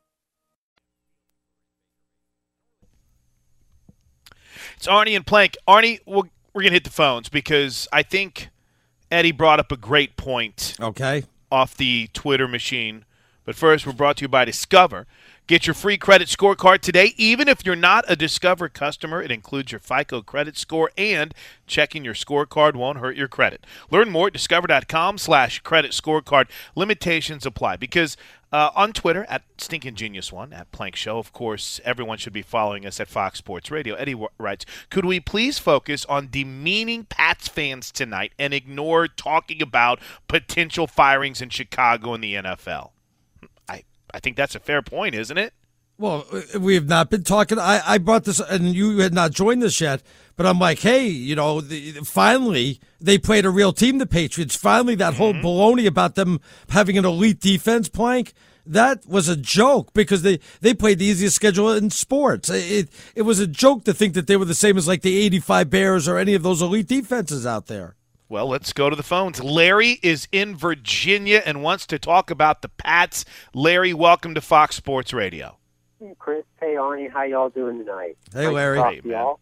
It's 4.78 4.86
Arnie 4.86 5.16
and 5.16 5.26
Plank. 5.26 5.56
Arnie, 5.66 6.00
we're, 6.06 6.22
we're 6.52 6.62
going 6.62 6.70
to 6.70 6.72
hit 6.72 6.84
the 6.84 6.90
phones 6.90 7.28
because 7.28 7.88
I 7.92 8.02
think 8.02 8.50
Eddie 9.10 9.32
brought 9.32 9.60
up 9.60 9.72
a 9.72 9.76
great 9.76 10.16
point. 10.16 10.76
Okay. 10.80 11.24
Off 11.50 11.76
the 11.76 12.08
Twitter 12.12 12.48
machine. 12.48 13.04
But 13.44 13.54
first, 13.54 13.86
we're 13.86 13.92
brought 13.92 14.16
to 14.16 14.22
you 14.22 14.28
by 14.28 14.44
Discover. 14.44 15.06
Get 15.46 15.68
your 15.68 15.74
free 15.74 15.96
credit 15.96 16.26
scorecard 16.26 16.80
today, 16.80 17.14
even 17.16 17.46
if 17.46 17.64
you're 17.64 17.76
not 17.76 18.04
a 18.08 18.16
Discover 18.16 18.68
customer. 18.70 19.22
It 19.22 19.30
includes 19.30 19.70
your 19.70 19.78
FICO 19.78 20.20
credit 20.22 20.58
score, 20.58 20.90
and 20.98 21.32
checking 21.68 22.04
your 22.04 22.14
scorecard 22.14 22.74
won't 22.74 22.98
hurt 22.98 23.16
your 23.16 23.28
credit. 23.28 23.64
Learn 23.88 24.10
more 24.10 24.26
at 24.26 24.32
discover.com 24.32 25.18
slash 25.18 25.60
credit 25.60 25.92
scorecard. 25.92 26.48
Limitations 26.74 27.46
apply 27.46 27.76
because 27.76 28.16
uh, 28.56 28.70
on 28.74 28.94
Twitter 28.94 29.26
at 29.28 29.42
Stinking 29.58 29.96
Genius 29.96 30.32
One 30.32 30.54
at 30.54 30.72
Plank 30.72 30.96
Show, 30.96 31.18
of 31.18 31.30
course, 31.30 31.78
everyone 31.84 32.16
should 32.16 32.32
be 32.32 32.40
following 32.40 32.86
us 32.86 32.98
at 32.98 33.06
Fox 33.06 33.38
Sports 33.38 33.70
Radio. 33.70 33.94
Eddie 33.96 34.16
writes, 34.38 34.64
"Could 34.88 35.04
we 35.04 35.20
please 35.20 35.58
focus 35.58 36.06
on 36.06 36.30
demeaning 36.30 37.04
Pats 37.04 37.48
fans 37.48 37.92
tonight 37.92 38.32
and 38.38 38.54
ignore 38.54 39.08
talking 39.08 39.60
about 39.60 40.00
potential 40.26 40.86
firings 40.86 41.42
in 41.42 41.50
Chicago 41.50 42.14
and 42.14 42.24
the 42.24 42.34
NFL?" 42.34 42.92
I 43.68 43.84
I 44.14 44.20
think 44.20 44.38
that's 44.38 44.54
a 44.54 44.60
fair 44.60 44.80
point, 44.80 45.14
isn't 45.14 45.36
it? 45.36 45.52
Well, 45.98 46.24
we 46.58 46.76
have 46.76 46.88
not 46.88 47.10
been 47.10 47.24
talking. 47.24 47.58
I, 47.58 47.82
I 47.86 47.98
brought 47.98 48.24
this, 48.24 48.40
and 48.40 48.74
you 48.74 48.98
had 49.00 49.12
not 49.12 49.32
joined 49.32 49.64
us 49.64 49.78
yet. 49.82 50.02
But 50.36 50.46
I'm 50.46 50.58
like, 50.58 50.80
hey, 50.80 51.06
you 51.06 51.34
know, 51.34 51.60
the, 51.60 51.92
finally 52.04 52.80
they 53.00 53.18
played 53.18 53.46
a 53.46 53.50
real 53.50 53.72
team, 53.72 53.98
the 53.98 54.06
Patriots. 54.06 54.54
Finally, 54.54 54.96
that 54.96 55.14
mm-hmm. 55.14 55.18
whole 55.18 55.32
baloney 55.34 55.86
about 55.86 56.14
them 56.14 56.40
having 56.68 56.98
an 56.98 57.04
elite 57.04 57.40
defense 57.40 57.88
plank 57.88 58.32
that 58.66 59.06
was 59.06 59.28
a 59.28 59.36
joke 59.36 59.92
because 59.94 60.22
they, 60.22 60.40
they 60.60 60.74
played 60.74 60.98
the 60.98 61.04
easiest 61.04 61.36
schedule 61.36 61.72
in 61.72 61.90
sports. 61.90 62.50
It 62.50 62.88
it 63.14 63.22
was 63.22 63.38
a 63.38 63.46
joke 63.46 63.84
to 63.84 63.94
think 63.94 64.14
that 64.14 64.26
they 64.26 64.36
were 64.36 64.44
the 64.44 64.54
same 64.54 64.76
as 64.76 64.88
like 64.88 65.02
the 65.02 65.18
85 65.18 65.70
Bears 65.70 66.08
or 66.08 66.18
any 66.18 66.34
of 66.34 66.42
those 66.42 66.60
elite 66.60 66.88
defenses 66.88 67.46
out 67.46 67.66
there. 67.66 67.94
Well, 68.28 68.48
let's 68.48 68.72
go 68.72 68.90
to 68.90 68.96
the 68.96 69.04
phones. 69.04 69.42
Larry 69.42 70.00
is 70.02 70.26
in 70.32 70.56
Virginia 70.56 71.42
and 71.46 71.62
wants 71.62 71.86
to 71.86 71.98
talk 71.98 72.30
about 72.32 72.60
the 72.60 72.68
Pats. 72.68 73.24
Larry, 73.54 73.94
welcome 73.94 74.34
to 74.34 74.40
Fox 74.40 74.74
Sports 74.74 75.12
Radio. 75.12 75.58
Hey, 76.00 76.12
Chris. 76.18 76.44
Hey, 76.60 76.74
Arnie. 76.74 77.10
How 77.10 77.22
y'all 77.22 77.50
doing 77.50 77.78
tonight? 77.78 78.18
Hey, 78.32 78.48
Larry. 78.48 78.78
Nice 78.78 79.02
hey, 79.04 79.10
y'all. 79.10 79.38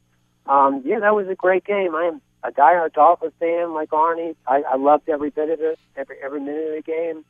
Um, 0.46 0.82
yeah, 0.84 1.00
that 1.00 1.14
was 1.14 1.28
a 1.28 1.34
great 1.34 1.64
game. 1.64 1.94
I 1.94 2.04
am 2.04 2.20
a 2.42 2.50
diehard 2.50 2.92
Dolphins 2.92 3.32
fan 3.40 3.72
like 3.72 3.90
Arnie. 3.90 4.36
I, 4.46 4.62
I 4.62 4.76
loved 4.76 5.08
every 5.08 5.30
bit 5.30 5.50
of 5.50 5.60
it, 5.60 5.78
every 5.96 6.16
every 6.22 6.40
minute 6.40 6.68
of 6.68 6.84
the 6.84 6.92
game. 6.92 7.24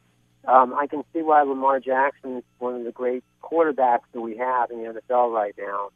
Um, 0.47 0.75
I 0.75 0.87
can 0.87 1.05
see 1.13 1.23
why 1.23 1.43
Lamar 1.43 1.81
Jackson 1.81 2.39
is 2.39 2.45
one 2.59 2.75
of 2.75 2.85
the 2.85 2.93
great 2.93 3.25
quarterbacks 3.43 4.03
that 4.13 4.21
we 4.21 4.37
have 4.37 4.71
in 4.71 4.83
the 4.83 5.01
NFL 5.09 5.33
right 5.33 5.55
now. 5.57 5.91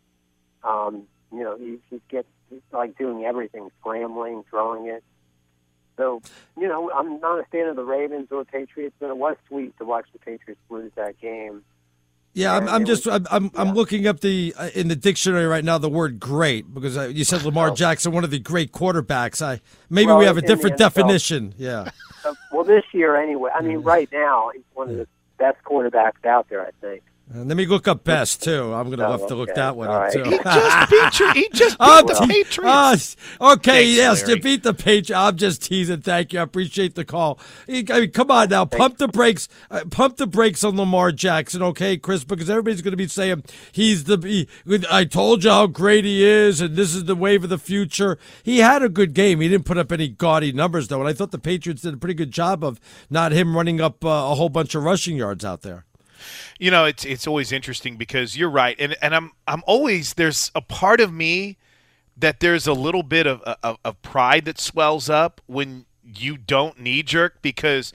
Um, 0.64 1.02
you 1.32 1.42
know, 1.42 1.56
he, 1.58 1.78
he 1.90 2.00
gets 2.08 2.28
he's 2.48 2.60
like 2.72 2.96
doing 2.96 3.24
everything, 3.24 3.70
scrambling, 3.80 4.44
throwing 4.48 4.86
it. 4.86 5.04
So, 5.96 6.22
you 6.56 6.68
know, 6.68 6.90
I'm 6.92 7.20
not 7.20 7.40
a 7.40 7.44
fan 7.44 7.66
of 7.66 7.76
the 7.76 7.82
Ravens 7.82 8.28
or 8.30 8.44
Patriots, 8.44 8.94
but 9.00 9.10
it 9.10 9.16
was 9.16 9.36
sweet 9.48 9.76
to 9.78 9.84
watch 9.84 10.06
the 10.12 10.20
Patriots 10.20 10.60
lose 10.70 10.92
that 10.94 11.20
game. 11.20 11.64
Yeah, 12.38 12.56
I'm, 12.56 12.68
I'm 12.68 12.84
just 12.84 13.08
I'm 13.08 13.26
I'm, 13.32 13.50
I'm 13.56 13.74
looking 13.74 14.06
up 14.06 14.20
the 14.20 14.54
uh, 14.56 14.70
in 14.72 14.86
the 14.86 14.94
dictionary 14.94 15.46
right 15.46 15.64
now 15.64 15.76
the 15.78 15.88
word 15.88 16.20
great 16.20 16.72
because 16.72 16.96
you 17.12 17.24
said 17.24 17.42
Lamar 17.42 17.72
Jackson 17.72 18.12
one 18.12 18.22
of 18.22 18.30
the 18.30 18.38
great 18.38 18.70
quarterbacks. 18.70 19.42
I 19.42 19.60
maybe 19.90 20.06
Well, 20.06 20.18
we 20.18 20.24
have 20.26 20.36
a 20.36 20.42
different 20.42 20.76
definition. 20.78 21.54
Yeah. 21.58 21.90
Uh, 22.24 22.34
well, 22.50 22.64
this 22.64 22.82
year 22.92 23.14
anyway. 23.14 23.48
I 23.54 23.62
mean, 23.62 23.78
right 23.78 24.08
now 24.12 24.50
he's 24.52 24.64
one 24.74 24.90
of 24.90 24.96
the 24.96 25.06
best 25.38 25.56
quarterbacks 25.62 26.26
out 26.26 26.48
there. 26.48 26.66
I 26.66 26.70
think. 26.80 27.04
And 27.30 27.46
let 27.46 27.58
me 27.58 27.66
look 27.66 27.86
up 27.86 28.04
best 28.04 28.42
too. 28.42 28.72
I'm 28.72 28.88
gonna 28.88 29.06
Oh, 29.06 29.10
have 29.12 29.26
to 29.26 29.34
look 29.34 29.50
okay. 29.50 29.60
that 29.60 29.76
one 29.76 29.88
All 29.88 29.94
up 29.96 30.00
right. 30.04 30.12
too. 30.12 30.24
He 30.24 30.38
just 30.44 30.90
beat 30.90 31.20
you. 31.20 31.32
He 31.34 31.48
just 31.52 31.78
beat 31.78 31.84
I'm 31.84 32.06
the 32.06 32.26
Patriots. 32.26 33.16
Ah, 33.40 33.52
okay, 33.52 33.84
Thanks, 33.84 33.96
yes, 33.96 34.22
Larry. 34.22 34.34
you 34.36 34.42
beat 34.42 34.62
the 34.62 34.72
Patriots. 34.72 35.10
I'm 35.12 35.36
just 35.36 35.62
teasing. 35.62 36.00
Thank 36.00 36.32
you. 36.32 36.38
I 36.40 36.42
appreciate 36.42 36.94
the 36.94 37.04
call. 37.04 37.38
I 37.68 37.82
mean, 37.82 38.10
come 38.12 38.30
on 38.30 38.48
now, 38.48 38.64
pump 38.64 38.96
the 38.96 39.08
brakes. 39.08 39.46
Uh, 39.70 39.84
pump 39.90 40.16
the 40.16 40.26
brakes 40.26 40.64
on 40.64 40.76
Lamar 40.78 41.12
Jackson, 41.12 41.62
okay, 41.62 41.98
Chris? 41.98 42.24
Because 42.24 42.48
everybody's 42.48 42.80
going 42.80 42.92
to 42.92 42.96
be 42.96 43.06
saying 43.08 43.44
he's 43.72 44.04
the. 44.04 44.16
He, 44.18 44.48
I 44.90 45.04
told 45.04 45.44
you 45.44 45.50
how 45.50 45.66
great 45.66 46.06
he 46.06 46.24
is, 46.24 46.62
and 46.62 46.76
this 46.76 46.94
is 46.94 47.04
the 47.04 47.14
wave 47.14 47.44
of 47.44 47.50
the 47.50 47.58
future. 47.58 48.16
He 48.42 48.60
had 48.60 48.82
a 48.82 48.88
good 48.88 49.12
game. 49.12 49.42
He 49.42 49.48
didn't 49.50 49.66
put 49.66 49.76
up 49.76 49.92
any 49.92 50.08
gaudy 50.08 50.50
numbers 50.52 50.88
though, 50.88 51.00
and 51.00 51.08
I 51.08 51.12
thought 51.12 51.32
the 51.32 51.38
Patriots 51.38 51.82
did 51.82 51.92
a 51.92 51.98
pretty 51.98 52.14
good 52.14 52.30
job 52.30 52.64
of 52.64 52.80
not 53.10 53.32
him 53.32 53.54
running 53.54 53.82
up 53.82 54.02
uh, 54.02 54.08
a 54.08 54.34
whole 54.34 54.48
bunch 54.48 54.74
of 54.74 54.82
rushing 54.82 55.16
yards 55.18 55.44
out 55.44 55.60
there. 55.60 55.84
You 56.58 56.70
know, 56.70 56.84
it's 56.84 57.04
it's 57.04 57.26
always 57.26 57.52
interesting 57.52 57.96
because 57.96 58.36
you're 58.36 58.50
right, 58.50 58.76
and 58.78 58.96
and 59.02 59.14
I'm 59.14 59.32
I'm 59.46 59.62
always 59.66 60.14
there's 60.14 60.50
a 60.54 60.60
part 60.60 61.00
of 61.00 61.12
me 61.12 61.56
that 62.16 62.40
there's 62.40 62.66
a 62.66 62.72
little 62.72 63.02
bit 63.02 63.26
of 63.26 63.40
of, 63.42 63.78
of 63.84 64.02
pride 64.02 64.44
that 64.46 64.58
swells 64.58 65.08
up 65.08 65.40
when 65.46 65.86
you 66.02 66.36
don't 66.36 66.78
knee 66.80 67.02
jerk 67.02 67.42
because 67.42 67.92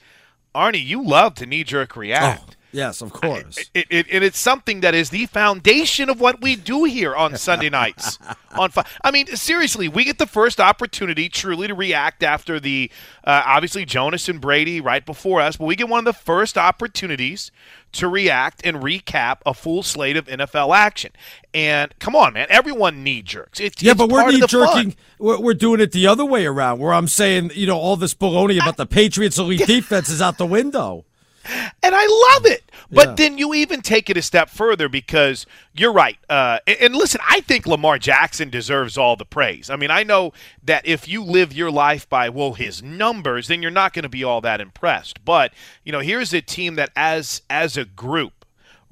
Arnie, 0.55 0.85
you 0.85 1.03
love 1.03 1.35
to 1.35 1.45
knee 1.45 1.63
jerk 1.63 1.95
react. 1.95 2.55
Oh. 2.57 2.62
Yes, 2.73 3.01
of 3.01 3.13
course. 3.13 3.69
It, 3.73 3.85
it, 3.89 4.07
and 4.11 4.23
it's 4.23 4.39
something 4.39 4.81
that 4.81 4.95
is 4.95 5.11
the 5.11 5.27
foundation 5.27 6.09
of 6.09 6.19
what 6.19 6.41
we 6.41 6.55
do 6.55 6.85
here 6.85 7.15
on 7.15 7.37
Sunday 7.37 7.69
nights. 7.69 8.17
on 8.51 8.71
I 9.03 9.11
mean, 9.11 9.27
seriously, 9.27 9.87
we 9.87 10.03
get 10.03 10.17
the 10.17 10.25
first 10.25 10.59
opportunity 10.59 11.29
truly 11.29 11.67
to 11.67 11.75
react 11.75 12.23
after 12.23 12.59
the 12.59 12.89
uh, 13.23 13.43
obviously 13.45 13.85
Jonas 13.85 14.27
and 14.27 14.41
Brady 14.41 14.81
right 14.81 15.05
before 15.05 15.39
us, 15.39 15.55
but 15.55 15.65
we 15.65 15.75
get 15.75 15.87
one 15.87 15.99
of 15.99 16.05
the 16.05 16.19
first 16.19 16.57
opportunities 16.57 17.51
to 17.93 18.07
react 18.07 18.61
and 18.65 18.77
recap 18.77 19.37
a 19.45 19.53
full 19.53 19.83
slate 19.83 20.17
of 20.17 20.25
NFL 20.25 20.75
action. 20.75 21.11
And 21.53 21.93
come 21.99 22.15
on, 22.15 22.33
man, 22.33 22.47
everyone 22.49 23.03
knee 23.03 23.21
jerks. 23.21 23.59
It's, 23.59 23.81
Yeah, 23.83 23.91
it's 23.91 23.99
but 23.99 24.09
we're 24.09 24.31
knee 24.31 24.41
jerking. 24.47 24.95
We're, 25.19 25.39
we're 25.39 25.53
doing 25.53 25.79
it 25.79 25.91
the 25.91 26.07
other 26.07 26.25
way 26.25 26.47
around, 26.47 26.79
where 26.79 26.93
I'm 26.93 27.07
saying, 27.07 27.51
you 27.53 27.67
know, 27.67 27.77
all 27.77 27.97
this 27.97 28.15
baloney 28.15 28.59
about 28.59 28.77
the 28.77 28.87
Patriots' 28.87 29.37
elite 29.37 29.59
defense 29.67 30.09
is 30.09 30.21
out 30.21 30.39
the 30.39 30.47
window. 30.47 31.05
and 31.83 31.95
I 31.95 32.33
love 32.33 32.45
it. 32.45 32.63
But 32.91 33.09
Yeah. 33.09 33.15
then 33.15 33.37
you 33.37 33.53
even 33.53 33.81
take 33.81 34.09
it 34.09 34.17
a 34.17 34.21
step 34.21 34.49
further 34.49 34.87
because 34.87 35.45
you're 35.73 35.93
right. 35.93 36.17
Uh, 36.29 36.59
and, 36.67 36.77
and 36.81 36.95
listen, 36.95 37.21
I 37.27 37.41
think 37.41 37.65
Lamar 37.65 37.97
Jackson 37.97 38.49
deserves 38.49 38.97
all 38.97 39.15
the 39.15 39.25
praise. 39.25 39.69
I 39.69 39.75
mean, 39.75 39.89
I 39.91 40.03
know 40.03 40.33
that 40.63 40.85
if 40.85 41.07
you 41.07 41.23
live 41.23 41.53
your 41.53 41.71
life 41.71 42.07
by 42.07 42.29
well 42.29 42.53
his 42.53 42.83
numbers, 42.83 43.47
then 43.47 43.61
you're 43.61 43.71
not 43.71 43.93
going 43.93 44.03
to 44.03 44.09
be 44.09 44.23
all 44.23 44.41
that 44.41 44.61
impressed. 44.61 45.25
But 45.25 45.53
you 45.83 45.91
know, 45.91 45.99
here's 45.99 46.33
a 46.33 46.41
team 46.41 46.75
that 46.75 46.91
as 46.95 47.41
as 47.49 47.77
a 47.77 47.85
group 47.85 48.42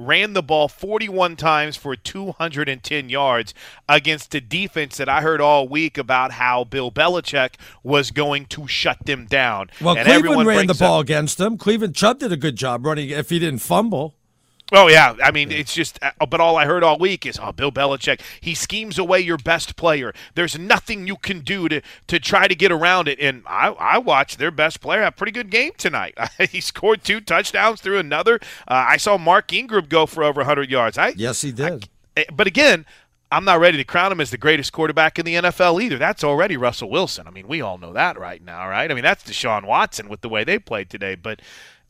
ran 0.06 0.34
the 0.34 0.42
ball 0.42 0.68
41 0.68 1.36
times 1.36 1.78
for 1.78 1.96
210 1.96 3.10
yards 3.10 3.54
against 3.88 4.34
a 4.36 4.42
defense 4.42 4.98
that 4.98 5.10
I 5.10 5.22
heard 5.22 5.42
all 5.42 5.68
week 5.68 5.98
about 5.98 6.34
how 6.34 6.64
Bill 6.64 6.92
Belichick 6.92 7.56
was 7.84 8.12
going 8.12 8.46
to 8.48 8.68
shut 8.68 9.06
them 9.06 9.26
down. 9.26 9.70
Well, 9.80 9.98
and 9.98 10.06
Cleveland 10.08 10.48
ran 10.48 10.58
the 10.58 10.66
brings 10.66 10.82
up- 10.82 10.88
ball 10.88 11.00
against 11.00 11.38
them. 11.38 11.58
Cleveland 11.58 11.96
Chubb 11.96 12.20
did 12.20 12.32
a 12.32 12.38
good 12.38 12.56
job 12.56 12.86
running 12.86 13.10
if 13.10 13.30
he 13.30 13.40
didn't 13.40 13.60
fumble. 13.60 14.16
Oh 14.74 14.88
yeah, 14.88 15.16
I 15.22 15.32
mean 15.32 15.52
it's 15.52 15.74
just. 15.74 16.00
uh, 16.02 16.12
But 16.26 16.40
all 16.40 16.56
I 16.56 16.66
heard 16.66 16.84
all 16.84 16.98
week 16.98 17.26
is, 17.26 17.38
oh, 17.42 17.52
Bill 17.52 17.72
Belichick, 17.72 18.22
he 18.40 18.56
schemes 18.56 18.98
away 18.98 19.20
your 19.20 19.38
best 19.38 19.76
player. 19.76 20.14
There's 20.36 20.58
nothing 20.58 21.08
you 21.08 21.18
can 21.18 21.42
do 21.42 21.68
to 21.68 21.82
to 22.08 22.20
try 22.20 22.48
to 22.48 22.56
get 22.56 22.72
around 22.72 23.08
it. 23.10 23.20
And 23.20 23.44
I 23.46 23.70
I 23.70 23.98
watched 23.98 24.38
their 24.38 24.52
best 24.52 24.80
player 24.80 25.02
have 25.02 25.14
a 25.14 25.16
pretty 25.18 25.34
good 25.34 25.50
game 25.50 25.72
tonight. 25.78 26.18
he 26.52 26.62
scored 26.62 27.04
two 27.04 27.20
touchdowns 27.20 27.82
through 27.82 28.00
another. 28.00 28.36
Uh, 28.68 28.86
I 28.90 28.98
saw 28.98 29.18
Mark 29.18 29.52
Ingram 29.52 29.88
go 29.88 30.06
for 30.06 30.24
over 30.24 30.40
100 30.40 30.70
yards. 30.70 30.98
I 30.98 31.10
Yes, 31.18 31.42
he 31.42 31.52
did. 31.52 31.90
Eh, 32.16 32.24
But 32.34 32.48
again. 32.48 32.86
I'm 33.34 33.46
not 33.46 33.62
ready 33.62 33.78
to 33.78 33.86
crown 33.86 34.12
him 34.12 34.20
as 34.20 34.30
the 34.30 34.38
greatest 34.38 34.74
quarterback 34.74 35.18
in 35.18 35.24
the 35.26 35.36
NFL 35.36 35.82
either. 35.82 35.98
That's 35.98 36.22
already 36.22 36.58
Russell 36.58 36.90
Wilson. 36.90 37.28
I 37.28 37.30
mean, 37.32 37.48
we 37.48 37.62
all 37.62 37.78
know 37.78 37.94
that 37.94 38.20
right 38.20 38.44
now, 38.44 38.68
right? 38.68 38.92
I 38.92 38.94
mean, 38.94 39.06
that's 39.06 39.24
Deshaun 39.24 39.64
Watson 39.66 40.10
with 40.10 40.20
the 40.20 40.28
way 40.28 40.44
they 40.44 40.60
played 40.60 40.90
today. 40.90 41.16
But 41.16 41.42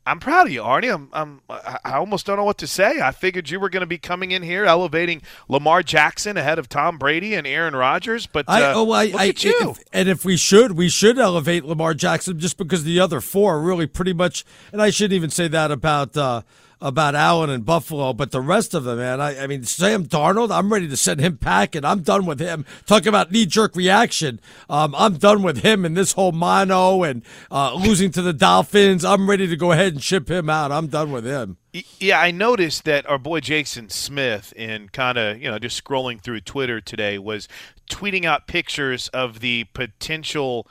I'm 0.06 0.20
proud 0.20 0.48
of 0.48 0.52
you, 0.52 0.62
Arnie. 0.62 0.92
I'm, 0.94 1.10
I'm, 1.14 1.42
I 1.50 1.94
almost 1.94 2.26
don't 2.26 2.38
know 2.38 2.44
what 2.44 2.58
to 2.58 2.68
say. 2.68 3.02
I 3.02 3.12
figured 3.12 3.52
you 3.52 3.60
were 3.60 3.70
going 3.70 3.82
to 3.82 3.88
be 3.88 4.00
coming 4.00 4.32
in 4.32 4.42
here 4.42 4.66
elevating 4.66 5.22
Lamar 5.48 5.84
Jackson 5.84 6.38
ahead 6.38 6.58
of 6.58 6.68
Tom 6.68 6.98
Brady 6.98 7.36
and 7.36 7.46
Aaron 7.46 7.76
Rodgers, 7.76 8.26
but 8.26 8.50
uh, 8.50 8.54
I, 8.54 8.74
oh, 8.74 8.90
I, 8.92 9.06
look 9.06 9.22
I, 9.22 9.28
at 9.28 9.44
you. 9.44 9.54
if- 9.72 9.84
and 9.94 10.10
if 10.10 10.26
we 10.26 10.38
should, 10.38 10.72
we 10.72 10.90
should 10.90 11.20
elevate 11.20 11.66
Lamar 11.66 11.94
Jackson 11.94 12.40
just 12.40 12.58
because 12.58 12.84
the 12.84 13.00
other 13.00 13.22
four 13.22 13.58
are 13.58 13.62
really 13.62 13.86
pretty 13.86 14.14
much. 14.14 14.44
And 14.72 14.82
I 14.82 14.90
shouldn't 14.90 15.14
even 15.14 15.30
say 15.30 15.48
that 15.50 15.70
about 15.70 16.18
uh, 16.18 16.42
about 16.82 17.14
Allen 17.14 17.50
and 17.50 17.64
Buffalo, 17.64 18.12
but 18.12 18.32
the 18.32 18.42
rest 18.42 18.74
of 18.74 18.84
them, 18.84 18.98
man. 18.98 19.22
I, 19.22 19.44
I 19.44 19.48
mean, 19.48 19.64
Sam 19.64 20.06
Darnold, 20.06 20.52
I'm 20.52 20.74
ready 20.74 20.88
to 20.88 20.98
send 20.98 21.20
him 21.20 21.38
packing. 21.38 21.86
I'm 21.86 22.02
done 22.02 22.26
with 22.26 22.40
him. 22.40 22.66
Talking 22.88 23.10
about 23.10 23.32
knee 23.32 23.46
jerk 23.46 23.76
reaction, 23.76 24.40
um, 24.70 24.96
I'm 24.98 25.18
done 25.18 25.44
with 25.44 25.60
him 25.60 25.86
and 25.86 25.96
this 25.96 26.14
whole 26.14 26.32
mono 26.32 27.04
and 27.04 27.24
uh, 27.52 27.76
losing 27.76 28.12
to 28.14 28.22
the 28.22 28.34
Dolphins. 28.34 29.06
I'm 29.06 29.30
ready 29.30 29.48
to 29.48 29.56
go 29.56 29.72
ahead 29.72 29.94
and 29.94 30.04
ship 30.04 30.30
him 30.30 30.50
out. 30.50 30.72
I'm 30.72 30.88
done 30.88 31.12
with 31.12 31.26
him. 31.26 31.58
Yeah, 32.00 32.20
I 32.20 32.32
noticed 32.32 32.84
that 32.86 33.08
our 33.08 33.18
boy 33.20 33.40
Jason 33.40 33.90
Smith, 33.90 34.52
in 34.58 34.90
kind 34.90 35.18
of 35.18 35.42
you 35.42 35.50
know 35.50 35.58
just 35.58 35.82
scrolling 35.82 36.20
through 36.20 36.42
Twitter 36.42 36.82
today, 36.82 37.18
was 37.18 37.48
tweeting 37.90 38.26
out 38.26 38.48
pictures 38.48 39.08
of 39.10 39.40
the 39.40 39.66
potential 39.74 40.68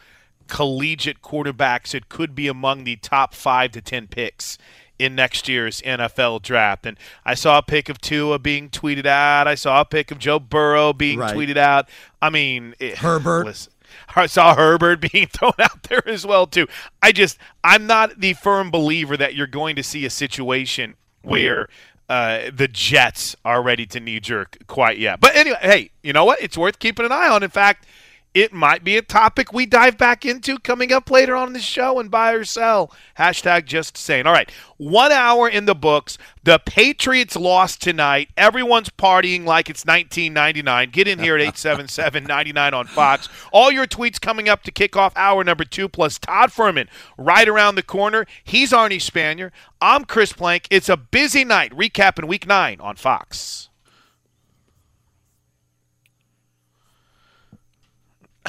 collegiate 0.46 1.22
quarterbacks 1.22 1.92
that 1.92 2.08
could 2.08 2.34
be 2.34 2.48
among 2.48 2.84
the 2.84 2.96
top 2.96 3.32
five 3.32 3.70
to 3.70 3.80
ten 3.80 4.08
picks 4.08 4.58
in 5.00 5.14
next 5.14 5.48
year's 5.48 5.80
NFL 5.82 6.42
draft. 6.42 6.84
And 6.86 6.98
I 7.24 7.34
saw 7.34 7.58
a 7.58 7.62
pic 7.62 7.88
of 7.88 8.00
Tua 8.00 8.38
being 8.38 8.68
tweeted 8.68 9.06
out. 9.06 9.48
I 9.48 9.54
saw 9.54 9.80
a 9.80 9.84
pic 9.84 10.10
of 10.10 10.18
Joe 10.18 10.38
Burrow 10.38 10.92
being 10.92 11.18
Right. 11.18 11.34
tweeted 11.34 11.56
out. 11.56 11.88
I 12.20 12.28
mean, 12.30 12.74
it, 12.78 12.98
Herbert. 12.98 13.46
listen, 13.46 13.72
I 14.14 14.26
saw 14.26 14.54
Herbert 14.54 15.00
being 15.12 15.26
thrown 15.26 15.52
out 15.58 15.82
there 15.84 16.06
as 16.06 16.26
well 16.26 16.46
too. 16.46 16.66
I 17.02 17.12
just 17.12 17.38
I'm 17.64 17.86
not 17.86 18.20
the 18.20 18.34
firm 18.34 18.70
believer 18.70 19.16
that 19.16 19.34
you're 19.34 19.46
going 19.46 19.74
to 19.76 19.82
see 19.82 20.04
a 20.04 20.10
situation 20.10 20.94
where 21.22 21.68
uh, 22.10 22.50
the 22.52 22.68
Jets 22.68 23.36
are 23.44 23.62
ready 23.62 23.86
to 23.86 24.00
knee 24.00 24.20
jerk 24.20 24.58
quite 24.66 24.98
yet. 24.98 25.20
But 25.20 25.34
anyway, 25.36 25.58
hey, 25.62 25.90
you 26.02 26.12
know 26.12 26.24
what? 26.24 26.42
It's 26.42 26.58
worth 26.58 26.78
keeping 26.78 27.06
an 27.06 27.12
eye 27.12 27.28
on. 27.28 27.42
In 27.42 27.50
fact, 27.50 27.86
it 28.34 28.52
might 28.52 28.84
be 28.84 28.96
a 28.96 29.02
topic 29.02 29.52
we 29.52 29.66
dive 29.66 29.98
back 29.98 30.24
into 30.24 30.58
coming 30.58 30.92
up 30.92 31.10
later 31.10 31.34
on 31.34 31.52
the 31.52 31.58
show 31.60 31.98
and 31.98 32.10
buy 32.10 32.32
or 32.32 32.44
sell. 32.44 32.92
Hashtag 33.18 33.64
just 33.64 33.96
saying. 33.96 34.26
All 34.26 34.32
right, 34.32 34.50
one 34.76 35.10
hour 35.10 35.48
in 35.48 35.64
the 35.66 35.74
books. 35.74 36.16
The 36.44 36.58
Patriots 36.58 37.36
lost 37.36 37.82
tonight. 37.82 38.30
Everyone's 38.36 38.90
partying 38.90 39.44
like 39.44 39.68
it's 39.68 39.84
1999. 39.84 40.90
Get 40.90 41.08
in 41.08 41.18
here 41.18 41.36
at 41.36 41.54
877-99 41.54 42.72
on 42.72 42.86
Fox. 42.86 43.28
All 43.52 43.72
your 43.72 43.86
tweets 43.86 44.20
coming 44.20 44.48
up 44.48 44.62
to 44.62 44.70
kick 44.70 44.96
off 44.96 45.12
hour 45.16 45.42
number 45.42 45.64
two, 45.64 45.88
plus 45.88 46.18
Todd 46.18 46.50
Fuhrman 46.50 46.88
right 47.18 47.48
around 47.48 47.74
the 47.74 47.82
corner. 47.82 48.26
He's 48.44 48.70
Arnie 48.70 48.96
Spanier. 48.96 49.50
I'm 49.80 50.04
Chris 50.04 50.32
Plank. 50.32 50.66
It's 50.70 50.88
a 50.88 50.96
busy 50.96 51.44
night 51.44 51.72
recapping 51.72 52.28
week 52.28 52.46
nine 52.46 52.80
on 52.80 52.96
Fox. 52.96 53.69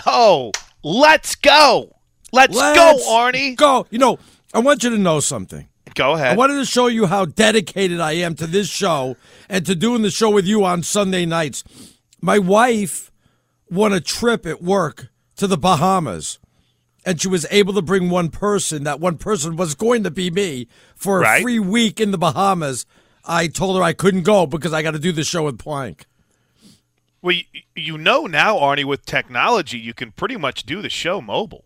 Oh, 0.06 0.52
let's 0.84 1.36
go. 1.36 1.96
Let's, 2.34 2.56
go, 2.56 2.98
Arnie. 3.10 3.56
Go. 3.56 3.86
You 3.90 4.00
know, 4.00 4.18
I 4.54 4.60
want 4.60 4.84
you 4.84 4.90
to 4.92 4.98
know 4.98 5.20
something. 5.20 5.68
Go 5.96 6.14
ahead. 6.14 6.34
I 6.34 6.36
wanted 6.36 6.56
to 6.56 6.66
show 6.66 6.88
you 6.88 7.06
how 7.08 7.26
dedicated 7.26 8.00
I 8.00 8.14
am 8.14 8.36
to 8.36 8.48
this 8.48 8.70
show 8.70 9.18
and 9.50 9.66
to 9.66 9.76
doing 9.76 10.02
the 10.04 10.12
show 10.12 10.30
with 10.30 10.46
you 10.46 10.64
on 10.64 10.84
Sunday 10.84 11.26
nights. 11.26 11.64
My 12.22 12.40
wife 12.40 13.12
won 13.70 13.92
a 13.92 14.00
trip 14.00 14.46
at 14.46 14.62
work 14.62 15.10
to 15.36 15.48
the 15.48 15.58
Bahamas, 15.58 16.40
and 17.06 17.20
she 17.20 17.28
was 17.28 17.46
able 17.52 17.74
to 17.74 17.82
bring 17.82 18.10
one 18.10 18.30
person. 18.30 18.84
That 18.86 19.02
one 19.02 19.18
person 19.18 19.58
was 19.58 19.76
going 19.76 20.04
to 20.04 20.12
be 20.12 20.32
me 20.32 20.68
for 20.96 21.18
a 21.20 21.22
Right. 21.24 21.42
free 21.42 21.60
week 21.60 22.00
in 22.00 22.12
the 22.12 22.18
Bahamas. 22.18 22.86
I 23.26 23.48
told 23.48 23.76
her 23.76 23.84
I 23.84 23.94
couldn't 23.94 24.24
go 24.24 24.46
because 24.46 24.72
I 24.72 24.82
got 24.82 24.92
to 24.92 25.00
do 25.00 25.12
the 25.12 25.24
show 25.26 25.44
with 25.44 25.60
Plank. 25.60 26.06
Well, 27.22 27.36
you, 27.36 27.44
you 27.76 27.98
know 27.98 28.26
now, 28.26 28.58
Arnie, 28.58 28.84
with 28.84 29.06
technology, 29.06 29.78
you 29.78 29.94
can 29.94 30.12
pretty 30.12 30.38
much 30.38 30.64
do 30.64 30.82
the 30.82 30.90
show 30.90 31.22
mobile. 31.22 31.66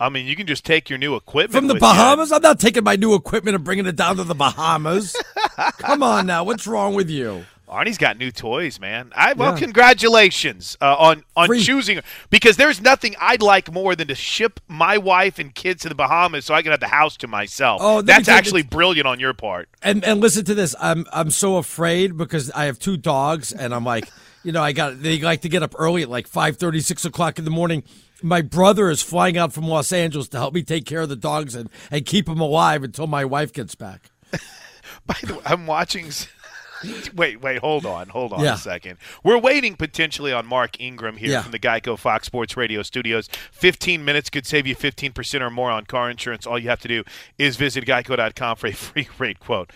I 0.00 0.08
mean, 0.08 0.26
you 0.26 0.34
can 0.34 0.48
just 0.48 0.64
take 0.64 0.90
your 0.90 0.98
new 0.98 1.14
equipment 1.14 1.52
From 1.52 1.68
the 1.68 1.74
with 1.74 1.82
you. 1.82 1.88
Bahamas? 1.88 2.32
I'm 2.32 2.42
not 2.42 2.58
taking 2.58 2.82
my 2.82 2.96
new 2.96 3.14
equipment 3.14 3.54
and 3.54 3.64
bringing 3.64 3.86
it 3.86 3.94
down 3.94 4.16
to 4.16 4.24
the 4.24 4.34
Bahamas. 4.34 5.14
Come 5.78 6.02
on 6.02 6.26
now. 6.26 6.42
What's 6.42 6.66
wrong 6.66 6.94
with 6.94 7.08
you? 7.08 7.44
Arnie's 7.68 7.98
got 7.98 8.18
new 8.18 8.30
toys, 8.30 8.78
man. 8.78 9.12
I 9.16 9.32
well, 9.32 9.52
yeah. 9.52 9.60
congratulations 9.60 10.76
uh, 10.82 10.94
on 10.98 11.24
on 11.34 11.46
Free. 11.46 11.62
choosing 11.62 12.00
because 12.28 12.58
there's 12.58 12.82
nothing 12.82 13.14
I'd 13.18 13.40
like 13.40 13.72
more 13.72 13.96
than 13.96 14.08
to 14.08 14.14
ship 14.14 14.60
my 14.68 14.98
wife 14.98 15.38
and 15.38 15.54
kids 15.54 15.82
to 15.82 15.88
the 15.88 15.94
Bahamas 15.94 16.44
so 16.44 16.52
I 16.52 16.60
can 16.60 16.72
have 16.72 16.80
the 16.80 16.88
house 16.88 17.16
to 17.18 17.28
myself. 17.28 17.80
Oh, 17.82 18.02
that's 18.02 18.28
actually 18.28 18.62
brilliant 18.62 19.06
on 19.06 19.20
your 19.20 19.32
part. 19.32 19.70
And 19.82 20.04
and 20.04 20.20
listen 20.20 20.44
to 20.46 20.54
this. 20.54 20.74
I'm 20.80 21.06
I'm 21.14 21.30
so 21.30 21.56
afraid 21.56 22.18
because 22.18 22.50
I 22.50 22.66
have 22.66 22.78
two 22.78 22.98
dogs, 22.98 23.52
and 23.52 23.74
I'm 23.74 23.84
like, 23.84 24.06
you 24.44 24.52
know, 24.52 24.62
I 24.62 24.72
got 24.72 25.02
they 25.02 25.18
like 25.20 25.42
to 25.42 25.48
get 25.48 25.62
up 25.62 25.74
early 25.78 26.02
at 26.02 26.10
like 26.10 26.26
five 26.26 26.56
thirty, 26.56 26.80
six 26.80 27.04
o'clock 27.04 27.38
in 27.38 27.44
the 27.44 27.50
morning. 27.50 27.84
My 28.22 28.40
brother 28.40 28.88
is 28.90 29.02
flying 29.02 29.36
out 29.36 29.52
from 29.52 29.66
Los 29.66 29.92
Angeles 29.92 30.28
to 30.28 30.38
help 30.38 30.54
me 30.54 30.62
take 30.62 30.86
care 30.86 31.00
of 31.00 31.08
the 31.08 31.16
dogs 31.16 31.54
and, 31.56 31.68
and 31.90 32.06
keep 32.06 32.26
them 32.26 32.40
alive 32.40 32.84
until 32.84 33.08
my 33.08 33.24
wife 33.24 33.52
gets 33.52 33.74
back. 33.74 34.10
By 35.06 35.16
the 35.22 35.34
way, 35.34 35.40
I'm 35.44 35.66
watching. 35.66 36.10
wait, 37.16 37.40
wait, 37.40 37.58
hold 37.58 37.84
on, 37.84 38.08
hold 38.08 38.32
on 38.32 38.40
yeah. 38.40 38.54
a 38.54 38.58
second. 38.58 38.98
We're 39.24 39.38
waiting 39.38 39.74
potentially 39.74 40.32
on 40.32 40.46
Mark 40.46 40.80
Ingram 40.80 41.16
here 41.16 41.30
yeah. 41.30 41.42
from 41.42 41.52
the 41.52 41.58
Geico 41.58 41.98
Fox 41.98 42.26
Sports 42.26 42.56
Radio 42.56 42.82
studios. 42.82 43.28
15 43.52 44.04
minutes 44.04 44.30
could 44.30 44.46
save 44.46 44.66
you 44.66 44.76
15% 44.76 45.40
or 45.40 45.50
more 45.50 45.70
on 45.70 45.84
car 45.86 46.10
insurance. 46.10 46.46
All 46.46 46.58
you 46.58 46.68
have 46.68 46.80
to 46.80 46.88
do 46.88 47.04
is 47.38 47.56
visit 47.56 47.84
geico.com 47.84 48.56
for 48.56 48.66
a 48.68 48.72
free 48.72 49.08
rate 49.18 49.40
quote. 49.40 49.72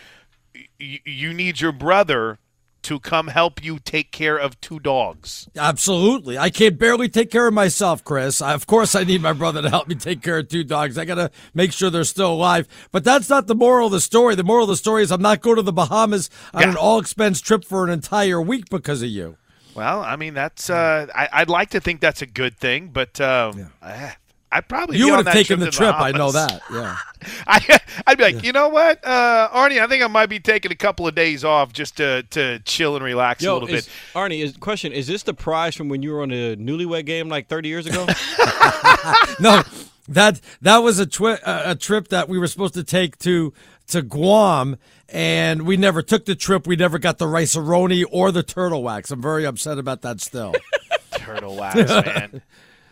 you 0.78 1.32
need 1.32 1.60
your 1.60 1.72
brother 1.72 2.38
to 2.86 3.00
come 3.00 3.26
help 3.26 3.64
you 3.64 3.80
take 3.80 4.12
care 4.12 4.36
of 4.36 4.60
two 4.60 4.78
dogs. 4.78 5.48
Absolutely. 5.56 6.38
I 6.38 6.50
can't 6.50 6.78
barely 6.78 7.08
take 7.08 7.32
care 7.32 7.48
of 7.48 7.52
myself, 7.52 8.04
Chris. 8.04 8.40
I, 8.40 8.54
of 8.54 8.68
course, 8.68 8.94
I 8.94 9.02
need 9.02 9.20
my 9.20 9.32
brother 9.32 9.60
to 9.60 9.68
help 9.68 9.88
me 9.88 9.96
take 9.96 10.22
care 10.22 10.38
of 10.38 10.46
two 10.46 10.62
dogs. 10.62 10.96
I 10.96 11.04
got 11.04 11.16
to 11.16 11.32
make 11.52 11.72
sure 11.72 11.90
they're 11.90 12.04
still 12.04 12.32
alive. 12.32 12.68
But 12.92 13.02
that's 13.02 13.28
not 13.28 13.48
the 13.48 13.56
moral 13.56 13.86
of 13.86 13.92
the 13.92 14.00
story. 14.00 14.36
The 14.36 14.44
moral 14.44 14.64
of 14.64 14.68
the 14.68 14.76
story 14.76 15.02
is 15.02 15.10
I'm 15.10 15.20
not 15.20 15.40
going 15.40 15.56
to 15.56 15.62
the 15.62 15.72
Bahamas 15.72 16.30
on 16.54 16.62
yeah. 16.62 16.70
an 16.70 16.76
all 16.76 17.00
expense 17.00 17.40
trip 17.40 17.64
for 17.64 17.84
an 17.84 17.90
entire 17.90 18.40
week 18.40 18.70
because 18.70 19.02
of 19.02 19.08
you. 19.08 19.36
Well, 19.74 20.00
I 20.00 20.14
mean, 20.14 20.34
that's, 20.34 20.70
uh, 20.70 21.08
I, 21.12 21.40
would 21.40 21.50
like 21.50 21.70
to 21.70 21.80
think 21.80 22.00
that's 22.00 22.22
a 22.22 22.26
good 22.26 22.56
thing, 22.56 22.90
but 22.92 23.20
um, 23.20 23.58
yeah. 23.58 23.66
Eh, 23.82 24.12
I 24.56 24.62
probably 24.62 24.96
you 24.96 25.10
would 25.10 25.26
have 25.26 25.34
taken 25.34 25.60
the 25.60 25.70
trip. 25.70 25.94
I 25.94 26.12
know 26.12 26.32
that. 26.32 26.62
Yeah. 26.72 26.96
I 27.46 27.78
I'd 28.06 28.16
be 28.16 28.24
like, 28.24 28.34
yeah. 28.36 28.40
you 28.40 28.52
know 28.52 28.68
what, 28.68 29.04
uh, 29.04 29.50
Arnie, 29.52 29.82
I 29.82 29.86
think 29.86 30.02
I 30.02 30.06
might 30.06 30.30
be 30.30 30.40
taking 30.40 30.72
a 30.72 30.76
couple 30.76 31.06
of 31.06 31.14
days 31.14 31.44
off 31.44 31.74
just 31.74 31.98
to 31.98 32.22
to 32.30 32.60
chill 32.60 32.96
and 32.96 33.04
relax 33.04 33.42
Yo, 33.42 33.52
a 33.52 33.54
little 33.54 33.68
is, 33.68 33.84
bit. 33.84 33.94
Arnie, 34.14 34.42
is 34.42 34.56
question: 34.56 34.92
Is 34.92 35.08
this 35.08 35.24
the 35.24 35.34
prize 35.34 35.74
from 35.74 35.90
when 35.90 36.02
you 36.02 36.12
were 36.12 36.22
on 36.22 36.30
a 36.30 36.56
Newlywed 36.56 37.04
Game 37.04 37.28
like 37.28 37.48
30 37.48 37.68
years 37.68 37.86
ago? 37.86 38.06
no, 39.40 39.62
that 40.08 40.40
that 40.62 40.78
was 40.78 40.98
a 40.98 41.04
twi- 41.04 41.40
a 41.44 41.74
trip 41.74 42.08
that 42.08 42.30
we 42.30 42.38
were 42.38 42.46
supposed 42.46 42.74
to 42.74 42.84
take 42.84 43.18
to 43.18 43.52
to 43.88 44.00
Guam, 44.00 44.78
and 45.10 45.66
we 45.66 45.76
never 45.76 46.00
took 46.00 46.24
the 46.24 46.34
trip. 46.34 46.66
We 46.66 46.76
never 46.76 46.98
got 46.98 47.18
the 47.18 47.28
rice 47.28 47.54
or 47.56 48.32
the 48.32 48.42
turtle 48.42 48.82
wax. 48.82 49.10
I'm 49.10 49.20
very 49.20 49.44
upset 49.44 49.76
about 49.76 50.00
that 50.00 50.22
still. 50.22 50.54
turtle 51.10 51.56
wax, 51.56 51.90
man. 51.90 52.40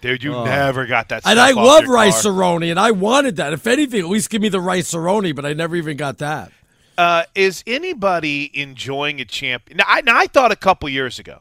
Dude, 0.04 0.22
you 0.22 0.34
oh. 0.34 0.44
never 0.44 0.84
got 0.84 1.08
that. 1.08 1.22
and 1.24 1.40
I 1.40 1.52
love 1.52 1.86
rice 1.88 2.24
car. 2.24 2.62
and 2.62 2.78
I 2.78 2.90
wanted 2.90 3.36
that. 3.36 3.54
If 3.54 3.66
anything, 3.66 4.00
at 4.00 4.08
least 4.08 4.28
give 4.28 4.42
me 4.42 4.50
the 4.50 4.60
rice 4.60 4.92
but 5.32 5.46
I 5.46 5.54
never 5.54 5.76
even 5.76 5.96
got 5.96 6.18
that. 6.18 6.52
Uh, 6.98 7.24
is 7.34 7.64
anybody 7.66 8.50
enjoying 8.52 9.18
a 9.18 9.24
champion? 9.24 9.78
Now 9.78 9.84
I, 9.88 10.02
now, 10.02 10.18
I 10.18 10.26
thought 10.26 10.52
a 10.52 10.56
couple 10.56 10.90
years 10.90 11.18
ago, 11.18 11.40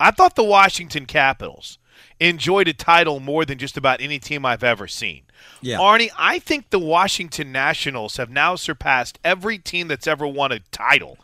I 0.00 0.10
thought 0.10 0.34
the 0.34 0.42
Washington 0.42 1.06
Capitals 1.06 1.78
enjoyed 2.18 2.66
a 2.66 2.72
title 2.72 3.20
more 3.20 3.44
than 3.44 3.56
just 3.56 3.76
about 3.76 4.00
any 4.00 4.18
team 4.18 4.44
I've 4.44 4.64
ever 4.64 4.88
seen. 4.88 5.22
Yeah. 5.60 5.78
Arnie, 5.78 6.10
I 6.18 6.40
think 6.40 6.70
the 6.70 6.80
Washington 6.80 7.52
Nationals 7.52 8.16
have 8.16 8.30
now 8.30 8.56
surpassed 8.56 9.20
every 9.22 9.58
team 9.58 9.86
that's 9.86 10.08
ever 10.08 10.26
won 10.26 10.50
a 10.50 10.58
title 10.72 11.18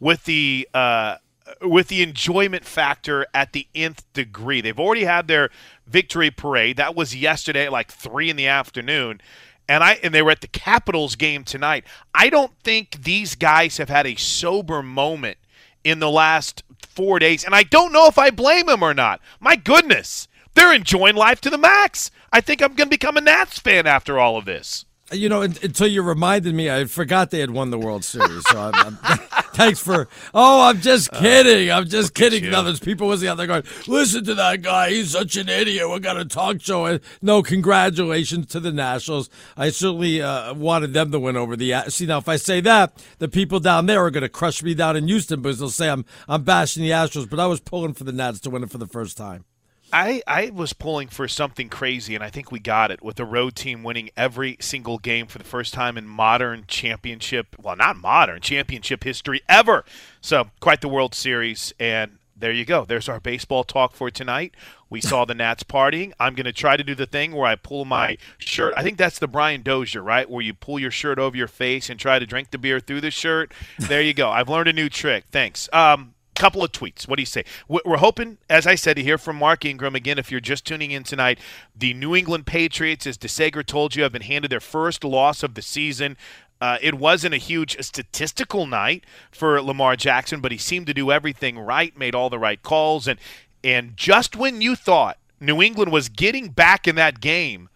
with 0.00 0.24
the 0.24 0.66
uh, 0.72 1.16
with 1.60 1.88
the 1.88 2.02
enjoyment 2.02 2.64
factor 2.64 3.26
at 3.34 3.52
the 3.52 3.66
nth 3.74 4.10
degree. 4.12 4.60
They've 4.60 4.78
already 4.78 5.04
had 5.04 5.28
their 5.28 5.50
victory 5.86 6.30
parade. 6.30 6.76
That 6.76 6.94
was 6.94 7.14
yesterday 7.14 7.66
at 7.66 7.72
like 7.72 7.90
three 7.90 8.30
in 8.30 8.36
the 8.36 8.46
afternoon. 8.46 9.20
And 9.68 9.84
I 9.84 9.98
and 10.02 10.14
they 10.14 10.22
were 10.22 10.30
at 10.30 10.40
the 10.40 10.48
Capitals 10.48 11.16
game 11.16 11.44
tonight. 11.44 11.84
I 12.14 12.28
don't 12.28 12.52
think 12.62 13.04
these 13.04 13.34
guys 13.34 13.76
have 13.76 13.88
had 13.88 14.06
a 14.06 14.16
sober 14.16 14.82
moment 14.82 15.38
in 15.84 15.98
the 15.98 16.10
last 16.10 16.62
four 16.86 17.18
days. 17.18 17.44
And 17.44 17.54
I 17.54 17.62
don't 17.62 17.92
know 17.92 18.06
if 18.06 18.18
I 18.18 18.30
blame 18.30 18.66
them 18.66 18.82
or 18.82 18.94
not. 18.94 19.20
My 19.40 19.56
goodness. 19.56 20.28
They're 20.54 20.74
enjoying 20.74 21.16
life 21.16 21.40
to 21.42 21.50
the 21.50 21.56
max. 21.56 22.10
I 22.30 22.42
think 22.42 22.60
I'm 22.60 22.74
to 22.76 22.86
become 22.86 23.16
a 23.16 23.22
Nats 23.22 23.58
fan 23.58 23.86
after 23.86 24.18
all 24.18 24.36
of 24.36 24.44
this 24.44 24.84
you 25.12 25.28
know, 25.28 25.42
until 25.42 25.86
you 25.86 26.02
reminded 26.02 26.54
me, 26.54 26.70
I 26.70 26.84
forgot 26.84 27.30
they 27.30 27.40
had 27.40 27.50
won 27.50 27.70
the 27.70 27.78
World 27.78 28.04
Series. 28.04 28.42
So 28.48 28.58
I'm, 28.58 28.98
I'm, 29.02 29.18
thanks 29.54 29.80
for. 29.80 30.08
Oh, 30.34 30.62
I'm 30.62 30.80
just 30.80 31.12
uh, 31.12 31.20
kidding. 31.20 31.70
I'm 31.70 31.86
just 31.86 32.14
kidding. 32.14 32.50
Now 32.50 32.62
there's 32.62 32.80
people 32.80 33.08
was 33.08 33.20
the 33.20 33.28
other 33.28 33.46
going. 33.46 33.64
Listen 33.86 34.24
to 34.24 34.34
that 34.34 34.62
guy. 34.62 34.90
He's 34.90 35.10
such 35.10 35.36
an 35.36 35.48
idiot. 35.48 35.88
We 35.90 36.00
got 36.00 36.16
a 36.16 36.24
talk 36.24 36.60
show. 36.60 36.98
No, 37.20 37.42
congratulations 37.42 38.46
to 38.46 38.60
the 38.60 38.72
Nationals. 38.72 39.30
I 39.56 39.70
certainly 39.70 40.22
uh, 40.22 40.54
wanted 40.54 40.92
them 40.92 41.12
to 41.12 41.18
win 41.18 41.36
over 41.36 41.56
the. 41.56 41.84
See 41.88 42.06
now, 42.06 42.18
if 42.18 42.28
I 42.28 42.36
say 42.36 42.60
that, 42.62 43.02
the 43.18 43.28
people 43.28 43.60
down 43.60 43.86
there 43.86 44.04
are 44.04 44.10
going 44.10 44.22
to 44.22 44.28
crush 44.28 44.62
me 44.62 44.74
down 44.74 44.96
in 44.96 45.08
Houston 45.08 45.42
because 45.42 45.58
they'll 45.58 45.68
say 45.70 45.88
I'm 45.88 46.04
I'm 46.28 46.44
bashing 46.44 46.82
the 46.82 46.90
Astros. 46.90 47.28
But 47.28 47.40
I 47.40 47.46
was 47.46 47.60
pulling 47.60 47.94
for 47.94 48.04
the 48.04 48.12
Nats 48.12 48.40
to 48.40 48.50
win 48.50 48.62
it 48.62 48.70
for 48.70 48.78
the 48.78 48.86
first 48.86 49.16
time. 49.16 49.44
I, 49.92 50.22
I 50.26 50.50
was 50.50 50.72
pulling 50.72 51.08
for 51.08 51.28
something 51.28 51.68
crazy, 51.68 52.14
and 52.14 52.24
I 52.24 52.30
think 52.30 52.50
we 52.50 52.58
got 52.58 52.90
it 52.90 53.02
with 53.02 53.16
the 53.16 53.24
road 53.24 53.54
team 53.54 53.82
winning 53.82 54.10
every 54.16 54.56
single 54.60 54.98
game 54.98 55.26
for 55.26 55.38
the 55.38 55.44
first 55.44 55.74
time 55.74 55.98
in 55.98 56.06
modern 56.06 56.64
championship, 56.66 57.56
well, 57.60 57.76
not 57.76 57.96
modern, 57.96 58.40
championship 58.40 59.04
history 59.04 59.42
ever. 59.48 59.84
So, 60.20 60.50
quite 60.60 60.80
the 60.80 60.88
World 60.88 61.14
Series, 61.14 61.74
and 61.78 62.18
there 62.34 62.52
you 62.52 62.64
go. 62.64 62.84
There's 62.84 63.08
our 63.08 63.20
baseball 63.20 63.62
talk 63.62 63.94
for 63.94 64.10
tonight. 64.10 64.54
We 64.90 65.00
saw 65.00 65.24
the 65.24 65.34
Nats 65.34 65.62
partying. 65.62 66.12
I'm 66.18 66.34
going 66.34 66.44
to 66.44 66.52
try 66.52 66.76
to 66.76 66.82
do 66.82 66.94
the 66.94 67.06
thing 67.06 67.32
where 67.32 67.46
I 67.46 67.54
pull 67.54 67.84
my 67.84 68.18
shirt. 68.38 68.74
I 68.76 68.82
think 68.82 68.98
that's 68.98 69.18
the 69.18 69.28
Brian 69.28 69.62
Dozier, 69.62 70.02
right? 70.02 70.28
Where 70.28 70.42
you 70.42 70.52
pull 70.52 70.78
your 70.78 70.90
shirt 70.90 71.18
over 71.18 71.36
your 71.36 71.48
face 71.48 71.88
and 71.88 72.00
try 72.00 72.18
to 72.18 72.26
drink 72.26 72.50
the 72.50 72.58
beer 72.58 72.80
through 72.80 73.00
the 73.02 73.10
shirt. 73.10 73.52
There 73.78 74.02
you 74.02 74.12
go. 74.12 74.28
I've 74.28 74.48
learned 74.48 74.68
a 74.68 74.72
new 74.72 74.88
trick. 74.88 75.24
Thanks. 75.30 75.68
Um, 75.72 76.14
couple 76.34 76.62
of 76.62 76.72
tweets. 76.72 77.06
What 77.06 77.16
do 77.16 77.22
you 77.22 77.26
say? 77.26 77.44
We're 77.68 77.98
hoping, 77.98 78.38
as 78.48 78.66
I 78.66 78.74
said, 78.74 78.96
to 78.96 79.02
hear 79.02 79.18
from 79.18 79.36
Mark 79.36 79.64
Ingram 79.64 79.94
again. 79.94 80.18
If 80.18 80.30
you're 80.30 80.40
just 80.40 80.64
tuning 80.64 80.90
in 80.90 81.04
tonight, 81.04 81.38
the 81.76 81.94
New 81.94 82.14
England 82.14 82.46
Patriots, 82.46 83.06
as 83.06 83.18
DeSager 83.18 83.64
told 83.64 83.94
you, 83.94 84.02
have 84.02 84.12
been 84.12 84.22
handed 84.22 84.50
their 84.50 84.60
first 84.60 85.04
loss 85.04 85.42
of 85.42 85.54
the 85.54 85.62
season. 85.62 86.16
Uh, 86.60 86.78
it 86.80 86.94
wasn't 86.94 87.34
a 87.34 87.38
huge 87.38 87.76
statistical 87.80 88.66
night 88.66 89.04
for 89.32 89.60
Lamar 89.60 89.96
Jackson, 89.96 90.40
but 90.40 90.52
he 90.52 90.58
seemed 90.58 90.86
to 90.86 90.94
do 90.94 91.10
everything 91.10 91.58
right, 91.58 91.98
made 91.98 92.14
all 92.14 92.30
the 92.30 92.38
right 92.38 92.62
calls, 92.62 93.08
and 93.08 93.18
and 93.64 93.96
just 93.96 94.36
when 94.36 94.60
you 94.60 94.76
thought 94.76 95.18
New 95.40 95.60
England 95.60 95.90
was 95.90 96.08
getting 96.08 96.50
back 96.50 96.86
in 96.86 96.94
that 96.94 97.20
game, 97.20 97.68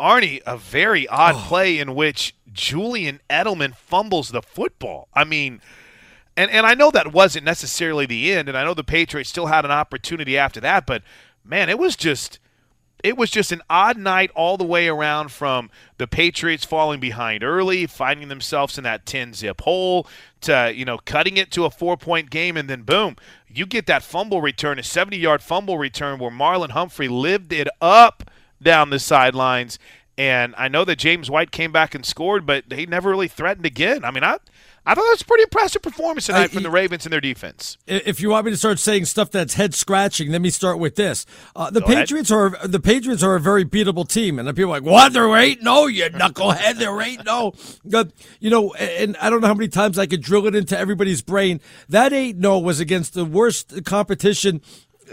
Arnie, 0.00 0.40
a 0.46 0.56
very 0.56 1.06
odd 1.06 1.36
oh. 1.36 1.44
play 1.46 1.78
in 1.78 1.94
which 1.94 2.34
Julian 2.52 3.20
Edelman 3.30 3.76
fumbles 3.76 4.30
the 4.30 4.42
football. 4.42 5.06
I 5.14 5.22
mean 5.22 5.60
and 6.36 6.50
and 6.50 6.66
I 6.66 6.74
know 6.74 6.90
that 6.90 7.12
wasn't 7.12 7.44
necessarily 7.44 8.06
the 8.06 8.32
end, 8.32 8.48
and 8.48 8.56
I 8.58 8.64
know 8.64 8.74
the 8.74 8.84
Patriots 8.84 9.30
still 9.30 9.46
had 9.46 9.64
an 9.64 9.70
opportunity 9.70 10.36
after 10.36 10.60
that, 10.60 10.86
but 10.86 11.02
man, 11.44 11.68
it 11.68 11.78
was 11.78 11.96
just 11.96 12.38
it 13.04 13.18
was 13.18 13.30
just 13.30 13.52
an 13.52 13.60
odd 13.68 13.98
night 13.98 14.30
all 14.34 14.56
the 14.56 14.64
way 14.64 14.88
around 14.88 15.30
from 15.30 15.68
the 15.98 16.06
Patriots 16.06 16.64
falling 16.64 17.00
behind 17.00 17.44
early, 17.44 17.86
finding 17.86 18.28
themselves 18.28 18.78
in 18.78 18.84
that 18.84 19.04
10 19.04 19.34
zip 19.34 19.60
hole, 19.60 20.06
to, 20.40 20.72
you 20.74 20.86
know, 20.86 20.96
cutting 21.04 21.36
it 21.36 21.50
to 21.50 21.66
a 21.66 21.70
four 21.70 21.98
point 21.98 22.30
game, 22.30 22.56
and 22.56 22.68
then 22.68 22.80
boom, 22.80 23.16
you 23.46 23.66
get 23.66 23.86
that 23.86 24.02
fumble 24.02 24.40
return, 24.40 24.78
a 24.78 24.82
70 24.82 25.18
yard 25.18 25.42
fumble 25.42 25.76
return 25.76 26.18
where 26.18 26.30
Marlon 26.30 26.70
Humphrey 26.70 27.08
lived 27.08 27.52
it 27.52 27.68
up 27.82 28.30
down 28.62 28.88
the 28.88 28.98
sidelines. 28.98 29.78
And 30.16 30.54
I 30.56 30.68
know 30.68 30.84
that 30.86 30.96
James 30.96 31.30
White 31.30 31.50
came 31.50 31.72
back 31.72 31.94
and 31.94 32.06
scored, 32.06 32.46
but 32.46 32.64
they 32.68 32.86
never 32.86 33.10
really 33.10 33.28
threatened 33.28 33.66
again. 33.66 34.02
I 34.02 34.12
mean, 34.12 34.24
I 34.24 34.38
I 34.86 34.94
thought 34.94 35.02
that 35.02 35.10
was 35.12 35.22
a 35.22 35.24
pretty 35.24 35.44
impressive 35.44 35.80
performance 35.80 36.26
tonight 36.26 36.50
from 36.50 36.62
the 36.62 36.70
Ravens 36.70 37.06
and 37.06 37.12
their 37.12 37.20
defense. 37.20 37.78
If 37.86 38.20
you 38.20 38.28
want 38.30 38.44
me 38.44 38.50
to 38.52 38.56
start 38.56 38.78
saying 38.78 39.06
stuff 39.06 39.30
that's 39.30 39.54
head 39.54 39.74
scratching, 39.74 40.30
let 40.30 40.42
me 40.42 40.50
start 40.50 40.78
with 40.78 40.96
this: 40.96 41.24
uh, 41.56 41.70
the 41.70 41.80
Go 41.80 41.86
Patriots 41.86 42.30
ahead. 42.30 42.54
are 42.62 42.68
the 42.68 42.80
Patriots 42.80 43.22
are 43.22 43.34
a 43.34 43.40
very 43.40 43.64
beatable 43.64 44.06
team, 44.06 44.38
and 44.38 44.46
the 44.46 44.52
people 44.52 44.70
are 44.70 44.80
like, 44.80 44.82
"What? 44.82 45.12
They're 45.14 45.34
eight? 45.36 45.62
No, 45.62 45.86
you 45.86 46.04
knucklehead! 46.10 46.76
They're 46.76 47.00
eight? 47.00 47.24
No." 47.24 47.54
You 48.40 48.50
know, 48.50 48.74
and 48.74 49.16
I 49.18 49.30
don't 49.30 49.40
know 49.40 49.46
how 49.46 49.54
many 49.54 49.68
times 49.68 49.98
I 49.98 50.06
could 50.06 50.20
drill 50.20 50.46
it 50.46 50.54
into 50.54 50.78
everybody's 50.78 51.22
brain. 51.22 51.60
That 51.88 52.12
eight 52.12 52.36
no 52.36 52.58
was 52.58 52.78
against 52.78 53.14
the 53.14 53.24
worst 53.24 53.84
competition 53.86 54.60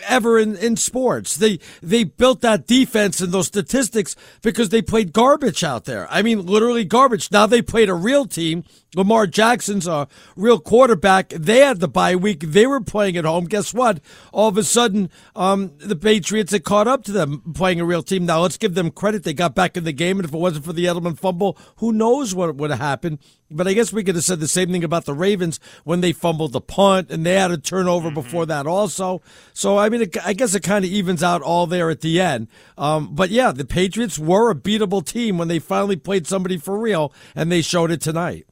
ever 0.07 0.37
in, 0.39 0.55
in 0.55 0.75
sports. 0.75 1.35
They 1.35 1.59
they 1.81 2.03
built 2.03 2.41
that 2.41 2.67
defense 2.67 3.21
and 3.21 3.31
those 3.31 3.47
statistics 3.47 4.15
because 4.41 4.69
they 4.69 4.81
played 4.81 5.13
garbage 5.13 5.63
out 5.63 5.85
there. 5.85 6.07
I 6.09 6.21
mean, 6.21 6.45
literally 6.45 6.83
garbage. 6.85 7.31
Now 7.31 7.45
they 7.45 7.61
played 7.61 7.89
a 7.89 7.93
real 7.93 8.25
team. 8.25 8.63
Lamar 8.95 9.25
Jackson's 9.25 9.87
a 9.87 10.07
real 10.35 10.59
quarterback. 10.59 11.29
They 11.29 11.59
had 11.59 11.79
the 11.79 11.87
bye 11.87 12.15
week. 12.15 12.41
They 12.41 12.67
were 12.67 12.81
playing 12.81 13.15
at 13.15 13.23
home. 13.23 13.45
Guess 13.45 13.73
what? 13.73 14.01
All 14.33 14.49
of 14.49 14.57
a 14.57 14.63
sudden, 14.63 15.09
um, 15.33 15.71
the 15.77 15.95
Patriots 15.95 16.51
had 16.51 16.65
caught 16.65 16.89
up 16.89 17.03
to 17.05 17.11
them 17.13 17.53
playing 17.53 17.79
a 17.79 17.85
real 17.85 18.03
team. 18.03 18.25
Now 18.25 18.41
let's 18.41 18.57
give 18.57 18.75
them 18.75 18.91
credit. 18.91 19.23
They 19.23 19.33
got 19.33 19.55
back 19.55 19.77
in 19.77 19.85
the 19.85 19.93
game, 19.93 20.19
and 20.19 20.27
if 20.27 20.33
it 20.33 20.37
wasn't 20.37 20.65
for 20.65 20.73
the 20.73 20.85
Edelman 20.85 21.17
fumble, 21.17 21.57
who 21.77 21.93
knows 21.93 22.35
what 22.35 22.53
would 22.55 22.69
have 22.69 22.79
happened? 22.79 23.19
But 23.55 23.67
I 23.67 23.73
guess 23.73 23.93
we 23.93 24.03
could 24.03 24.15
have 24.15 24.23
said 24.23 24.39
the 24.39 24.47
same 24.47 24.71
thing 24.71 24.83
about 24.83 25.05
the 25.05 25.13
Ravens 25.13 25.59
when 25.83 26.01
they 26.01 26.11
fumbled 26.11 26.53
the 26.53 26.61
punt 26.61 27.09
and 27.11 27.25
they 27.25 27.35
had 27.35 27.51
a 27.51 27.57
turnover 27.57 28.07
mm-hmm. 28.07 28.15
before 28.15 28.45
that 28.45 28.67
also. 28.67 29.21
So 29.53 29.77
I 29.77 29.89
mean, 29.89 30.03
it, 30.03 30.25
I 30.25 30.33
guess 30.33 30.55
it 30.55 30.63
kind 30.63 30.85
of 30.85 30.91
evens 30.91 31.23
out 31.23 31.41
all 31.41 31.67
there 31.67 31.89
at 31.89 32.01
the 32.01 32.19
end. 32.19 32.47
Um, 32.77 33.13
but 33.13 33.29
yeah, 33.29 33.51
the 33.51 33.65
Patriots 33.65 34.17
were 34.17 34.49
a 34.49 34.55
beatable 34.55 35.05
team 35.05 35.37
when 35.37 35.47
they 35.47 35.59
finally 35.59 35.95
played 35.95 36.27
somebody 36.27 36.57
for 36.57 36.77
real, 36.77 37.13
and 37.35 37.51
they 37.51 37.61
showed 37.61 37.91
it 37.91 38.01
tonight. 38.01 38.45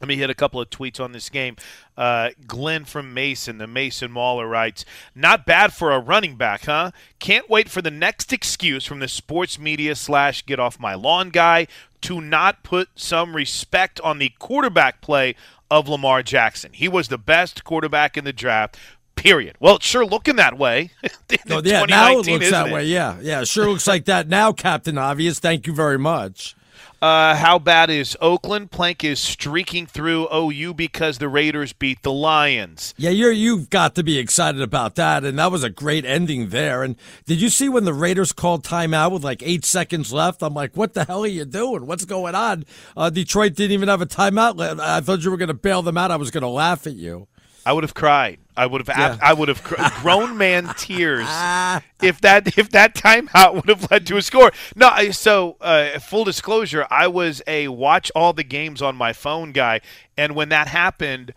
Let 0.00 0.08
me 0.08 0.16
hit 0.16 0.30
a 0.30 0.34
couple 0.34 0.60
of 0.60 0.70
tweets 0.70 0.98
on 0.98 1.12
this 1.12 1.28
game. 1.28 1.56
Uh, 1.96 2.30
Glenn 2.46 2.86
from 2.86 3.12
Mason, 3.12 3.58
the 3.58 3.66
Mason 3.66 4.10
Mauler 4.10 4.46
writes, 4.46 4.86
"Not 5.14 5.44
bad 5.44 5.74
for 5.74 5.92
a 5.92 5.98
running 5.98 6.36
back, 6.36 6.64
huh? 6.64 6.92
Can't 7.18 7.50
wait 7.50 7.68
for 7.68 7.82
the 7.82 7.90
next 7.90 8.32
excuse 8.32 8.86
from 8.86 9.00
the 9.00 9.08
sports 9.08 9.58
media 9.58 9.94
slash 9.94 10.46
get 10.46 10.58
off 10.58 10.80
my 10.80 10.94
lawn 10.94 11.28
guy 11.28 11.66
to 12.00 12.20
not 12.20 12.62
put 12.62 12.88
some 12.94 13.36
respect 13.36 14.00
on 14.00 14.18
the 14.18 14.30
quarterback 14.38 15.02
play 15.02 15.34
of 15.70 15.88
Lamar 15.88 16.22
Jackson. 16.22 16.72
He 16.72 16.88
was 16.88 17.08
the 17.08 17.18
best 17.18 17.62
quarterback 17.64 18.16
in 18.16 18.24
the 18.24 18.32
draft. 18.32 18.78
Period. 19.16 19.56
Well, 19.60 19.76
it's 19.76 19.86
sure 19.86 20.06
looking 20.06 20.36
that 20.36 20.56
way. 20.56 20.92
oh, 21.50 21.60
yeah, 21.62 21.84
now 21.84 22.18
it 22.18 22.26
looks 22.26 22.50
that 22.50 22.68
it? 22.68 22.72
way. 22.72 22.86
Yeah, 22.86 23.18
yeah, 23.20 23.44
sure 23.44 23.68
looks 23.68 23.86
like 23.86 24.06
that 24.06 24.28
now, 24.28 24.52
Captain 24.52 24.96
Obvious. 24.96 25.38
Thank 25.38 25.66
you 25.66 25.74
very 25.74 25.98
much. 25.98 26.56
Uh, 27.02 27.34
how 27.34 27.58
bad 27.58 27.88
is 27.88 28.14
Oakland? 28.20 28.70
Plank 28.70 29.02
is 29.04 29.18
streaking 29.18 29.86
through 29.86 30.28
OU 30.34 30.74
because 30.74 31.16
the 31.16 31.30
Raiders 31.30 31.72
beat 31.72 32.02
the 32.02 32.12
Lions. 32.12 32.92
Yeah, 32.98 33.08
you're 33.08 33.32
you've 33.32 33.70
got 33.70 33.94
to 33.94 34.02
be 34.02 34.18
excited 34.18 34.60
about 34.60 34.96
that, 34.96 35.24
and 35.24 35.38
that 35.38 35.50
was 35.50 35.64
a 35.64 35.70
great 35.70 36.04
ending 36.04 36.50
there. 36.50 36.82
And 36.82 36.96
did 37.24 37.40
you 37.40 37.48
see 37.48 37.70
when 37.70 37.84
the 37.84 37.94
Raiders 37.94 38.32
called 38.32 38.64
timeout 38.64 39.12
with 39.12 39.24
like 39.24 39.42
eight 39.42 39.64
seconds 39.64 40.12
left? 40.12 40.42
I'm 40.42 40.52
like, 40.52 40.76
what 40.76 40.92
the 40.92 41.06
hell 41.06 41.24
are 41.24 41.26
you 41.26 41.46
doing? 41.46 41.86
What's 41.86 42.04
going 42.04 42.34
on? 42.34 42.66
Uh, 42.94 43.08
Detroit 43.08 43.54
didn't 43.54 43.72
even 43.72 43.88
have 43.88 44.02
a 44.02 44.06
timeout. 44.06 44.78
I 44.78 45.00
thought 45.00 45.24
you 45.24 45.30
were 45.30 45.38
going 45.38 45.48
to 45.48 45.54
bail 45.54 45.80
them 45.80 45.96
out. 45.96 46.10
I 46.10 46.16
was 46.16 46.30
going 46.30 46.42
to 46.42 46.48
laugh 46.48 46.86
at 46.86 46.96
you. 46.96 47.28
I 47.64 47.72
would 47.72 47.84
have 47.84 47.94
cried. 47.94 48.38
I 48.56 48.66
would 48.66 48.86
have. 48.86 48.96
Yeah. 48.96 49.16
I 49.22 49.32
would 49.32 49.48
have 49.48 49.62
grown 50.02 50.36
man 50.36 50.72
tears 50.76 51.26
if 52.02 52.20
that 52.20 52.58
if 52.58 52.70
that 52.70 52.94
timeout 52.94 53.54
would 53.54 53.68
have 53.68 53.90
led 53.90 54.06
to 54.08 54.16
a 54.16 54.22
score. 54.22 54.52
No. 54.74 55.10
So 55.12 55.56
uh, 55.60 55.98
full 55.98 56.24
disclosure, 56.24 56.86
I 56.90 57.06
was 57.06 57.42
a 57.46 57.68
watch 57.68 58.10
all 58.14 58.32
the 58.32 58.44
games 58.44 58.82
on 58.82 58.96
my 58.96 59.12
phone 59.12 59.52
guy, 59.52 59.80
and 60.16 60.34
when 60.34 60.50
that 60.50 60.68
happened, 60.68 61.32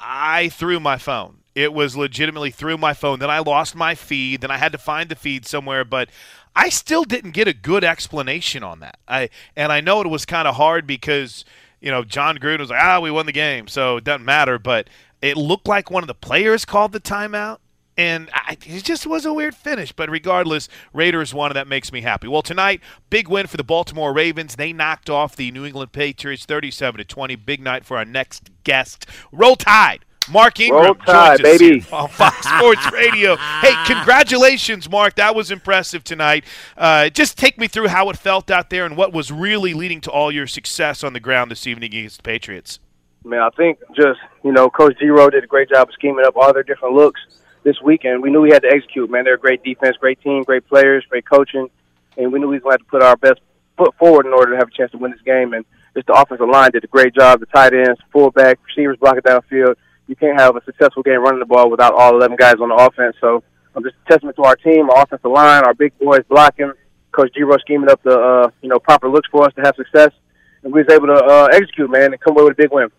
I 0.00 0.48
threw 0.48 0.80
my 0.80 0.98
phone. 0.98 1.38
It 1.54 1.72
was 1.72 1.96
legitimately 1.96 2.50
through 2.50 2.78
my 2.78 2.94
phone. 2.94 3.18
Then 3.20 3.30
I 3.30 3.38
lost 3.38 3.76
my 3.76 3.94
feed. 3.94 4.40
Then 4.40 4.50
I 4.50 4.56
had 4.56 4.72
to 4.72 4.78
find 4.78 5.08
the 5.08 5.16
feed 5.16 5.46
somewhere, 5.46 5.84
but. 5.84 6.08
I 6.56 6.68
still 6.68 7.02
didn't 7.02 7.32
get 7.32 7.48
a 7.48 7.52
good 7.52 7.82
explanation 7.82 8.62
on 8.62 8.78
that. 8.78 9.00
I 9.08 9.28
and 9.56 9.72
I 9.72 9.80
know 9.80 10.00
it 10.02 10.06
was 10.06 10.24
kind 10.24 10.46
of 10.46 10.54
hard 10.54 10.86
because 10.86 11.44
you 11.80 11.90
know 11.90 12.04
Jon 12.04 12.38
Gruden 12.38 12.60
was 12.60 12.70
like, 12.70 12.80
ah, 12.80 13.00
we 13.00 13.10
won 13.10 13.26
the 13.26 13.32
game, 13.32 13.66
so 13.66 13.96
it 13.96 14.04
doesn't 14.04 14.24
matter. 14.24 14.56
But 14.60 14.88
it 15.24 15.38
looked 15.38 15.66
like 15.66 15.90
one 15.90 16.02
of 16.02 16.06
the 16.06 16.14
players 16.14 16.64
called 16.64 16.92
the 16.92 17.00
timeout. 17.00 17.58
And 17.96 18.28
I, 18.34 18.58
it 18.66 18.82
just 18.82 19.06
was 19.06 19.24
a 19.24 19.32
weird 19.32 19.54
finish. 19.54 19.92
But 19.92 20.10
regardless, 20.10 20.68
Raiders 20.92 21.32
won, 21.32 21.50
and 21.50 21.56
that 21.56 21.68
makes 21.68 21.92
me 21.92 22.00
happy. 22.02 22.26
Well, 22.28 22.42
tonight, 22.42 22.80
big 23.08 23.28
win 23.28 23.46
for 23.46 23.56
the 23.56 23.64
Baltimore 23.64 24.12
Ravens. 24.12 24.56
They 24.56 24.72
knocked 24.72 25.08
off 25.08 25.36
the 25.36 25.50
New 25.50 25.64
England 25.64 25.92
Patriots 25.92 26.44
37 26.44 26.98
to 26.98 27.04
20. 27.04 27.36
Big 27.36 27.62
night 27.62 27.84
for 27.84 27.96
our 27.96 28.04
next 28.04 28.50
guest. 28.64 29.06
Roll 29.32 29.56
Tide. 29.56 30.04
Mark 30.30 30.58
Ingram 30.58 30.84
Roll 30.84 30.94
Tide, 30.94 31.42
baby. 31.42 31.84
on 31.92 32.08
Fox 32.08 32.46
Sports 32.48 32.90
Radio. 32.92 33.36
Hey, 33.36 33.74
congratulations, 33.86 34.90
Mark. 34.90 35.14
That 35.16 35.34
was 35.34 35.50
impressive 35.50 36.02
tonight. 36.02 36.44
Uh, 36.76 37.10
just 37.10 37.38
take 37.38 37.58
me 37.58 37.68
through 37.68 37.88
how 37.88 38.10
it 38.10 38.16
felt 38.18 38.50
out 38.50 38.70
there 38.70 38.86
and 38.86 38.96
what 38.96 39.12
was 39.12 39.30
really 39.30 39.74
leading 39.74 40.00
to 40.02 40.10
all 40.10 40.32
your 40.32 40.46
success 40.46 41.04
on 41.04 41.12
the 41.12 41.20
ground 41.20 41.50
this 41.50 41.66
evening 41.66 41.92
against 41.94 42.18
the 42.18 42.22
Patriots. 42.22 42.80
Man, 43.24 43.40
I 43.40 43.48
think 43.56 43.78
just 43.96 44.20
you 44.42 44.52
know, 44.52 44.68
Coach 44.68 44.98
Giro 44.98 45.30
did 45.30 45.44
a 45.44 45.46
great 45.46 45.70
job 45.70 45.88
of 45.88 45.94
scheming 45.94 46.24
up 46.26 46.36
all 46.36 46.52
their 46.52 46.62
different 46.62 46.94
looks 46.94 47.20
this 47.62 47.80
weekend. 47.82 48.22
We 48.22 48.30
knew 48.30 48.42
we 48.42 48.50
had 48.50 48.62
to 48.62 48.68
execute. 48.68 49.10
Man, 49.10 49.24
they're 49.24 49.34
a 49.34 49.38
great 49.38 49.64
defense, 49.64 49.96
great 49.96 50.20
team, 50.20 50.42
great 50.42 50.68
players, 50.68 51.04
great 51.08 51.24
coaching, 51.28 51.70
and 52.18 52.32
we 52.32 52.38
knew 52.38 52.48
we 52.48 52.60
had 52.70 52.76
to 52.76 52.84
put 52.84 53.02
our 53.02 53.16
best 53.16 53.40
foot 53.78 53.94
forward 53.98 54.26
in 54.26 54.32
order 54.32 54.52
to 54.52 54.58
have 54.58 54.68
a 54.68 54.70
chance 54.70 54.90
to 54.92 54.98
win 54.98 55.10
this 55.10 55.22
game. 55.22 55.54
And 55.54 55.64
just 55.94 56.06
the 56.06 56.12
offensive 56.12 56.48
line 56.48 56.70
did 56.72 56.84
a 56.84 56.88
great 56.88 57.14
job. 57.14 57.40
The 57.40 57.46
tight 57.46 57.72
ends, 57.72 58.00
fullback, 58.12 58.58
receivers 58.66 58.98
blocking 58.98 59.22
downfield. 59.22 59.76
You 60.06 60.16
can't 60.16 60.38
have 60.38 60.56
a 60.56 60.64
successful 60.64 61.02
game 61.02 61.22
running 61.22 61.40
the 61.40 61.46
ball 61.46 61.70
without 61.70 61.94
all 61.94 62.14
11 62.14 62.36
guys 62.36 62.56
on 62.60 62.68
the 62.68 62.74
offense. 62.74 63.16
So 63.20 63.42
I'm 63.74 63.82
just 63.82 63.96
a 64.06 64.10
testament 64.10 64.36
to 64.36 64.42
our 64.42 64.56
team, 64.56 64.90
our 64.90 65.02
offensive 65.02 65.30
line, 65.30 65.64
our 65.64 65.74
big 65.74 65.98
boys 65.98 66.24
blocking. 66.28 66.72
Coach 67.12 67.32
Giro 67.32 67.56
scheming 67.58 67.88
up 67.88 68.02
the 68.02 68.18
uh, 68.18 68.50
you 68.60 68.68
know 68.68 68.78
proper 68.78 69.08
looks 69.08 69.28
for 69.30 69.46
us 69.46 69.54
to 69.54 69.62
have 69.62 69.76
success, 69.76 70.10
and 70.62 70.72
we 70.72 70.82
was 70.82 70.92
able 70.92 71.06
to 71.06 71.14
uh, 71.14 71.48
execute, 71.52 71.88
man, 71.88 72.12
and 72.12 72.20
come 72.20 72.36
away 72.36 72.42
with 72.42 72.58
a 72.58 72.62
big 72.62 72.72
win. 72.72 72.90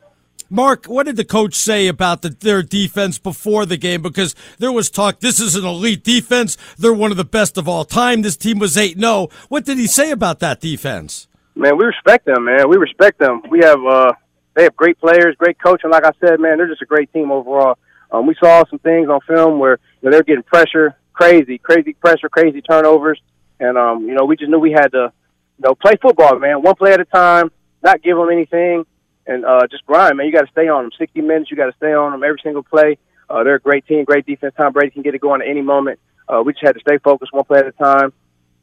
Mark, 0.55 0.85
what 0.85 1.05
did 1.05 1.17
the 1.17 1.25
coach 1.25 1.53
say 1.53 1.89
about 1.89 2.21
the, 2.21 2.29
their 2.29 2.63
defense 2.63 3.19
before 3.19 3.65
the 3.65 3.75
game? 3.75 4.01
Because 4.01 4.33
there 4.57 4.71
was 4.71 4.89
talk, 4.89 5.19
this 5.19 5.37
is 5.37 5.53
an 5.55 5.65
elite 5.65 6.01
defense. 6.01 6.57
They're 6.77 6.93
one 6.93 7.11
of 7.11 7.17
the 7.17 7.25
best 7.25 7.57
of 7.57 7.67
all 7.67 7.83
time. 7.83 8.21
This 8.21 8.37
team 8.37 8.59
was 8.59 8.77
8 8.77 8.97
0. 8.97 9.27
What 9.49 9.65
did 9.65 9.77
he 9.77 9.85
say 9.85 10.11
about 10.11 10.39
that 10.39 10.61
defense? 10.61 11.27
Man, 11.55 11.77
we 11.77 11.83
respect 11.83 12.25
them, 12.25 12.45
man. 12.45 12.69
We 12.69 12.77
respect 12.77 13.19
them. 13.19 13.41
We 13.49 13.59
have, 13.65 13.85
uh, 13.85 14.13
they 14.53 14.63
have 14.63 14.77
great 14.77 14.97
players, 14.97 15.35
great 15.37 15.59
coaching. 15.61 15.89
Like 15.89 16.05
I 16.05 16.11
said, 16.25 16.39
man, 16.39 16.57
they're 16.57 16.69
just 16.69 16.81
a 16.81 16.85
great 16.85 17.11
team 17.11 17.33
overall. 17.33 17.77
Um, 18.09 18.25
we 18.25 18.33
saw 18.39 18.63
some 18.69 18.79
things 18.79 19.09
on 19.09 19.19
film 19.27 19.59
where 19.59 19.77
you 20.01 20.09
know, 20.09 20.11
they're 20.11 20.23
getting 20.23 20.43
pressure, 20.43 20.95
crazy, 21.11 21.57
crazy 21.57 21.91
pressure, 21.95 22.29
crazy 22.29 22.61
turnovers. 22.61 23.19
And, 23.59 23.77
um, 23.77 24.07
you 24.07 24.13
know, 24.13 24.23
we 24.23 24.37
just 24.37 24.49
knew 24.49 24.59
we 24.59 24.71
had 24.71 24.93
to, 24.93 25.11
you 25.57 25.67
know, 25.67 25.75
play 25.75 25.95
football, 26.01 26.39
man, 26.39 26.61
one 26.61 26.75
play 26.75 26.93
at 26.93 27.01
a 27.01 27.05
time, 27.05 27.51
not 27.83 28.01
give 28.01 28.15
them 28.15 28.29
anything 28.29 28.85
and 29.27 29.45
uh, 29.45 29.67
just 29.69 29.85
grind, 29.85 30.17
man. 30.17 30.25
You 30.27 30.31
got 30.31 30.45
to 30.45 30.51
stay 30.51 30.67
on 30.67 30.83
them. 30.83 30.91
60 30.97 31.21
minutes, 31.21 31.51
you 31.51 31.57
got 31.57 31.67
to 31.67 31.75
stay 31.77 31.93
on 31.93 32.11
them 32.11 32.23
every 32.23 32.39
single 32.43 32.63
play. 32.63 32.97
Uh, 33.29 33.43
they're 33.43 33.55
a 33.55 33.59
great 33.59 33.85
team, 33.87 34.03
great 34.03 34.25
defense. 34.25 34.53
Tom 34.55 34.73
Brady 34.73 34.91
can 34.91 35.01
get 35.01 35.15
it 35.15 35.21
going 35.21 35.41
at 35.41 35.47
any 35.47 35.61
moment. 35.61 35.99
Uh, 36.27 36.41
we 36.45 36.53
just 36.53 36.63
had 36.63 36.73
to 36.73 36.79
stay 36.81 36.97
focused 36.99 37.33
one 37.33 37.43
play 37.43 37.59
at 37.59 37.67
a 37.67 37.71
time, 37.71 38.13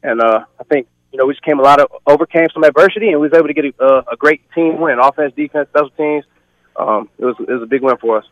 and 0.01 0.21
uh, 0.21 0.45
I 0.59 0.63
think 0.65 0.87
you 1.11 1.17
know 1.17 1.25
we 1.25 1.33
just 1.33 1.43
came 1.43 1.59
a 1.59 1.63
lot 1.63 1.79
of 1.79 1.87
overcame 2.07 2.47
some 2.53 2.63
adversity, 2.63 3.09
and 3.09 3.19
we 3.19 3.27
was 3.27 3.37
able 3.37 3.47
to 3.47 3.53
get 3.53 3.65
a, 3.79 4.03
a 4.11 4.17
great 4.17 4.41
team 4.53 4.79
win, 4.79 4.99
offense, 4.99 5.33
defense, 5.35 5.69
special 5.69 5.89
teams. 5.91 6.25
Um, 6.75 7.09
it 7.17 7.25
was 7.25 7.35
it 7.39 7.51
was 7.51 7.63
a 7.63 7.67
big 7.67 7.81
win 7.81 7.97
for 7.97 8.17
us. 8.17 8.25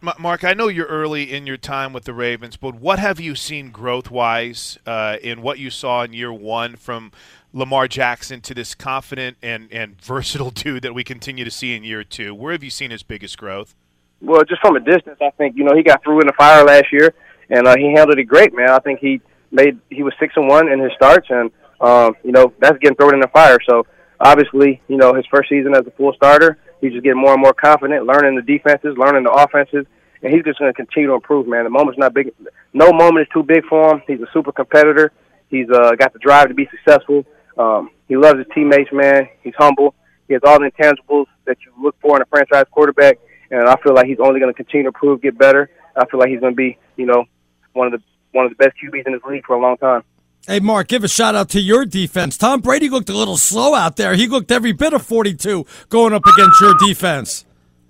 Mark, 0.00 0.44
I 0.44 0.54
know 0.54 0.68
you're 0.68 0.86
early 0.86 1.32
in 1.32 1.46
your 1.46 1.56
time 1.56 1.92
with 1.92 2.04
the 2.04 2.14
Ravens, 2.14 2.56
but 2.56 2.76
what 2.76 2.98
have 2.98 3.18
you 3.18 3.34
seen 3.34 3.70
growth 3.70 4.10
wise 4.10 4.78
uh, 4.86 5.16
in 5.22 5.42
what 5.42 5.58
you 5.58 5.70
saw 5.70 6.02
in 6.02 6.12
year 6.12 6.32
one 6.32 6.76
from 6.76 7.10
Lamar 7.52 7.88
Jackson 7.88 8.40
to 8.42 8.54
this 8.54 8.74
confident 8.74 9.36
and, 9.42 9.68
and 9.72 10.00
versatile 10.00 10.50
dude 10.50 10.82
that 10.82 10.94
we 10.94 11.02
continue 11.02 11.44
to 11.44 11.50
see 11.50 11.74
in 11.74 11.82
year 11.82 12.04
two? 12.04 12.34
Where 12.34 12.52
have 12.52 12.62
you 12.62 12.70
seen 12.70 12.90
his 12.90 13.02
biggest 13.02 13.38
growth? 13.38 13.74
Well, 14.20 14.42
just 14.44 14.60
from 14.60 14.76
a 14.76 14.80
distance, 14.80 15.18
I 15.20 15.30
think 15.30 15.56
you 15.56 15.64
know 15.64 15.76
he 15.76 15.82
got 15.82 16.02
through 16.02 16.20
in 16.20 16.26
the 16.26 16.32
fire 16.32 16.64
last 16.64 16.86
year, 16.92 17.14
and 17.50 17.66
uh, 17.66 17.76
he 17.76 17.92
handled 17.94 18.18
it 18.18 18.24
great, 18.24 18.54
man. 18.54 18.70
I 18.70 18.78
think 18.80 18.98
he 19.00 19.20
made 19.50 19.78
he 19.90 20.02
was 20.02 20.12
six 20.18 20.34
and 20.36 20.48
one 20.48 20.70
in 20.70 20.80
his 20.80 20.90
starts, 20.96 21.28
and 21.30 21.50
um, 21.80 22.14
you 22.24 22.32
know 22.32 22.52
that's 22.60 22.78
getting 22.78 22.96
thrown 22.96 23.14
in 23.14 23.20
the 23.20 23.28
fire. 23.28 23.58
So 23.68 23.86
obviously, 24.18 24.80
you 24.88 24.96
know 24.96 25.14
his 25.14 25.24
first 25.32 25.48
season 25.48 25.74
as 25.74 25.86
a 25.86 25.92
full 25.92 26.12
starter, 26.14 26.58
he's 26.80 26.92
just 26.92 27.04
getting 27.04 27.20
more 27.20 27.32
and 27.32 27.40
more 27.40 27.54
confident, 27.54 28.06
learning 28.06 28.36
the 28.36 28.42
defenses, 28.42 28.96
learning 28.96 29.24
the 29.24 29.30
offenses, 29.30 29.86
and 30.22 30.32
he's 30.32 30.44
just 30.44 30.58
going 30.58 30.72
to 30.72 30.76
continue 30.76 31.08
to 31.08 31.14
improve, 31.14 31.46
man. 31.46 31.64
The 31.64 31.70
moment's 31.70 31.98
not 31.98 32.14
big. 32.14 32.32
No 32.72 32.92
moment 32.92 33.26
is 33.26 33.32
too 33.32 33.42
big 33.42 33.64
for 33.66 33.94
him. 33.94 34.02
He's 34.06 34.20
a 34.20 34.26
super 34.32 34.52
competitor. 34.52 35.12
He's 35.48 35.68
uh, 35.70 35.92
got 35.94 36.12
the 36.12 36.18
drive 36.18 36.48
to 36.48 36.54
be 36.54 36.68
successful. 36.70 37.24
Um, 37.56 37.90
he 38.06 38.16
loves 38.16 38.38
his 38.38 38.46
teammates, 38.54 38.90
man. 38.92 39.28
He's 39.42 39.54
humble. 39.56 39.94
He 40.26 40.34
has 40.34 40.42
all 40.44 40.58
the 40.58 40.70
intangibles 40.70 41.26
that 41.46 41.56
you 41.64 41.72
look 41.82 41.96
for 42.00 42.16
in 42.16 42.22
a 42.22 42.26
franchise 42.26 42.66
quarterback, 42.70 43.18
and 43.50 43.68
I 43.68 43.76
feel 43.82 43.94
like 43.94 44.06
he's 44.06 44.20
only 44.20 44.40
going 44.40 44.52
to 44.52 44.56
continue 44.56 44.84
to 44.84 44.88
improve, 44.88 45.22
get 45.22 45.38
better. 45.38 45.70
I 45.96 46.06
feel 46.06 46.20
like 46.20 46.28
he's 46.28 46.40
going 46.40 46.52
to 46.52 46.56
be, 46.56 46.78
you 46.96 47.06
know, 47.06 47.24
one 47.72 47.92
of 47.92 47.92
the 47.92 48.02
one 48.32 48.44
of 48.44 48.50
the 48.50 48.56
best 48.56 48.76
QBs 48.82 49.06
in 49.06 49.12
this 49.14 49.22
league 49.28 49.44
for 49.46 49.56
a 49.56 49.60
long 49.60 49.78
time. 49.78 50.02
Hey, 50.48 50.60
Mark, 50.60 50.88
give 50.88 51.04
a 51.04 51.08
shout 51.08 51.34
out 51.34 51.50
to 51.50 51.60
your 51.60 51.84
defense. 51.84 52.38
Tom 52.38 52.62
Brady 52.62 52.88
looked 52.88 53.10
a 53.10 53.14
little 53.14 53.36
slow 53.36 53.74
out 53.74 53.96
there. 53.96 54.14
He 54.14 54.26
looked 54.26 54.50
every 54.50 54.72
bit 54.72 54.94
of 54.94 55.04
42 55.04 55.66
going 55.90 56.14
up 56.14 56.22
against 56.24 56.58
your 56.58 56.72
defense. 56.72 57.44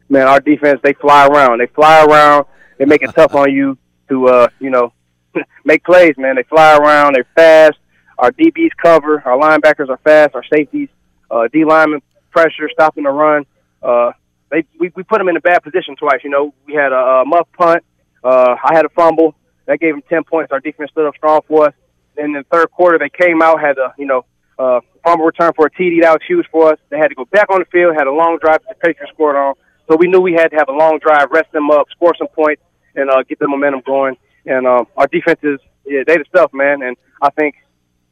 Man, 0.08 0.26
our 0.26 0.40
defense, 0.40 0.80
they 0.82 0.92
fly 0.94 1.28
around. 1.28 1.60
They 1.60 1.68
fly 1.68 2.04
around. 2.04 2.46
They 2.76 2.84
make 2.84 3.02
it 3.02 3.14
tough 3.14 3.36
on 3.36 3.52
you 3.52 3.78
to, 4.08 4.26
uh, 4.26 4.48
you 4.58 4.70
know, 4.70 4.92
make 5.64 5.84
plays, 5.84 6.14
man. 6.18 6.34
They 6.34 6.42
fly 6.42 6.76
around. 6.76 7.14
They're 7.14 7.28
fast. 7.36 7.78
Our 8.18 8.32
DBs 8.32 8.72
cover. 8.82 9.22
Our 9.24 9.38
linebackers 9.38 9.88
are 9.88 10.00
fast. 10.02 10.34
Our 10.34 10.42
safeties, 10.52 10.88
uh, 11.30 11.46
D 11.52 11.64
lineman 11.64 12.02
pressure, 12.32 12.68
stopping 12.72 13.04
the 13.04 13.10
run. 13.10 13.46
Uh, 13.80 14.10
they 14.50 14.64
we, 14.80 14.90
we 14.96 15.04
put 15.04 15.18
them 15.18 15.28
in 15.28 15.36
a 15.36 15.40
bad 15.40 15.62
position 15.62 15.94
twice. 15.94 16.22
You 16.24 16.30
know, 16.30 16.52
we 16.66 16.74
had 16.74 16.90
a, 16.90 17.20
a 17.20 17.24
muff 17.24 17.46
punt. 17.56 17.84
Uh, 18.24 18.56
I 18.64 18.74
had 18.74 18.84
a 18.84 18.88
fumble, 18.88 19.36
That 19.66 19.78
gave 19.78 19.94
them 19.94 20.02
10 20.08 20.24
points. 20.24 20.50
Our 20.50 20.58
defense 20.58 20.90
stood 20.90 21.06
up 21.06 21.14
strong 21.14 21.42
for 21.46 21.68
us. 21.68 21.74
In 22.18 22.32
the 22.32 22.44
third 22.50 22.70
quarter, 22.70 22.98
they 22.98 23.08
came 23.08 23.42
out, 23.42 23.60
had 23.60 23.78
a, 23.78 23.94
you 23.96 24.06
know, 24.06 24.24
uh, 24.58 24.80
fumble 25.04 25.24
return 25.24 25.52
for 25.54 25.66
a 25.66 25.70
TD. 25.70 26.02
That 26.02 26.12
was 26.12 26.22
huge 26.26 26.46
for 26.50 26.72
us. 26.72 26.78
They 26.90 26.98
had 26.98 27.08
to 27.08 27.14
go 27.14 27.24
back 27.26 27.50
on 27.50 27.60
the 27.60 27.64
field, 27.66 27.94
had 27.96 28.06
a 28.06 28.12
long 28.12 28.38
drive 28.40 28.60
that 28.66 28.78
the 28.80 28.86
Patriots 28.86 29.12
scored 29.14 29.36
on. 29.36 29.54
So 29.88 29.96
we 29.96 30.08
knew 30.08 30.20
we 30.20 30.32
had 30.32 30.48
to 30.48 30.56
have 30.56 30.68
a 30.68 30.72
long 30.72 30.98
drive, 30.98 31.30
rest 31.30 31.50
them 31.52 31.70
up, 31.70 31.86
score 31.90 32.14
some 32.18 32.28
points, 32.28 32.62
and 32.94 33.08
uh, 33.08 33.22
get 33.22 33.38
the 33.38 33.48
momentum 33.48 33.82
going. 33.86 34.16
And 34.44 34.66
uh, 34.66 34.84
our 34.96 35.06
defense 35.06 35.40
is, 35.42 35.60
yeah, 35.86 36.02
they 36.06 36.16
the 36.16 36.24
stuff, 36.28 36.52
man. 36.52 36.82
And 36.82 36.96
I 37.22 37.30
think, 37.30 37.54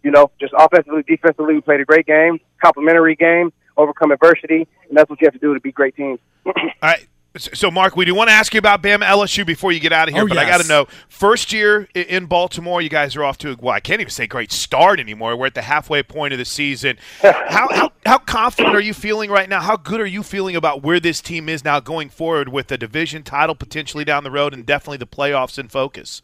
you 0.03 0.11
know, 0.11 0.31
just 0.41 0.55
offensively, 0.57 1.03
defensively, 1.03 1.55
we 1.55 1.61
played 1.61 1.81
a 1.81 1.85
great 1.85 2.07
game, 2.07 2.39
complimentary 2.63 3.17
game, 3.17 3.53
overcome 3.77 4.13
adversity, 4.13 4.67
and 4.89 4.97
that's 4.97 5.11
what 5.11 5.21
you 5.21 5.27
have 5.27 5.35
to 5.35 5.41
do 5.41 5.53
to 5.53 5.61
beat 5.61 5.75
great 5.75 5.97
teams. 5.97 6.21
All 6.47 6.55
right. 6.83 7.07
So, 7.39 7.71
Mark, 7.71 7.97
we 7.97 8.05
do 8.05 8.15
want 8.15 8.29
to 8.29 8.35
ask 8.35 8.55
you 8.55 8.59
about 8.59 8.83
Bama 8.83 9.05
LSU 9.05 9.45
before 9.47 9.73
you 9.73 9.81
get 9.81 9.93
out 9.93 10.09
of 10.09 10.15
here, 10.15 10.25
Oh, 10.25 10.29
but 10.29 10.39
I 10.39 10.47
got 10.47 10.61
to 10.61 10.69
know 10.69 10.87
first 11.09 11.53
year 11.53 11.89
in 11.95 12.27
Baltimore, 12.27 12.81
you 12.81 12.89
guys 12.89 13.17
are 13.17 13.25
off 13.25 13.39
to 13.39 13.53
a, 13.53 13.57
well, 13.61 13.75
I 13.75 13.81
can't 13.81 14.01
even 14.01 14.11
say 14.11 14.27
great 14.27 14.53
start 14.53 15.01
anymore. 15.01 15.37
We're 15.37 15.47
at 15.47 15.55
the 15.55 15.63
halfway 15.63 16.03
point 16.03 16.33
of 16.33 16.39
the 16.39 16.45
season. 16.45 16.99
How, 17.23 17.69
how, 17.71 17.93
how 18.05 18.19
confident 18.19 18.75
are 18.75 18.81
you 18.81 18.93
feeling 18.93 19.31
right 19.31 19.49
now? 19.49 19.61
How 19.61 19.77
good 19.77 20.01
are 20.01 20.07
you 20.07 20.23
feeling 20.23 20.57
about 20.57 20.83
where 20.83 21.01
this 21.01 21.21
team 21.21 21.49
is 21.49 21.65
now 21.65 21.81
going 21.81 22.09
forward 22.11 22.49
with 22.49 22.67
the 22.67 22.77
division 22.77 23.23
title 23.23 23.55
potentially 23.55 24.05
down 24.05 24.25
the 24.25 24.31
road 24.31 24.53
and 24.53 24.67
definitely 24.67 24.99
the 24.99 25.07
playoffs 25.07 25.59
in 25.59 25.69
focus? 25.69 26.23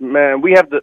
man, 0.00 0.40
we 0.40 0.52
have 0.52 0.68
to, 0.70 0.80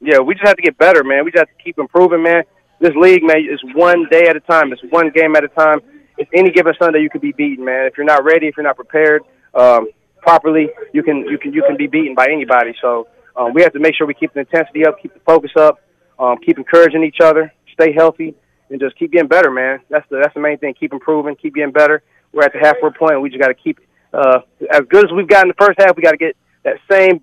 yeah, 0.00 0.18
we 0.18 0.34
just 0.34 0.46
have 0.46 0.56
to 0.56 0.62
get 0.62 0.76
better, 0.78 1.04
man. 1.04 1.24
We 1.24 1.30
just 1.30 1.46
have 1.46 1.56
to 1.56 1.62
keep 1.62 1.78
improving, 1.78 2.22
man. 2.22 2.42
This 2.80 2.94
league, 2.96 3.22
man, 3.22 3.38
is 3.38 3.60
one 3.74 4.06
day 4.10 4.26
at 4.28 4.36
a 4.36 4.40
time. 4.40 4.72
It's 4.72 4.82
one 4.90 5.10
game 5.10 5.36
at 5.36 5.44
a 5.44 5.48
time. 5.48 5.80
It's 6.18 6.30
any 6.34 6.50
given 6.50 6.74
Sunday 6.78 7.00
you 7.00 7.10
could 7.10 7.20
be 7.20 7.32
beaten, 7.32 7.64
man. 7.64 7.86
If 7.86 7.96
you're 7.96 8.06
not 8.06 8.24
ready, 8.24 8.46
if 8.48 8.56
you're 8.56 8.64
not 8.64 8.76
prepared 8.76 9.22
um, 9.54 9.88
properly, 10.20 10.70
you 10.92 11.02
can 11.02 11.18
you 11.28 11.38
can 11.38 11.52
you 11.52 11.62
can 11.66 11.76
be 11.76 11.86
beaten 11.86 12.14
by 12.14 12.26
anybody. 12.26 12.74
So 12.80 13.08
um, 13.36 13.54
we 13.54 13.62
have 13.62 13.72
to 13.72 13.80
make 13.80 13.94
sure 13.94 14.06
we 14.06 14.14
keep 14.14 14.32
the 14.34 14.40
intensity 14.40 14.86
up, 14.86 15.00
keep 15.00 15.14
the 15.14 15.20
focus 15.20 15.52
up, 15.56 15.80
um, 16.18 16.38
keep 16.38 16.58
encouraging 16.58 17.04
each 17.04 17.20
other, 17.22 17.52
stay 17.72 17.92
healthy, 17.92 18.34
and 18.70 18.80
just 18.80 18.96
keep 18.98 19.12
getting 19.12 19.28
better, 19.28 19.50
man. 19.50 19.80
That's 19.88 20.08
the 20.10 20.18
that's 20.22 20.34
the 20.34 20.40
main 20.40 20.58
thing. 20.58 20.74
Keep 20.74 20.92
improving, 20.92 21.36
keep 21.36 21.54
getting 21.54 21.72
better. 21.72 22.02
We're 22.32 22.44
at 22.44 22.52
the 22.52 22.60
halfway 22.60 22.90
point. 22.90 23.20
We 23.20 23.28
just 23.30 23.40
got 23.40 23.48
to 23.48 23.54
keep 23.54 23.80
uh, 24.12 24.40
as 24.70 24.82
good 24.88 25.04
as 25.04 25.12
we've 25.12 25.28
got 25.28 25.42
in 25.42 25.48
the 25.48 25.64
first 25.64 25.78
half. 25.80 25.96
We 25.96 26.02
got 26.02 26.12
to 26.12 26.16
get 26.16 26.36
that 26.64 26.76
same 26.90 27.22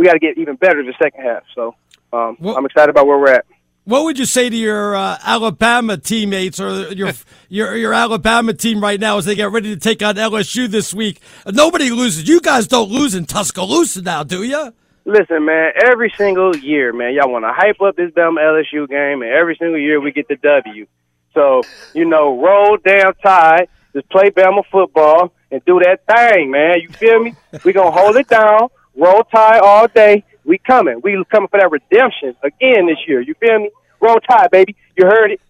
we 0.00 0.06
got 0.06 0.12
to 0.12 0.18
get 0.18 0.38
even 0.38 0.56
better 0.56 0.80
in 0.80 0.86
the 0.86 0.94
second 1.00 1.22
half. 1.22 1.42
So 1.54 1.74
um, 2.12 2.36
I'm 2.42 2.64
excited 2.64 2.90
about 2.90 3.06
where 3.06 3.18
we're 3.18 3.32
at. 3.32 3.44
What 3.84 4.04
would 4.04 4.18
you 4.18 4.26
say 4.26 4.50
to 4.50 4.56
your 4.56 4.94
uh, 4.94 5.18
Alabama 5.24 5.96
teammates 5.96 6.60
or 6.60 6.92
your 6.92 7.12
your 7.48 7.76
your 7.76 7.92
Alabama 7.92 8.52
team 8.52 8.80
right 8.80 9.00
now 9.00 9.18
as 9.18 9.24
they 9.24 9.34
get 9.34 9.50
ready 9.50 9.74
to 9.74 9.80
take 9.80 10.02
on 10.02 10.16
LSU 10.16 10.68
this 10.68 10.92
week? 10.94 11.20
Nobody 11.46 11.90
loses. 11.90 12.28
You 12.28 12.40
guys 12.40 12.66
don't 12.66 12.90
lose 12.90 13.14
in 13.14 13.24
Tuscaloosa 13.24 14.02
now, 14.02 14.22
do 14.22 14.42
you? 14.42 14.72
Listen, 15.06 15.46
man, 15.46 15.72
every 15.82 16.12
single 16.16 16.54
year, 16.56 16.92
man, 16.92 17.14
y'all 17.14 17.32
want 17.32 17.44
to 17.44 17.52
hype 17.52 17.80
up 17.80 17.96
this 17.96 18.10
Bama 18.12 18.38
LSU 18.38 18.88
game, 18.88 19.22
and 19.22 19.30
every 19.32 19.56
single 19.56 19.78
year 19.78 20.00
we 20.00 20.12
get 20.12 20.28
the 20.28 20.36
W. 20.36 20.86
So, 21.34 21.62
you 21.94 22.04
know, 22.04 22.40
roll 22.40 22.76
down 22.76 23.14
tide, 23.22 23.68
just 23.94 24.08
play 24.10 24.30
Bama 24.30 24.62
football 24.70 25.32
and 25.50 25.64
do 25.64 25.80
that 25.80 26.06
thing, 26.06 26.50
man. 26.50 26.80
You 26.80 26.88
feel 26.90 27.22
me? 27.22 27.34
we 27.64 27.72
going 27.72 27.92
to 27.92 27.98
hold 27.98 28.16
it 28.16 28.28
down, 28.28 28.68
roll 28.94 29.24
tide 29.24 29.60
all 29.60 29.88
day. 29.88 30.24
We 30.50 30.58
coming. 30.58 31.00
We 31.04 31.12
coming 31.30 31.46
for 31.48 31.60
that 31.60 31.70
redemption 31.70 32.34
again 32.42 32.88
this 32.88 32.98
year. 33.06 33.20
You 33.20 33.34
feel 33.34 33.60
me? 33.60 33.70
Roll 34.00 34.18
tide, 34.18 34.50
baby. 34.50 34.74
You 34.96 35.06
heard 35.06 35.30
it. 35.30 35.40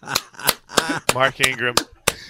Mark 1.12 1.40
Ingram. 1.40 1.74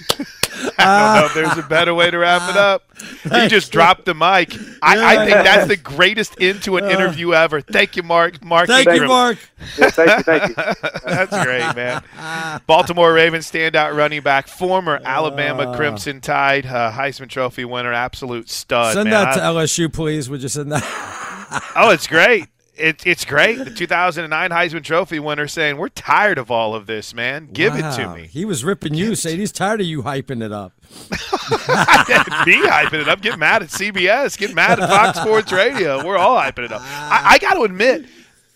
I 0.09 0.17
don't 0.17 0.75
ah. 0.79 1.19
know 1.21 1.27
if 1.27 1.35
there's 1.35 1.59
a 1.59 1.69
better 1.69 1.93
way 1.93 2.11
to 2.11 2.17
wrap 2.17 2.49
it 2.49 2.57
up. 2.57 2.85
He 3.25 3.49
just 3.49 3.73
dropped 3.73 4.07
the 4.07 4.15
mic. 4.15 4.55
I, 4.83 5.17
I 5.17 5.27
think 5.27 5.37
that's 5.45 5.69
the 5.69 5.77
greatest 5.77 6.39
into 6.39 6.79
an 6.79 6.85
ah. 6.85 6.89
interview 6.89 7.35
ever. 7.35 7.61
Thank 7.61 7.95
you, 7.95 8.03
Mark. 8.03 8.43
Mark. 8.43 8.69
Thank 8.69 8.87
you, 8.87 8.93
Ingram. 8.93 9.09
Mark. 9.11 9.39
thank 9.59 10.17
you, 10.17 10.23
thank 10.23 10.49
you. 10.49 10.55
that's 11.05 11.45
great, 11.45 11.77
man. 11.77 12.03
Baltimore 12.67 13.13
Ravens 13.13 13.53
standout 13.53 13.95
running 13.95 14.23
back, 14.23 14.49
former 14.49 14.99
Alabama 15.05 15.65
ah. 15.65 15.77
Crimson 15.77 16.23
Tide 16.23 16.65
uh, 16.65 16.91
Heisman 16.91 17.29
Trophy 17.29 17.67
winner, 17.67 17.93
absolute 17.93 18.49
stud. 18.49 18.95
Send 18.95 19.11
man. 19.11 19.25
that 19.27 19.35
to 19.35 19.41
LSU, 19.41 19.93
please. 19.93 20.31
Would 20.31 20.43
you 20.43 20.49
send 20.49 20.73
that? 20.73 21.25
Oh, 21.77 21.91
it's 21.91 22.07
great. 22.07 22.47
It, 22.79 23.07
it's 23.07 23.25
great. 23.25 23.57
The 23.65 23.71
2009 23.71 24.51
Heisman 24.51 24.85
Trophy 24.85 25.19
winner 25.19 25.49
saying, 25.49 25.79
"We're 25.79 25.89
tired 25.89 26.37
of 26.37 26.51
all 26.51 26.75
of 26.75 26.87
this, 26.87 27.15
man. 27.15 27.49
Give 27.53 27.75
it 27.75 27.91
to 27.97 28.15
me." 28.15 28.27
He 28.27 28.45
was 28.45 28.65
ripping 28.65 28.93
you, 28.93 29.15
saying 29.15 29.39
he's 29.39 29.51
tired 29.53 29.81
of 29.81 29.87
you 29.87 30.03
hyping 30.03 30.45
it 30.45 30.53
up. 30.53 30.73
Me 32.47 32.63
hyping 32.67 33.01
it 33.01 33.09
up. 33.09 33.23
Get 33.23 33.39
mad 33.39 33.63
at 33.63 33.69
CBS. 33.71 34.37
Get 34.37 34.55
mad 34.55 34.79
at 34.79 34.89
Fox 34.91 35.19
Sports 35.21 35.53
Radio. 35.53 36.05
We're 36.05 36.19
all 36.19 36.37
hyping 36.39 36.65
it 36.67 36.73
up. 36.73 36.83
I, 36.85 37.23
I 37.33 37.39
got 37.39 37.55
to 37.55 37.63
admit, 37.63 38.07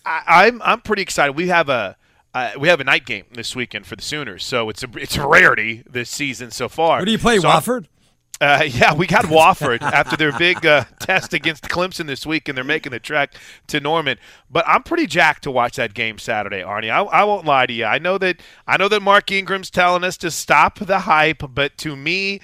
I, 0.05 0.21
I'm 0.45 0.61
I'm 0.61 0.81
pretty 0.81 1.01
excited. 1.01 1.33
We 1.35 1.47
have 1.47 1.69
a 1.69 1.97
uh, 2.35 2.51
we 2.59 2.67
have 2.67 2.79
a 2.79 2.83
night 2.83 3.05
game 3.07 3.25
this 3.33 3.55
weekend 3.55 3.87
for 3.87 3.95
the 3.95 4.01
Sooners, 4.03 4.43
so 4.43 4.69
it's 4.69 4.83
a 4.83 4.87
it's 4.97 5.17
a 5.17 5.27
rarity 5.27 5.83
this 5.89 6.09
season 6.11 6.51
so 6.51 6.69
far. 6.69 6.99
Who 6.99 7.05
do 7.05 7.11
you 7.11 7.17
play, 7.19 7.39
So 7.39 7.47
I'm- 7.49 7.59
Wofford? 7.61 7.87
Uh, 8.41 8.63
yeah, 8.67 8.91
we 8.91 9.05
got 9.05 9.25
Wofford 9.25 9.83
after 9.83 10.17
their 10.17 10.35
big 10.35 10.65
uh, 10.65 10.85
test 10.99 11.31
against 11.31 11.65
Clemson 11.65 12.07
this 12.07 12.25
week, 12.25 12.49
and 12.49 12.57
they're 12.57 12.65
making 12.65 12.91
the 12.91 12.99
trek 12.99 13.35
to 13.67 13.79
Norman. 13.79 14.17
But 14.49 14.67
I'm 14.67 14.81
pretty 14.81 15.05
jacked 15.05 15.43
to 15.43 15.51
watch 15.51 15.75
that 15.75 15.93
game 15.93 16.17
Saturday, 16.17 16.61
Arnie. 16.61 16.89
I, 16.89 17.01
I 17.01 17.23
won't 17.23 17.45
lie 17.45 17.67
to 17.67 17.73
you. 17.73 17.85
I 17.85 17.99
know 17.99 18.17
that 18.17 18.41
I 18.65 18.77
know 18.77 18.87
that 18.87 19.01
Mark 19.01 19.31
Ingram's 19.31 19.69
telling 19.69 20.03
us 20.03 20.17
to 20.17 20.31
stop 20.31 20.79
the 20.79 21.01
hype, 21.01 21.43
but 21.53 21.77
to 21.77 21.95
me, 21.95 22.41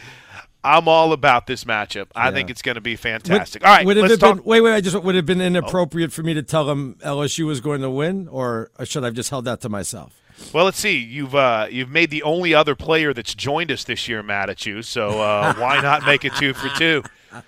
I'm 0.63 0.87
all 0.87 1.13
about 1.13 1.47
this 1.47 1.63
matchup. 1.63 2.07
I 2.15 2.29
think 2.29 2.51
it's 2.51 2.61
going 2.61 2.75
to 2.75 2.81
be 2.81 2.95
fantastic. 2.95 3.65
all 3.65 3.73
right, 3.73 3.85
would 3.85 3.97
let's 3.97 4.17
talk. 4.17 4.35
been 4.37 4.45
wait, 4.45 4.61
wait? 4.61 4.75
I 4.75 4.81
just 4.81 5.01
would 5.01 5.15
it 5.15 5.17
have 5.17 5.25
been 5.25 5.41
inappropriate 5.41 6.13
for 6.13 6.21
me 6.21 6.35
to 6.35 6.43
tell 6.43 6.69
him 6.69 6.97
LSU 7.03 7.47
was 7.47 7.59
going 7.59 7.81
to 7.81 7.89
win, 7.89 8.27
or 8.27 8.69
should 8.83 9.03
I 9.03 9.07
have 9.07 9.15
just 9.15 9.31
held 9.31 9.45
that 9.45 9.61
to 9.61 9.69
myself? 9.69 10.21
Well, 10.53 10.65
let's 10.65 10.79
see. 10.79 10.97
You've 10.97 11.35
uh, 11.35 11.67
you've 11.69 11.89
made 11.89 12.09
the 12.09 12.23
only 12.23 12.53
other 12.53 12.75
player 12.75 13.13
that's 13.13 13.35
joined 13.35 13.71
us 13.71 13.83
this 13.83 14.07
year 14.07 14.23
mad 14.23 14.49
at 14.49 14.65
you. 14.65 14.81
So 14.81 15.21
uh, 15.21 15.53
why 15.57 15.81
not 15.81 16.05
make 16.05 16.25
it 16.25 16.33
two 16.35 16.53
for 16.53 16.69
two? 16.77 17.03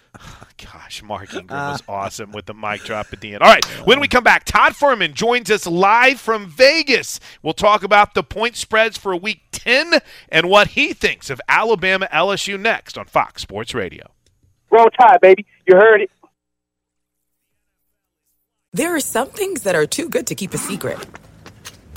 Gosh, 0.58 1.02
Mark 1.02 1.34
Ingram 1.34 1.72
was 1.72 1.84
awesome 1.88 2.34
with 2.34 2.46
the 2.46 2.54
mic 2.54 2.84
drop 2.84 3.14
at 3.14 3.22
the 3.22 3.34
end. 3.34 3.42
All 3.42 3.50
right, 3.50 3.64
when 3.86 4.02
we 4.02 4.10
come 4.10 4.26
back, 4.26 4.44
Todd 4.44 4.74
Fuhrman 4.74 5.14
joins 5.14 5.50
us 5.50 5.66
live 5.66 6.20
from 6.20 6.48
Vegas. 6.48 7.22
We'll 7.42 7.54
talk 7.54 7.82
about 7.82 8.14
the 8.14 8.24
point 8.24 8.58
spreads 8.58 8.98
for 8.98 9.16
Week 9.16 9.40
Ten 9.52 10.00
and 10.28 10.50
what 10.50 10.70
he 10.70 10.92
thinks 10.92 11.30
of 11.30 11.40
Alabama 11.48 12.10
LSU 12.12 12.60
next 12.60 12.98
on 12.98 13.06
Fox 13.06 13.42
Sports 13.42 13.74
Radio. 13.74 14.12
Roll 14.70 14.90
tide, 14.90 15.22
baby. 15.22 15.46
You 15.66 15.78
heard 15.78 16.02
it. 16.02 16.12
There 18.74 18.94
are 18.94 19.00
some 19.00 19.30
things 19.30 19.64
that 19.64 19.76
are 19.76 19.88
too 19.88 20.10
good 20.10 20.28
to 20.28 20.36
keep 20.36 20.54
a 20.54 20.58
secret. 20.58 21.00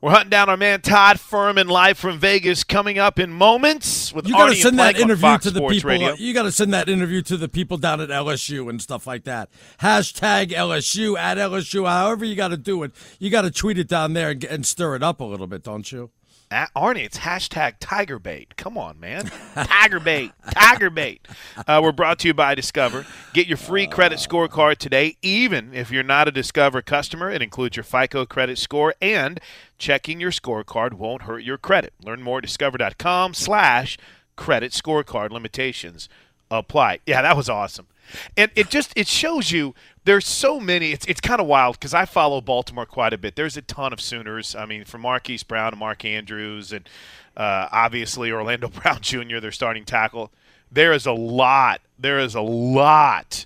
We're 0.00 0.12
hunting 0.12 0.30
down 0.30 0.48
our 0.48 0.56
man 0.56 0.80
Todd 0.80 1.16
Fuhrman 1.16 1.68
live 1.68 1.98
from 1.98 2.20
Vegas 2.20 2.62
coming 2.62 3.00
up 3.00 3.18
in 3.18 3.32
moments 3.32 4.12
with 4.12 4.28
you 4.28 4.34
got 4.34 4.50
to 4.50 4.54
send 4.54 4.78
that 4.78 4.96
interview 4.96 5.38
to 5.38 5.50
the 5.50 5.58
Sports 5.58 5.74
people. 5.74 5.90
Radio. 5.90 6.10
Uh, 6.10 6.16
you 6.16 6.32
got 6.32 6.44
to 6.44 6.52
send 6.52 6.72
that 6.72 6.88
interview 6.88 7.20
to 7.22 7.36
the 7.36 7.48
people 7.48 7.78
down 7.78 8.00
at 8.00 8.08
LSU 8.08 8.70
and 8.70 8.80
stuff 8.80 9.08
like 9.08 9.24
that. 9.24 9.48
Hashtag 9.80 10.50
LSU 10.50 11.18
at 11.18 11.36
LSU. 11.36 11.84
However 11.88 12.24
you 12.24 12.36
got 12.36 12.48
to 12.48 12.56
do 12.56 12.84
it, 12.84 12.92
you 13.18 13.28
got 13.28 13.42
to 13.42 13.50
tweet 13.50 13.76
it 13.76 13.88
down 13.88 14.12
there 14.12 14.30
and, 14.30 14.44
and 14.44 14.64
stir 14.64 14.94
it 14.94 15.02
up 15.02 15.20
a 15.20 15.24
little 15.24 15.48
bit, 15.48 15.64
don't 15.64 15.90
you? 15.90 16.12
Arnie, 16.50 17.04
it's 17.04 17.18
hashtag 17.18 17.74
Tiger 17.78 18.18
Bait. 18.18 18.56
Come 18.56 18.78
on, 18.78 18.98
man. 18.98 19.30
Tiger 19.54 20.00
Bait. 20.00 20.32
Tiger 20.52 20.90
Bait. 20.90 21.26
Uh, 21.66 21.80
we're 21.82 21.92
brought 21.92 22.18
to 22.20 22.28
you 22.28 22.34
by 22.34 22.54
Discover. 22.54 23.06
Get 23.34 23.46
your 23.46 23.56
free 23.56 23.86
credit 23.86 24.18
scorecard 24.18 24.78
today, 24.78 25.16
even 25.20 25.74
if 25.74 25.90
you're 25.90 26.02
not 26.02 26.28
a 26.28 26.30
Discover 26.32 26.82
customer. 26.82 27.30
It 27.30 27.42
includes 27.42 27.76
your 27.76 27.84
FICO 27.84 28.24
credit 28.24 28.58
score, 28.58 28.94
and 29.02 29.40
checking 29.76 30.20
your 30.20 30.30
scorecard 30.30 30.94
won't 30.94 31.22
hurt 31.22 31.42
your 31.42 31.58
credit. 31.58 31.92
Learn 32.02 32.22
more 32.22 32.38
at 32.38 32.44
discover.com 32.44 33.34
slash 33.34 33.98
credit 34.36 34.72
scorecard 34.72 35.30
limitations 35.30 36.08
apply. 36.50 37.00
Yeah, 37.06 37.22
that 37.22 37.36
was 37.36 37.48
awesome. 37.48 37.88
And 38.36 38.50
it 38.54 38.70
just 38.70 38.92
it 38.96 39.06
shows 39.06 39.50
you 39.50 39.74
there's 40.08 40.26
so 40.26 40.58
many. 40.58 40.92
It's 40.92 41.04
it's 41.04 41.20
kind 41.20 41.38
of 41.38 41.46
wild 41.46 41.78
because 41.78 41.92
I 41.92 42.06
follow 42.06 42.40
Baltimore 42.40 42.86
quite 42.86 43.12
a 43.12 43.18
bit. 43.18 43.36
There's 43.36 43.58
a 43.58 43.62
ton 43.62 43.92
of 43.92 44.00
Sooners. 44.00 44.54
I 44.54 44.64
mean, 44.64 44.84
from 44.84 45.02
Marquise 45.02 45.42
Brown 45.42 45.72
to 45.72 45.76
Mark 45.76 46.02
Andrews, 46.02 46.72
and 46.72 46.88
uh, 47.36 47.68
obviously 47.70 48.32
Orlando 48.32 48.68
Brown 48.82 49.02
Jr. 49.02 49.38
Their 49.38 49.52
starting 49.52 49.84
tackle. 49.84 50.32
There 50.72 50.94
is 50.94 51.04
a 51.04 51.12
lot. 51.12 51.82
There 51.98 52.18
is 52.18 52.34
a 52.34 52.40
lot 52.40 53.44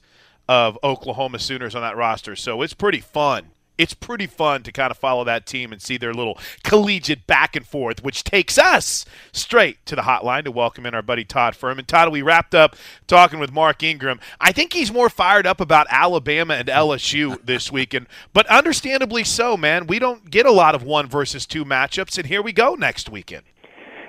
of 0.49 0.79
Oklahoma 0.85 1.41
Sooners 1.41 1.75
on 1.75 1.83
that 1.83 1.97
roster, 1.97 2.37
so 2.37 2.63
it's 2.63 2.75
pretty 2.75 3.01
fun 3.01 3.49
it's 3.79 3.95
pretty 3.95 4.27
fun 4.27 4.62
to 4.62 4.73
kind 4.73 4.91
of 4.91 4.99
follow 4.99 5.25
that 5.25 5.47
team 5.47 5.73
and 5.73 5.81
see 5.81 5.97
their 5.97 6.14
little 6.14 6.39
collegiate 6.62 7.27
back 7.27 7.57
and 7.57 7.66
forth, 7.66 8.03
which 8.03 8.25
takes 8.25 8.59
us 8.59 9.05
straight 9.33 9.85
to 9.87 9.97
the 9.97 10.03
hotline 10.03 10.45
to 10.45 10.53
welcome 10.53 10.87
in 10.87 10.95
our 10.95 11.03
buddy 11.03 11.25
Todd 11.25 11.55
Fuhrman. 11.55 11.87
Todd, 11.87 12.12
we 12.12 12.23
wrapped 12.23 12.55
up 12.55 12.77
talking 13.07 13.39
with 13.39 13.53
Mark 13.53 13.83
Ingram. 13.83 14.20
I 14.41 14.53
think 14.53 14.73
he's 14.73 14.93
more 14.93 15.09
fired 15.09 15.47
up 15.47 15.61
about 15.61 15.87
Alabama 15.91 16.55
and 16.55 16.68
LSU 16.68 17.39
this 17.45 17.73
weekend, 17.73 18.07
but 18.33 18.47
understandably 18.47 19.25
so, 19.25 19.57
man. 19.57 19.87
We 19.87 19.99
don't 19.99 20.31
get 20.31 20.47
a 20.47 20.53
lot 20.53 20.75
of 20.75 20.83
one 20.83 21.07
versus 21.07 21.47
two 21.47 21.64
matchups, 21.64 22.18
and 22.18 22.27
here 22.27 22.43
we 22.43 22.53
go 22.53 22.75
next 22.75 23.09
weekend. 23.09 23.45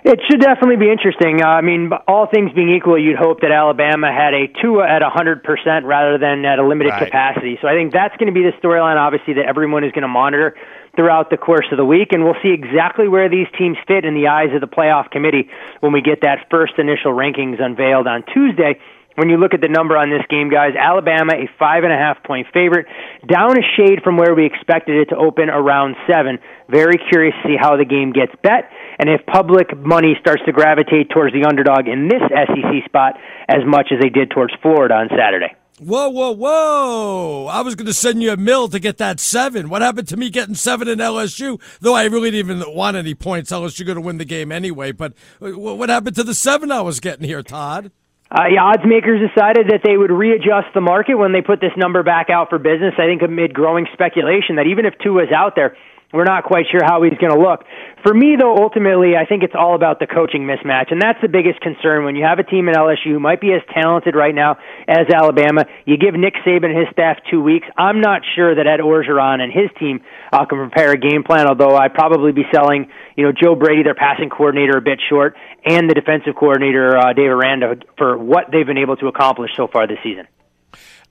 It 0.03 0.19
should 0.29 0.41
definitely 0.41 0.75
be 0.75 0.91
interesting. 0.91 1.41
Uh, 1.41 1.47
I 1.47 1.61
mean, 1.61 1.89
all 2.07 2.27
things 2.27 2.51
being 2.51 2.75
equal, 2.75 2.99
you'd 2.99 3.15
hope 3.15 3.39
that 3.39 3.51
Alabama 3.51 4.11
had 4.11 4.33
a 4.33 4.51
Tua 4.61 4.83
at 4.83 5.01
a 5.01 5.07
100% 5.07 5.39
rather 5.83 6.17
than 6.17 6.43
at 6.43 6.59
a 6.59 6.67
limited 6.67 6.91
right. 6.91 7.05
capacity. 7.05 7.57
So 7.61 7.69
I 7.69 7.73
think 7.73 7.93
that's 7.93 8.15
going 8.17 8.27
to 8.27 8.35
be 8.35 8.43
the 8.43 8.51
storyline, 8.59 8.99
obviously, 8.99 9.35
that 9.35 9.45
everyone 9.47 9.85
is 9.85 9.93
going 9.93 10.03
to 10.03 10.11
monitor 10.11 10.55
throughout 10.97 11.29
the 11.29 11.37
course 11.37 11.65
of 11.71 11.77
the 11.77 11.85
week. 11.85 12.09
And 12.11 12.25
we'll 12.25 12.39
see 12.43 12.51
exactly 12.51 13.07
where 13.07 13.29
these 13.29 13.47
teams 13.57 13.77
fit 13.87 14.03
in 14.03 14.13
the 14.13 14.27
eyes 14.27 14.51
of 14.53 14.59
the 14.59 14.67
playoff 14.67 15.09
committee 15.09 15.47
when 15.79 15.93
we 15.93 16.01
get 16.01 16.19
that 16.21 16.51
first 16.51 16.73
initial 16.77 17.15
rankings 17.15 17.61
unveiled 17.63 18.05
on 18.05 18.23
Tuesday 18.33 18.79
when 19.15 19.29
you 19.29 19.37
look 19.37 19.53
at 19.53 19.61
the 19.61 19.69
number 19.69 19.97
on 19.97 20.09
this 20.09 20.25
game, 20.29 20.49
guys, 20.49 20.73
Alabama 20.79 21.33
a 21.33 21.49
five 21.59 21.83
and 21.83 21.93
a 21.93 21.97
half 21.97 22.23
point 22.23 22.47
favorite, 22.53 22.87
down 23.27 23.57
a 23.57 23.65
shade 23.77 24.01
from 24.03 24.17
where 24.17 24.33
we 24.35 24.45
expected 24.45 24.95
it 24.97 25.09
to 25.13 25.17
open 25.17 25.49
around 25.49 25.95
seven. 26.09 26.39
Very 26.69 26.97
curious 27.09 27.35
to 27.43 27.49
see 27.49 27.57
how 27.59 27.77
the 27.77 27.85
game 27.85 28.11
gets 28.11 28.33
bet 28.41 28.69
and 28.99 29.09
if 29.09 29.25
public 29.25 29.75
money 29.77 30.15
starts 30.21 30.41
to 30.45 30.51
gravitate 30.51 31.09
towards 31.09 31.33
the 31.33 31.45
underdog 31.47 31.87
in 31.87 32.07
this 32.07 32.21
SEC 32.29 32.85
spot 32.85 33.13
as 33.49 33.65
much 33.65 33.87
as 33.91 33.99
they 34.01 34.09
did 34.09 34.31
towards 34.31 34.53
Florida 34.61 34.95
on 34.95 35.09
Saturday. 35.09 35.55
Whoa, 35.79 36.07
whoa, 36.09 36.31
whoa! 36.31 37.47
I 37.47 37.61
was 37.61 37.73
going 37.73 37.87
to 37.87 37.93
send 37.93 38.21
you 38.21 38.31
a 38.31 38.37
mill 38.37 38.69
to 38.69 38.79
get 38.79 38.97
that 38.99 39.19
seven. 39.19 39.69
What 39.69 39.81
happened 39.81 40.07
to 40.09 40.17
me 40.17 40.29
getting 40.29 40.53
seven 40.53 40.87
in 40.87 40.99
LSU? 40.99 41.59
Though 41.81 41.95
I 41.95 42.05
really 42.05 42.29
didn't 42.29 42.57
even 42.57 42.75
want 42.75 42.95
any 42.95 43.15
points. 43.15 43.51
LSU 43.51 43.83
going 43.83 43.95
to 43.95 44.01
win 44.01 44.19
the 44.19 44.25
game 44.25 44.51
anyway. 44.51 44.91
But 44.91 45.13
uh, 45.41 45.49
what 45.57 45.89
happened 45.89 46.15
to 46.17 46.23
the 46.23 46.35
seven 46.35 46.71
I 46.71 46.81
was 46.81 46.99
getting 46.99 47.25
here, 47.25 47.41
Todd? 47.41 47.91
Uh, 48.33 48.49
yeah, 48.49 48.65
odds 48.65 48.81
makers 48.83 49.21
decided 49.21 49.69
that 49.69 49.85
they 49.85 49.95
would 49.95 50.09
readjust 50.09 50.73
the 50.73 50.81
market 50.81 51.13
when 51.13 51.33
they 51.33 51.41
put 51.41 51.61
this 51.61 51.77
number 51.77 52.01
back 52.01 52.31
out 52.31 52.49
for 52.49 52.57
business. 52.57 52.97
I 52.97 53.05
think 53.05 53.21
amid 53.21 53.53
growing 53.53 53.85
speculation 53.93 54.55
that 54.57 54.65
even 54.65 54.89
if 54.89 54.97
Tua 54.97 55.29
is 55.29 55.29
out 55.29 55.53
there, 55.55 55.77
we're 56.11 56.25
not 56.25 56.43
quite 56.43 56.65
sure 56.71 56.81
how 56.83 57.01
he's 57.01 57.17
going 57.21 57.33
to 57.33 57.41
look. 57.41 57.65
For 58.01 58.13
me, 58.13 58.35
though, 58.37 58.57
ultimately, 58.57 59.13
I 59.17 59.25
think 59.25 59.41
it's 59.41 59.53
all 59.53 59.75
about 59.75 59.99
the 59.99 60.05
coaching 60.05 60.49
mismatch, 60.49 60.89
and 60.89 61.01
that's 61.01 61.21
the 61.21 61.27
biggest 61.27 61.61
concern 61.61 62.05
when 62.05 62.15
you 62.15 62.25
have 62.25 62.37
a 62.39 62.43
team 62.43 62.69
in 62.69 62.73
LSU 62.73 63.13
who 63.13 63.19
might 63.19 63.41
be 63.41 63.53
as 63.53 63.61
talented 63.73 64.15
right 64.15 64.33
now 64.33 64.57
as 64.87 65.09
Alabama. 65.13 65.65
You 65.85 65.97
give 65.97 66.13
Nick 66.13 66.33
Saban 66.45 66.73
and 66.73 66.77
his 66.77 66.89
staff 66.91 67.17
two 67.29 67.41
weeks. 67.41 67.67
I'm 67.77 68.01
not 68.01 68.21
sure 68.35 68.53
that 68.53 68.65
Ed 68.65 68.81
Orgeron 68.81 69.41
and 69.41 69.53
his 69.53 69.69
team 69.77 70.01
uh, 70.33 70.45
can 70.45 70.57
prepare 70.57 70.91
a 70.91 70.97
game 70.97 71.23
plan. 71.23 71.47
Although 71.47 71.75
I'd 71.75 71.93
probably 71.93 72.31
be 72.31 72.43
selling, 72.51 72.89
you 73.15 73.23
know, 73.23 73.31
Joe 73.31 73.55
Brady, 73.55 73.83
their 73.83 73.95
passing 73.95 74.29
coordinator, 74.29 74.77
a 74.77 74.81
bit 74.81 74.99
short, 75.09 75.35
and 75.65 75.89
the 75.89 75.93
defensive 75.93 76.35
coordinator, 76.35 76.97
uh, 76.97 77.13
Dave 77.13 77.29
Aranda, 77.29 77.75
for 77.97 78.17
what 78.17 78.45
they've 78.51 78.65
been 78.65 78.79
able 78.79 78.97
to 78.97 79.07
accomplish 79.07 79.51
so 79.55 79.67
far 79.67 79.87
this 79.87 79.99
season. 80.03 80.27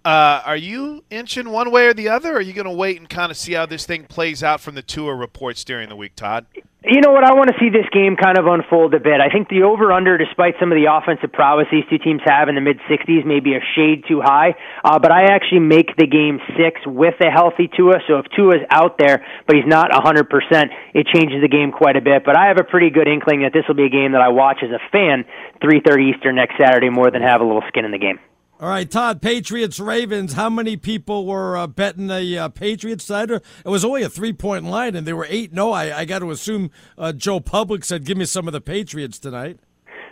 Uh, 0.04 0.42
are 0.44 0.56
you 0.56 1.04
inching 1.10 1.50
one 1.50 1.70
way 1.70 1.86
or 1.86 1.94
the 1.94 2.08
other? 2.08 2.32
Or 2.32 2.36
are 2.36 2.40
you 2.40 2.52
going 2.52 2.66
to 2.66 2.72
wait 2.72 2.98
and 2.98 3.08
kind 3.08 3.30
of 3.30 3.36
see 3.36 3.52
how 3.52 3.66
this 3.66 3.86
thing 3.86 4.04
plays 4.04 4.42
out 4.42 4.60
from 4.60 4.74
the 4.74 4.82
Tua 4.82 5.14
reports 5.14 5.62
during 5.64 5.88
the 5.88 5.96
week, 5.96 6.16
Todd? 6.16 6.46
You 6.84 7.00
know 7.00 7.12
what? 7.12 7.22
I 7.22 7.32
want 7.38 7.46
to 7.46 7.54
see 7.62 7.70
this 7.70 7.86
game 7.94 8.16
kind 8.18 8.36
of 8.36 8.50
unfold 8.50 8.92
a 8.94 8.98
bit. 8.98 9.22
I 9.22 9.30
think 9.30 9.48
the 9.48 9.62
over 9.62 9.92
under, 9.92 10.18
despite 10.18 10.58
some 10.58 10.72
of 10.72 10.76
the 10.76 10.90
offensive 10.90 11.30
prowess 11.30 11.70
these 11.70 11.86
two 11.88 11.98
teams 11.98 12.20
have 12.26 12.48
in 12.48 12.56
the 12.56 12.60
mid 12.60 12.82
60s, 12.90 13.24
may 13.24 13.38
be 13.38 13.54
a 13.54 13.62
shade 13.78 14.02
too 14.10 14.20
high. 14.20 14.58
Uh, 14.82 14.98
but 14.98 15.12
I 15.12 15.30
actually 15.30 15.62
make 15.62 15.94
the 15.94 16.10
game 16.10 16.42
six 16.58 16.82
with 16.84 17.14
a 17.22 17.30
healthy 17.30 17.70
Tua. 17.70 18.02
So 18.08 18.18
if 18.18 18.26
Tua's 18.34 18.66
out 18.68 18.98
there, 18.98 19.24
but 19.46 19.54
he's 19.54 19.66
not 19.66 19.92
100%, 19.94 20.26
it 20.92 21.06
changes 21.14 21.38
the 21.38 21.46
game 21.46 21.70
quite 21.70 21.94
a 21.94 22.02
bit. 22.02 22.24
But 22.26 22.34
I 22.34 22.48
have 22.48 22.58
a 22.58 22.66
pretty 22.66 22.90
good 22.90 23.06
inkling 23.06 23.42
that 23.46 23.52
this 23.54 23.62
will 23.68 23.78
be 23.78 23.86
a 23.86 23.94
game 23.94 24.18
that 24.18 24.20
I 24.20 24.34
watch 24.34 24.58
as 24.66 24.74
a 24.74 24.82
fan 24.90 25.24
3:30 25.62 26.18
Eastern 26.18 26.34
next 26.34 26.58
Saturday 26.58 26.90
more 26.90 27.12
than 27.12 27.22
have 27.22 27.40
a 27.40 27.44
little 27.44 27.62
skin 27.68 27.84
in 27.84 27.92
the 27.92 28.02
game. 28.02 28.18
All 28.62 28.68
right, 28.68 28.88
Todd, 28.88 29.20
Patriots, 29.20 29.80
Ravens. 29.80 30.34
How 30.34 30.48
many 30.48 30.76
people 30.76 31.26
were 31.26 31.56
uh, 31.56 31.66
betting 31.66 32.06
the 32.06 32.38
uh, 32.38 32.48
Patriots 32.48 33.02
side? 33.02 33.28
It 33.28 33.42
was 33.64 33.84
only 33.84 34.04
a 34.04 34.08
three 34.08 34.32
point 34.32 34.66
line, 34.66 34.94
and 34.94 35.04
they 35.04 35.12
were 35.12 35.26
8 35.28 35.52
No, 35.52 35.72
I, 35.72 35.98
I 35.98 36.04
got 36.04 36.20
to 36.20 36.30
assume 36.30 36.70
uh, 36.96 37.12
Joe 37.12 37.40
Public 37.40 37.84
said, 37.84 38.04
Give 38.04 38.16
me 38.16 38.24
some 38.24 38.46
of 38.46 38.52
the 38.52 38.60
Patriots 38.60 39.18
tonight. 39.18 39.58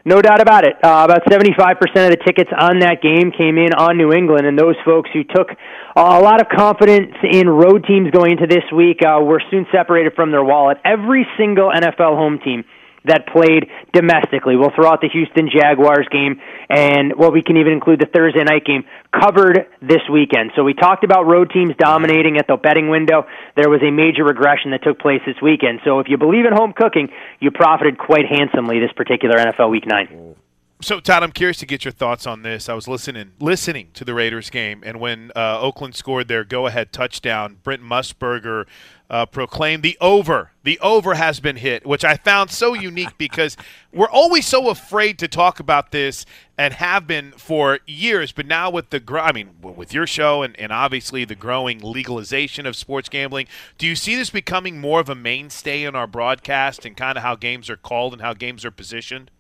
No 0.05 0.21
doubt 0.21 0.41
about 0.41 0.65
it. 0.65 0.73
Uh, 0.83 1.07
about 1.07 1.27
75% 1.27 1.79
of 1.79 2.11
the 2.11 2.19
tickets 2.27 2.51
on 2.59 2.81
that 2.81 3.01
game 3.01 3.31
came 3.31 3.57
in 3.57 3.73
on 3.73 3.97
New 3.97 4.13
England, 4.13 4.49
and 4.49 4.59
those 4.59 4.75
folks 4.85 5.11
who 5.13 5.23
took 5.23 5.51
a 5.95 6.19
lot 6.19 6.41
of 6.41 6.49
confidence 6.49 7.15
in 7.23 7.49
road 7.49 7.85
teams 7.87 8.11
going 8.11 8.33
into 8.33 8.49
this 8.49 8.65
week 8.75 8.99
uh, 9.07 9.23
were 9.23 9.41
soon 9.53 9.65
separated 9.71 10.15
from 10.17 10.33
their 10.33 10.43
wallet. 10.43 10.79
Every 10.85 11.25
single 11.39 11.71
NFL 11.71 12.17
home 12.17 12.41
team 12.43 12.65
that 13.05 13.27
played 13.27 13.69
domestically. 13.93 14.57
We'll 14.57 14.73
throw 14.75 14.91
out 14.91 15.01
the 15.01 15.09
Houston 15.09 15.49
Jaguars 15.49 16.07
game, 16.11 16.41
and 16.69 17.15
well, 17.17 17.33
we 17.33 17.43
can 17.43 17.57
even 17.57 17.73
include 17.73 18.01
the 18.01 18.07
Thursday 18.07 18.45
night 18.45 18.65
game 18.65 18.85
covered 19.13 19.67
this 19.81 20.03
weekend. 20.13 20.53
So 20.55 20.65
we 20.65 20.75
talked 20.75 21.05
about 21.05 21.27
road 21.27 21.51
teams 21.53 21.75
dominating 21.79 22.37
at 22.37 22.47
the 22.47 22.57
betting 22.57 22.89
window. 22.89 23.27
There 23.57 23.71
was 23.71 23.81
a 23.83 23.91
major 23.91 24.25
regression 24.25 24.71
that 24.73 24.83
took 24.83 24.99
place 24.99 25.21
this 25.27 25.41
weekend. 25.43 25.81
So 25.85 26.01
if 26.01 26.09
you 26.09 26.19
believe 26.19 26.45
in 26.45 26.53
home 26.53 26.73
cooking, 26.77 27.09
you 27.41 27.51
profited 27.51 27.99
quite 27.99 28.27
handsomely 28.27 28.79
this 28.81 28.93
particular 28.93 29.37
NFL 29.37 29.71
Week 29.71 29.87
Nine. 29.87 30.37
So, 30.83 30.99
Todd, 30.99 31.23
I'm 31.23 31.33
curious 31.33 31.59
to 31.59 31.67
get 31.67 31.85
your 31.85 31.93
thoughts 31.93 32.27
on 32.27 32.41
this. 32.41 32.71
I 32.71 32.73
was 32.73 32.89
listening 32.89 33.33
listening 33.39 33.89
to 33.93 34.05
the 34.05 34.15
Raiders 34.15 34.49
game, 34.49 34.83
and 34.85 34.99
when 34.99 35.31
uh, 35.37 35.61
Oakland 35.61 35.95
scored 35.95 36.27
their 36.27 36.43
go-ahead 36.43 36.91
touchdown, 36.91 37.59
Brent 37.63 37.83
Musberger 37.83 38.65
uh, 39.11 39.27
the 39.27 39.99
over. 40.01 40.53
The 40.63 40.79
over 40.79 41.15
has 41.15 41.41
been 41.41 41.57
hit, 41.57 41.85
which 41.85 42.05
I 42.05 42.17
found 42.17 42.51
so 42.51 42.75
unique 42.75 43.19
because 43.19 43.57
we're 43.93 44.09
always 44.09 44.47
so 44.47 44.71
afraid 44.71 45.19
to 45.19 45.27
talk 45.27 45.59
about 45.59 45.91
this 45.91 46.25
and 46.57 46.75
have 46.75 47.07
been 47.07 47.33
for 47.33 47.81
years. 47.87 48.31
But 48.31 48.47
now 48.47 48.71
with 48.71 48.91
the, 48.91 49.03
I 49.21 49.33
mean, 49.33 49.57
with 49.61 49.93
your 49.93 50.07
show 50.07 50.43
and, 50.43 50.59
and 50.61 50.71
obviously 50.71 51.25
the 51.25 51.35
growing 51.35 51.81
legalization 51.81 52.67
of 52.67 52.77
sports 52.77 53.09
gambling, 53.09 53.49
do 53.79 53.87
you 53.87 53.97
see 53.97 54.15
this 54.15 54.31
becoming 54.31 54.81
more 54.81 55.01
of 55.01 55.09
a 55.09 55.15
mainstay 55.17 55.83
in 55.83 55.97
our 55.97 56.07
broadcast 56.07 56.85
and 56.85 56.97
kind 56.97 57.19
of 57.19 57.25
how 57.25 57.35
games 57.35 57.69
are 57.69 57.77
called 57.77 58.13
and 58.13 58.23
how 58.23 58.33
games 58.33 58.65
are 58.65 58.71
positioned? 58.71 59.31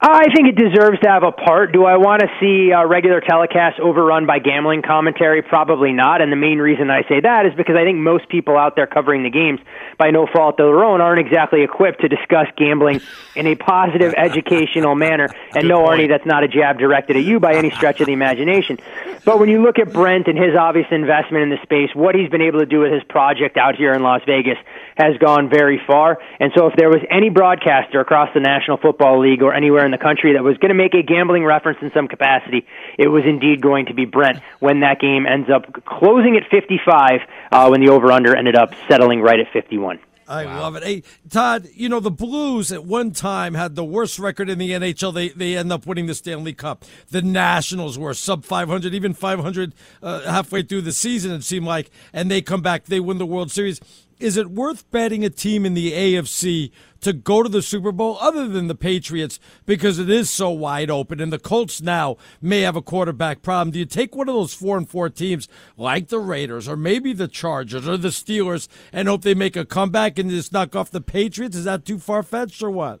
I 0.00 0.32
think 0.32 0.46
it 0.46 0.54
deserves 0.54 1.00
to 1.00 1.08
have 1.08 1.24
a 1.24 1.32
part. 1.32 1.72
Do 1.72 1.84
I 1.84 1.96
want 1.96 2.22
to 2.22 2.28
see 2.38 2.72
uh, 2.72 2.86
regular 2.86 3.20
telecasts 3.20 3.80
overrun 3.80 4.26
by 4.26 4.38
gambling 4.38 4.82
commentary? 4.82 5.42
Probably 5.42 5.90
not. 5.90 6.22
And 6.22 6.30
the 6.30 6.36
main 6.36 6.58
reason 6.58 6.88
I 6.88 7.02
say 7.08 7.18
that 7.20 7.46
is 7.46 7.54
because 7.54 7.74
I 7.74 7.82
think 7.82 7.98
most 7.98 8.28
people 8.28 8.56
out 8.56 8.76
there 8.76 8.86
covering 8.86 9.24
the 9.24 9.30
games, 9.30 9.58
by 9.98 10.12
no 10.12 10.28
fault 10.32 10.60
of 10.60 10.66
their 10.66 10.84
own, 10.84 11.00
aren't 11.00 11.18
exactly 11.18 11.62
equipped 11.62 12.02
to 12.02 12.08
discuss 12.08 12.46
gambling 12.56 13.00
in 13.34 13.48
a 13.48 13.56
positive, 13.56 14.14
educational 14.16 14.94
manner. 14.94 15.30
And 15.52 15.62
Good 15.62 15.68
no, 15.68 15.80
point. 15.80 16.02
Arnie, 16.02 16.08
that's 16.08 16.26
not 16.26 16.44
a 16.44 16.48
jab 16.48 16.78
directed 16.78 17.16
at 17.16 17.24
you 17.24 17.40
by 17.40 17.56
any 17.56 17.72
stretch 17.72 18.00
of 18.00 18.06
the 18.06 18.12
imagination. 18.12 18.78
But 19.24 19.40
when 19.40 19.48
you 19.48 19.62
look 19.62 19.80
at 19.80 19.92
Brent 19.92 20.28
and 20.28 20.38
his 20.38 20.54
obvious 20.54 20.86
investment 20.92 21.42
in 21.42 21.50
the 21.50 21.58
space, 21.64 21.90
what 21.92 22.14
he's 22.14 22.30
been 22.30 22.42
able 22.42 22.60
to 22.60 22.66
do 22.66 22.78
with 22.78 22.92
his 22.92 23.02
project 23.02 23.56
out 23.56 23.74
here 23.74 23.92
in 23.94 24.04
Las 24.04 24.22
Vegas 24.26 24.58
has 24.98 25.16
gone 25.18 25.48
very 25.48 25.80
far. 25.86 26.18
And 26.40 26.52
so 26.56 26.66
if 26.66 26.74
there 26.76 26.90
was 26.90 27.00
any 27.08 27.30
broadcaster 27.30 28.00
across 28.00 28.28
the 28.34 28.40
National 28.40 28.76
Football 28.76 29.20
League 29.20 29.42
or 29.42 29.54
anywhere 29.54 29.86
in 29.86 29.92
the 29.92 29.98
country 29.98 30.34
that 30.34 30.42
was 30.42 30.58
going 30.58 30.70
to 30.70 30.74
make 30.74 30.92
a 30.92 31.02
gambling 31.02 31.44
reference 31.44 31.78
in 31.80 31.92
some 31.94 32.08
capacity, 32.08 32.66
it 32.98 33.08
was 33.08 33.22
indeed 33.24 33.62
going 33.62 33.86
to 33.86 33.94
be 33.94 34.04
Brent 34.04 34.40
when 34.58 34.80
that 34.80 35.00
game 35.00 35.24
ends 35.24 35.48
up 35.48 35.72
closing 35.84 36.36
at 36.36 36.50
55 36.50 37.20
uh, 37.52 37.68
when 37.68 37.80
the 37.80 37.92
over-under 37.92 38.36
ended 38.36 38.56
up 38.56 38.74
settling 38.88 39.20
right 39.20 39.38
at 39.38 39.46
51. 39.52 40.00
I 40.26 40.44
wow. 40.44 40.60
love 40.60 40.76
it. 40.76 40.82
Hey, 40.82 41.02
Todd, 41.30 41.68
you 41.72 41.88
know, 41.88 42.00
the 42.00 42.10
Blues 42.10 42.70
at 42.70 42.84
one 42.84 43.12
time 43.12 43.54
had 43.54 43.76
the 43.76 43.84
worst 43.84 44.18
record 44.18 44.50
in 44.50 44.58
the 44.58 44.72
NHL. 44.72 45.14
They, 45.14 45.30
they 45.30 45.56
end 45.56 45.72
up 45.72 45.86
winning 45.86 46.06
the 46.06 46.14
Stanley 46.14 46.52
Cup. 46.52 46.84
The 47.10 47.22
Nationals 47.22 47.98
were 47.98 48.12
sub 48.12 48.44
500, 48.44 48.92
even 48.94 49.14
500 49.14 49.74
uh, 50.02 50.30
halfway 50.30 50.62
through 50.62 50.82
the 50.82 50.92
season, 50.92 51.32
it 51.32 51.44
seemed 51.44 51.66
like, 51.66 51.90
and 52.12 52.30
they 52.30 52.42
come 52.42 52.60
back, 52.60 52.84
they 52.84 53.00
win 53.00 53.16
the 53.16 53.26
World 53.26 53.50
Series 53.50 53.80
is 54.20 54.36
it 54.36 54.50
worth 54.50 54.90
betting 54.90 55.24
a 55.24 55.30
team 55.30 55.64
in 55.64 55.74
the 55.74 55.92
AFC 55.92 56.70
to 57.00 57.12
go 57.12 57.42
to 57.42 57.48
the 57.48 57.62
Super 57.62 57.92
Bowl 57.92 58.18
other 58.20 58.48
than 58.48 58.66
the 58.66 58.74
Patriots 58.74 59.38
because 59.66 59.98
it 59.98 60.10
is 60.10 60.28
so 60.30 60.50
wide 60.50 60.90
open 60.90 61.20
and 61.20 61.32
the 61.32 61.38
Colts 61.38 61.80
now 61.80 62.16
may 62.40 62.62
have 62.62 62.76
a 62.76 62.82
quarterback 62.82 63.42
problem? 63.42 63.70
Do 63.70 63.78
you 63.78 63.86
take 63.86 64.16
one 64.16 64.28
of 64.28 64.34
those 64.34 64.54
four 64.54 64.76
and 64.76 64.88
four 64.88 65.08
teams 65.08 65.48
like 65.76 66.08
the 66.08 66.18
Raiders 66.18 66.68
or 66.68 66.76
maybe 66.76 67.12
the 67.12 67.28
Chargers 67.28 67.86
or 67.86 67.96
the 67.96 68.08
Steelers 68.08 68.68
and 68.92 69.08
hope 69.08 69.22
they 69.22 69.34
make 69.34 69.56
a 69.56 69.64
comeback 69.64 70.18
and 70.18 70.30
just 70.30 70.52
knock 70.52 70.74
off 70.74 70.90
the 70.90 71.00
Patriots? 71.00 71.56
Is 71.56 71.64
that 71.64 71.84
too 71.84 71.98
far 71.98 72.22
fetched 72.22 72.62
or 72.62 72.70
what? 72.70 73.00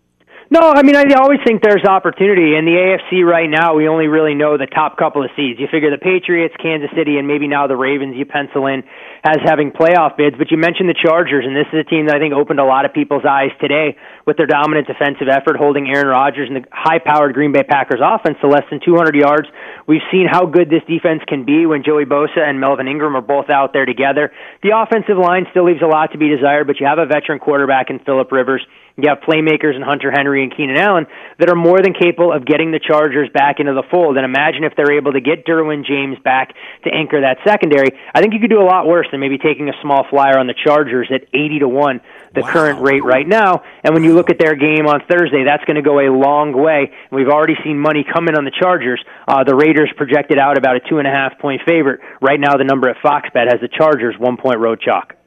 No, 0.50 0.72
I 0.72 0.80
mean 0.80 0.96
I 0.96 1.04
always 1.20 1.40
think 1.44 1.60
there's 1.60 1.84
opportunity 1.84 2.56
in 2.56 2.64
the 2.64 2.72
AFC 2.72 3.20
right 3.20 3.50
now. 3.50 3.76
We 3.76 3.86
only 3.86 4.08
really 4.08 4.32
know 4.32 4.56
the 4.56 4.64
top 4.64 4.96
couple 4.96 5.22
of 5.22 5.28
seeds. 5.36 5.60
You 5.60 5.68
figure 5.70 5.92
the 5.92 6.00
Patriots, 6.00 6.56
Kansas 6.56 6.88
City, 6.96 7.20
and 7.20 7.28
maybe 7.28 7.44
now 7.48 7.66
the 7.68 7.76
Ravens. 7.76 8.16
You 8.16 8.24
pencil 8.24 8.64
in 8.64 8.80
as 9.20 9.36
having 9.44 9.76
playoff 9.76 10.16
bids. 10.16 10.40
But 10.40 10.50
you 10.50 10.56
mentioned 10.56 10.88
the 10.88 10.96
Chargers, 10.96 11.44
and 11.44 11.52
this 11.52 11.68
is 11.68 11.84
a 11.84 11.88
team 11.88 12.08
that 12.08 12.16
I 12.16 12.18
think 12.18 12.32
opened 12.32 12.60
a 12.60 12.64
lot 12.64 12.88
of 12.88 12.96
people's 12.96 13.28
eyes 13.28 13.52
today 13.60 14.00
with 14.24 14.40
their 14.40 14.48
dominant 14.48 14.88
defensive 14.88 15.28
effort, 15.28 15.60
holding 15.60 15.84
Aaron 15.92 16.08
Rodgers 16.08 16.48
and 16.48 16.56
the 16.56 16.64
high-powered 16.72 17.36
Green 17.36 17.52
Bay 17.52 17.68
Packers 17.68 18.00
offense 18.00 18.40
to 18.40 18.48
less 18.48 18.64
than 18.72 18.80
200 18.80 19.20
yards. 19.20 19.52
We've 19.84 20.04
seen 20.08 20.32
how 20.32 20.48
good 20.48 20.72
this 20.72 20.84
defense 20.88 21.20
can 21.28 21.44
be 21.44 21.68
when 21.68 21.84
Joey 21.84 22.08
Bosa 22.08 22.40
and 22.40 22.56
Melvin 22.56 22.88
Ingram 22.88 23.20
are 23.20 23.24
both 23.24 23.52
out 23.52 23.76
there 23.76 23.84
together. 23.84 24.32
The 24.62 24.72
offensive 24.72 25.20
line 25.20 25.44
still 25.52 25.68
leaves 25.68 25.84
a 25.84 25.92
lot 25.92 26.12
to 26.12 26.18
be 26.18 26.32
desired, 26.32 26.66
but 26.66 26.80
you 26.80 26.86
have 26.88 26.98
a 26.98 27.04
veteran 27.04 27.38
quarterback 27.38 27.90
in 27.92 28.00
Philip 28.00 28.32
Rivers. 28.32 28.64
You 28.98 29.08
have 29.10 29.20
playmakers 29.20 29.76
in 29.76 29.82
Hunter 29.82 30.10
Henry 30.10 30.42
and 30.42 30.54
Keenan 30.54 30.76
Allen 30.76 31.06
that 31.38 31.48
are 31.48 31.54
more 31.54 31.80
than 31.80 31.94
capable 31.94 32.32
of 32.32 32.44
getting 32.44 32.72
the 32.72 32.80
Chargers 32.80 33.28
back 33.32 33.60
into 33.60 33.72
the 33.72 33.84
fold. 33.92 34.16
And 34.16 34.24
imagine 34.24 34.64
if 34.64 34.74
they're 34.74 34.98
able 34.98 35.12
to 35.12 35.20
get 35.20 35.46
Derwin 35.46 35.86
James 35.86 36.18
back 36.18 36.52
to 36.82 36.90
anchor 36.90 37.20
that 37.20 37.38
secondary. 37.46 37.90
I 38.12 38.20
think 38.20 38.34
you 38.34 38.40
could 38.40 38.50
do 38.50 38.60
a 38.60 38.66
lot 38.66 38.88
worse 38.88 39.06
than 39.12 39.20
maybe 39.20 39.38
taking 39.38 39.68
a 39.68 39.72
small 39.82 40.04
flyer 40.10 40.36
on 40.36 40.48
the 40.48 40.54
Chargers 40.66 41.06
at 41.14 41.22
80 41.32 41.60
to 41.60 41.68
1, 41.68 42.00
the 42.34 42.40
wow. 42.40 42.50
current 42.50 42.80
rate 42.80 43.04
right 43.04 43.26
now. 43.26 43.62
And 43.84 43.94
when 43.94 44.02
you 44.02 44.14
look 44.14 44.30
at 44.30 44.38
their 44.40 44.56
game 44.56 44.88
on 44.88 45.00
Thursday, 45.08 45.44
that's 45.44 45.64
going 45.64 45.76
to 45.76 45.82
go 45.82 46.00
a 46.00 46.10
long 46.10 46.52
way. 46.52 46.90
We've 47.12 47.28
already 47.28 47.54
seen 47.62 47.78
money 47.78 48.02
come 48.02 48.26
in 48.26 48.34
on 48.34 48.44
the 48.44 48.50
Chargers. 48.50 49.00
Uh, 49.28 49.44
the 49.44 49.54
Raiders 49.54 49.92
projected 49.96 50.40
out 50.40 50.58
about 50.58 50.74
a 50.74 50.80
two 50.80 50.98
and 50.98 51.06
a 51.06 51.12
half 51.12 51.38
point 51.38 51.62
favorite. 51.64 52.00
Right 52.20 52.40
now, 52.40 52.56
the 52.56 52.64
number 52.64 52.88
at 52.88 52.96
Fox 53.00 53.28
Bet 53.32 53.46
has 53.46 53.60
the 53.60 53.68
Chargers 53.68 54.16
one 54.18 54.36
point 54.36 54.58
road 54.58 54.80
chalk. 54.80 55.17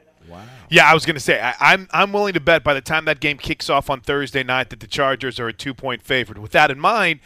Yeah, 0.71 0.89
I 0.89 0.93
was 0.93 1.05
going 1.05 1.15
to 1.15 1.21
say 1.21 1.39
I, 1.41 1.53
I'm 1.59 1.87
I'm 1.91 2.13
willing 2.13 2.33
to 2.33 2.39
bet 2.39 2.63
by 2.63 2.73
the 2.73 2.81
time 2.81 3.03
that 3.05 3.19
game 3.19 3.37
kicks 3.37 3.69
off 3.69 3.89
on 3.89 3.99
Thursday 3.99 4.41
night 4.41 4.69
that 4.69 4.79
the 4.79 4.87
Chargers 4.87 5.37
are 5.37 5.49
a 5.49 5.53
two 5.53 5.73
point 5.73 6.01
favorite. 6.01 6.39
With 6.39 6.53
that 6.53 6.71
in 6.71 6.79
mind, 6.79 7.19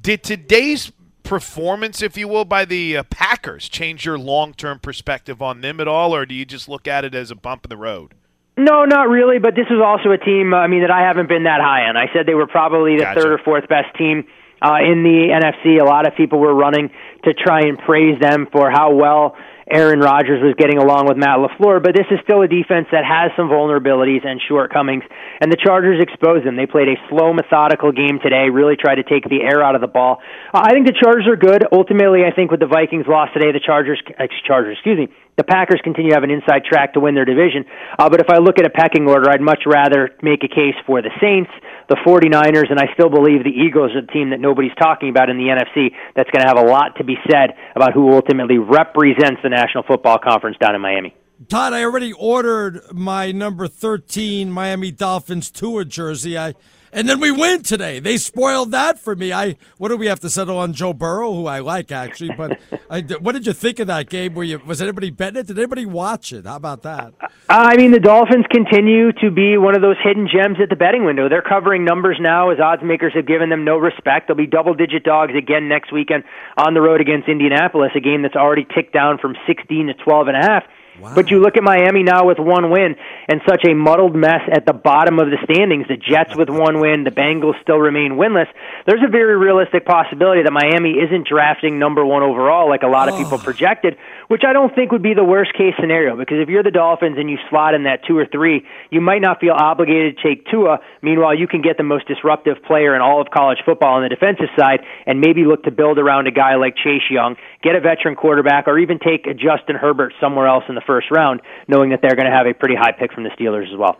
did 0.00 0.22
today's 0.22 0.90
performance, 1.22 2.00
if 2.00 2.16
you 2.16 2.26
will, 2.26 2.46
by 2.46 2.64
the 2.64 2.96
uh, 2.96 3.02
Packers 3.10 3.68
change 3.68 4.06
your 4.06 4.18
long 4.18 4.54
term 4.54 4.78
perspective 4.78 5.42
on 5.42 5.60
them 5.60 5.78
at 5.78 5.86
all, 5.86 6.14
or 6.14 6.24
do 6.24 6.34
you 6.34 6.46
just 6.46 6.70
look 6.70 6.88
at 6.88 7.04
it 7.04 7.14
as 7.14 7.30
a 7.30 7.34
bump 7.34 7.66
in 7.66 7.68
the 7.68 7.76
road? 7.76 8.14
No, 8.56 8.86
not 8.86 9.10
really. 9.10 9.38
But 9.38 9.54
this 9.54 9.66
is 9.66 9.78
also 9.84 10.10
a 10.12 10.18
team. 10.18 10.54
I 10.54 10.66
mean, 10.66 10.80
that 10.80 10.90
I 10.90 11.02
haven't 11.06 11.28
been 11.28 11.44
that 11.44 11.60
high 11.60 11.88
on. 11.90 11.98
I 11.98 12.06
said 12.14 12.24
they 12.24 12.34
were 12.34 12.46
probably 12.46 12.96
the 12.96 13.02
gotcha. 13.02 13.20
third 13.20 13.32
or 13.32 13.38
fourth 13.44 13.68
best 13.68 13.94
team 13.98 14.24
uh, 14.62 14.78
in 14.80 15.02
the 15.02 15.36
NFC. 15.36 15.78
A 15.82 15.84
lot 15.84 16.06
of 16.06 16.16
people 16.16 16.38
were 16.38 16.54
running 16.54 16.88
to 17.24 17.34
try 17.34 17.60
and 17.60 17.78
praise 17.78 18.18
them 18.20 18.46
for 18.50 18.70
how 18.70 18.94
well 18.94 19.36
Aaron 19.66 19.98
Rodgers 19.98 20.38
was 20.38 20.54
getting 20.54 20.78
along 20.78 21.10
with 21.10 21.18
Matt 21.18 21.42
LaFleur, 21.42 21.82
but 21.82 21.90
this 21.90 22.06
is 22.14 22.22
still 22.22 22.42
a 22.42 22.46
defense 22.46 22.86
that 22.94 23.02
has 23.02 23.34
some 23.34 23.50
vulnerabilities 23.50 24.22
and 24.22 24.38
shortcomings, 24.46 25.02
and 25.42 25.50
the 25.50 25.58
Chargers 25.58 25.98
exposed 25.98 26.46
them. 26.46 26.54
They 26.54 26.70
played 26.70 26.86
a 26.86 26.94
slow, 27.10 27.34
methodical 27.34 27.90
game 27.90 28.22
today, 28.22 28.46
really 28.46 28.78
tried 28.78 29.02
to 29.02 29.06
take 29.06 29.26
the 29.26 29.42
air 29.42 29.66
out 29.66 29.74
of 29.74 29.82
the 29.82 29.90
ball. 29.90 30.22
I 30.54 30.70
think 30.70 30.86
the 30.86 30.94
Chargers 30.94 31.26
are 31.26 31.34
good. 31.34 31.66
Ultimately, 31.74 32.22
I 32.22 32.30
think 32.30 32.54
with 32.54 32.60
the 32.60 32.70
Vikings 32.70 33.10
loss 33.10 33.34
today, 33.34 33.50
the 33.50 33.58
Chargers, 33.58 33.98
Chargers, 34.46 34.78
excuse 34.78 35.02
me, 35.02 35.10
the 35.36 35.44
Packers 35.44 35.82
continue 35.82 36.10
to 36.10 36.16
have 36.16 36.22
an 36.22 36.30
inside 36.30 36.62
track 36.64 36.94
to 36.94 37.00
win 37.00 37.18
their 37.18 37.26
division. 37.26 37.66
Uh, 37.98 38.08
but 38.08 38.20
if 38.20 38.30
I 38.30 38.38
look 38.38 38.58
at 38.58 38.66
a 38.66 38.70
pecking 38.70 39.10
order, 39.10 39.28
I'd 39.28 39.42
much 39.42 39.66
rather 39.66 40.14
make 40.22 40.44
a 40.44 40.48
case 40.48 40.78
for 40.86 41.02
the 41.02 41.10
Saints, 41.20 41.50
the 41.88 41.96
49ers, 42.06 42.70
and 42.70 42.78
I 42.78 42.92
still 42.94 43.08
believe 43.08 43.44
the 43.44 43.50
Eagles 43.50 43.92
are 43.94 44.00
the 44.00 44.12
team 44.12 44.30
that 44.30 44.40
nobody's 44.40 44.74
talking 44.78 45.08
about 45.08 45.30
in 45.30 45.38
the 45.38 45.44
NFC 45.44 45.94
that's 46.14 46.30
going 46.30 46.42
to 46.42 46.48
have 46.48 46.58
a 46.58 46.68
lot 46.68 46.96
to 46.98 47.04
be 47.04 47.16
said 47.30 47.54
about 47.74 47.92
who 47.92 48.12
ultimately 48.12 48.58
represents 48.58 49.40
the 49.42 49.50
National 49.50 49.84
Football 49.84 50.18
Conference 50.18 50.56
down 50.58 50.74
in 50.74 50.80
Miami. 50.80 51.14
Todd, 51.48 51.74
I 51.74 51.84
already 51.84 52.12
ordered 52.12 52.80
my 52.92 53.30
number 53.30 53.68
13 53.68 54.50
Miami 54.50 54.90
Dolphins 54.90 55.50
tour 55.50 55.84
jersey. 55.84 56.38
I 56.38 56.54
and 56.92 57.08
then 57.08 57.20
we 57.20 57.30
win 57.30 57.62
today. 57.62 57.98
They 57.98 58.16
spoiled 58.16 58.70
that 58.72 58.98
for 58.98 59.14
me. 59.14 59.32
I 59.32 59.56
what 59.78 59.88
do 59.88 59.96
we 59.96 60.06
have 60.06 60.20
to 60.20 60.30
settle 60.30 60.58
on 60.58 60.72
Joe 60.72 60.92
Burrow, 60.92 61.34
who 61.34 61.46
I 61.46 61.60
like 61.60 61.92
actually. 61.92 62.34
But 62.36 62.58
I, 62.90 63.02
what 63.20 63.32
did 63.32 63.46
you 63.46 63.52
think 63.52 63.78
of 63.78 63.86
that 63.88 64.08
game? 64.08 64.34
Were 64.34 64.44
you 64.44 64.60
was 64.66 64.80
anybody 64.82 65.10
betting 65.10 65.40
it? 65.40 65.46
Did 65.46 65.58
anybody 65.58 65.86
watch 65.86 66.32
it? 66.32 66.46
How 66.46 66.56
about 66.56 66.82
that? 66.82 67.14
Uh, 67.20 67.28
I 67.48 67.76
mean, 67.76 67.92
the 67.92 68.00
Dolphins 68.00 68.44
continue 68.50 69.12
to 69.12 69.30
be 69.30 69.56
one 69.56 69.76
of 69.76 69.82
those 69.82 69.96
hidden 70.02 70.28
gems 70.32 70.58
at 70.60 70.68
the 70.68 70.76
betting 70.76 71.04
window. 71.04 71.28
They're 71.28 71.42
covering 71.42 71.84
numbers 71.84 72.18
now 72.20 72.50
as 72.50 72.58
odds 72.58 72.82
makers 72.82 73.12
have 73.14 73.26
given 73.26 73.50
them 73.50 73.64
no 73.64 73.76
respect. 73.76 74.26
They'll 74.26 74.36
be 74.36 74.46
double 74.46 74.74
digit 74.74 75.04
dogs 75.04 75.32
again 75.36 75.68
next 75.68 75.92
weekend 75.92 76.24
on 76.56 76.74
the 76.74 76.80
road 76.80 77.00
against 77.00 77.28
Indianapolis, 77.28 77.92
a 77.94 78.00
game 78.00 78.22
that's 78.22 78.36
already 78.36 78.66
ticked 78.74 78.92
down 78.92 79.18
from 79.18 79.36
16 79.46 79.86
to 79.86 79.94
12 79.94 80.28
and 80.28 80.36
a 80.36 80.40
half. 80.40 80.64
Wow. 81.00 81.14
But 81.14 81.30
you 81.30 81.40
look 81.40 81.56
at 81.56 81.62
Miami 81.62 82.02
now 82.02 82.26
with 82.26 82.38
one 82.38 82.70
win 82.70 82.96
and 83.28 83.40
such 83.46 83.64
a 83.68 83.74
muddled 83.74 84.14
mess 84.14 84.40
at 84.50 84.64
the 84.64 84.72
bottom 84.72 85.18
of 85.18 85.26
the 85.26 85.36
standings. 85.44 85.86
The 85.88 85.96
Jets 85.96 86.36
with 86.36 86.48
one 86.48 86.80
win, 86.80 87.04
the 87.04 87.10
Bengals 87.10 87.60
still 87.60 87.78
remain 87.78 88.12
winless. 88.12 88.48
There's 88.86 89.02
a 89.06 89.10
very 89.10 89.36
realistic 89.36 89.84
possibility 89.84 90.42
that 90.42 90.52
Miami 90.52 90.96
isn't 90.96 91.28
drafting 91.28 91.78
number 91.78 92.04
one 92.04 92.22
overall 92.22 92.68
like 92.68 92.82
a 92.82 92.88
lot 92.88 93.08
of 93.08 93.14
oh. 93.14 93.18
people 93.18 93.38
projected, 93.38 93.96
which 94.28 94.42
I 94.46 94.52
don't 94.52 94.74
think 94.74 94.92
would 94.92 95.02
be 95.02 95.14
the 95.14 95.24
worst 95.24 95.52
case 95.52 95.74
scenario 95.80 96.16
because 96.16 96.38
if 96.40 96.48
you're 96.48 96.62
the 96.62 96.70
Dolphins 96.70 97.16
and 97.18 97.30
you 97.30 97.38
slot 97.50 97.74
in 97.74 97.84
that 97.84 98.04
two 98.06 98.18
or 98.18 98.26
three, 98.26 98.66
you 98.90 99.00
might 99.00 99.22
not 99.22 99.40
feel 99.40 99.54
obligated 99.56 100.18
to 100.18 100.22
take 100.22 100.46
Tua. 100.46 100.78
Meanwhile, 101.02 101.38
you 101.38 101.46
can 101.46 101.62
get 101.62 101.76
the 101.76 101.84
most 101.84 102.08
disruptive 102.08 102.62
player 102.66 102.94
in 102.94 103.02
all 103.02 103.20
of 103.20 103.28
college 103.30 103.58
football 103.64 103.94
on 103.94 104.02
the 104.02 104.08
defensive 104.08 104.48
side 104.58 104.80
and 105.06 105.20
maybe 105.20 105.44
look 105.44 105.64
to 105.64 105.70
build 105.70 105.98
around 105.98 106.26
a 106.26 106.32
guy 106.32 106.56
like 106.56 106.76
Chase 106.76 107.08
Young, 107.10 107.36
get 107.62 107.74
a 107.74 107.80
veteran 107.80 108.16
quarterback, 108.16 108.66
or 108.66 108.78
even 108.78 108.98
take 108.98 109.26
a 109.26 109.34
Justin 109.34 109.76
Herbert 109.76 110.12
somewhere 110.20 110.46
else 110.46 110.64
in 110.68 110.74
the 110.74 110.84
first 110.86 111.10
round, 111.10 111.40
knowing 111.68 111.90
that 111.90 112.00
they're 112.02 112.16
going 112.16 112.30
to 112.30 112.36
have 112.36 112.46
a 112.46 112.54
pretty 112.54 112.74
high 112.74 112.92
pick 112.92 113.12
from 113.12 113.24
the 113.24 113.30
Steelers 113.30 113.72
as 113.72 113.78
well. 113.78 113.96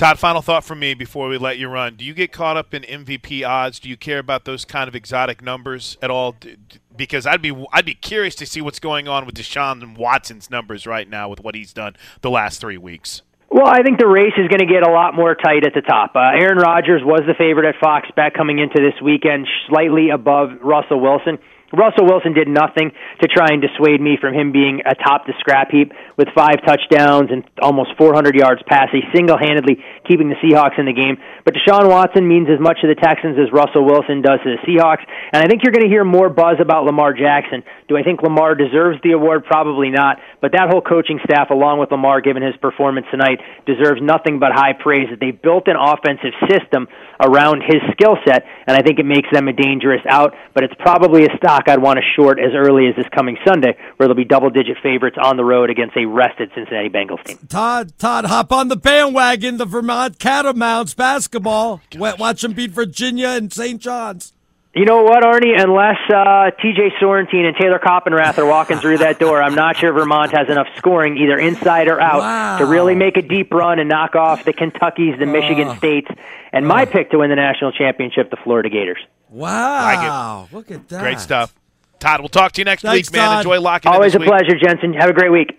Todd, 0.00 0.18
final 0.18 0.40
thought 0.40 0.64
from 0.64 0.78
me 0.78 0.94
before 0.94 1.28
we 1.28 1.36
let 1.36 1.58
you 1.58 1.68
run. 1.68 1.94
Do 1.94 2.06
you 2.06 2.14
get 2.14 2.32
caught 2.32 2.56
up 2.56 2.72
in 2.72 2.84
MVP 2.84 3.46
odds? 3.46 3.78
Do 3.78 3.90
you 3.90 3.98
care 3.98 4.18
about 4.18 4.46
those 4.46 4.64
kind 4.64 4.88
of 4.88 4.94
exotic 4.94 5.42
numbers 5.42 5.98
at 6.00 6.10
all? 6.10 6.36
Because 6.96 7.26
I'd 7.26 7.42
be 7.42 7.54
I'd 7.72 7.84
be 7.84 7.94
curious 7.94 8.34
to 8.36 8.46
see 8.46 8.60
what's 8.60 8.80
going 8.80 9.08
on 9.08 9.24
with 9.26 9.34
Deshaun 9.36 9.96
Watson's 9.96 10.50
numbers 10.50 10.86
right 10.86 11.08
now 11.08 11.28
with 11.28 11.40
what 11.40 11.54
he's 11.54 11.72
done 11.72 11.96
the 12.20 12.30
last 12.30 12.60
three 12.60 12.78
weeks. 12.78 13.22
Well, 13.50 13.66
I 13.66 13.82
think 13.82 13.98
the 13.98 14.06
race 14.06 14.34
is 14.38 14.46
going 14.46 14.60
to 14.60 14.72
get 14.72 14.86
a 14.86 14.92
lot 14.92 15.14
more 15.14 15.34
tight 15.34 15.66
at 15.66 15.74
the 15.74 15.80
top. 15.80 16.14
Uh, 16.14 16.20
Aaron 16.38 16.58
Rodgers 16.58 17.02
was 17.04 17.22
the 17.26 17.34
favorite 17.34 17.66
at 17.66 17.74
Fox 17.82 18.08
Bet 18.14 18.32
coming 18.32 18.60
into 18.60 18.78
this 18.78 18.94
weekend, 19.02 19.48
slightly 19.68 20.10
above 20.10 20.50
Russell 20.62 21.00
Wilson. 21.00 21.38
Russell 21.72 22.06
Wilson 22.06 22.34
did 22.34 22.48
nothing 22.48 22.90
to 23.22 23.26
try 23.28 23.54
and 23.54 23.62
dissuade 23.62 24.00
me 24.00 24.18
from 24.20 24.34
him 24.34 24.52
being 24.52 24.82
atop 24.84 25.26
the 25.26 25.34
scrap 25.38 25.70
heap 25.70 25.92
with 26.16 26.28
five 26.34 26.58
touchdowns 26.66 27.30
and 27.30 27.44
almost 27.62 27.94
400 27.96 28.34
yards 28.34 28.62
passing, 28.66 29.02
single-handedly 29.14 29.78
keeping 30.06 30.28
the 30.28 30.38
Seahawks 30.42 30.78
in 30.78 30.86
the 30.86 30.92
game. 30.92 31.18
But 31.44 31.54
Deshaun 31.54 31.88
Watson 31.88 32.26
means 32.26 32.48
as 32.50 32.58
much 32.58 32.82
to 32.82 32.88
the 32.88 32.98
Texans 32.98 33.38
as 33.38 33.52
Russell 33.52 33.86
Wilson 33.86 34.22
does 34.22 34.42
to 34.42 34.56
the 34.56 34.60
Seahawks, 34.66 35.06
and 35.32 35.42
I 35.42 35.46
think 35.46 35.62
you're 35.62 35.72
going 35.72 35.86
to 35.86 35.92
hear 35.92 36.04
more 36.04 36.28
buzz 36.28 36.58
about 36.60 36.84
Lamar 36.84 37.14
Jackson. 37.14 37.62
Do 37.88 37.96
I 37.96 38.02
think 38.02 38.22
Lamar 38.22 38.54
deserves 38.54 38.98
the 39.02 39.12
award? 39.12 39.44
Probably 39.44 39.90
not. 39.90 40.18
But 40.40 40.52
that 40.52 40.70
whole 40.70 40.82
coaching 40.82 41.18
staff, 41.24 41.50
along 41.50 41.78
with 41.78 41.90
Lamar, 41.90 42.20
given 42.20 42.42
his 42.42 42.56
performance 42.58 43.06
tonight, 43.10 43.38
deserves 43.66 44.00
nothing 44.02 44.38
but 44.38 44.50
high 44.52 44.74
praise. 44.74 45.08
That 45.10 45.20
they 45.20 45.30
built 45.30 45.66
an 45.66 45.76
offensive 45.78 46.34
system 46.48 46.88
around 47.20 47.62
his 47.62 47.80
skill 47.92 48.16
set, 48.26 48.44
and 48.66 48.76
I 48.76 48.82
think 48.82 48.98
it 48.98 49.06
makes 49.06 49.28
them 49.32 49.48
a 49.48 49.52
dangerous 49.52 50.00
out. 50.08 50.34
But 50.54 50.64
it's 50.64 50.74
probably 50.78 51.24
a 51.24 51.36
stock 51.36 51.68
I'd 51.68 51.82
want 51.82 51.98
to 51.98 52.04
short 52.16 52.38
as 52.38 52.52
early 52.54 52.86
as 52.88 52.96
this 52.96 53.06
coming 53.14 53.36
Sunday, 53.46 53.76
where 53.96 54.08
they'll 54.08 54.16
be 54.16 54.24
double-digit 54.24 54.78
favorites 54.82 55.16
on 55.22 55.36
the 55.36 55.44
road 55.44 55.70
against 55.70 55.96
a 55.96 56.06
rested 56.06 56.50
Cincinnati 56.54 56.88
Bengals 56.88 57.22
team. 57.24 57.38
Todd, 57.48 57.92
Todd, 57.98 58.26
hop 58.26 58.52
on 58.52 58.68
the 58.68 58.76
bandwagon. 58.76 59.56
The 59.58 59.66
Vermont 59.66 60.18
Catamounts 60.18 60.94
basketball. 60.94 61.80
Oh 61.96 62.16
Watch 62.18 62.42
them 62.42 62.52
beat 62.52 62.70
Virginia 62.70 63.28
and 63.28 63.52
St. 63.52 63.80
John's. 63.80 64.32
You 64.72 64.84
know 64.84 65.02
what, 65.02 65.24
Arnie? 65.24 65.60
Unless 65.60 65.98
uh, 66.14 66.52
T.J. 66.62 66.92
Sorrentine 67.00 67.44
and 67.44 67.56
Taylor 67.56 67.80
Coppenrath 67.80 68.38
are 68.38 68.46
walking 68.46 68.78
through 68.78 68.98
that 68.98 69.18
door, 69.18 69.42
I'm 69.42 69.56
not 69.56 69.76
sure 69.76 69.92
Vermont 69.92 70.30
has 70.30 70.48
enough 70.48 70.68
scoring, 70.76 71.16
either 71.16 71.36
inside 71.36 71.88
or 71.88 72.00
out, 72.00 72.20
wow. 72.20 72.58
to 72.58 72.66
really 72.66 72.94
make 72.94 73.16
a 73.16 73.22
deep 73.22 73.52
run 73.52 73.80
and 73.80 73.88
knock 73.88 74.14
off 74.14 74.44
the 74.44 74.52
Kentuckies, 74.52 75.18
the 75.18 75.24
uh, 75.24 75.32
Michigan 75.32 75.76
States, 75.76 76.06
and 76.52 76.66
uh, 76.66 76.68
my 76.68 76.84
pick 76.84 77.10
to 77.10 77.18
win 77.18 77.30
the 77.30 77.36
national 77.36 77.72
championship, 77.72 78.30
the 78.30 78.36
Florida 78.44 78.70
Gators. 78.70 79.00
Wow! 79.28 80.42
Like 80.42 80.52
Look 80.52 80.70
at 80.70 80.88
that. 80.88 81.00
Great 81.00 81.18
stuff. 81.18 81.52
Todd, 81.98 82.20
we'll 82.20 82.28
talk 82.28 82.52
to 82.52 82.60
you 82.60 82.64
next 82.64 82.82
Thanks, 82.82 83.10
week, 83.10 83.16
man. 83.16 83.28
Todd. 83.28 83.38
Enjoy 83.38 83.60
locking 83.60 83.90
Always 83.90 84.14
in 84.14 84.22
a 84.22 84.24
pleasure, 84.24 84.56
Jensen. 84.56 84.94
Have 84.94 85.10
a 85.10 85.12
great 85.12 85.32
week. 85.32 85.58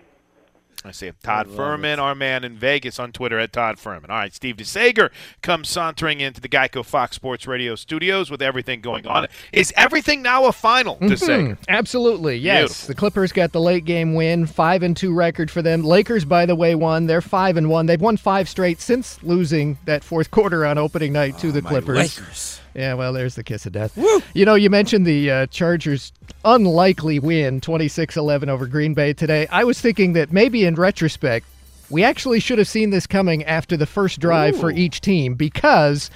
I 0.84 0.90
see. 0.90 1.12
Todd 1.22 1.46
Fuhrman, 1.48 1.98
our 1.98 2.14
man 2.14 2.42
in 2.42 2.56
Vegas 2.56 2.98
on 2.98 3.12
Twitter 3.12 3.38
at 3.38 3.52
Todd 3.52 3.76
Fuhrman. 3.76 4.10
All 4.10 4.16
right, 4.16 4.34
Steve 4.34 4.56
DeSager 4.56 5.10
comes 5.40 5.68
sauntering 5.68 6.20
into 6.20 6.40
the 6.40 6.48
Geico 6.48 6.84
Fox 6.84 7.14
Sports 7.14 7.46
Radio 7.46 7.76
studios 7.76 8.30
with 8.30 8.42
everything 8.42 8.80
going 8.80 9.06
on. 9.06 9.28
Is 9.52 9.72
everything 9.76 10.22
now 10.22 10.46
a 10.46 10.52
final, 10.52 10.96
DeSager? 10.96 11.50
Mm-hmm. 11.50 11.62
Absolutely, 11.68 12.36
yes. 12.36 12.60
Beautiful. 12.60 12.86
The 12.88 12.94
Clippers 12.94 13.32
got 13.32 13.52
the 13.52 13.60
late 13.60 13.84
game 13.84 14.14
win, 14.14 14.46
five 14.46 14.82
and 14.82 14.96
two 14.96 15.14
record 15.14 15.50
for 15.50 15.62
them. 15.62 15.82
Lakers, 15.82 16.24
by 16.24 16.46
the 16.46 16.56
way, 16.56 16.74
won. 16.74 17.06
They're 17.06 17.20
five 17.20 17.56
and 17.56 17.70
one. 17.70 17.86
They've 17.86 18.00
won 18.00 18.16
five 18.16 18.48
straight 18.48 18.80
since 18.80 19.22
losing 19.22 19.78
that 19.84 20.02
fourth 20.02 20.30
quarter 20.30 20.66
on 20.66 20.78
opening 20.78 21.12
night 21.12 21.38
to 21.38 21.52
the 21.52 21.62
Clippers. 21.62 22.18
Lakers. 22.18 22.60
Yeah, 22.74 22.94
well, 22.94 23.12
there's 23.12 23.34
the 23.34 23.44
kiss 23.44 23.66
of 23.66 23.72
death. 23.72 23.98
You 24.34 24.44
know, 24.46 24.54
you 24.54 24.70
mentioned 24.70 25.06
the 25.06 25.30
uh, 25.30 25.46
Chargers' 25.46 26.12
unlikely 26.44 27.18
win 27.18 27.60
26 27.60 28.16
11 28.16 28.48
over 28.48 28.66
Green 28.66 28.94
Bay 28.94 29.12
today. 29.12 29.46
I 29.48 29.64
was 29.64 29.80
thinking 29.80 30.14
that 30.14 30.32
maybe 30.32 30.64
in 30.64 30.74
retrospect, 30.74 31.46
we 31.90 32.02
actually 32.02 32.40
should 32.40 32.58
have 32.58 32.68
seen 32.68 32.90
this 32.90 33.06
coming 33.06 33.44
after 33.44 33.76
the 33.76 33.86
first 33.86 34.20
drive 34.20 34.58
for 34.58 34.70
each 34.70 35.02
team 35.02 35.34
because 35.34 36.10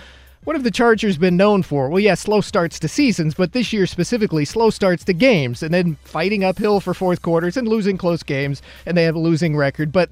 what 0.44 0.56
have 0.56 0.62
the 0.62 0.70
Chargers 0.70 1.18
been 1.18 1.36
known 1.36 1.62
for? 1.62 1.90
Well, 1.90 2.00
yeah, 2.00 2.14
slow 2.14 2.40
starts 2.40 2.78
to 2.78 2.88
seasons, 2.88 3.34
but 3.34 3.52
this 3.52 3.72
year 3.72 3.84
specifically, 3.84 4.44
slow 4.44 4.70
starts 4.70 5.04
to 5.04 5.12
games 5.12 5.62
and 5.62 5.74
then 5.74 5.96
fighting 6.04 6.44
uphill 6.44 6.80
for 6.80 6.94
fourth 6.94 7.20
quarters 7.20 7.56
and 7.56 7.66
losing 7.66 7.98
close 7.98 8.22
games, 8.22 8.62
and 8.86 8.96
they 8.96 9.02
have 9.02 9.16
a 9.16 9.18
losing 9.18 9.56
record. 9.56 9.90
But 9.92 10.10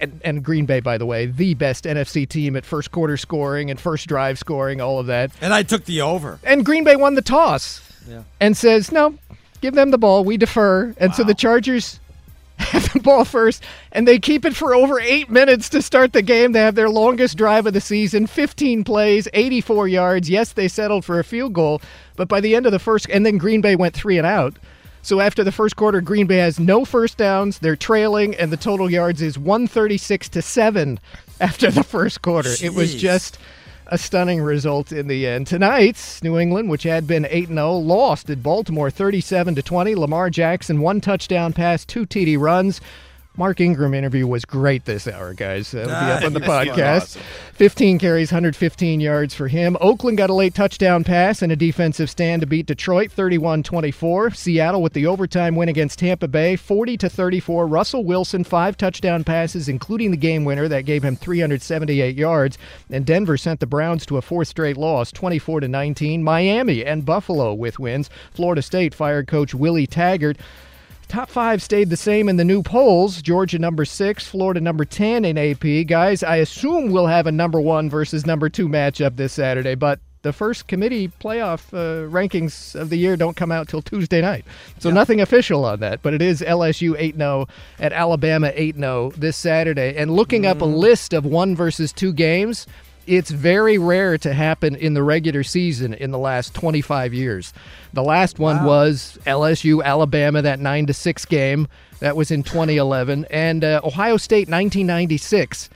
and, 0.00 0.20
and, 0.24 0.44
Green 0.44 0.66
Bay, 0.66 0.80
by 0.80 0.98
the 0.98 1.06
way, 1.06 1.26
the 1.26 1.54
best 1.54 1.84
NFC 1.84 2.28
team 2.28 2.56
at 2.56 2.64
first 2.64 2.90
quarter 2.90 3.16
scoring 3.16 3.70
and 3.70 3.80
first 3.80 4.06
drive 4.08 4.38
scoring, 4.38 4.80
all 4.80 4.98
of 4.98 5.06
that. 5.06 5.30
And 5.40 5.52
I 5.52 5.62
took 5.62 5.84
the 5.84 6.00
over. 6.00 6.38
And 6.44 6.64
Green 6.64 6.84
Bay 6.84 6.96
won 6.96 7.14
the 7.14 7.22
toss 7.22 7.80
yeah. 8.08 8.22
and 8.40 8.56
says, 8.56 8.92
no, 8.92 9.18
give 9.60 9.74
them 9.74 9.90
the 9.90 9.98
ball. 9.98 10.24
We 10.24 10.36
defer. 10.36 10.94
And 10.98 11.10
wow. 11.10 11.16
so 11.16 11.24
the 11.24 11.34
Chargers 11.34 12.00
have 12.58 12.92
the 12.92 12.98
ball 13.00 13.24
first, 13.24 13.62
and 13.92 14.06
they 14.06 14.18
keep 14.18 14.44
it 14.44 14.56
for 14.56 14.74
over 14.74 14.98
eight 14.98 15.30
minutes 15.30 15.68
to 15.68 15.80
start 15.80 16.12
the 16.12 16.22
game. 16.22 16.52
They 16.52 16.60
have 16.60 16.74
their 16.74 16.90
longest 16.90 17.36
drive 17.36 17.66
of 17.66 17.72
the 17.72 17.80
season 17.80 18.26
15 18.26 18.82
plays, 18.82 19.28
84 19.32 19.86
yards. 19.86 20.28
Yes, 20.28 20.52
they 20.52 20.66
settled 20.66 21.04
for 21.04 21.20
a 21.20 21.24
field 21.24 21.52
goal, 21.52 21.80
but 22.16 22.26
by 22.26 22.40
the 22.40 22.56
end 22.56 22.66
of 22.66 22.72
the 22.72 22.80
first, 22.80 23.08
and 23.10 23.24
then 23.24 23.38
Green 23.38 23.60
Bay 23.60 23.76
went 23.76 23.94
three 23.94 24.18
and 24.18 24.26
out. 24.26 24.54
So 25.02 25.20
after 25.20 25.44
the 25.44 25.52
first 25.52 25.76
quarter, 25.76 26.00
Green 26.00 26.26
Bay 26.26 26.38
has 26.38 26.58
no 26.58 26.84
first 26.84 27.16
downs. 27.16 27.58
They're 27.58 27.76
trailing, 27.76 28.34
and 28.34 28.50
the 28.50 28.56
total 28.56 28.90
yards 28.90 29.22
is 29.22 29.38
136 29.38 30.28
to 30.30 30.42
7 30.42 31.00
after 31.40 31.70
the 31.70 31.84
first 31.84 32.22
quarter. 32.22 32.50
Jeez. 32.50 32.64
It 32.64 32.74
was 32.74 32.94
just 32.94 33.38
a 33.86 33.96
stunning 33.98 34.42
result 34.42 34.92
in 34.92 35.08
the 35.08 35.26
end. 35.26 35.46
Tonight, 35.46 36.20
New 36.22 36.38
England, 36.38 36.68
which 36.68 36.82
had 36.82 37.06
been 37.06 37.26
8 37.30 37.48
0, 37.48 37.72
lost 37.74 38.28
at 38.28 38.42
Baltimore 38.42 38.90
37 38.90 39.54
to 39.54 39.62
20. 39.62 39.94
Lamar 39.94 40.30
Jackson, 40.30 40.80
one 40.80 41.00
touchdown 41.00 41.52
pass, 41.52 41.84
two 41.84 42.06
TD 42.06 42.38
runs. 42.38 42.80
Mark 43.38 43.60
Ingram 43.60 43.94
interview 43.94 44.26
was 44.26 44.44
great 44.44 44.84
this 44.84 45.06
hour, 45.06 45.32
guys. 45.32 45.70
That'll 45.70 45.88
be 45.88 45.94
up 45.94 46.24
on 46.24 46.32
the 46.32 46.40
podcast. 46.74 46.96
Awesome. 47.02 47.22
15 47.54 47.98
carries, 48.00 48.32
115 48.32 48.98
yards 48.98 49.32
for 49.32 49.46
him. 49.46 49.76
Oakland 49.80 50.18
got 50.18 50.28
a 50.28 50.34
late 50.34 50.54
touchdown 50.54 51.04
pass 51.04 51.40
and 51.40 51.52
a 51.52 51.56
defensive 51.56 52.10
stand 52.10 52.40
to 52.40 52.46
beat 52.46 52.66
Detroit 52.66 53.12
31-24. 53.14 54.34
Seattle 54.34 54.82
with 54.82 54.92
the 54.92 55.06
overtime 55.06 55.54
win 55.54 55.68
against 55.68 56.00
Tampa 56.00 56.26
Bay 56.26 56.56
40 56.56 56.96
to 56.96 57.08
34. 57.08 57.68
Russell 57.68 58.04
Wilson 58.04 58.42
five 58.42 58.76
touchdown 58.76 59.22
passes 59.22 59.68
including 59.68 60.10
the 60.10 60.16
game 60.16 60.44
winner 60.44 60.66
that 60.66 60.84
gave 60.84 61.04
him 61.04 61.14
378 61.14 62.16
yards. 62.16 62.58
And 62.90 63.06
Denver 63.06 63.36
sent 63.36 63.60
the 63.60 63.66
Browns 63.66 64.04
to 64.06 64.16
a 64.16 64.22
fourth 64.22 64.48
straight 64.48 64.76
loss 64.76 65.12
24 65.12 65.60
to 65.60 65.68
19. 65.68 66.24
Miami 66.24 66.84
and 66.84 67.06
Buffalo 67.06 67.54
with 67.54 67.78
wins. 67.78 68.10
Florida 68.32 68.62
State 68.62 68.94
fired 68.94 69.28
coach 69.28 69.54
Willie 69.54 69.86
Taggart. 69.86 70.38
Top 71.08 71.30
five 71.30 71.62
stayed 71.62 71.88
the 71.88 71.96
same 71.96 72.28
in 72.28 72.36
the 72.36 72.44
new 72.44 72.62
polls. 72.62 73.22
Georgia 73.22 73.58
number 73.58 73.86
six, 73.86 74.26
Florida 74.26 74.60
number 74.60 74.84
10 74.84 75.24
in 75.24 75.38
AP. 75.38 75.86
Guys, 75.86 76.22
I 76.22 76.36
assume 76.36 76.90
we'll 76.90 77.06
have 77.06 77.26
a 77.26 77.32
number 77.32 77.58
one 77.58 77.88
versus 77.88 78.26
number 78.26 78.50
two 78.50 78.68
matchup 78.68 79.16
this 79.16 79.32
Saturday, 79.32 79.74
but 79.74 80.00
the 80.20 80.34
first 80.34 80.66
committee 80.66 81.08
playoff 81.08 81.72
uh, 81.72 82.06
rankings 82.10 82.78
of 82.78 82.90
the 82.90 82.96
year 82.96 83.16
don't 83.16 83.36
come 83.36 83.50
out 83.50 83.68
till 83.68 83.80
Tuesday 83.80 84.20
night. 84.20 84.44
So 84.80 84.90
yeah. 84.90 84.96
nothing 84.96 85.22
official 85.22 85.64
on 85.64 85.80
that, 85.80 86.02
but 86.02 86.12
it 86.12 86.20
is 86.20 86.42
LSU 86.42 86.94
8 86.98 87.16
0 87.16 87.48
at 87.78 87.94
Alabama 87.94 88.52
8 88.54 88.76
0 88.76 89.12
this 89.16 89.38
Saturday. 89.38 89.96
And 89.96 90.10
looking 90.10 90.42
mm. 90.42 90.50
up 90.50 90.60
a 90.60 90.66
list 90.66 91.14
of 91.14 91.24
one 91.24 91.56
versus 91.56 91.90
two 91.90 92.12
games, 92.12 92.66
it's 93.08 93.30
very 93.30 93.78
rare 93.78 94.18
to 94.18 94.34
happen 94.34 94.76
in 94.76 94.94
the 94.94 95.02
regular 95.02 95.42
season 95.42 95.94
in 95.94 96.10
the 96.10 96.18
last 96.18 96.54
25 96.54 97.14
years. 97.14 97.52
The 97.92 98.02
last 98.02 98.38
one 98.38 98.58
wow. 98.58 98.66
was 98.66 99.18
LSU 99.24 99.82
Alabama 99.82 100.42
that 100.42 100.60
9 100.60 100.86
to 100.86 100.92
6 100.92 101.24
game. 101.24 101.68
That 102.00 102.16
was 102.16 102.30
in 102.30 102.42
2011 102.44 103.26
and 103.30 103.64
uh, 103.64 103.80
Ohio 103.82 104.18
State 104.18 104.48
1996 104.48 105.68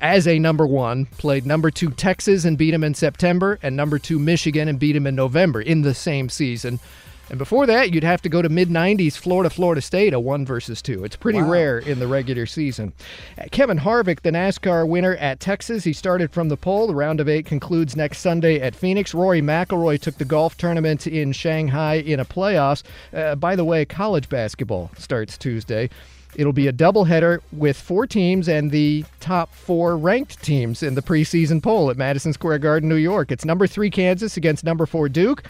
as 0.00 0.28
a 0.28 0.38
number 0.38 0.66
1 0.66 1.06
played 1.06 1.46
number 1.46 1.70
2 1.70 1.90
Texas 1.92 2.44
and 2.44 2.58
beat 2.58 2.70
them 2.70 2.84
in 2.84 2.94
September 2.94 3.58
and 3.62 3.74
number 3.74 3.98
2 3.98 4.18
Michigan 4.18 4.68
and 4.68 4.78
beat 4.78 4.92
them 4.92 5.06
in 5.06 5.16
November 5.16 5.60
in 5.60 5.82
the 5.82 5.94
same 5.94 6.28
season. 6.28 6.78
And 7.30 7.38
before 7.38 7.66
that, 7.66 7.92
you'd 7.92 8.04
have 8.04 8.22
to 8.22 8.28
go 8.28 8.42
to 8.42 8.48
mid 8.48 8.68
90s 8.68 9.16
Florida, 9.16 9.48
Florida 9.48 9.80
State, 9.80 10.12
a 10.12 10.20
one 10.20 10.44
versus 10.44 10.82
two. 10.82 11.04
It's 11.04 11.16
pretty 11.16 11.40
wow. 11.40 11.50
rare 11.50 11.78
in 11.78 11.98
the 11.98 12.06
regular 12.06 12.46
season. 12.46 12.92
Uh, 13.38 13.44
Kevin 13.50 13.78
Harvick, 13.78 14.20
the 14.20 14.30
NASCAR 14.30 14.86
winner 14.86 15.16
at 15.16 15.40
Texas, 15.40 15.84
he 15.84 15.92
started 15.92 16.32
from 16.32 16.48
the 16.48 16.56
pole. 16.56 16.86
The 16.86 16.94
round 16.94 17.20
of 17.20 17.28
eight 17.28 17.46
concludes 17.46 17.96
next 17.96 18.18
Sunday 18.18 18.60
at 18.60 18.74
Phoenix. 18.74 19.14
Rory 19.14 19.40
McIlroy 19.40 20.00
took 20.00 20.18
the 20.18 20.24
golf 20.24 20.56
tournament 20.56 21.06
in 21.06 21.32
Shanghai 21.32 21.94
in 21.94 22.20
a 22.20 22.24
playoffs. 22.24 22.82
Uh, 23.12 23.34
by 23.34 23.56
the 23.56 23.64
way, 23.64 23.84
college 23.84 24.28
basketball 24.28 24.90
starts 24.98 25.38
Tuesday. 25.38 25.88
It'll 26.36 26.52
be 26.52 26.66
a 26.66 26.72
doubleheader 26.72 27.40
with 27.52 27.78
four 27.78 28.06
teams 28.06 28.48
and 28.48 28.70
the 28.70 29.04
top 29.20 29.54
four 29.54 29.96
ranked 29.96 30.42
teams 30.42 30.82
in 30.82 30.94
the 30.94 31.02
preseason 31.02 31.62
poll 31.62 31.90
at 31.90 31.96
Madison 31.96 32.32
Square 32.32 32.58
Garden, 32.58 32.88
New 32.88 32.96
York. 32.96 33.30
It's 33.30 33.44
number 33.44 33.66
three 33.66 33.90
Kansas 33.90 34.36
against 34.36 34.64
number 34.64 34.84
four 34.84 35.08
Duke 35.08 35.44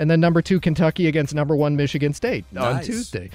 and 0.00 0.10
then 0.10 0.18
number 0.18 0.40
two 0.40 0.58
Kentucky 0.58 1.06
against 1.06 1.34
number 1.34 1.54
one 1.54 1.76
Michigan 1.76 2.14
State 2.14 2.46
nice. 2.50 2.64
on 2.64 2.82
Tuesday. 2.82 3.30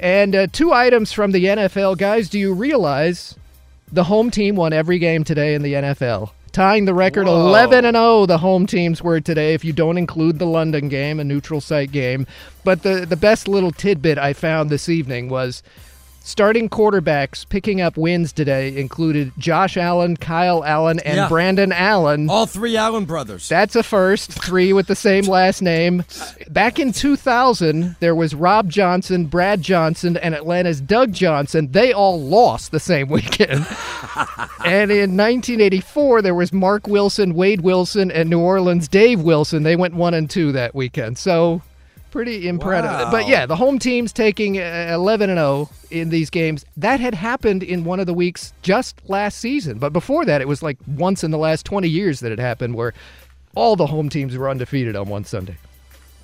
And 0.00 0.34
uh, 0.34 0.46
two 0.48 0.72
items 0.72 1.12
from 1.12 1.30
the 1.30 1.44
NFL, 1.44 1.96
guys. 1.96 2.28
Do 2.28 2.38
you 2.38 2.52
realize 2.52 3.36
the 3.90 4.04
home 4.04 4.30
team 4.30 4.56
won 4.56 4.72
every 4.72 4.98
game 4.98 5.22
today 5.22 5.54
in 5.54 5.62
the 5.62 5.74
NFL? 5.74 6.32
Tying 6.50 6.86
the 6.86 6.94
record 6.94 7.26
Whoa. 7.26 7.48
11 7.48 7.84
and 7.84 7.94
0 7.94 8.26
the 8.26 8.38
home 8.38 8.66
teams 8.66 9.00
were 9.00 9.20
today 9.20 9.54
if 9.54 9.64
you 9.64 9.72
don't 9.72 9.96
include 9.96 10.40
the 10.40 10.46
London 10.46 10.88
game, 10.88 11.20
a 11.20 11.24
neutral 11.24 11.60
site 11.60 11.92
game. 11.92 12.26
But 12.64 12.82
the 12.82 13.06
the 13.06 13.16
best 13.16 13.46
little 13.46 13.70
tidbit 13.70 14.18
I 14.18 14.32
found 14.32 14.70
this 14.70 14.88
evening 14.88 15.28
was 15.28 15.62
Starting 16.28 16.68
quarterbacks 16.68 17.48
picking 17.48 17.80
up 17.80 17.96
wins 17.96 18.34
today 18.34 18.76
included 18.76 19.32
Josh 19.38 19.78
Allen, 19.78 20.14
Kyle 20.14 20.62
Allen, 20.62 21.00
and 21.00 21.16
yeah. 21.16 21.26
Brandon 21.26 21.72
Allen. 21.72 22.28
All 22.28 22.44
three 22.44 22.76
Allen 22.76 23.06
brothers. 23.06 23.48
That's 23.48 23.74
a 23.74 23.82
first. 23.82 24.30
Three 24.32 24.74
with 24.74 24.88
the 24.88 24.94
same 24.94 25.24
last 25.24 25.62
name. 25.62 26.04
Back 26.50 26.78
in 26.78 26.92
2000, 26.92 27.96
there 28.00 28.14
was 28.14 28.34
Rob 28.34 28.68
Johnson, 28.68 29.24
Brad 29.24 29.62
Johnson, 29.62 30.18
and 30.18 30.34
Atlanta's 30.34 30.82
Doug 30.82 31.14
Johnson. 31.14 31.72
They 31.72 31.94
all 31.94 32.20
lost 32.20 32.72
the 32.72 32.80
same 32.80 33.08
weekend. 33.08 33.66
and 34.66 34.90
in 34.90 35.16
1984, 35.16 36.20
there 36.20 36.34
was 36.34 36.52
Mark 36.52 36.86
Wilson, 36.86 37.32
Wade 37.32 37.62
Wilson, 37.62 38.10
and 38.10 38.28
New 38.28 38.40
Orleans 38.40 38.86
Dave 38.86 39.22
Wilson. 39.22 39.62
They 39.62 39.76
went 39.76 39.94
one 39.94 40.12
and 40.12 40.28
two 40.28 40.52
that 40.52 40.74
weekend. 40.74 41.16
So 41.16 41.62
pretty 42.10 42.48
impressive. 42.48 42.90
Wow. 42.90 43.10
But 43.10 43.28
yeah, 43.28 43.46
the 43.46 43.56
home 43.56 43.78
team's 43.78 44.12
taking 44.12 44.58
uh, 44.58 44.90
11 44.92 45.30
and 45.30 45.38
0 45.38 45.70
in 45.90 46.10
these 46.10 46.30
games. 46.30 46.64
That 46.76 47.00
had 47.00 47.14
happened 47.14 47.62
in 47.62 47.84
one 47.84 48.00
of 48.00 48.06
the 48.06 48.14
weeks 48.14 48.52
just 48.62 49.00
last 49.08 49.38
season. 49.38 49.78
But 49.78 49.92
before 49.92 50.24
that, 50.24 50.40
it 50.40 50.48
was 50.48 50.62
like 50.62 50.78
once 50.86 51.22
in 51.22 51.30
the 51.30 51.38
last 51.38 51.64
20 51.66 51.88
years 51.88 52.20
that 52.20 52.32
it 52.32 52.38
happened 52.38 52.74
where 52.74 52.94
all 53.54 53.76
the 53.76 53.86
home 53.86 54.08
teams 54.08 54.36
were 54.36 54.48
undefeated 54.48 54.96
on 54.96 55.08
one 55.08 55.24
Sunday. 55.24 55.56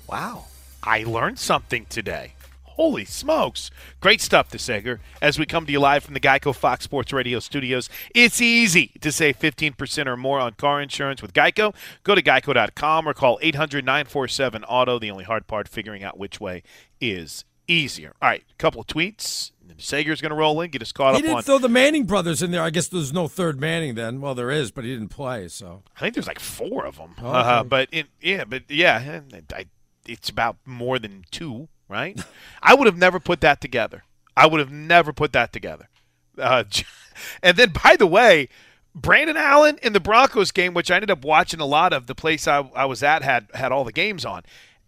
Wow. 0.07 0.45
I 0.83 1.03
learned 1.03 1.39
something 1.39 1.85
today. 1.89 2.33
Holy 2.75 3.05
smokes. 3.05 3.71
Great 4.01 4.19
stuff, 4.19 4.49
DeSager. 4.49 4.99
As 5.21 5.39
we 5.39 5.45
come 5.45 5.65
to 5.65 5.71
you 5.71 5.79
live 5.79 6.03
from 6.03 6.13
the 6.13 6.19
Geico 6.19 6.53
Fox 6.53 6.83
Sports 6.83 7.13
Radio 7.13 7.39
studios, 7.39 7.89
it's 8.13 8.41
easy 8.41 8.91
to 8.99 9.13
save 9.13 9.39
15% 9.39 10.07
or 10.07 10.17
more 10.17 10.39
on 10.39 10.53
car 10.53 10.81
insurance 10.81 11.21
with 11.21 11.31
Geico. 11.31 11.73
Go 12.03 12.15
to 12.15 12.21
geico.com 12.21 13.07
or 13.07 13.13
call 13.13 13.39
800 13.41 13.85
947 13.85 14.65
Auto. 14.65 14.99
The 14.99 15.09
only 15.09 15.23
hard 15.23 15.47
part, 15.47 15.69
figuring 15.69 16.03
out 16.03 16.17
which 16.17 16.41
way 16.41 16.63
is 16.99 17.45
easier. 17.65 18.13
All 18.21 18.27
right, 18.27 18.43
a 18.49 18.55
couple 18.55 18.81
of 18.81 18.87
tweets. 18.87 19.51
Sager's 19.77 20.21
going 20.21 20.29
to 20.29 20.35
roll 20.35 20.59
in, 20.61 20.69
get 20.69 20.81
us 20.81 20.91
caught 20.91 21.15
he 21.15 21.17
up 21.17 21.21
didn't 21.23 21.37
on. 21.37 21.43
throw 21.43 21.57
the 21.57 21.67
Manning 21.69 22.05
brothers 22.05 22.41
in 22.41 22.51
there. 22.51 22.61
I 22.61 22.69
guess 22.69 22.87
there's 22.87 23.11
no 23.11 23.27
third 23.27 23.59
Manning 23.59 23.95
then. 23.95 24.21
Well, 24.21 24.35
there 24.35 24.51
is, 24.51 24.71
but 24.71 24.83
he 24.85 24.93
didn't 24.93 25.09
play. 25.09 25.47
So 25.47 25.83
I 25.95 25.99
think 26.01 26.13
there's 26.13 26.27
like 26.27 26.39
four 26.39 26.85
of 26.85 26.97
them. 26.97 27.15
Okay. 27.17 27.27
Uh, 27.27 27.63
but 27.63 27.89
in, 27.91 28.07
yeah, 28.21 28.43
but 28.45 28.63
yeah, 28.69 29.21
I, 29.53 29.65
it's 30.05 30.29
about 30.29 30.57
more 30.65 30.99
than 30.99 31.25
two 31.31 31.67
right? 31.87 32.19
I 32.61 32.73
would 32.73 32.85
have 32.85 32.97
never 32.97 33.19
put 33.19 33.41
that 33.41 33.61
together. 33.61 34.03
I 34.35 34.47
would 34.47 34.59
have 34.59 34.71
never 34.71 35.13
put 35.13 35.33
that 35.33 35.53
together. 35.53 35.89
Uh, 36.37 36.63
and 37.43 37.57
then, 37.57 37.73
by 37.83 37.95
the 37.95 38.07
way, 38.07 38.49
Brandon 38.93 39.37
Allen 39.37 39.77
in 39.83 39.93
the 39.93 39.99
Broncos 39.99 40.51
game, 40.51 40.73
which 40.73 40.89
I 40.89 40.95
ended 40.95 41.11
up 41.11 41.23
watching 41.23 41.59
a 41.59 41.65
lot 41.65 41.93
of, 41.93 42.07
the 42.07 42.15
place 42.15 42.47
I, 42.47 42.69
I 42.75 42.85
was 42.85 43.03
at 43.03 43.23
had 43.23 43.47
had 43.53 43.71
all 43.71 43.83
the 43.83 43.91
games 43.91 44.25
on, 44.25 44.43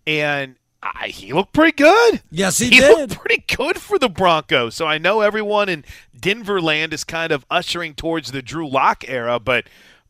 and 0.05 0.55
I, 0.81 1.09
he 1.09 1.33
looked 1.33 1.53
pretty 1.53 1.75
good. 1.75 2.21
Yes, 2.31 2.57
he, 2.59 2.69
did. 2.69 2.73
he 2.75 2.79
did. 2.79 2.97
looked 2.97 3.19
pretty 3.19 3.43
good 3.55 3.79
for 3.79 3.99
the 3.99 4.09
Broncos. 4.09 4.75
So 4.75 4.85
I 4.85 4.97
know 4.97 5.21
everyone 5.21 5.69
in 5.69 5.83
Denver 6.17 6.61
land 6.61 6.93
is 6.93 7.03
kind 7.03 7.31
of 7.31 7.45
ushering 7.49 7.95
towards 7.95 8.31
the 8.31 8.41
Drew 8.41 8.67
Lock 8.67 9.03
era, 9.07 9.39
but 9.39 9.65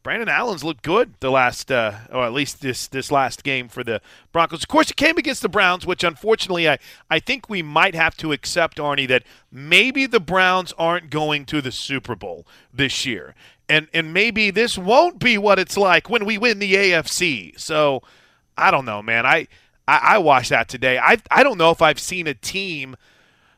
Brandon 0.08 0.30
Allen's 0.30 0.64
looked 0.64 0.84
good 0.84 1.16
the 1.20 1.30
last, 1.30 1.70
uh, 1.70 1.92
or 2.14 2.24
at 2.24 2.32
least 2.32 2.62
this 2.62 2.88
this 2.88 3.12
last 3.12 3.44
game 3.44 3.68
for 3.68 3.84
the 3.84 4.00
Broncos. 4.32 4.64
Of 4.64 4.70
course, 4.70 4.90
it 4.90 4.96
came 4.96 5.18
against 5.18 5.42
the 5.42 5.50
Browns, 5.50 5.86
which 5.86 6.02
unfortunately 6.02 6.70
I, 6.70 6.78
I 7.10 7.20
think 7.20 7.50
we 7.50 7.62
might 7.62 7.94
have 7.94 8.16
to 8.20 8.32
accept, 8.32 8.78
Arnie, 8.78 9.06
that 9.10 9.24
maybe 9.52 10.06
the 10.06 10.22
Browns 10.22 10.74
aren't 10.78 11.10
going 11.10 11.44
to 11.48 11.62
the 11.62 11.74
Super 11.74 12.16
Bowl 12.16 12.48
this 12.74 13.06
year. 13.06 13.36
And, 13.68 13.90
and 13.94 14.14
maybe 14.14 14.50
this 14.50 14.78
won't 14.78 15.20
be 15.20 15.38
what 15.38 15.60
it's 15.60 15.76
like 15.76 16.10
when 16.10 16.24
we 16.24 16.38
win 16.38 16.60
the 16.60 16.74
AFC. 16.74 17.60
So 17.60 18.02
I 18.58 18.72
don't 18.72 18.86
know, 18.86 19.02
man. 19.02 19.26
I, 19.26 19.50
I, 19.90 19.98
I 19.98 20.18
watched 20.20 20.52
that 20.52 20.70
today. 20.70 20.98
I, 20.98 21.18
I 21.30 21.44
don't 21.44 21.58
know 21.58 21.72
if 21.72 21.82
I've 21.82 22.00
seen 22.00 22.28
a 22.28 22.34
team– 22.34 22.96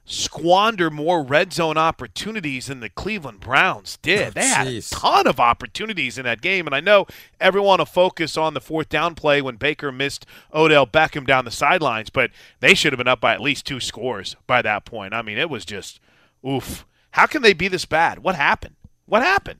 squander 0.10 0.90
more 0.90 1.24
red 1.24 1.54
zone 1.54 1.78
opportunities 1.78 2.66
than 2.66 2.80
the 2.80 2.90
Cleveland 2.90 3.40
Browns 3.40 3.98
did. 4.02 4.30
Oh, 4.30 4.32
they 4.32 4.48
had 4.48 4.68
a 4.68 4.82
ton 4.82 5.28
of 5.28 5.40
opportunities 5.40 6.18
in 6.18 6.26
that 6.26 6.42
game, 6.42 6.66
and 6.66 6.76
I 6.76 6.80
know 6.80 7.06
everyone 7.40 7.78
will 7.78 7.86
focus 7.86 8.36
on 8.36 8.56
the 8.56 8.62
fourth 8.62 8.90
down 8.90 9.14
play 9.14 9.42
when 9.42 9.56
Baker 9.56 9.92
missed 9.92 10.26
Odell 10.54 10.88
Beckham 10.88 11.28
down 11.28 11.46
the 11.46 11.52
sidelines, 11.52 12.10
but 12.10 12.32
they 12.60 12.74
should 12.74 12.92
have 12.92 12.98
been 12.98 13.08
up 13.08 13.22
by 13.22 13.34
at 13.34 13.42
least 13.42 13.66
two 13.66 13.80
scores 13.80 14.36
by 14.48 14.62
that 14.64 14.84
point. 14.84 15.14
I 15.14 15.22
mean, 15.22 15.38
it 15.38 15.50
was 15.50 15.64
just 15.64 16.00
oof. 16.48 16.86
How 17.12 17.28
can 17.28 17.42
they 17.42 17.54
be 17.54 17.68
this 17.68 17.86
bad? 17.86 18.20
What 18.20 18.36
happened? 18.36 18.76
What 19.06 19.22
happened? 19.22 19.60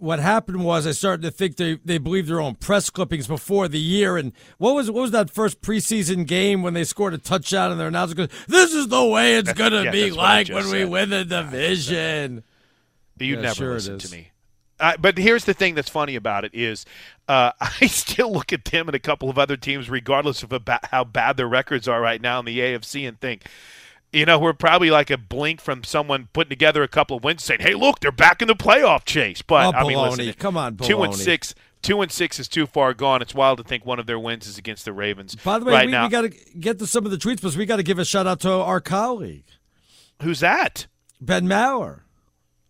What 0.00 0.18
happened 0.18 0.64
was 0.64 0.86
I 0.86 0.92
started 0.92 1.22
to 1.22 1.30
think 1.30 1.56
they, 1.56 1.78
they 1.84 1.98
believed 1.98 2.28
their 2.28 2.40
own 2.40 2.54
press 2.54 2.90
clippings 2.90 3.26
before 3.26 3.68
the 3.68 3.78
year. 3.78 4.16
And 4.16 4.32
what 4.58 4.74
was 4.74 4.90
what 4.90 5.02
was 5.02 5.10
that 5.10 5.30
first 5.30 5.60
preseason 5.60 6.26
game 6.26 6.62
when 6.62 6.74
they 6.74 6.84
scored 6.84 7.14
a 7.14 7.18
touchdown 7.18 7.70
and 7.70 7.80
their 7.80 7.88
announcer 7.88 8.14
goes, 8.14 8.28
"This 8.48 8.72
is 8.72 8.88
the 8.88 9.04
way 9.04 9.36
it's 9.36 9.52
going 9.52 9.72
to 9.72 9.84
yeah, 9.84 9.90
be 9.90 10.10
like 10.10 10.48
when 10.48 10.64
said. 10.64 10.72
we 10.72 10.84
win 10.84 11.10
the 11.10 11.24
division." 11.24 12.42
You 13.18 13.34
yeah, 13.36 13.40
never 13.42 13.54
sure 13.54 13.74
listen 13.74 13.98
to 13.98 14.10
me. 14.10 14.30
Uh, 14.78 14.96
but 14.98 15.18
here's 15.18 15.44
the 15.44 15.52
thing 15.52 15.74
that's 15.74 15.90
funny 15.90 16.16
about 16.16 16.46
it 16.46 16.54
is 16.54 16.86
uh, 17.28 17.52
I 17.60 17.86
still 17.86 18.32
look 18.32 18.52
at 18.52 18.64
them 18.64 18.88
and 18.88 18.94
a 18.94 19.00
couple 19.00 19.28
of 19.28 19.38
other 19.38 19.58
teams, 19.58 19.90
regardless 19.90 20.42
of 20.42 20.52
about 20.52 20.86
how 20.86 21.04
bad 21.04 21.36
their 21.36 21.48
records 21.48 21.86
are 21.86 22.00
right 22.00 22.20
now 22.20 22.38
in 22.38 22.46
the 22.46 22.58
AFC, 22.58 23.06
and 23.06 23.20
think– 23.20 23.44
you 24.12 24.24
know, 24.24 24.38
we're 24.38 24.52
probably 24.52 24.90
like 24.90 25.10
a 25.10 25.18
blink 25.18 25.60
from 25.60 25.84
someone 25.84 26.28
putting 26.32 26.50
together 26.50 26.82
a 26.82 26.88
couple 26.88 27.16
of 27.16 27.24
wins, 27.24 27.44
saying, 27.44 27.60
"Hey, 27.60 27.74
look, 27.74 28.00
they're 28.00 28.10
back 28.10 28.42
in 28.42 28.48
the 28.48 28.56
playoff 28.56 29.04
chase." 29.04 29.42
But 29.42 29.74
oh, 29.74 29.78
I 29.78 29.86
mean, 29.86 29.98
listen, 29.98 30.32
come 30.34 30.56
on, 30.56 30.76
baloney. 30.76 30.86
two 30.86 31.02
and 31.02 31.14
six, 31.14 31.54
two 31.82 32.00
and 32.00 32.10
six 32.10 32.38
is 32.40 32.48
too 32.48 32.66
far 32.66 32.92
gone. 32.92 33.22
It's 33.22 33.34
wild 33.34 33.58
to 33.58 33.64
think 33.64 33.86
one 33.86 33.98
of 33.98 34.06
their 34.06 34.18
wins 34.18 34.46
is 34.46 34.58
against 34.58 34.84
the 34.84 34.92
Ravens. 34.92 35.36
By 35.36 35.58
the 35.58 35.64
way, 35.64 35.72
right 35.72 35.86
we, 35.86 35.92
we 35.92 36.08
got 36.08 36.22
to 36.22 36.28
get 36.58 36.78
to 36.80 36.86
some 36.86 37.04
of 37.04 37.12
the 37.12 37.18
tweets, 37.18 37.42
but 37.42 37.54
we 37.56 37.66
got 37.66 37.76
to 37.76 37.82
give 37.82 37.98
a 37.98 38.04
shout 38.04 38.26
out 38.26 38.40
to 38.40 38.50
our 38.50 38.80
colleague. 38.80 39.44
Who's 40.22 40.40
that? 40.40 40.86
Ben 41.20 41.46
Maller. 41.46 42.00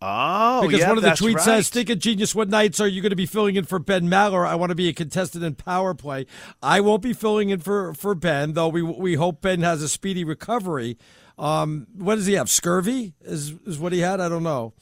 Oh, 0.03 0.61
because 0.63 0.79
yeah, 0.79 0.89
one 0.89 0.97
of 0.97 1.03
the 1.03 1.09
tweets 1.11 1.35
right. 1.35 1.43
says, 1.43 1.69
"Think 1.69 1.89
of 1.89 1.99
genius. 1.99 2.33
What 2.33 2.49
nights 2.49 2.79
are 2.79 2.87
you 2.87 3.01
going 3.01 3.11
to 3.11 3.15
be 3.15 3.27
filling 3.27 3.55
in 3.55 3.65
for 3.65 3.77
Ben 3.77 4.07
Maller? 4.07 4.47
I 4.47 4.55
want 4.55 4.71
to 4.71 4.75
be 4.75 4.89
a 4.89 4.93
contestant 4.93 5.43
in 5.43 5.55
Power 5.55 5.93
Play. 5.93 6.25
I 6.61 6.81
won't 6.81 7.03
be 7.03 7.13
filling 7.13 7.49
in 7.49 7.59
for 7.59 7.93
for 7.93 8.15
Ben, 8.15 8.53
though. 8.53 8.67
We 8.67 8.81
we 8.81 9.15
hope 9.15 9.41
Ben 9.41 9.61
has 9.61 9.81
a 9.81 9.89
speedy 9.89 10.23
recovery." 10.23 10.97
Um, 11.41 11.87
what 11.97 12.15
does 12.15 12.27
he 12.27 12.33
have? 12.33 12.49
Scurvy 12.49 13.13
is 13.21 13.55
is 13.65 13.79
what 13.79 13.91
he 13.91 13.99
had. 13.99 14.21
I 14.21 14.29
don't 14.29 14.43
know. 14.43 14.73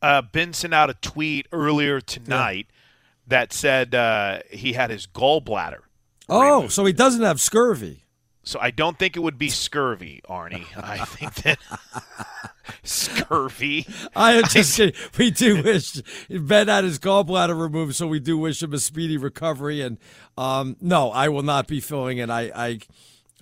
Uh, 0.00 0.22
ben 0.22 0.54
sent 0.54 0.72
out 0.72 0.88
a 0.88 0.94
tweet 0.94 1.46
earlier 1.52 2.00
tonight 2.00 2.66
yeah. 2.68 2.76
that 3.28 3.52
said 3.52 3.94
uh, 3.94 4.40
he 4.50 4.72
had 4.72 4.90
his 4.90 5.06
gallbladder. 5.06 5.80
Oh, 6.28 6.56
removed. 6.56 6.72
so 6.72 6.86
he 6.86 6.92
doesn't 6.94 7.22
have 7.22 7.40
scurvy. 7.40 8.04
So 8.42 8.58
I 8.60 8.70
don't 8.70 8.98
think 8.98 9.16
it 9.16 9.20
would 9.20 9.38
be 9.38 9.48
scurvy, 9.50 10.22
Arnie. 10.28 10.66
I 10.76 11.04
think 11.04 11.34
that 11.42 11.58
scurvy. 12.84 13.86
I 14.14 14.34
am 14.34 14.44
just 14.44 14.76
kidding. 14.76 14.94
We 15.18 15.32
do 15.32 15.62
wish 15.62 16.00
Ben 16.30 16.68
had 16.68 16.84
his 16.84 16.98
gallbladder 16.98 17.60
removed, 17.60 17.96
so 17.96 18.06
we 18.06 18.20
do 18.20 18.38
wish 18.38 18.62
him 18.62 18.72
a 18.72 18.78
speedy 18.78 19.16
recovery. 19.16 19.82
And 19.82 19.98
um, 20.38 20.76
no, 20.80 21.10
I 21.10 21.28
will 21.28 21.42
not 21.42 21.66
be 21.66 21.80
filling 21.80 22.18
in. 22.18 22.30
I, 22.30 22.52
I 22.54 22.78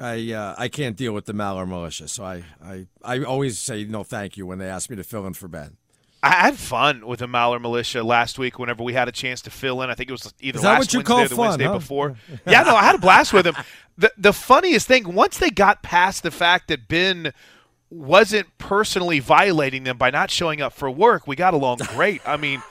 I 0.05 0.33
uh, 0.33 0.55
I 0.59 0.69
can't 0.69 0.97
deal 0.97 1.13
with 1.13 1.25
the 1.25 1.33
Maller 1.33 1.67
militia, 1.67 2.09
so 2.09 2.25
I, 2.25 2.45
I 2.63 2.87
I 3.03 3.25
always 3.25 3.59
say 3.59 3.85
no, 3.85 4.05
thank 4.05 4.37
you 4.37 4.45
when 4.45 4.59
they 4.59 4.69
ask 4.69 4.91
me 4.91 4.97
to 4.97 5.05
fill 5.05 5.27
in 5.27 5.33
for 5.33 5.49
Ben. 5.49 5.79
I 6.23 6.31
had 6.31 6.57
fun 6.57 7.07
with 7.07 7.21
the 7.21 7.27
Maller 7.27 7.61
militia 7.61 8.03
last 8.03 8.39
week. 8.39 8.59
Whenever 8.59 8.83
we 8.83 8.93
had 8.93 9.09
a 9.09 9.13
chance 9.13 9.41
to 9.43 9.51
fill 9.51 9.81
in, 9.83 9.89
I 9.89 9.95
think 9.95 10.11
it 10.11 10.13
was 10.13 10.35
either 10.41 10.59
last 10.59 10.95
Wednesday 10.95 10.99
or 10.99 11.29
the 11.29 11.29
fun, 11.29 11.39
Wednesday 11.39 11.65
huh? 11.65 11.73
before. 11.73 12.17
yeah, 12.47 12.63
no, 12.65 12.77
I 12.77 12.83
had 12.83 12.95
a 12.95 12.99
blast 12.99 13.33
with 13.33 13.47
him. 13.47 13.55
The 13.97 14.13
the 14.19 14.35
funniest 14.35 14.87
thing 14.87 15.15
once 15.15 15.39
they 15.39 15.51
got 15.51 15.83
past 15.83 16.23
the 16.23 16.31
fact 16.31 16.69
that 16.69 16.87
Ben 16.87 17.33
wasn't 17.89 18.47
personally 18.59 19.21
violating 19.21 19.85
them 19.85 19.97
by 19.97 20.11
not 20.11 20.31
showing 20.31 20.61
up 20.61 20.75
for 20.75 20.91
work, 20.91 21.27
we 21.27 21.35
got 21.35 21.55
along 21.55 21.79
great. 21.79 22.21
I 22.29 22.37
mean, 22.37 22.63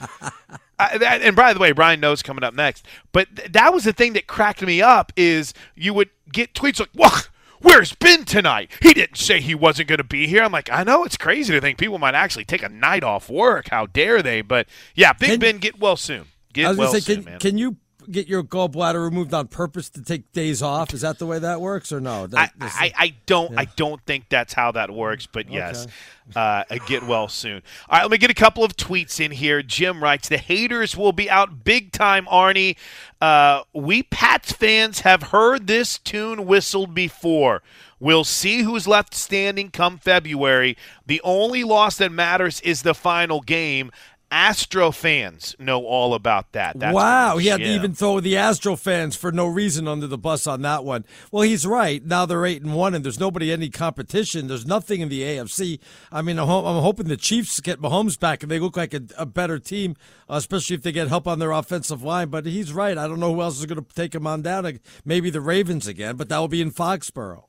I, 0.80 0.98
that, 0.98 1.22
and 1.22 1.36
by 1.36 1.54
the 1.54 1.60
way, 1.60 1.72
Brian 1.72 2.00
Noe's 2.00 2.24
coming 2.24 2.44
up 2.44 2.54
next. 2.54 2.86
But 3.12 3.36
th- 3.36 3.52
that 3.52 3.74
was 3.74 3.84
the 3.84 3.94
thing 3.94 4.14
that 4.14 4.28
cracked 4.28 4.62
me 4.62 4.82
up 4.82 5.12
is 5.16 5.54
you 5.76 5.94
would 5.94 6.10
get 6.32 6.54
tweets 6.54 6.80
like, 6.80 6.90
"Whoa, 6.94 7.22
where's 7.62 7.94
Ben 7.94 8.26
tonight? 8.26 8.72
He 8.82 8.94
didn't 8.94 9.18
say 9.18 9.40
he 9.40 9.56
wasn't 9.56 9.88
going 9.90 10.00
to 10.00 10.04
be 10.04 10.28
here." 10.28 10.44
I'm 10.44 10.52
like, 10.52 10.72
I 10.72 10.84
know 10.84 11.04
it's 11.04 11.18
crazy 11.18 11.54
to 11.54 11.62
think 11.62 11.78
people 11.78 12.00
might 12.00 12.16
actually 12.16 12.45
take 12.45 12.64
a 12.64 12.70
night 12.70 13.04
off 13.04 13.30
work. 13.30 13.70
How 13.70 13.86
dare 13.86 14.22
they? 14.22 14.41
But 14.41 14.68
yeah, 14.95 15.14
Big 15.14 15.30
Can- 15.32 15.40
Ben, 15.40 15.58
get 15.60 15.80
well 15.80 15.95
soon. 15.95 16.26
Get 16.54 16.66
I 16.66 16.70
was 16.70 16.78
well 16.78 16.88
gonna 16.90 17.02
say, 17.02 17.14
soon, 17.14 17.24
can, 17.24 17.32
man. 17.32 17.40
can 17.40 17.58
you 17.58 17.78
get 18.12 18.28
your 18.28 18.44
gallbladder 18.44 19.04
removed 19.04 19.34
on 19.34 19.48
purpose 19.48 19.90
to 19.92 20.02
take 20.02 20.32
days 20.32 20.62
off? 20.62 20.94
Is 20.94 21.02
that 21.02 21.20
the 21.20 21.26
way 21.26 21.40
that 21.40 21.62
works, 21.62 21.92
or 21.92 22.00
no? 22.00 22.24
I, 22.24 22.28
That- 22.28 22.54
this- 22.58 22.76
I, 22.78 22.92
I 22.98 23.16
don't 23.26 23.52
yeah. 23.54 23.62
I 23.62 23.66
don't 23.66 24.02
think 24.06 24.30
that's 24.30 24.54
how 24.54 24.72
that 24.74 24.92
works, 24.92 25.26
but 25.26 25.50
yes, 25.50 25.88
uh, 26.36 26.64
get 26.88 27.04
well 27.04 27.28
soon. 27.28 27.62
All 27.90 27.98
right, 27.98 28.02
let 28.04 28.12
me 28.12 28.18
get 28.18 28.30
a 28.32 28.36
couple 28.36 28.64
of 28.64 28.76
tweets 28.76 29.20
in 29.24 29.32
here. 29.32 29.62
Jim 29.62 30.02
writes, 30.04 30.30
"The 30.30 30.38
haters 30.38 30.96
will 30.96 31.12
be 31.14 31.30
out 31.30 31.64
big 31.64 31.92
time, 31.92 32.26
Arnie. 32.26 32.76
Uh, 33.22 33.64
we 33.74 34.04
Pats 34.04 34.52
fans 34.52 35.02
have 35.02 35.24
heard 35.24 35.68
this 35.68 35.98
tune 35.98 36.46
whistled 36.46 36.94
before. 36.94 37.62
We'll 38.00 38.26
see 38.26 38.64
who's 38.64 38.86
left 38.86 39.14
standing 39.16 39.70
come 39.72 39.98
February. 39.98 40.76
The 41.06 41.22
only 41.24 41.64
loss 41.64 41.98
that 41.98 42.12
matters 42.12 42.60
is 42.62 42.82
the 42.84 42.94
final 42.94 43.42
game." 43.42 43.92
Astro 44.34 44.90
fans 44.90 45.56
know 45.60 45.86
all 45.86 46.16
about 46.16 46.54
that. 46.54 46.80
That's 46.80 46.96
wow, 46.96 47.38
he 47.38 47.50
had 47.50 47.60
yeah. 47.60 47.68
to 47.68 47.74
even 47.74 47.94
throw 47.94 48.20
the 48.20 48.36
Astro 48.36 48.76
fans 48.76 49.16
for 49.16 49.32
no 49.32 49.46
reason 49.46 49.88
under 49.88 50.08
the 50.08 50.18
bus 50.18 50.48
on 50.48 50.64
that 50.64 50.84
one. 50.84 51.06
Well, 51.32 51.44
he's 51.44 51.68
right. 51.68 52.04
Now 52.04 52.26
they're 52.26 52.44
eight 52.44 52.64
and 52.64 52.74
one, 52.74 52.96
and 52.96 53.06
there's 53.06 53.20
nobody 53.20 53.52
any 53.52 53.70
competition. 53.70 54.48
There's 54.48 54.66
nothing 54.66 55.02
in 55.02 55.10
the 55.10 55.22
AFC. 55.22 55.80
I 56.12 56.24
mean, 56.24 56.40
I'm, 56.40 56.48
hoping 56.48 57.10
the 57.10 57.16
Chiefs 57.16 57.60
get 57.60 57.80
Mahomes 57.80 58.20
back, 58.20 58.42
and 58.42 58.52
they 58.52 58.58
look 58.58 58.76
like 58.76 58.96
a, 58.96 59.04
a 59.20 59.28
better 59.28 59.60
team, 59.60 59.96
especially 60.28 60.78
if 60.78 60.82
they 60.82 60.92
get 60.92 61.10
help 61.10 61.28
on 61.28 61.38
their 61.38 61.52
offensive 61.52 62.02
line. 62.02 62.30
But 62.30 62.48
he's 62.48 62.74
right. 62.74 62.98
I 62.98 63.08
don't 63.08 63.20
know 63.20 63.36
who 63.36 63.42
else 63.44 63.60
is 63.60 63.68
going 63.68 63.86
to 63.86 63.94
take 63.94 64.16
him 64.16 64.26
on 64.26 64.42
down. 64.42 64.80
Maybe 65.06 65.30
the 65.30 65.42
Ravens 65.42 65.86
again, 65.86 66.16
but 66.16 66.30
that 66.30 66.40
will 66.40 66.48
be 66.48 66.62
in 66.62 66.72
Foxborough. 66.72 67.44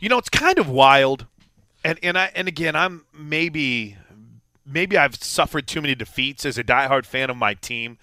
You 0.00 0.08
know, 0.08 0.18
it's 0.18 0.30
kind 0.30 0.58
of 0.58 0.68
wild, 0.68 1.26
and 1.84 1.96
and 2.02 2.18
I 2.18 2.32
and 2.34 2.48
again, 2.48 2.74
I'm 2.74 3.04
maybe 3.16 3.98
maybe 4.66 4.96
I've 4.96 5.16
suffered 5.16 5.66
too 5.66 5.80
many 5.80 5.94
defeats 5.94 6.44
as 6.44 6.58
a 6.58 6.64
diehard 6.64 7.06
fan 7.06 7.30
of 7.30 7.36
my 7.36 7.54
team, 7.54 7.98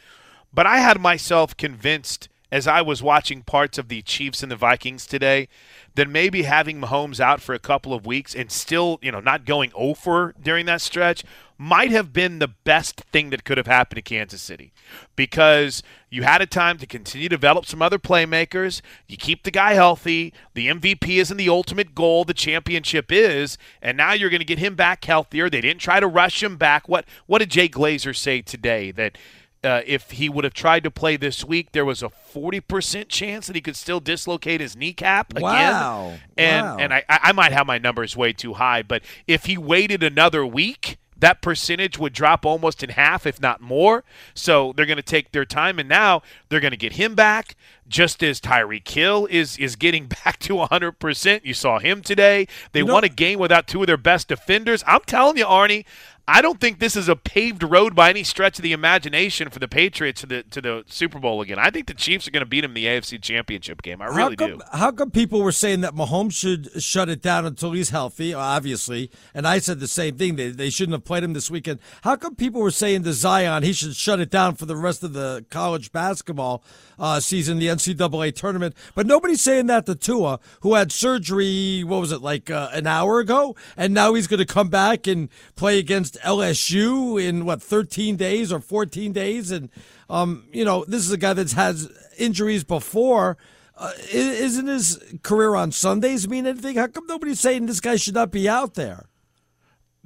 but 0.54 0.66
I 0.66 0.78
had 0.78 1.00
myself 1.00 1.56
convinced 1.56 2.30
as 2.52 2.68
I 2.68 2.82
was 2.82 3.02
watching 3.02 3.44
parts 3.44 3.78
of 3.78 3.88
the 3.88 4.02
Chiefs 4.02 4.44
and 4.44 4.52
the 4.52 4.58
Vikings 4.58 5.06
today 5.06 5.48
that 5.96 6.10
maybe 6.10 6.44
having 6.44 6.82
Mahomes 6.82 7.20
out 7.20 7.42
for 7.42 7.56
a 7.56 7.60
couple 7.60 7.94
of 7.94 8.06
weeks 8.06 8.36
and 8.36 8.52
still, 8.52 9.00
you 9.02 9.12
know, 9.12 9.22
not 9.22 9.46
going 9.46 9.72
over 9.74 10.34
during 10.42 10.66
that 10.66 10.82
stretch 10.82 11.24
might 11.58 11.92
have 11.92 12.12
been 12.12 12.40
the 12.40 12.50
best 12.50 13.02
thing 13.12 13.30
that 13.30 13.46
could 13.46 13.58
have 13.58 13.68
happened 13.68 13.98
to 13.98 14.02
Kansas 14.02 14.42
City 14.42 14.74
because 15.16 15.84
you 16.10 16.24
had 16.24 16.42
a 16.42 16.46
time 16.46 16.78
to 16.78 16.86
continue 16.86 17.30
to 17.30 17.36
develop 17.36 17.66
some 17.66 17.82
other 17.82 17.98
playmakers. 17.98 18.82
You 19.08 19.18
keep 19.18 19.44
the 19.44 19.52
guy 19.52 19.74
healthy. 19.74 20.34
The 20.54 20.68
MVP 20.68 21.18
isn't 21.18 21.38
the 21.38 21.50
ultimate 21.50 21.96
goal, 21.96 22.26
the 22.26 22.34
championship 22.34 23.12
is, 23.12 23.58
and 23.82 23.98
now 23.98 24.14
you're 24.14 24.30
going 24.30 24.40
to 24.40 24.46
get 24.46 24.60
him 24.60 24.76
back 24.76 25.06
healthier. 25.06 25.50
They 25.50 25.62
didn't 25.62 25.82
try 25.82 26.00
to 26.00 26.08
rush 26.08 26.44
him 26.44 26.58
back. 26.58 26.90
What 26.90 27.06
what 27.28 27.40
did 27.40 27.52
Jay 27.52 27.70
Glazer 27.70 28.16
say 28.16 28.42
today 28.42 28.92
that 28.92 29.18
uh, 29.64 29.82
if 29.86 30.12
he 30.12 30.28
would 30.28 30.44
have 30.44 30.54
tried 30.54 30.84
to 30.84 30.92
play 30.92 31.18
this 31.18 31.46
week, 31.46 31.72
there 31.72 31.86
was 31.86 32.02
a 32.02 32.10
40% 32.10 33.08
chance 33.10 33.48
that 33.48 33.56
he 33.56 33.62
could 33.62 33.76
still 33.76 34.02
dislocate 34.02 34.60
his 34.60 34.76
kneecap 34.76 35.32
again. 35.32 35.44
Wow. 35.44 36.14
And, 36.38 36.66
wow. 36.66 36.78
and 36.78 36.94
I, 36.94 37.04
I 37.08 37.32
might 37.32 37.52
have 37.52 37.68
my 37.68 37.78
numbers 37.78 38.18
way 38.18 38.34
too 38.34 38.54
high, 38.54 38.82
but 38.82 39.04
if 39.28 39.46
he 39.46 39.58
waited 39.58 40.02
another 40.02 40.46
week, 40.46 40.98
that 41.22 41.42
percentage 41.42 41.98
would 41.98 42.14
drop 42.14 42.46
almost 42.46 42.84
in 42.84 42.90
half, 42.90 43.26
if 43.26 43.40
not 43.40 43.62
more. 43.62 44.04
So 44.34 44.74
they're 44.76 44.86
going 44.86 44.98
to 44.98 45.04
take 45.04 45.32
their 45.32 45.46
time, 45.46 45.80
and 45.80 45.88
now 45.88 46.22
they're 46.50 46.60
going 46.60 46.72
to 46.72 46.78
get 46.78 46.94
him 46.94 47.16
back, 47.16 47.56
just 47.92 48.24
as 48.24 48.40
Tyreek 48.42 48.88
Hill 48.88 49.28
is 49.30 49.58
is 49.58 49.76
getting 49.76 50.08
back 50.24 50.40
to 50.40 50.54
100%. 50.54 51.42
You 51.44 51.54
saw 51.54 51.80
him 51.80 52.02
today. 52.02 52.48
They 52.72 52.80
You 52.80 52.86
know- 52.86 52.94
won 52.96 53.04
a 53.04 53.10
game 53.10 53.38
without 53.38 53.68
two 53.68 53.82
of 53.82 53.88
their 53.88 53.98
best 53.98 54.30
defenders. 54.30 54.84
I'm 54.88 55.02
telling 55.06 55.38
you, 55.38 55.46
Arnie, 55.46 55.86
I 56.28 56.42
don't 56.42 56.62
think 56.62 56.80
this 56.80 56.96
is 56.96 57.10
a 57.10 57.16
paved 57.16 57.64
road 57.64 57.94
by 57.96 58.10
any 58.10 58.24
stretch 58.24 58.58
of 58.60 58.64
the 58.64 58.72
imagination 58.74 59.50
for 59.50 59.60
the 59.60 59.68
Patriots 59.68 60.22
to 60.22 60.28
the 60.28 60.44
to 60.44 60.62
the 60.62 60.84
Super 60.88 61.20
Bowl 61.20 61.42
again. 61.42 61.58
I 61.60 61.72
think 61.72 61.88
the 61.88 61.94
Chiefs 61.96 62.28
are 62.28 62.32
going 62.32 62.42
to 62.42 62.46
beat 62.50 62.62
them 62.62 62.72
in 62.72 62.76
the 62.76 62.86
AFC 62.86 63.20
Championship 63.22 63.82
game. 63.82 64.02
I 64.02 64.06
really 64.06 64.20
how 64.40 64.48
come, 64.48 64.52
do. 64.52 64.60
How 64.72 64.92
come 64.92 65.12
people 65.12 65.42
were 65.42 65.52
saying 65.52 65.82
that 65.82 65.94
Mahomes 65.96 66.34
should 66.34 66.82
shut 66.82 67.10
it 67.10 67.22
down 67.22 67.46
until 67.46 67.72
he's 67.74 67.90
healthy? 67.90 68.34
Obviously, 68.34 69.10
and 69.34 69.48
I 69.48 69.58
said 69.60 69.80
the 69.80 69.88
same 69.88 70.16
thing. 70.16 70.36
They 70.36 70.50
they 70.52 70.70
shouldn't 70.70 70.94
have 70.94 71.04
played 71.04 71.24
him 71.24 71.34
this 71.34 71.50
weekend. 71.52 71.80
How 72.04 72.16
come 72.16 72.36
people 72.36 72.62
were 72.62 72.72
saying 72.72 73.04
to 73.04 73.14
Zion 73.14 73.64
he 73.64 73.74
should 73.74 73.96
shut 73.96 74.20
it 74.20 74.30
down 74.30 74.56
for 74.56 74.68
the 74.68 74.78
rest 74.78 75.04
of 75.04 75.14
the 75.14 75.44
college 75.50 75.92
basketball 75.92 76.64
uh, 77.00 77.20
season, 77.20 77.58
the 77.58 77.68
NCAA 77.88 78.36
tournament? 78.36 78.76
But 78.96 79.08
nobody's 79.08 79.42
saying 79.42 79.68
that 79.68 79.86
to 79.86 79.96
Tua, 79.96 80.40
who 80.62 80.76
had 80.76 80.92
surgery. 80.92 81.84
What 81.84 82.02
was 82.02 82.12
it 82.12 82.22
like 82.22 82.50
uh, 82.50 82.70
an 82.72 82.88
hour 82.88 83.20
ago, 83.20 83.56
and 83.76 83.94
now 83.94 84.14
he's 84.14 84.28
going 84.28 84.40
to 84.40 84.46
come 84.46 84.70
back 84.70 85.08
and 85.08 85.30
play 85.56 85.80
against 85.80 86.20
LSU 86.22 87.22
in 87.22 87.46
what 87.46 87.62
13 87.62 88.16
days 88.16 88.52
or 88.52 88.60
14 88.60 89.12
days, 89.12 89.52
and 89.52 89.70
um, 90.10 90.48
you 90.52 90.66
know 90.66 90.86
this 90.88 91.06
is 91.06 91.12
a 91.12 91.18
guy 91.18 91.34
that's 91.34 91.54
has 91.54 91.90
injuries 92.18 92.64
before. 92.64 93.38
Uh, 93.78 93.92
isn't 94.12 94.68
his 94.68 95.02
career 95.24 95.56
on 95.56 95.72
Sundays 95.72 96.28
mean 96.28 96.46
anything? 96.46 96.76
How 96.76 96.88
come 96.88 97.08
nobody's 97.08 97.40
saying 97.40 97.66
this 97.66 97.80
guy 97.80 97.96
should 97.96 98.14
not 98.14 98.32
be 98.32 98.48
out 98.48 98.76
there? 98.76 99.08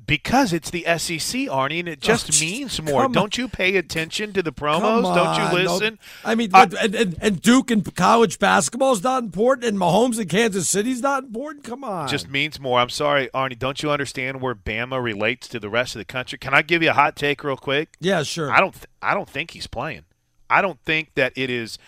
Because 0.07 0.53
it's 0.53 0.69
the 0.69 0.83
SEC, 0.83 1.47
Arnie, 1.49 1.79
and 1.79 1.87
it 1.87 1.99
just 1.99 2.29
Oh, 2.31 2.45
means 2.45 2.79
more. 2.81 3.07
Don't 3.09 3.37
you 3.37 3.47
pay 3.47 3.75
attention 3.75 4.33
to 4.33 4.43
the 4.43 4.51
promos? 4.51 5.01
Don't 5.15 5.17
on, 5.17 5.35
you 5.53 5.63
no- 5.63 5.73
listen? 5.73 5.99
I 6.23 6.35
mean, 6.35 6.51
Uh, 6.53 6.67
and, 6.79 6.93
and, 6.95 7.17
and 7.21 7.41
Duke 7.41 7.71
and 7.71 7.95
college 7.95 8.37
basketball 8.37 8.93
is 8.93 9.01
not 9.03 9.23
important, 9.23 9.65
and 9.67 9.77
Mahomes 9.79 10.19
in 10.19 10.27
Kansas 10.27 10.69
City 10.69 10.91
is 10.91 11.01
not 11.01 11.23
important. 11.23 11.63
Come 11.63 11.83
on, 11.83 12.07
just 12.07 12.29
means 12.29 12.59
more. 12.59 12.79
I'm 12.79 12.89
sorry, 12.89 13.29
Arnie. 13.33 13.57
Don't 13.57 13.81
you 13.81 13.89
understand 13.89 14.41
where 14.41 14.53
Bama 14.53 15.01
relates 15.01 15.47
to 15.47 15.59
the 15.59 15.69
rest 15.69 15.95
of 15.95 15.99
the 15.99 16.05
country? 16.05 16.37
Can 16.37 16.53
I 16.53 16.61
give 16.61 16.83
you 16.83 16.91
a 16.91 16.93
hot 16.93 17.15
take 17.15 17.43
real 17.43 17.57
quick? 17.57 17.95
yeah, 17.99 18.21
sure. 18.23 18.51
I 18.51 18.59
don't. 18.59 18.73
Th- 18.73 18.85
I 19.01 19.13
don't 19.13 19.29
think 19.29 19.51
he's 19.51 19.67
playing. 19.67 20.03
I 20.49 20.61
don't 20.61 20.79
think 20.83 21.15
that 21.15 21.33
it 21.35 21.49
is 21.49 21.79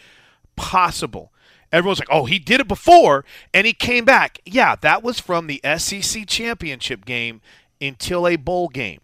possible. 0.55 1.31
Everyone's 1.71 1.99
like, 1.99 2.07
"Oh, 2.11 2.25
he 2.25 2.39
did 2.39 2.59
it 2.61 2.67
before, 2.67 3.25
and 3.53 3.67
he 3.67 3.73
came 3.73 4.05
back." 4.05 4.39
Yeah, 4.45 4.75
that 4.81 5.03
was 5.03 5.19
from 5.19 5.47
the 5.47 5.61
SEC 5.77 6.25
championship 6.25 7.05
game 7.05 7.41
until 7.81 8.27
a 8.27 8.35
bowl 8.35 8.67
game. 8.67 9.01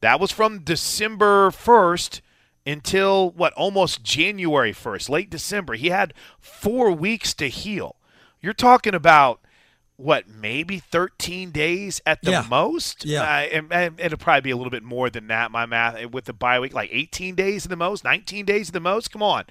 That 0.00 0.20
was 0.20 0.32
from 0.32 0.60
December 0.60 1.50
first 1.50 2.22
until 2.66 3.30
what? 3.30 3.52
Almost 3.54 4.02
January 4.02 4.72
first, 4.72 5.08
late 5.10 5.30
December. 5.30 5.74
He 5.74 5.90
had 5.90 6.14
four 6.38 6.92
weeks 6.92 7.34
to 7.34 7.48
heal. 7.48 7.96
You're 8.40 8.52
talking 8.52 8.94
about 8.94 9.40
what? 10.00 10.28
Maybe 10.28 10.78
13 10.78 11.50
days 11.50 12.00
at 12.06 12.22
the 12.22 12.30
Yeah. 12.32 12.46
most. 12.48 13.04
Yeah. 13.04 13.22
Uh, 13.22 13.26
and, 13.26 13.72
and 13.72 14.00
it'll 14.00 14.18
probably 14.18 14.40
be 14.40 14.50
a 14.50 14.56
little 14.56 14.70
bit 14.70 14.82
more 14.82 15.10
than 15.10 15.26
that. 15.28 15.50
My 15.50 15.66
math 15.66 16.04
with 16.10 16.24
the 16.24 16.32
bye 16.32 16.58
week, 16.60 16.72
like 16.74 16.90
18 16.92 17.34
days 17.34 17.66
at 17.66 17.70
the 17.70 17.76
most, 17.76 18.02
19 18.04 18.44
days 18.44 18.68
at 18.68 18.72
the 18.72 18.80
most. 18.80 19.10
Come 19.12 19.22
on, 19.22 19.44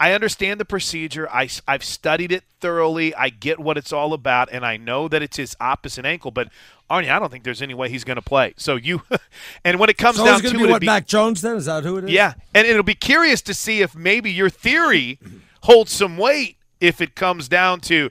I 0.00 0.12
understand 0.12 0.58
the 0.60 0.64
procedure. 0.64 1.28
I 1.30 1.48
i've 1.68 1.84
studied 1.84 2.32
it 2.32 2.44
thoroughly. 2.60 3.14
I 3.14 3.28
get 3.28 3.58
what 3.60 3.76
it's 3.78 3.92
all 3.92 4.12
about, 4.12 4.48
and 4.52 4.64
I 4.66 4.76
know 4.76 5.08
that 5.08 5.22
it's 5.22 5.36
his 5.36 5.56
opposite 5.60 6.04
ankle. 6.04 6.30
But 6.30 6.48
Arnie, 6.90 7.08
I 7.10 7.18
don't 7.18 7.30
think 7.30 7.44
there's 7.44 7.62
any 7.62 7.74
way 7.74 7.88
he's 7.88 8.04
going 8.04 8.16
to 8.16 8.22
play. 8.22 8.54
So 8.56 8.76
you, 8.76 9.02
and 9.64 9.78
when 9.78 9.88
it 9.88 9.96
comes 9.98 10.16
so 10.18 10.24
down 10.24 10.40
to 10.40 10.50
be 10.50 10.56
it'd 10.56 10.70
what 10.70 10.80
be- 10.80 10.86
Mac 10.86 11.06
Jones 11.06 11.40
then? 11.42 11.56
Is 11.56 11.66
that 11.66 11.84
who 11.84 11.98
it 11.98 12.04
is? 12.04 12.10
yeah, 12.10 12.34
and 12.54 12.66
it'll 12.66 12.82
be 12.82 12.94
curious 12.94 13.40
to 13.42 13.54
see 13.54 13.80
if 13.82 13.94
maybe 13.94 14.30
your 14.32 14.50
theory 14.50 15.18
holds 15.62 15.92
some 15.92 16.16
weight 16.18 16.56
if 16.80 17.00
it 17.00 17.14
comes 17.14 17.48
down 17.48 17.78
to, 17.80 18.10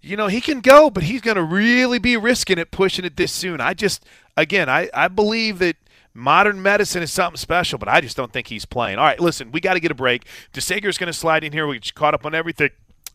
you 0.00 0.16
know, 0.16 0.28
he 0.28 0.40
can 0.40 0.60
go, 0.60 0.90
but 0.90 1.02
he's 1.02 1.20
going 1.20 1.36
to 1.36 1.42
really 1.42 1.98
be 1.98 2.16
risking 2.16 2.58
it 2.58 2.70
pushing 2.70 3.04
it 3.04 3.16
this 3.16 3.32
soon. 3.32 3.60
I 3.60 3.74
just, 3.74 4.04
again, 4.36 4.68
I, 4.68 4.88
I 4.94 5.08
believe 5.08 5.58
that 5.58 5.76
modern 6.14 6.62
medicine 6.62 7.02
is 7.02 7.12
something 7.12 7.36
special, 7.36 7.78
but 7.78 7.88
I 7.88 8.00
just 8.00 8.16
don't 8.16 8.32
think 8.32 8.48
he's 8.48 8.64
playing. 8.64 8.98
All 8.98 9.04
right, 9.04 9.20
listen, 9.20 9.52
we 9.52 9.60
got 9.60 9.74
to 9.74 9.80
get 9.80 9.90
a 9.90 9.94
break. 9.96 10.24
DeSager's 10.52 10.98
going 10.98 11.08
to 11.08 11.12
slide 11.12 11.44
in 11.44 11.52
here. 11.52 11.66
We 11.66 11.80
caught 11.80 12.14
up 12.14 12.24
on 12.24 12.34
everything 12.34 12.70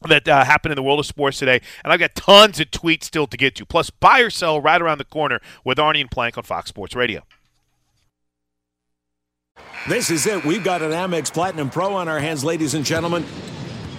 that 0.08 0.28
uh, 0.28 0.44
happened 0.44 0.72
in 0.72 0.76
the 0.76 0.84
world 0.84 1.00
of 1.00 1.06
sports 1.06 1.40
today, 1.40 1.62
and 1.84 1.94
I've 1.94 2.00
got 2.00 2.16
tons 2.16 2.60
of 2.60 2.72
tweets 2.72 3.06
still 3.06 3.28
to 3.28 3.38
get 3.38 3.56
to. 3.56 3.66
Plus, 3.66 3.90
buy 3.90 4.20
or 4.20 4.30
sell 4.30 4.60
right 4.60 4.82
around 4.82 4.98
the 4.98 5.06
corner 5.06 5.40
with 5.64 5.78
Arnie 5.78 6.02
and 6.02 6.12
Plank 6.12 6.38
on 6.38 6.44
Fox 6.44 6.70
Sports 6.70 6.96
Radio. 6.96 7.22
This 9.88 10.10
is 10.10 10.26
it. 10.26 10.44
We've 10.46 10.64
got 10.64 10.82
an 10.82 10.92
Amex 10.92 11.32
Platinum 11.34 11.70
Pro 11.70 11.94
on 11.94 12.08
our 12.08 12.20
hands, 12.20 12.44
ladies 12.44 12.74
and 12.74 12.86
gentlemen. 12.86 13.26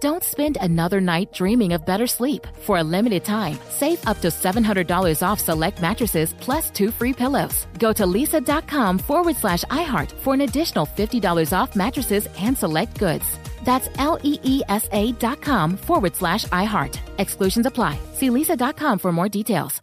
Don't 0.00 0.24
spend 0.24 0.56
another 0.60 0.98
night 1.00 1.30
dreaming 1.34 1.74
of 1.74 1.84
better 1.84 2.06
sleep. 2.06 2.46
For 2.60 2.78
a 2.78 2.82
limited 2.82 3.22
time, 3.24 3.58
save 3.68 4.06
up 4.06 4.20
to 4.22 4.28
$700 4.28 5.22
off 5.22 5.40
select 5.40 5.82
mattresses 5.82 6.32
plus 6.40 6.70
two 6.70 6.90
free 6.90 7.12
pillows. 7.12 7.66
Go 7.78 7.92
to 7.92 8.04
leesa.com 8.04 8.98
forward 8.98 9.36
slash 9.36 9.62
iHeart 9.64 10.10
for 10.12 10.32
an 10.34 10.40
additional 10.40 10.86
$50 10.86 11.52
off 11.52 11.76
mattresses 11.76 12.28
and 12.38 12.56
select 12.56 12.98
goods. 12.98 13.26
That's 13.64 13.90
L 13.98 14.18
E 14.22 14.38
E 14.42 14.62
S 14.68 14.88
A 14.92 15.12
dot 15.12 15.42
com 15.42 15.76
forward 15.76 16.16
slash 16.16 16.44
iHeart. 16.46 16.98
Exclusions 17.18 17.66
apply. 17.66 17.98
See 18.14 18.30
leesa.com 18.30 18.98
for 18.98 19.12
more 19.12 19.28
details. 19.28 19.82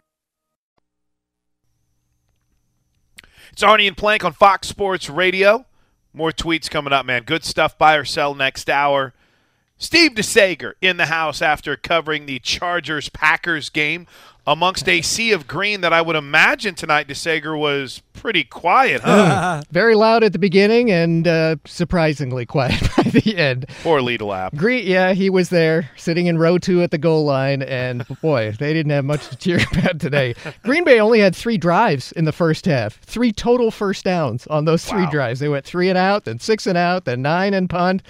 It's 3.54 3.64
Arnie 3.64 3.88
and 3.88 3.98
Plank 3.98 4.24
on 4.24 4.34
Fox 4.34 4.68
Sports 4.68 5.10
Radio. 5.10 5.66
More 6.14 6.32
tweets 6.32 6.70
coming 6.70 6.94
up, 6.94 7.06
man. 7.06 7.24
Good 7.24 7.44
stuff. 7.44 7.78
Buy 7.78 7.96
or 7.96 8.06
sell 8.06 8.34
next 8.36 8.70
hour. 8.70 9.14
Steve 9.80 10.12
DeSager 10.14 10.74
in 10.82 10.98
the 10.98 11.06
house 11.06 11.42
after 11.42 11.76
covering 11.76 12.26
the 12.26 12.40
Chargers 12.40 13.10
Packers 13.10 13.70
game 13.70 14.08
amongst 14.48 14.88
a 14.88 15.02
sea 15.02 15.34
of 15.34 15.46
green 15.46 15.82
that 15.82 15.92
I 15.92 16.02
would 16.02 16.16
imagine 16.16 16.74
tonight 16.74 17.08
DeSager 17.08 17.60
was 17.60 18.02
pretty 18.14 18.44
quiet, 18.46 19.02
huh? 19.02 19.62
Very 19.72 19.94
loud 19.94 20.24
at 20.24 20.32
the 20.34 20.40
beginning 20.40 20.90
and 20.90 21.28
uh, 21.28 21.58
surprisingly 21.66 22.46
quiet 22.46 22.82
by 22.98 23.04
the 23.04 23.38
end. 23.38 23.66
Poor 23.84 24.02
lead 24.02 24.22
lap. 24.22 24.56
Green, 24.56 24.88
yeah, 24.88 25.14
he 25.14 25.30
was 25.30 25.50
there 25.50 25.92
sitting 25.98 26.26
in 26.28 26.38
row 26.40 26.58
two 26.58 26.82
at 26.82 26.90
the 26.92 26.98
goal 26.98 27.26
line, 27.26 27.62
and 27.62 28.04
boy, 28.22 28.54
they 28.58 28.74
didn't 28.74 28.92
have 28.94 29.06
much 29.06 29.28
to 29.28 29.36
cheer 29.36 29.60
about 29.74 30.00
today. 30.00 30.34
Green 30.64 30.86
Bay 30.86 31.00
only 31.00 31.20
had 31.20 31.36
three 31.36 31.58
drives 31.58 32.14
in 32.14 32.26
the 32.26 32.32
first 32.32 32.66
half, 32.66 33.00
three 33.02 33.32
total 33.34 33.70
first 33.70 34.06
downs 34.06 34.48
on 34.48 34.66
those 34.66 34.84
three 34.86 35.04
Wow. 35.04 35.12
drives. 35.12 35.40
They 35.42 35.50
went 35.50 35.66
three 35.66 35.90
and 35.90 35.98
out, 35.98 36.24
then 36.26 36.40
six 36.40 36.66
and 36.66 36.78
out, 36.78 37.06
then 37.06 37.22
nine 37.22 37.54
and 37.54 37.70
punt. 37.70 38.02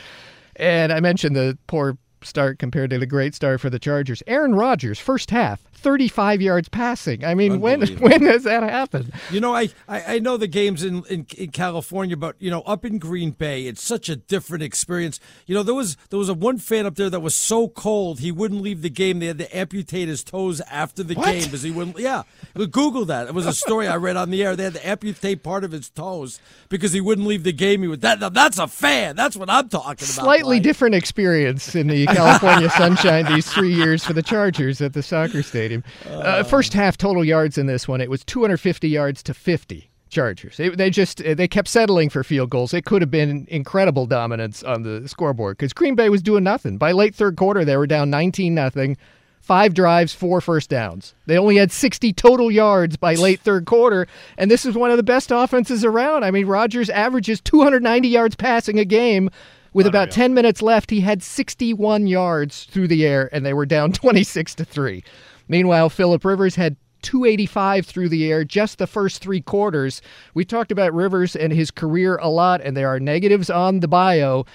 And 0.57 0.91
I 0.91 0.99
mentioned 0.99 1.35
the 1.35 1.57
poor 1.67 1.97
start 2.23 2.59
compared 2.59 2.89
to 2.89 2.97
the 2.97 3.05
great 3.05 3.35
start 3.35 3.61
for 3.61 3.69
the 3.69 3.79
Chargers. 3.79 4.23
Aaron 4.27 4.55
Rodgers, 4.55 4.99
first 4.99 5.31
half, 5.31 5.63
35 5.87 6.41
yards 6.41 6.67
passing. 6.67 7.23
I 7.23 7.33
mean, 7.33 7.61
when 7.61 7.87
when 7.99 8.19
does 8.19 8.43
that 8.43 8.61
happen? 8.61 9.13
You 9.31 9.39
know, 9.39 9.55
I, 9.55 9.69
I, 9.87 10.15
I 10.15 10.19
know 10.19 10.35
the 10.35 10.45
games 10.47 10.83
in, 10.83 11.05
in 11.05 11.25
in 11.37 11.51
California, 11.51 12.17
but 12.17 12.35
you 12.39 12.51
know, 12.51 12.59
up 12.63 12.83
in 12.83 12.99
Green 12.99 13.31
Bay, 13.31 13.67
it's 13.67 13.81
such 13.81 14.09
a 14.09 14.17
different 14.17 14.63
experience. 14.63 15.21
You 15.45 15.55
know, 15.55 15.63
there 15.63 15.73
was 15.73 15.95
there 16.09 16.19
was 16.19 16.27
a 16.27 16.33
one 16.33 16.57
fan 16.57 16.85
up 16.85 16.95
there 16.95 17.09
that 17.09 17.21
was 17.21 17.33
so 17.35 17.69
cold 17.69 18.19
he 18.19 18.33
wouldn't 18.33 18.59
leave 18.61 18.81
the 18.81 18.89
game. 18.89 19.19
They 19.19 19.27
had 19.27 19.37
to 19.37 19.57
amputate 19.57 20.09
his 20.09 20.25
toes 20.25 20.59
after 20.69 21.03
the 21.03 21.13
What? 21.13 21.27
game 21.27 21.43
because 21.45 21.61
he 21.61 21.71
wouldn't. 21.71 21.97
Yeah, 21.97 22.23
Google 22.53 23.05
that. 23.05 23.27
It 23.27 23.33
was 23.33 23.45
a 23.45 23.53
story 23.53 23.87
I 23.87 23.95
read 23.95 24.17
on 24.17 24.29
the 24.29 24.43
air. 24.43 24.57
They 24.57 24.65
had 24.65 24.73
to 24.73 24.85
amputate 24.85 25.41
part 25.41 25.63
of 25.63 25.71
his 25.71 25.89
toes 25.89 26.41
because 26.67 26.91
he 26.91 26.99
wouldn't 26.99 27.25
leave 27.27 27.43
the 27.43 27.53
game. 27.53 27.81
He 27.81 27.87
was 27.87 27.99
that. 27.99 28.19
That's 28.33 28.59
a 28.59 28.67
fan. 28.67 29.15
That's 29.15 29.37
what 29.37 29.49
I'm 29.49 29.69
talking 29.69 29.87
about. 30.05 30.25
Slightly 30.25 30.59
different 30.59 30.95
experience 30.95 31.75
in 31.75 31.87
the 31.87 32.07
California 32.07 32.69
sunshine 32.71 33.23
these 33.33 33.49
three 33.49 33.73
years 33.73 34.03
for 34.03 34.11
the 34.11 34.21
Chargers 34.21 34.81
at 34.81 34.91
the 34.91 35.01
soccer 35.01 35.41
stadium. 35.41 35.76
Uh, 36.09 36.43
first 36.43 36.73
half 36.73 36.97
total 36.97 37.23
yards 37.23 37.57
in 37.57 37.65
this 37.67 37.87
one, 37.87 38.01
it 38.01 38.09
was 38.09 38.23
250 38.25 38.87
yards 38.89 39.21
to 39.23 39.33
50. 39.33 39.89
Chargers. 40.09 40.57
It- 40.57 40.77
they 40.77 40.89
just 40.89 41.17
they 41.17 41.49
kept 41.49 41.67
settling 41.67 42.09
for 42.09 42.23
field 42.23 42.49
goals. 42.49 42.73
It 42.73 42.85
could 42.85 43.01
have 43.01 43.11
been 43.11 43.45
incredible 43.49 44.05
dominance 44.05 44.63
on 44.63 44.83
the 44.83 45.05
scoreboard 45.05 45.57
because 45.57 45.73
Green 45.73 45.95
Bay 45.95 46.07
was 46.09 46.21
doing 46.21 46.45
nothing. 46.45 46.77
By 46.77 46.93
late 46.93 47.13
third 47.13 47.35
quarter, 47.35 47.65
they 47.65 47.75
were 47.75 47.87
down 47.87 48.09
19 48.09 48.55
nothing. 48.55 48.95
Five 49.41 49.73
drives, 49.73 50.13
four 50.13 50.39
first 50.39 50.69
downs. 50.69 51.13
They 51.25 51.37
only 51.37 51.57
had 51.57 51.73
60 51.73 52.13
total 52.13 52.49
yards 52.49 52.95
by 52.95 53.15
late 53.15 53.41
third 53.41 53.65
quarter, 53.65 54.07
and 54.37 54.49
this 54.49 54.65
is 54.65 54.75
one 54.75 54.91
of 54.91 54.97
the 54.97 55.03
best 55.03 55.29
offenses 55.29 55.83
around. 55.83 56.23
I 56.23 56.31
mean, 56.31 56.47
Rodgers 56.47 56.89
averages 56.89 57.41
290 57.41 58.07
yards 58.07 58.35
passing 58.37 58.79
a 58.79 58.85
game. 58.85 59.29
With 59.73 59.85
about 59.87 60.09
10 60.11 60.33
minutes 60.33 60.61
left, 60.61 60.89
he 60.89 61.01
had 61.01 61.21
61 61.21 62.07
yards 62.07 62.63
through 62.63 62.87
the 62.87 63.05
air, 63.05 63.29
and 63.33 63.45
they 63.45 63.53
were 63.53 63.65
down 63.65 63.91
26 63.93 64.55
to 64.55 64.65
3. 64.65 65.03
Meanwhile, 65.47 65.89
Philip 65.89 66.23
Rivers 66.25 66.55
had 66.55 66.77
285 67.03 67.85
through 67.85 68.09
the 68.09 68.29
air 68.31 68.43
just 68.43 68.77
the 68.77 68.87
first 68.87 69.21
three 69.21 69.41
quarters. 69.41 70.01
We 70.33 70.45
talked 70.45 70.71
about 70.71 70.93
Rivers 70.93 71.35
and 71.35 71.53
his 71.53 71.71
career 71.71 72.17
a 72.17 72.29
lot, 72.29 72.61
and 72.61 72.75
there 72.75 72.89
are 72.89 72.99
negatives 72.99 73.49
on 73.49 73.79
the 73.79 73.87
bio. 73.87 74.45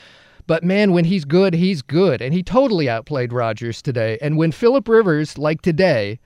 But 0.46 0.64
man, 0.64 0.92
when 0.92 1.04
he's 1.04 1.24
good, 1.24 1.54
he's 1.54 1.82
good. 1.82 2.20
And 2.20 2.34
he 2.34 2.42
totally 2.42 2.88
outplayed 2.88 3.32
Rodgers 3.32 3.80
today. 3.80 4.18
And 4.20 4.36
when 4.36 4.52
Philip 4.52 4.88
Rivers, 4.88 5.38
like 5.38 5.62
today, 5.62 6.18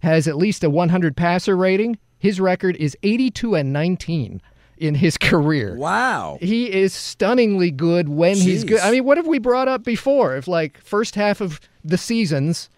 has 0.00 0.28
at 0.28 0.36
least 0.36 0.62
a 0.64 0.70
100 0.70 1.16
passer 1.16 1.56
rating, 1.56 1.98
his 2.18 2.40
record 2.40 2.76
is 2.76 2.96
82 3.02 3.54
and 3.54 3.72
19 3.72 4.40
in 4.78 4.94
his 4.94 5.18
career. 5.18 5.76
Wow. 5.76 6.38
He 6.40 6.72
is 6.72 6.94
stunningly 6.94 7.70
good 7.70 8.08
when 8.08 8.36
he's 8.36 8.64
good. 8.64 8.80
I 8.80 8.90
mean, 8.90 9.04
what 9.04 9.16
have 9.16 9.26
we 9.26 9.38
brought 9.38 9.68
up 9.68 9.82
before? 9.82 10.36
If 10.36 10.46
like 10.46 10.78
first 10.78 11.16
half 11.16 11.40
of 11.40 11.60
the 11.82 11.98
seasons, 11.98 12.70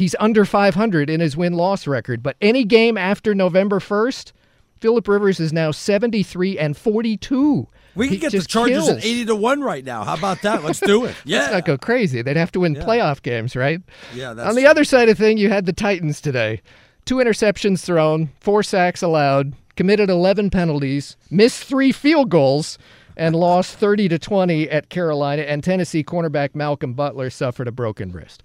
he's 0.00 0.16
under 0.18 0.44
500 0.44 1.08
in 1.08 1.20
his 1.20 1.36
win 1.36 1.52
loss 1.54 1.86
record, 1.86 2.22
but 2.22 2.36
any 2.40 2.64
game 2.64 2.98
after 2.98 3.34
November 3.34 3.78
1st, 3.78 4.32
Philip 4.80 5.06
Rivers 5.06 5.38
is 5.38 5.52
now 5.52 5.70
73 5.70 6.58
and 6.58 6.76
42. 6.76 7.68
We 7.94 8.06
can 8.06 8.14
He 8.14 8.18
get 8.20 8.32
the 8.32 8.40
Chargers 8.40 8.76
kills. 8.86 8.88
at 8.88 9.04
eighty 9.04 9.24
to 9.26 9.34
one 9.34 9.60
right 9.62 9.84
now. 9.84 10.04
How 10.04 10.14
about 10.14 10.42
that? 10.42 10.62
Let's 10.62 10.78
do 10.80 11.04
it. 11.06 11.16
Yeah. 11.24 11.40
Let's 11.40 11.52
not 11.52 11.64
go 11.66 11.76
crazy. 11.76 12.22
They'd 12.22 12.36
have 12.36 12.52
to 12.52 12.60
win 12.60 12.74
Yeah. 12.76 12.82
playoff 12.84 13.20
games, 13.20 13.56
right? 13.56 13.80
Yeah, 14.14 14.32
that's 14.32 14.48
On 14.48 14.54
the 14.54 14.66
other 14.66 14.84
side 14.84 15.08
of 15.08 15.18
thing, 15.18 15.38
you 15.38 15.48
had 15.50 15.66
the 15.66 15.72
Titans 15.72 16.20
today. 16.20 16.62
Two 17.04 17.16
interceptions 17.16 17.84
thrown, 17.84 18.30
four 18.40 18.62
sacks 18.62 19.02
allowed, 19.02 19.54
committed 19.74 20.08
11 20.08 20.50
penalties, 20.50 21.16
missed 21.30 21.64
three 21.64 21.90
field 21.90 22.30
goals, 22.30 22.78
and 23.16 23.34
lost 23.34 23.74
30 23.76 24.08
to 24.08 24.18
20 24.20 24.70
at 24.70 24.88
Carolina. 24.88 25.42
And 25.42 25.62
Tennessee 25.64 26.04
cornerback 26.04 26.54
Malcolm 26.54 26.94
Butler 26.94 27.28
suffered 27.28 27.66
a 27.68 27.72
broken 27.72 28.12
wrist. 28.12 28.42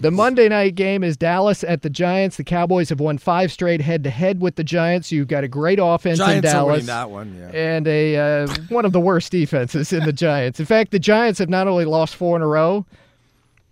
The 0.00 0.10
Monday 0.10 0.48
night 0.48 0.74
game 0.74 1.02
is 1.02 1.16
Dallas 1.16 1.64
at 1.64 1.82
the 1.82 1.90
Giants. 1.90 2.36
The 2.36 2.44
Cowboys 2.44 2.88
have 2.90 3.00
won 3.00 3.18
five 3.18 3.50
straight 3.50 3.80
head 3.80 4.04
to 4.04 4.10
head 4.10 4.40
with 4.40 4.56
the 4.56 4.64
Giants. 4.64 5.10
You've 5.10 5.28
got 5.28 5.44
a 5.44 5.48
great 5.48 5.78
offense 5.82 6.20
in 6.20 6.26
Giants 6.26 6.48
are 6.48 6.52
Dallas 6.52 6.86
that 6.86 7.10
one. 7.10 7.36
Yeah. 7.38 7.48
and 7.58 7.86
a 7.88 8.16
uh, 8.16 8.48
one 8.68 8.84
of 8.84 8.92
the 8.92 9.00
worst 9.00 9.32
defenses 9.32 9.92
in 9.92 10.04
the 10.04 10.12
Giants. 10.12 10.60
In 10.60 10.66
fact, 10.66 10.90
the 10.90 10.98
Giants 10.98 11.38
have 11.38 11.48
not 11.48 11.66
only 11.66 11.84
lost 11.84 12.14
four 12.16 12.36
in 12.36 12.42
a 12.42 12.46
row. 12.46 12.86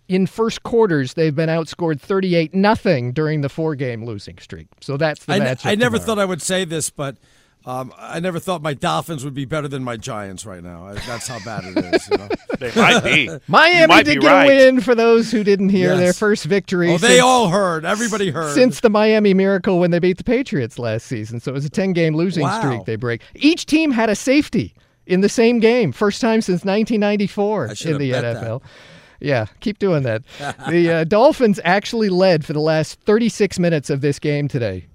In 0.09 0.25
first 0.25 0.63
quarters, 0.63 1.15
they've 1.15 1.35
been 1.35 1.49
outscored 1.49 1.99
38 1.99 2.53
nothing 2.53 3.11
during 3.11 3.41
the 3.41 3.49
four 3.49 3.75
game 3.75 4.05
losing 4.05 4.37
streak. 4.37 4.67
So 4.79 4.95
that's 4.95 5.25
the 5.25 5.33
I, 5.33 5.39
matchup. 5.41 5.65
I 5.65 5.75
never 5.75 5.97
tomorrow. 5.97 6.05
thought 6.05 6.19
I 6.19 6.25
would 6.25 6.41
say 6.41 6.63
this, 6.63 6.89
but 6.89 7.17
um, 7.67 7.93
I 7.97 8.19
never 8.19 8.39
thought 8.39 8.61
my 8.61 8.73
Dolphins 8.73 9.23
would 9.25 9.33
be 9.33 9.45
better 9.45 9.67
than 9.67 9.83
my 9.83 9.97
Giants 9.97 10.45
right 10.45 10.63
now. 10.63 10.87
I, 10.87 10.93
that's 10.93 11.27
how 11.27 11.37
bad 11.43 11.65
it 11.65 11.77
is. 11.93 12.09
You 12.09 12.17
know? 12.17 12.27
They 12.59 12.71
might 12.75 13.03
be. 13.03 13.29
Miami 13.47 13.85
might 13.87 14.05
did 14.05 14.15
be 14.15 14.21
get 14.21 14.31
right. 14.31 14.45
a 14.45 14.47
win 14.47 14.81
for 14.81 14.95
those 14.95 15.29
who 15.31 15.43
didn't 15.43 15.69
hear 15.69 15.89
Yes. 15.89 15.99
their 15.99 16.13
first 16.13 16.45
victory. 16.45 16.91
Oh, 16.91 16.97
they 16.97 17.19
all 17.19 17.49
heard. 17.49 17.85
Everybody 17.85 18.31
heard. 18.31 18.55
Since 18.55 18.79
the 18.79 18.89
Miami 18.89 19.35
Miracle 19.35 19.79
when 19.79 19.91
they 19.91 19.99
beat 19.99 20.17
the 20.17 20.23
Patriots 20.23 20.79
last 20.79 21.05
season. 21.05 21.39
So 21.39 21.51
it 21.51 21.53
was 21.53 21.65
a 21.65 21.69
10 21.69 21.93
game 21.93 22.15
losing 22.15 22.43
Wow. 22.43 22.59
streak 22.61 22.85
they 22.85 22.95
break. 22.95 23.21
Each 23.35 23.67
team 23.67 23.91
had 23.91 24.09
a 24.09 24.15
safety 24.15 24.73
in 25.05 25.21
the 25.21 25.29
same 25.29 25.59
game. 25.59 25.91
First 25.91 26.19
time 26.19 26.41
since 26.41 26.65
1994 26.65 27.65
in 27.65 27.97
the 27.99 28.11
bet 28.11 28.23
that. 28.23 28.43
NFL. 28.43 28.63
Yeah, 29.19 29.45
keep 29.59 29.77
doing 29.77 30.03
that. 30.03 30.23
the 30.69 30.91
uh, 30.91 31.03
Dolphins 31.03 31.59
actually 31.63 32.09
led 32.09 32.45
for 32.45 32.53
the 32.53 32.59
last 32.59 32.99
36 33.01 33.59
minutes 33.59 33.89
of 33.89 34.01
this 34.01 34.19
game 34.19 34.47
today. 34.47 34.87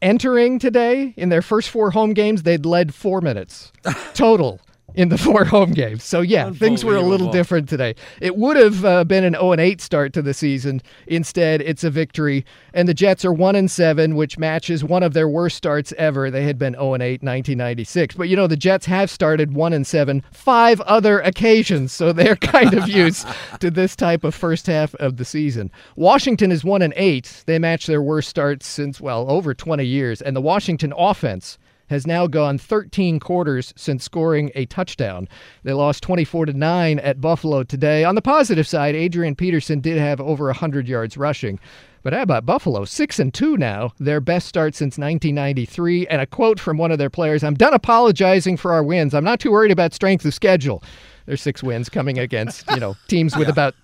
Entering 0.00 0.60
today, 0.60 1.12
in 1.16 1.28
their 1.28 1.42
first 1.42 1.70
four 1.70 1.90
home 1.90 2.12
games, 2.12 2.44
they'd 2.44 2.64
led 2.64 2.94
four 2.94 3.20
minutes 3.20 3.72
total 4.14 4.60
in 4.98 5.10
the 5.10 5.16
four 5.28 5.44
home 5.44 5.70
games. 5.70 6.02
So 6.02 6.20
yeah, 6.20 6.50
things 6.50 6.84
were 6.84 6.96
a 6.96 7.02
little 7.02 7.30
different 7.30 7.68
today. 7.68 7.94
It 8.20 8.36
would 8.36 8.56
have 8.56 8.84
uh, 8.84 9.04
been 9.04 9.24
an 9.24 9.34
0 9.34 9.52
and 9.52 9.60
8 9.60 9.80
start 9.80 10.12
to 10.14 10.22
the 10.22 10.34
season. 10.34 10.82
Instead, 11.06 11.62
it's 11.62 11.84
a 11.84 11.90
victory, 11.90 12.44
and 12.74 12.88
the 12.88 12.94
Jets 12.94 13.24
are 13.24 13.32
1 13.32 13.54
and 13.54 13.70
7, 13.70 14.16
which 14.16 14.38
matches 14.38 14.82
one 14.82 15.04
of 15.04 15.14
their 15.14 15.28
worst 15.28 15.56
starts 15.56 15.94
ever. 15.96 16.30
They 16.30 16.42
had 16.42 16.58
been 16.58 16.74
0 16.74 16.94
and 16.94 17.02
8 17.02 17.22
1996. 17.22 18.16
But 18.16 18.28
you 18.28 18.36
know, 18.36 18.48
the 18.48 18.56
Jets 18.56 18.86
have 18.86 19.08
started 19.08 19.54
1 19.54 19.72
and 19.72 19.86
7 19.86 20.22
five 20.32 20.80
other 20.82 21.20
occasions, 21.20 21.92
so 21.92 22.12
they're 22.12 22.36
kind 22.56 22.74
of 22.74 22.88
used 22.88 23.26
to 23.60 23.70
this 23.70 23.94
type 23.94 24.24
of 24.24 24.34
first 24.34 24.66
half 24.66 24.94
of 24.96 25.16
the 25.16 25.24
season. 25.24 25.70
Washington 25.94 26.50
is 26.50 26.64
1 26.64 26.82
and 26.82 26.92
8. 26.96 27.44
They 27.46 27.60
match 27.60 27.86
their 27.86 28.02
worst 28.02 28.28
start 28.28 28.64
since 28.64 29.00
well, 29.00 29.30
over 29.30 29.54
20 29.54 29.84
years, 29.84 30.20
and 30.20 30.34
the 30.34 30.40
Washington 30.40 30.92
offense 30.96 31.56
has 31.88 32.06
now 32.06 32.26
gone 32.26 32.58
13 32.58 33.20
quarters 33.20 33.72
since 33.76 34.04
scoring 34.04 34.50
a 34.54 34.66
touchdown. 34.66 35.28
They 35.64 35.72
lost 35.72 36.02
24 36.02 36.46
to 36.46 36.52
9 36.52 36.98
at 37.00 37.20
Buffalo 37.20 37.62
today. 37.62 38.04
On 38.04 38.14
the 38.14 38.22
positive 38.22 38.66
side, 38.66 38.94
Adrian 38.94 39.34
Peterson 39.34 39.80
did 39.80 39.98
have 39.98 40.20
over 40.20 40.46
100 40.46 40.88
yards 40.88 41.16
rushing. 41.16 41.58
But 42.02 42.12
how 42.12 42.22
about 42.22 42.46
Buffalo? 42.46 42.84
6 42.84 43.18
and 43.18 43.34
2 43.34 43.56
now, 43.56 43.92
their 43.98 44.20
best 44.20 44.46
start 44.46 44.74
since 44.74 44.98
1993, 44.98 46.06
and 46.06 46.22
a 46.22 46.26
quote 46.26 46.60
from 46.60 46.78
one 46.78 46.92
of 46.92 46.98
their 46.98 47.10
players, 47.10 47.42
"I'm 47.42 47.54
done 47.54 47.74
apologizing 47.74 48.56
for 48.56 48.72
our 48.72 48.82
wins. 48.82 49.14
I'm 49.14 49.24
not 49.24 49.40
too 49.40 49.50
worried 49.50 49.72
about 49.72 49.92
strength 49.92 50.24
of 50.24 50.32
schedule." 50.32 50.82
There's 51.26 51.42
six 51.42 51.62
wins 51.62 51.88
coming 51.88 52.18
against, 52.18 52.70
you 52.70 52.80
know, 52.80 52.96
teams 53.08 53.36
with 53.36 53.48
about 53.58 53.74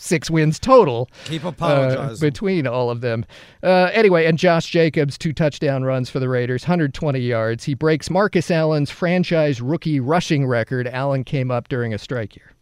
six 0.00 0.30
wins 0.30 0.58
total. 0.58 1.08
Keep 1.24 1.44
apologizing. 1.44 2.26
Uh, 2.26 2.30
between 2.30 2.66
all 2.66 2.90
of 2.90 3.00
them. 3.00 3.24
Uh, 3.62 3.90
anyway, 3.92 4.26
and 4.26 4.38
Josh 4.38 4.66
Jacobs, 4.70 5.18
two 5.18 5.32
touchdown 5.32 5.84
runs 5.84 6.10
for 6.10 6.18
the 6.18 6.28
Raiders, 6.28 6.64
120 6.64 7.20
yards. 7.20 7.64
He 7.64 7.74
breaks 7.74 8.10
Marcus 8.10 8.50
Allen's 8.50 8.90
franchise 8.90 9.60
rookie 9.60 10.00
rushing 10.00 10.46
record. 10.46 10.88
Allen 10.88 11.24
came 11.24 11.50
up 11.50 11.68
during 11.68 11.94
a 11.94 11.98
strike 11.98 12.36
year. 12.36 12.52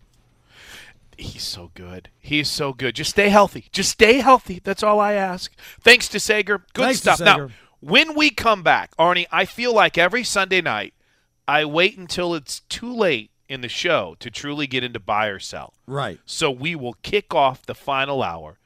He's 1.17 1.43
so 1.43 1.73
good. 1.75 2.11
He's 2.19 2.49
so 2.49 2.73
good. 2.73 2.95
Just 2.95 3.11
stay 3.11 3.29
healthy. 3.29 3.67
Just 3.73 3.91
stay 3.91 4.19
healthy. 4.21 4.61
That's 4.63 4.85
all 4.85 5.01
I 5.01 5.15
ask. 5.15 5.53
Thanks 5.81 6.09
to 6.09 6.21
Sager. 6.21 6.59
Good 6.75 6.83
Thanks 6.83 7.01
stuff. 7.01 7.21
Now, 7.21 7.49
when 7.81 8.15
we 8.15 8.31
come 8.31 8.63
back, 8.63 8.97
Arnie, 8.97 9.27
I 9.33 9.45
feel 9.45 9.75
like 9.75 9.99
every 9.99 10.23
Sunday 10.23 10.61
night 10.61 10.95
I 11.49 11.65
wait 11.65 11.99
until 11.99 12.35
it's 12.35 12.61
too 12.69 12.95
late 12.95 13.33
in 13.49 13.61
the 13.61 13.69
show 13.69 14.17
to 14.21 14.31
truly 14.31 14.67
get 14.67 14.85
into 14.85 15.01
buy 15.01 15.27
or 15.27 15.39
sell. 15.39 15.73
Right. 15.87 16.21
So 16.27 16.51
we 16.51 16.75
will 16.75 16.95
kick 17.03 17.35
off 17.35 17.65
the 17.65 17.75
final 17.75 18.23
hour. 18.23 18.59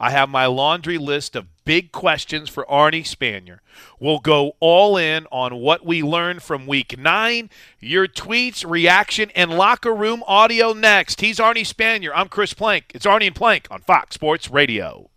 I 0.00 0.10
have 0.10 0.28
my 0.28 0.46
laundry 0.46 0.96
list 0.96 1.34
of 1.34 1.46
big 1.64 1.90
questions 1.90 2.48
for 2.48 2.64
Arnie 2.66 3.02
Spanier. 3.02 3.58
We'll 3.98 4.20
go 4.20 4.52
all 4.60 4.96
in 4.96 5.26
on 5.32 5.56
what 5.56 5.84
we 5.84 6.02
learned 6.02 6.42
from 6.42 6.66
week 6.66 6.96
nine, 6.96 7.50
your 7.80 8.06
tweets, 8.06 8.68
reaction, 8.68 9.30
and 9.34 9.56
locker 9.56 9.94
room 9.94 10.22
audio 10.26 10.72
next. 10.72 11.20
He's 11.20 11.38
Arnie 11.38 11.66
Spanier. 11.66 12.12
I'm 12.14 12.28
Chris 12.28 12.54
Plank. 12.54 12.92
It's 12.94 13.06
Arnie 13.06 13.26
and 13.26 13.36
Plank 13.36 13.66
on 13.70 13.80
Fox 13.80 14.14
Sports 14.14 14.50
Radio. 14.50 15.10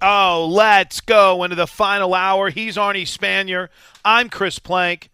Oh, 0.00 0.46
let's 0.50 1.00
go 1.00 1.42
into 1.42 1.56
the 1.56 1.66
final 1.66 2.14
hour. 2.14 2.50
He's 2.50 2.76
Arnie 2.76 3.02
Spanier. 3.02 3.68
I'm 4.04 4.28
Chris 4.28 4.58
Plank. 4.58 5.10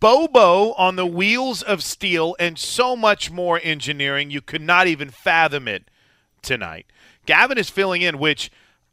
Bobo 0.00 0.72
on 0.74 0.94
the 0.94 1.06
wheels 1.06 1.62
of 1.62 1.82
steel 1.82 2.36
and 2.38 2.56
so 2.56 2.94
much 2.94 3.30
more 3.32 3.60
engineering. 3.64 4.30
You 4.30 4.40
could 4.40 4.62
not 4.62 4.86
even 4.86 5.10
fathom 5.10 5.66
it 5.66 5.90
tonight. 6.42 6.86
Gavin 7.26 7.58
is 7.58 7.68
filling 7.68 8.02
in, 8.02 8.18
which 8.18 8.50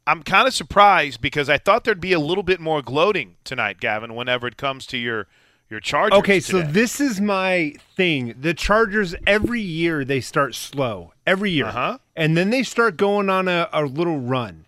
I'm 0.08 0.24
kind 0.24 0.48
of 0.48 0.54
surprised 0.54 1.20
because 1.20 1.48
I 1.48 1.58
thought 1.58 1.84
there'd 1.84 2.00
be 2.00 2.12
a 2.12 2.18
little 2.18 2.42
bit 2.42 2.58
more 2.58 2.82
gloating 2.82 3.36
tonight, 3.44 3.78
Gavin, 3.78 4.16
whenever 4.16 4.48
it 4.48 4.56
comes 4.56 4.86
to 4.86 4.98
your 4.98 5.26
your 5.68 5.80
Chargers. 5.80 6.18
Okay, 6.20 6.38
today. 6.40 6.60
so 6.66 6.72
this 6.72 7.00
is 7.00 7.20
my 7.20 7.74
thing. 7.96 8.34
The 8.40 8.54
Chargers 8.54 9.16
every 9.26 9.60
year 9.60 10.04
they 10.04 10.20
start 10.20 10.54
slow 10.54 11.12
every 11.26 11.50
year, 11.50 11.66
Uh-huh. 11.66 11.98
and 12.16 12.36
then 12.36 12.50
they 12.50 12.62
start 12.62 12.96
going 12.96 13.28
on 13.28 13.48
a, 13.48 13.68
a 13.72 13.82
little 13.84 14.18
run. 14.20 14.65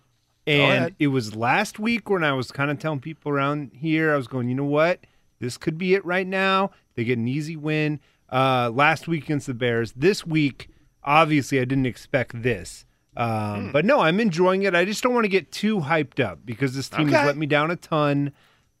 And 0.49 0.95
it 0.99 1.07
was 1.07 1.35
last 1.35 1.79
week 1.79 2.09
when 2.09 2.23
I 2.23 2.33
was 2.33 2.51
kind 2.51 2.71
of 2.71 2.79
telling 2.79 2.99
people 2.99 3.31
around 3.31 3.71
here, 3.73 4.13
I 4.13 4.17
was 4.17 4.27
going, 4.27 4.49
you 4.49 4.55
know 4.55 4.63
what, 4.63 5.05
this 5.39 5.57
could 5.57 5.77
be 5.77 5.93
it 5.93 6.03
right 6.05 6.27
now. 6.27 6.71
They 6.95 7.03
get 7.03 7.17
an 7.17 7.27
easy 7.27 7.55
win 7.55 7.99
uh, 8.31 8.71
last 8.73 9.07
week 9.07 9.25
against 9.25 9.47
the 9.47 9.53
Bears. 9.53 9.93
This 9.95 10.25
week, 10.25 10.69
obviously, 11.03 11.59
I 11.59 11.65
didn't 11.65 11.85
expect 11.85 12.41
this. 12.41 12.85
Um, 13.17 13.65
Hmm. 13.67 13.71
But 13.71 13.85
no, 13.85 13.99
I'm 14.01 14.19
enjoying 14.19 14.63
it. 14.63 14.75
I 14.75 14.85
just 14.85 15.03
don't 15.03 15.13
want 15.13 15.25
to 15.25 15.29
get 15.29 15.51
too 15.51 15.79
hyped 15.81 16.23
up 16.23 16.39
because 16.45 16.75
this 16.75 16.89
team 16.89 17.07
Okay. 17.07 17.15
has 17.17 17.25
let 17.25 17.37
me 17.37 17.45
down 17.45 17.69
a 17.71 17.75
ton. 17.75 18.31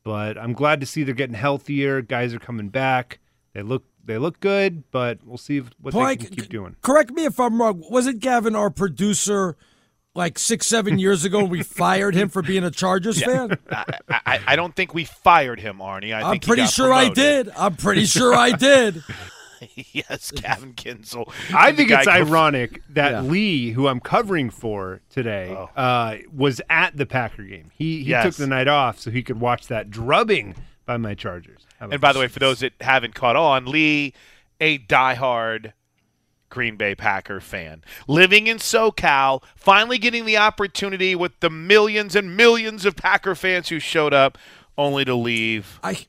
But 0.03 0.37
I'm 0.37 0.53
glad 0.53 0.79
to 0.79 0.85
see 0.85 1.03
they're 1.03 1.13
getting 1.13 1.35
healthier. 1.35 2.01
Guys 2.01 2.33
are 2.33 2.39
coming 2.39 2.69
back. 2.69 3.19
They 3.53 3.61
look 3.63 3.83
they 4.05 4.17
look 4.17 4.39
good, 4.39 4.89
but 4.91 5.19
we'll 5.23 5.37
see 5.37 5.57
if, 5.57 5.69
what 5.79 5.93
Plank, 5.93 6.19
they 6.21 6.25
can 6.27 6.35
keep 6.35 6.49
doing. 6.49 6.75
Correct 6.81 7.11
me 7.11 7.25
if 7.25 7.39
I'm 7.39 7.61
wrong. 7.61 7.83
Wasn't 7.91 8.19
Gavin 8.21 8.55
our 8.55 8.69
producer 8.71 9.55
like 10.19 10.37
six, 10.37 10.67
seven 10.67 10.99
years 10.99 11.25
ago? 11.25 11.43
We 11.43 11.63
fired 11.81 12.13
him 12.13 12.29
for 12.29 12.41
being 12.43 12.63
a 12.63 12.69
Chargers 12.71 13.23
fan. 13.23 13.57
I, 13.71 13.85
I, 14.09 14.39
I 14.47 14.55
don't 14.55 14.75
think 14.75 14.93
we 14.93 15.05
fired 15.05 15.59
him, 15.59 15.77
Arnie. 15.79 16.13
I 16.13 16.21
I'm 16.21 16.31
think 16.33 16.45
pretty 16.45 16.61
got 16.63 16.71
sure 16.73 16.93
I 16.93 17.09
did. 17.09 17.49
I'm 17.57 17.75
pretty 17.75 18.05
sure 18.05 18.35
I 18.35 18.51
did. 18.51 19.01
yes, 19.91 20.31
Gavin 20.31 20.73
Kinsel. 20.73 21.31
I 21.53 21.71
think 21.71 21.91
it's 21.91 22.05
go- 22.05 22.11
ironic 22.11 22.81
that 22.89 23.11
Yeah. 23.11 23.21
Lee, 23.21 23.71
who 23.71 23.87
I'm 23.87 23.99
covering 23.99 24.49
for 24.49 25.01
today, 25.09 25.55
uh, 25.75 26.17
was 26.33 26.61
at 26.69 26.95
the 26.95 27.05
Packer 27.05 27.43
game. 27.43 27.71
He 27.73 28.03
he 28.03 28.09
Yes. 28.11 28.23
took 28.25 28.35
the 28.35 28.47
night 28.47 28.67
off 28.67 28.99
so 28.99 29.11
he 29.11 29.23
could 29.23 29.39
watch 29.39 29.67
that 29.67 29.89
drubbing 29.89 30.55
by 30.85 30.97
my 30.97 31.13
Chargers. 31.13 31.61
And 31.81 31.99
by 32.01 32.13
the 32.13 32.19
way, 32.19 32.27
for 32.27 32.39
those 32.39 32.59
that 32.59 32.73
haven't 32.81 33.15
caught 33.15 33.35
on, 33.35 33.65
Lee, 33.65 34.13
a 34.61 34.79
diehard 34.79 35.71
Green 36.49 36.75
Bay 36.75 36.95
Packer 36.95 37.39
fan, 37.39 37.83
living 38.07 38.47
in 38.47 38.57
SoCal, 38.57 39.43
finally 39.55 39.97
getting 39.97 40.25
the 40.25 40.37
opportunity 40.37 41.15
with 41.15 41.39
the 41.39 41.49
millions 41.49 42.15
and 42.15 42.35
millions 42.35 42.85
of 42.85 42.95
Packer 42.95 43.35
fans 43.35 43.69
who 43.69 43.79
showed 43.79 44.13
up, 44.13 44.37
only 44.77 45.05
to 45.05 45.15
leave. 45.15 45.79
I 45.83 46.05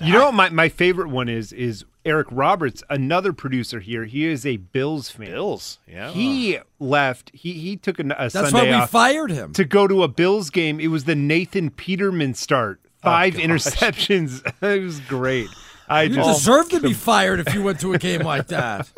You 0.00 0.12
know 0.12 0.26
what 0.26 0.34
my, 0.34 0.48
my 0.50 0.68
favorite 0.68 1.08
one 1.08 1.28
is 1.28 1.52
is 1.52 1.84
Eric 2.04 2.28
Roberts, 2.30 2.82
another 2.88 3.32
producer 3.32 3.80
here. 3.80 4.04
He 4.04 4.24
is 4.26 4.46
a 4.46 4.56
Bills 4.56 5.10
fan. 5.10 5.26
Bills, 5.26 5.78
yeah. 5.86 6.10
He 6.10 6.58
left. 6.78 7.30
He 7.34 7.52
he 7.54 7.76
took 7.76 7.98
a, 7.98 8.02
a 8.02 8.06
That's 8.06 8.32
Sunday 8.34 8.52
why 8.52 8.64
we 8.64 8.72
off 8.72 8.90
fired 8.90 9.30
him. 9.30 9.52
to 9.52 9.64
go 9.64 9.86
to 9.86 10.02
a 10.02 10.08
Bills 10.08 10.50
game. 10.50 10.80
It 10.80 10.88
was 10.88 11.04
the 11.04 11.14
Nathan 11.14 11.70
Peterman 11.70 12.34
start. 12.34 12.80
Oh, 12.84 12.88
Five 13.10 13.34
interceptions. 13.34 14.42
it 14.62 14.82
was 14.82 15.00
great. 15.00 15.48
I 15.88 16.02
You 16.04 16.14
just 16.16 16.40
deserve 16.40 16.68
to 16.70 16.80
be 16.80 16.92
fired 16.92 17.40
if 17.40 17.52
you 17.54 17.62
went 17.62 17.80
to 17.80 17.92
a 17.94 17.98
game 17.98 18.22
like 18.22 18.46
that. 18.48 18.88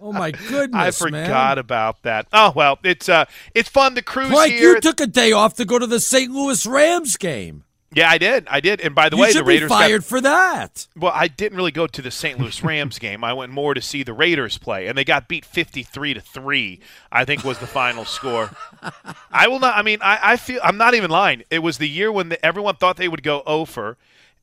Oh 0.00 0.12
my 0.12 0.30
goodness! 0.32 0.80
I 0.80 0.90
forgot 0.90 1.12
man. 1.56 1.58
about 1.58 2.02
that. 2.02 2.26
Oh 2.32 2.52
well, 2.54 2.78
it's 2.82 3.08
uh, 3.08 3.26
it's 3.54 3.68
fun 3.68 3.94
to 3.94 4.02
cruise 4.02 4.30
here. 4.46 4.74
you 4.74 4.80
took 4.80 5.00
a 5.00 5.06
day 5.06 5.32
off 5.32 5.54
to 5.54 5.64
go 5.64 5.78
to 5.78 5.86
the 5.86 6.00
St. 6.00 6.30
Louis 6.32 6.66
Rams 6.66 7.16
game. 7.16 7.64
yeah, 7.94 8.10
I 8.10 8.18
did. 8.18 8.46
I 8.50 8.60
did. 8.60 8.80
And 8.80 8.94
by 8.94 9.08
the 9.08 9.16
you 9.16 9.22
way, 9.22 9.32
the 9.32 9.44
Raiders 9.44 9.68
be 9.68 9.68
got- 9.68 9.80
fired 9.82 10.04
for 10.04 10.20
that. 10.20 10.88
Well, 10.96 11.12
I 11.14 11.28
didn't 11.28 11.56
really 11.56 11.70
go 11.70 11.86
to 11.86 12.02
the 12.02 12.10
St. 12.10 12.38
Louis 12.40 12.62
Rams 12.64 12.98
game. 12.98 13.22
I 13.22 13.32
went 13.34 13.52
more 13.52 13.72
to 13.74 13.80
see 13.80 14.02
the 14.02 14.12
Raiders 14.14 14.58
play, 14.58 14.86
and 14.88 14.98
they 14.98 15.04
got 15.04 15.28
beat 15.28 15.44
fifty-three 15.44 16.14
to 16.14 16.20
three. 16.20 16.80
I 17.12 17.24
think 17.24 17.44
was 17.44 17.58
the 17.58 17.66
final 17.68 18.04
score. 18.04 18.50
I 19.30 19.48
will 19.48 19.60
not. 19.60 19.76
I 19.76 19.82
mean, 19.82 19.98
I, 20.02 20.18
I 20.32 20.36
feel 20.36 20.60
I'm 20.64 20.76
not 20.76 20.94
even 20.94 21.10
lying. 21.10 21.44
It 21.50 21.60
was 21.60 21.78
the 21.78 21.88
year 21.88 22.10
when 22.10 22.30
the, 22.30 22.44
everyone 22.44 22.76
thought 22.76 22.96
they 22.96 23.08
would 23.08 23.22
go 23.22 23.42
over, 23.46 23.96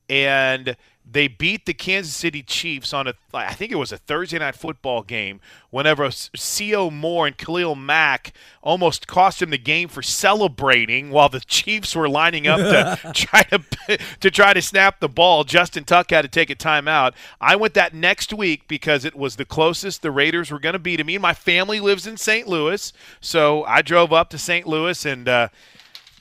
and 0.10 0.78
they 1.10 1.28
beat 1.28 1.66
the 1.66 1.74
Kansas 1.74 2.16
City 2.16 2.42
Chiefs 2.42 2.94
on 2.94 3.08
a. 3.08 3.14
I 3.34 3.54
think 3.54 3.72
it 3.72 3.76
was 3.76 3.92
a 3.92 3.98
Thursday 3.98 4.40
night 4.40 4.56
football 4.56 5.04
game. 5.04 5.42
Whenever 5.70 6.10
C.O. 6.12 6.90
Moore 6.90 7.28
and 7.28 7.38
Khalil 7.38 7.76
Mack 7.76 8.34
almost 8.62 9.08
cost 9.08 9.42
him 9.42 9.50
the 9.50 9.58
game 9.58 9.90
for 9.90 10.02
celebrating 10.02 11.10
while 11.10 11.28
the 11.28 11.40
Chiefs 11.42 11.96
were 11.96 12.08
lining 12.08 12.48
up 12.48 12.60
to 12.60 13.12
try 13.14 13.44
to 13.44 13.98
to 14.20 14.32
try 14.32 14.54
to 14.54 14.62
snap 14.62 15.00
the 15.00 15.10
ball. 15.10 15.44
Justin 15.44 15.84
Tuck 15.84 16.12
had 16.12 16.22
to 16.22 16.28
take 16.28 16.50
a 16.50 16.56
timeout. 16.56 17.14
I 17.42 17.56
went 17.56 17.74
that 17.74 17.94
next 17.94 18.34
week 18.34 18.68
because 18.68 19.04
it 19.04 19.16
was 19.16 19.36
the 19.36 19.46
closest 19.46 20.02
the 20.02 20.12
Raiders 20.12 20.52
were 20.52 20.60
going 20.60 20.74
to 20.74 20.80
be 20.80 20.98
to 20.98 21.04
me. 21.04 21.18
My 21.18 21.34
family 21.34 21.80
lives 21.80 22.08
in 22.08 22.18
St. 22.18 22.48
Louis, 22.48 22.94
so 23.20 23.64
I 23.66 23.82
drove 23.82 24.14
up 24.14 24.30
to 24.30 24.38
St. 24.38 24.68
Louis 24.68 25.06
and. 25.06 25.28
Uh, 25.28 25.48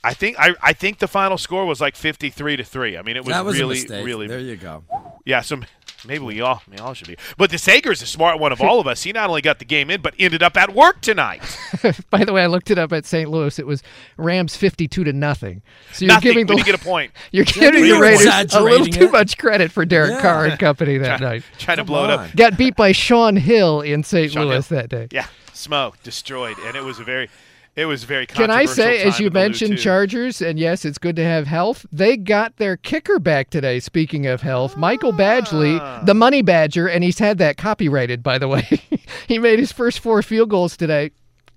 I 0.02 0.14
think 0.14 0.36
I, 0.38 0.54
I 0.62 0.72
think 0.72 0.98
the 0.98 1.08
final 1.08 1.36
score 1.36 1.66
was 1.66 1.80
like 1.80 1.94
fifty 1.96 2.30
three 2.30 2.56
to 2.56 2.64
three. 2.64 2.96
I 2.96 3.02
mean, 3.02 3.16
it 3.16 3.24
was, 3.24 3.34
that 3.34 3.44
was 3.44 3.58
really 3.58 3.80
a 3.90 4.02
really 4.04 4.26
There 4.26 4.40
you 4.40 4.56
go. 4.56 4.82
yeah. 5.26 5.42
So 5.42 5.60
maybe 6.06 6.24
we 6.24 6.40
all 6.40 6.62
we 6.70 6.78
all 6.78 6.94
should 6.94 7.08
be. 7.08 7.16
But 7.36 7.50
the 7.50 7.58
Sager's 7.58 8.00
a 8.00 8.06
smart 8.06 8.38
one 8.38 8.50
of 8.50 8.62
all 8.62 8.80
of 8.80 8.86
us. 8.86 9.02
He 9.02 9.12
not 9.12 9.28
only 9.28 9.42
got 9.42 9.58
the 9.58 9.66
game 9.66 9.90
in, 9.90 10.00
but 10.00 10.14
ended 10.18 10.42
up 10.42 10.56
at 10.56 10.74
work 10.74 11.02
tonight. 11.02 11.42
By 12.10 12.24
the 12.24 12.32
way, 12.32 12.42
I 12.42 12.46
looked 12.46 12.70
it 12.70 12.78
up 12.78 12.94
at 12.94 13.04
St. 13.04 13.28
Louis. 13.28 13.58
It 13.58 13.66
was 13.66 13.82
Rams 14.16 14.56
fifty-two 14.56 15.04
to 15.04 15.12
nothing. 15.12 15.60
So 15.92 16.06
you're 16.06 16.14
Nothing, 16.14 16.30
giving 16.32 16.46
the 16.46 16.54
you 16.56 16.64
get 16.64 16.74
a 16.74 16.78
point. 16.82 17.12
You're 17.32 17.44
giving 17.44 17.82
the 17.82 18.00
Raiders 18.00 18.54
a 18.54 18.60
little 18.62 18.86
too 18.86 19.04
it. 19.04 19.12
much 19.12 19.36
credit 19.36 19.70
for 19.70 19.84
Derek 19.84 20.12
Yeah. 20.12 20.22
Carr 20.22 20.46
and 20.46 20.58
company 20.58 20.96
that 20.96 21.20
night. 21.20 21.42
Trying 21.58 21.76
to 21.76 21.80
Come 21.82 21.86
blow 21.88 22.04
it 22.04 22.10
up. 22.10 22.34
Got 22.34 22.56
beat 22.56 22.74
by 22.74 22.92
Shaun 22.92 23.36
Hill 23.36 23.82
in 23.82 24.02
St. 24.02 24.32
Shaun 24.32 24.46
Louis 24.46 24.66
Hill. 24.66 24.78
that 24.78 24.88
day. 24.88 25.08
Yeah, 25.10 25.26
smoke 25.52 26.02
destroyed, 26.02 26.56
and 26.64 26.74
it 26.74 26.84
was 26.84 26.98
a 26.98 27.04
very. 27.04 27.28
It 27.76 27.86
was 27.86 28.04
very. 28.04 28.26
Can 28.26 28.50
I 28.50 28.64
say, 28.64 29.02
as 29.02 29.20
you 29.20 29.28
in 29.28 29.32
the 29.32 29.38
Lou, 29.38 29.44
mentioned. 29.46 29.78
Chargers, 29.78 30.42
and 30.42 30.58
yes, 30.58 30.84
it's 30.84 30.98
good 30.98 31.16
to 31.16 31.24
have 31.24 31.46
health. 31.46 31.86
They 31.92 32.16
got 32.16 32.56
their 32.56 32.76
kicker 32.76 33.18
back 33.18 33.50
today. 33.50 33.78
Speaking 33.80 34.26
of 34.26 34.42
health, 34.42 34.76
Michael 34.76 35.12
Badgley, 35.12 35.78
Ah. 35.80 36.02
the 36.04 36.14
Money 36.14 36.42
Badger, 36.42 36.88
and 36.88 37.04
he's 37.04 37.18
had 37.20 37.38
that 37.38 37.56
copyrighted, 37.56 38.22
by 38.22 38.38
the 38.38 38.48
way. 38.48 38.66
he 39.28 39.38
made 39.38 39.58
his 39.58 39.72
first 39.72 40.00
four 40.00 40.20
field 40.22 40.50
goals 40.50 40.76
today. 40.76 41.12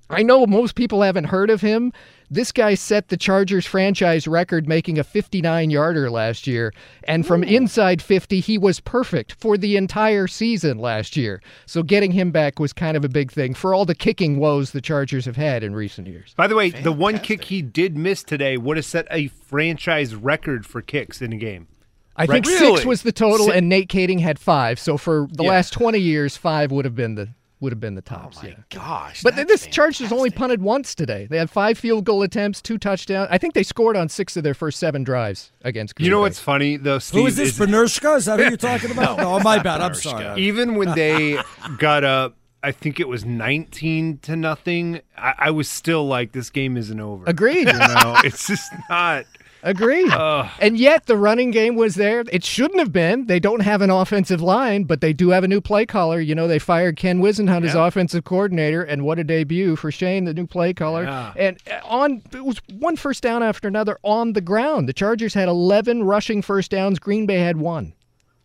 I 0.10 0.22
know 0.22 0.46
most 0.46 0.76
people 0.76 1.02
haven't 1.02 1.26
heard 1.26 1.50
of 1.50 1.62
him. 1.62 1.92
This 2.34 2.52
guy 2.52 2.74
set 2.74 3.10
the 3.10 3.18
Chargers 3.18 3.68
franchise 3.68 4.28
record 4.28 4.68
making 4.68 4.98
a 4.98 5.04
59 5.04 5.70
yarder 5.70 6.10
last 6.10 6.48
year. 6.48 6.74
And 7.04 7.28
from 7.28 7.44
hmm. 7.44 7.50
inside 7.50 8.02
50, 8.02 8.40
he 8.40 8.58
was 8.58 8.80
perfect 8.80 9.34
for 9.34 9.56
the 9.56 9.78
entire 9.78 10.26
season 10.26 10.80
last 10.80 11.16
year. 11.16 11.44
So 11.68 11.84
getting 11.84 12.12
him 12.12 12.32
back 12.32 12.58
was 12.58 12.74
kind 12.74 12.98
of 12.98 13.06
a 13.06 13.10
big 13.10 13.32
thing 13.32 13.54
for 13.54 13.76
all 13.76 13.86
the 13.86 13.94
kicking 13.94 14.40
woes 14.40 14.72
the 14.72 14.82
Chargers 14.82 15.26
have 15.26 15.36
had 15.36 15.64
in 15.64 15.76
recent 15.76 16.08
years. 16.08 16.34
By 16.36 16.48
the 16.48 16.56
way, 16.56 16.72
the 16.72 16.92
one 16.92 17.20
kick 17.20 17.44
he 17.44 17.62
did 17.62 17.96
miss 17.96 18.24
today 18.24 18.58
would 18.58 18.78
have 18.78 18.86
set 18.86 19.06
a 19.12 19.28
franchise 19.28 20.16
record 20.16 20.66
for 20.66 20.82
kicks 20.82 21.22
in 21.22 21.34
a 21.34 21.38
game. 21.38 21.68
I 22.16 22.26
think 22.26 22.48
Right? 22.48 22.58
six 22.58 22.84
was 22.84 23.04
the 23.04 23.12
total, 23.12 23.48
Si- 23.48 23.54
and 23.54 23.70
Nate 23.70 23.90
Kaeding 23.90 24.22
had 24.22 24.40
five. 24.40 24.80
So 24.80 24.98
for 24.98 25.28
the 25.32 25.44
Yeah. 25.44 25.52
last 25.52 25.72
20 25.72 26.00
years, 26.00 26.36
five 26.36 26.72
would 26.72 26.86
have 26.86 26.96
been 26.96 27.14
the 27.14 27.30
would 27.64 27.72
have 27.72 27.80
been 27.80 27.96
the 27.96 28.02
tops. 28.02 28.38
Oh 28.40 28.44
my 28.44 28.50
yeah. 28.50 28.56
Gosh, 28.70 29.24
But 29.24 29.36
this 29.48 29.66
Chargers 29.68 30.12
only 30.12 30.30
punted 30.30 30.62
once 30.62 30.94
today. 30.94 31.28
They 31.30 31.38
had 31.38 31.50
five 31.50 31.78
field 31.78 32.04
goal 32.06 32.22
attempts, 32.22 32.62
two 32.62 32.78
touchdowns. 32.78 33.30
I 33.32 33.38
think 33.38 33.54
they 33.56 33.64
scored 33.64 33.96
on 33.98 34.10
six 34.10 34.38
of 34.38 34.44
their 34.44 34.54
first 34.54 34.78
seven 34.80 35.04
drives 35.04 35.52
against. 35.64 35.96
Green 35.96 36.06
You 36.06 36.12
know 36.12 36.18
Bay. 36.18 36.22
what's 36.24 36.40
funny 36.40 36.78
though, 36.78 37.00
Steve? 37.00 37.22
Who 37.22 37.28
is 37.28 37.36
this? 37.38 37.58
Benershka? 37.58 38.18
Is 38.18 38.26
that 38.26 38.38
who 38.40 38.46
you're 38.50 38.58
talking 38.58 38.92
about? 38.98 39.18
no, 39.18 39.36
oh, 39.36 39.40
my 39.40 39.60
bad. 39.60 39.82
I'm 39.82 39.96
sorry. 39.96 40.42
Even 40.42 40.76
when 40.76 40.92
they 40.96 41.40
got 41.80 42.04
up, 42.04 42.36
I 42.62 42.72
think 42.72 43.00
it 43.00 43.08
was 43.08 43.26
19 43.26 44.20
to 44.20 44.36
nothing. 44.36 45.02
I, 45.18 45.34
I 45.38 45.52
was 45.52 45.68
still 45.70 46.06
like, 46.08 46.32
this 46.34 46.50
game 46.50 46.78
isn't 46.78 47.00
over. 47.00 47.24
Agreed. 47.28 47.68
You 47.74 47.74
know, 47.74 48.16
it's 48.24 48.48
just 48.48 48.72
not. 48.90 49.26
Agreed. 49.64 50.12
and 50.60 50.78
yet 50.78 51.06
the 51.06 51.18
running 51.18 51.52
game 51.52 51.76
was 51.76 51.96
there. 51.96 52.24
It 52.32 52.44
shouldn't 52.44 52.80
have 52.80 52.92
been. 52.92 53.28
They 53.28 53.40
don't 53.40 53.62
have 53.62 53.82
an 53.82 53.90
offensive 53.90 54.42
line, 54.42 54.84
but 54.84 55.00
they 55.02 55.14
do 55.14 55.30
have 55.30 55.44
a 55.44 55.48
new 55.48 55.62
play 55.62 55.86
caller. 55.86 56.20
You 56.20 56.36
know, 56.36 56.48
they 56.48 56.60
fired 56.60 56.98
Ken 56.98 57.22
Whisenhunt 57.22 57.66
as 57.66 57.74
offensive 57.74 58.26
coordinator, 58.26 58.84
and 58.84 59.06
what 59.06 59.20
a 59.20 59.24
debut 59.24 59.76
for 59.76 59.90
Shane, 59.90 60.26
the 60.26 60.34
new 60.34 60.46
play 60.46 60.74
caller. 60.74 61.06
Yeah. 61.06 61.34
And 61.38 61.58
uh, 61.72 61.80
on 61.86 62.22
it 62.34 62.44
was 62.44 62.62
one 62.78 62.98
first 62.98 63.24
down 63.24 63.42
after 63.42 63.68
another 63.68 63.98
on 64.04 64.34
the 64.34 64.42
ground. 64.42 64.90
The 64.90 64.94
Chargers 64.94 65.34
had 65.34 65.48
11 65.48 66.04
rushing 66.04 66.42
first 66.42 66.72
downs. 66.72 67.00
Green 67.00 67.26
Bay 67.26 67.40
had 67.40 67.58
one. 67.58 67.94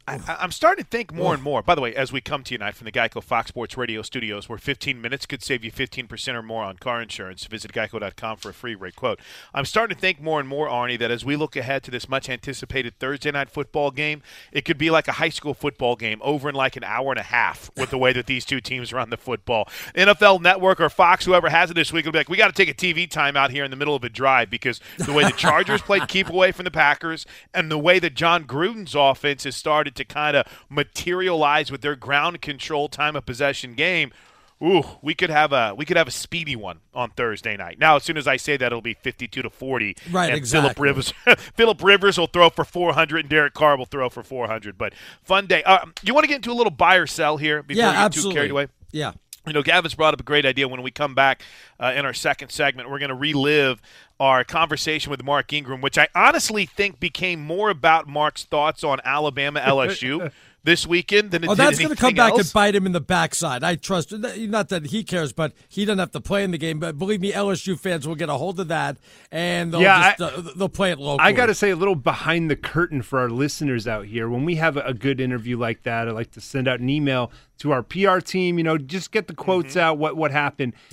I, 0.09 0.39
I'm 0.40 0.52
starting 0.52 0.85
to 0.85 0.89
think 0.89 1.12
more 1.12 1.35
and 1.35 1.43
more. 1.43 1.62
By 1.62 1.74
the 1.74 1.82
way, 1.82 1.94
as 1.94 2.10
we 2.10 2.22
come 2.22 2.43
to 2.44 2.55
you 2.55 2.59
tonight 2.59 2.76
from 2.76 2.86
the 2.86 2.93
Geico 2.93 3.22
Fox 3.22 3.48
Sports 3.48 3.76
Radio 3.76 4.01
studios, 4.01 4.48
where 4.48 4.56
15 4.56 4.98
minutes 4.98 5.26
could 5.26 5.43
save 5.43 5.62
you 5.62 5.70
15% 5.70 6.35
or 6.35 6.43
more 6.43 6.64
on 6.64 6.78
car 6.78 7.02
insurance, 7.02 7.44
visit 7.44 7.72
geico.com 7.72 8.39
for 8.39 8.48
a 8.48 8.55
free 8.55 8.74
rate 8.74 8.97
quote. 8.97 9.20
I'm 9.52 9.66
starting 9.66 9.94
to 9.94 10.01
think 10.01 10.18
more 10.18 10.40
and 10.40 10.48
more, 10.48 10.66
Arnie, 10.66 10.98
that 10.98 11.10
as 11.10 11.26
we 11.26 11.36
look 11.36 11.56
ahead 11.56 11.82
to 11.82 11.90
this 11.90 12.09
much 12.09 12.30
anticipated 12.30 12.98
Thursday 12.98 13.30
night 13.30 13.51
football 13.51 13.90
game, 13.90 14.22
it 14.51 14.64
could 14.64 14.78
be 14.78 14.89
like 14.89 15.09
a 15.09 15.12
high 15.12 15.28
school 15.28 15.52
football 15.52 15.94
game 15.94 16.20
over 16.22 16.48
in 16.48 16.55
like 16.55 16.76
an 16.76 16.85
hour 16.85 17.10
and 17.10 17.20
a 17.20 17.24
half 17.24 17.70
with 17.76 17.90
the 17.90 17.98
way 17.98 18.14
that 18.14 18.24
these 18.24 18.47
two 18.47 18.62
teams 18.62 18.94
run 18.94 19.10
the 19.10 19.18
football. 19.18 19.68
NFL 19.94 20.40
Network 20.40 20.80
or 20.80 20.89
Fox, 20.89 21.26
whoever 21.26 21.51
has 21.51 21.70
it 21.70 21.74
this 21.74 21.93
week, 21.93 22.06
will 22.06 22.12
be 22.12 22.18
like, 22.18 22.30
we 22.30 22.39
got 22.39 22.55
to 22.55 22.64
take 22.64 22.70
a 22.70 22.74
TV 22.74 23.06
timeout 23.06 23.51
here 23.51 23.64
in 23.64 23.70
the 23.70 23.76
middle 23.76 23.94
of 23.94 24.05
a 24.05 24.09
drive 24.09 24.48
because 24.48 24.80
the 24.97 25.12
way 25.12 25.24
the 25.24 25.32
Chargers 25.36 25.82
played 25.82 26.09
keep 26.09 26.30
away 26.30 26.51
from 26.51 26.64
the 26.64 26.70
Packers 26.70 27.26
and 27.52 27.70
the 27.70 27.78
way 27.78 27.98
that 27.98 28.14
Jon 28.14 28.44
Gruden's 28.44 28.94
offense 28.94 29.44
has 29.44 29.55
started 29.55 29.98
to 29.99 30.05
kind 30.05 30.37
of 30.37 30.47
materialize 30.69 31.70
with 31.70 31.81
their 31.83 31.95
ground 31.97 32.41
control 32.43 32.89
time 32.89 33.15
of 33.16 33.25
possession 33.27 33.75
game. 33.75 34.12
Ooh, 34.61 34.83
we 35.03 35.15
could 35.15 35.31
have 35.31 35.53
a 35.53 35.73
we 35.77 35.85
could 35.85 35.97
have 35.97 36.09
a 36.09 36.11
speedy 36.11 36.57
one 36.57 36.81
on 36.93 37.11
Thursday 37.11 37.57
night. 37.57 37.79
Now, 37.79 37.95
as 37.95 38.03
soon 38.03 38.16
as 38.16 38.27
I 38.27 38.37
say 38.37 38.57
that, 38.57 38.66
it'll 38.66 38.81
be 38.81 38.95
fifty-two 38.95 39.43
to 39.43 39.51
forty. 39.51 39.97
Right, 40.11 40.31
and 40.31 40.37
exactly. 40.37 40.70
Philip 40.70 40.81
Rivers, 40.81 41.12
Philip 41.55 41.81
Rivers 41.81 42.19
will 42.19 42.27
throw 42.27 42.51
for 42.51 42.65
four 42.65 42.93
hundred, 42.95 43.20
and 43.20 43.29
Derek 43.29 43.55
Carr 43.55 43.77
will 43.77 43.85
throw 43.87 44.09
for 44.09 44.25
four 44.25 44.49
hundred. 44.49 44.77
But 44.77 44.95
fun 45.23 45.47
day. 45.47 45.62
Uh, 45.62 45.87
you 46.03 46.12
want 46.12 46.25
to 46.25 46.29
get 46.29 46.37
into 46.37 46.51
a 46.51 46.55
little 46.59 46.73
buy 46.73 46.97
or 46.97 47.07
sell 47.07 47.37
here 47.37 47.62
before 47.62 47.79
Yeah, 47.83 47.91
we 47.91 47.93
get 47.95 48.01
absolutely. 48.03 48.33
too 48.33 48.37
carried 48.37 48.51
away? 48.51 48.66
Yeah. 48.91 49.12
You 49.49 49.55
know, 49.55 49.62
Gavin's 49.62 49.95
brought 49.95 50.15
up 50.15 50.20
a 50.20 50.25
great 50.25 50.47
idea. 50.47 50.69
When 50.69 50.83
we 50.83 50.91
come 50.91 51.15
back 51.15 51.43
uh, 51.81 51.93
in 51.97 52.05
our 52.05 52.15
second 52.15 52.51
segment, 52.51 52.91
we're 52.91 52.99
going 52.99 53.09
to 53.11 53.15
relive 53.15 53.81
our 54.20 54.45
conversation 54.45 55.11
with 55.11 55.23
Mark 55.25 55.53
Ingram, 55.53 55.81
which 55.81 55.97
I 55.97 56.09
honestly 56.15 56.66
think 56.66 56.99
became 56.99 57.41
more 57.41 57.70
about 57.70 58.09
Mark's 58.09 58.45
thoughts 58.45 58.83
on 58.83 59.01
Alabama 59.05 59.61
LSU 59.65 60.33
this 60.64 60.86
weekend 60.86 61.30
than 61.30 61.44
it 61.44 61.48
Oh, 61.51 61.55
that's 61.55 61.78
going 61.78 61.90
to 61.94 61.97
come 61.97 62.14
back 62.14 62.32
else. 62.32 62.40
and 62.43 62.52
bite 62.52 62.74
him 62.74 62.85
in 62.85 62.93
the 62.93 63.01
backside. 63.01 63.62
I 63.64 63.76
trust. 63.76 64.12
Not 64.12 64.68
that 64.68 64.86
he 64.86 65.02
cares, 65.05 65.32
but 65.32 65.52
he 65.68 65.85
doesn't 65.85 65.98
have 65.98 66.10
to 66.10 66.20
play 66.20 66.44
in 66.44 66.51
the 66.51 66.59
game. 66.59 66.78
But 66.78 66.98
believe 66.98 67.20
me, 67.20 67.32
LSU 67.32 67.78
fans 67.78 68.06
will 68.06 68.16
get 68.16 68.28
a 68.28 68.35
hold 68.35 68.59
of 68.60 68.68
that, 68.68 68.97
and 69.32 69.72
they'll 69.72 69.80
Yeah, 69.80 70.14
just, 70.16 70.20
uh, 70.20 70.43
they'll 70.56 70.68
play 70.68 70.90
it 70.90 70.98
locally. 70.98 71.26
I 71.26 71.32
got 71.32 71.47
to 71.47 71.55
say 71.55 71.70
a 71.70 71.76
little 71.76 71.94
behind 71.94 72.51
the 72.51 72.56
curtain 72.56 73.02
for 73.02 73.18
our 73.20 73.30
listeners 73.30 73.86
out 73.89 74.06
here. 74.06 74.28
When 74.28 74.44
we 74.44 74.56
have 74.56 74.76
a 74.76 74.93
good 74.94 75.20
interview 75.20 75.56
like 75.59 75.85
that, 75.85 76.09
I 76.09 76.10
like 76.10 76.32
to 76.32 76.40
send 76.40 76.68
out 76.68 76.80
an 76.80 76.90
email 76.90 77.30
to 77.59 77.70
our 77.72 77.82
PR 77.82 78.18
team. 78.18 78.59
You 78.59 78.64
know, 78.64 78.78
just 78.78 79.10
get 79.12 79.26
the 79.28 79.35
quotes 79.35 79.70
Mm-hmm. 79.70 79.78
out. 79.80 79.98
What 79.98 80.16
what 80.16 80.30
happened? 80.32 80.74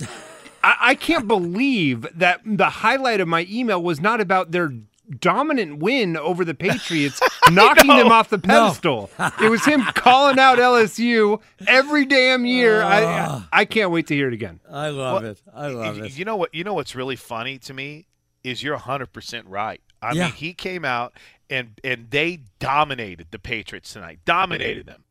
I, 0.64 0.76
I 0.80 0.94
can't 0.94 1.28
believe 1.28 2.06
that 2.14 2.40
the 2.44 2.70
highlight 2.70 3.20
of 3.20 3.28
my 3.28 3.46
email 3.50 3.82
was 3.82 4.00
not 4.00 4.20
about 4.20 4.50
their 4.52 4.72
dominant 5.20 5.78
win 5.78 6.16
over 6.16 6.44
the 6.44 6.54
Patriots, 6.54 7.20
knocking 7.50 7.88
them 7.88 8.10
off 8.12 8.28
the 8.28 8.38
pedestal. 8.38 9.10
it 9.40 9.50
was 9.50 9.64
him 9.64 9.82
calling 9.94 10.38
out 10.38 10.58
LSU 10.58 11.40
every 11.66 12.04
damn 12.04 12.44
year. 12.46 12.82
I 12.82 13.02
I 13.52 13.62
ah. 13.62 13.64
can't 13.64 13.90
wait 13.90 14.06
to 14.08 14.14
hear 14.14 14.28
it 14.28 14.34
again. 14.34 14.60
I 14.70 14.88
love 14.88 15.22
Well, 15.22 15.30
it. 15.32 15.42
I 15.54 15.66
love 15.68 15.98
y- 15.98 16.06
it. 16.06 16.18
You 16.18 16.24
know 16.24 16.36
what? 16.36 16.54
You 16.54 16.64
know 16.64 16.74
what's 16.74 16.94
really 16.94 17.16
funny 17.16 17.58
to 17.60 17.74
me 17.74 18.06
is 18.44 18.62
you're 18.62 18.74
100 18.74 19.12
percent 19.12 19.46
right. 19.46 19.80
I 20.02 20.12
Yeah. 20.12 20.24
mean, 20.26 20.32
he 20.34 20.54
came 20.54 20.84
out 20.84 21.14
and 21.48 21.80
and 21.82 22.10
they 22.10 22.40
dominated 22.58 23.28
the 23.30 23.38
Patriots 23.38 23.92
tonight, 23.92 24.20
dominated 24.24 24.86
them. 24.86 25.04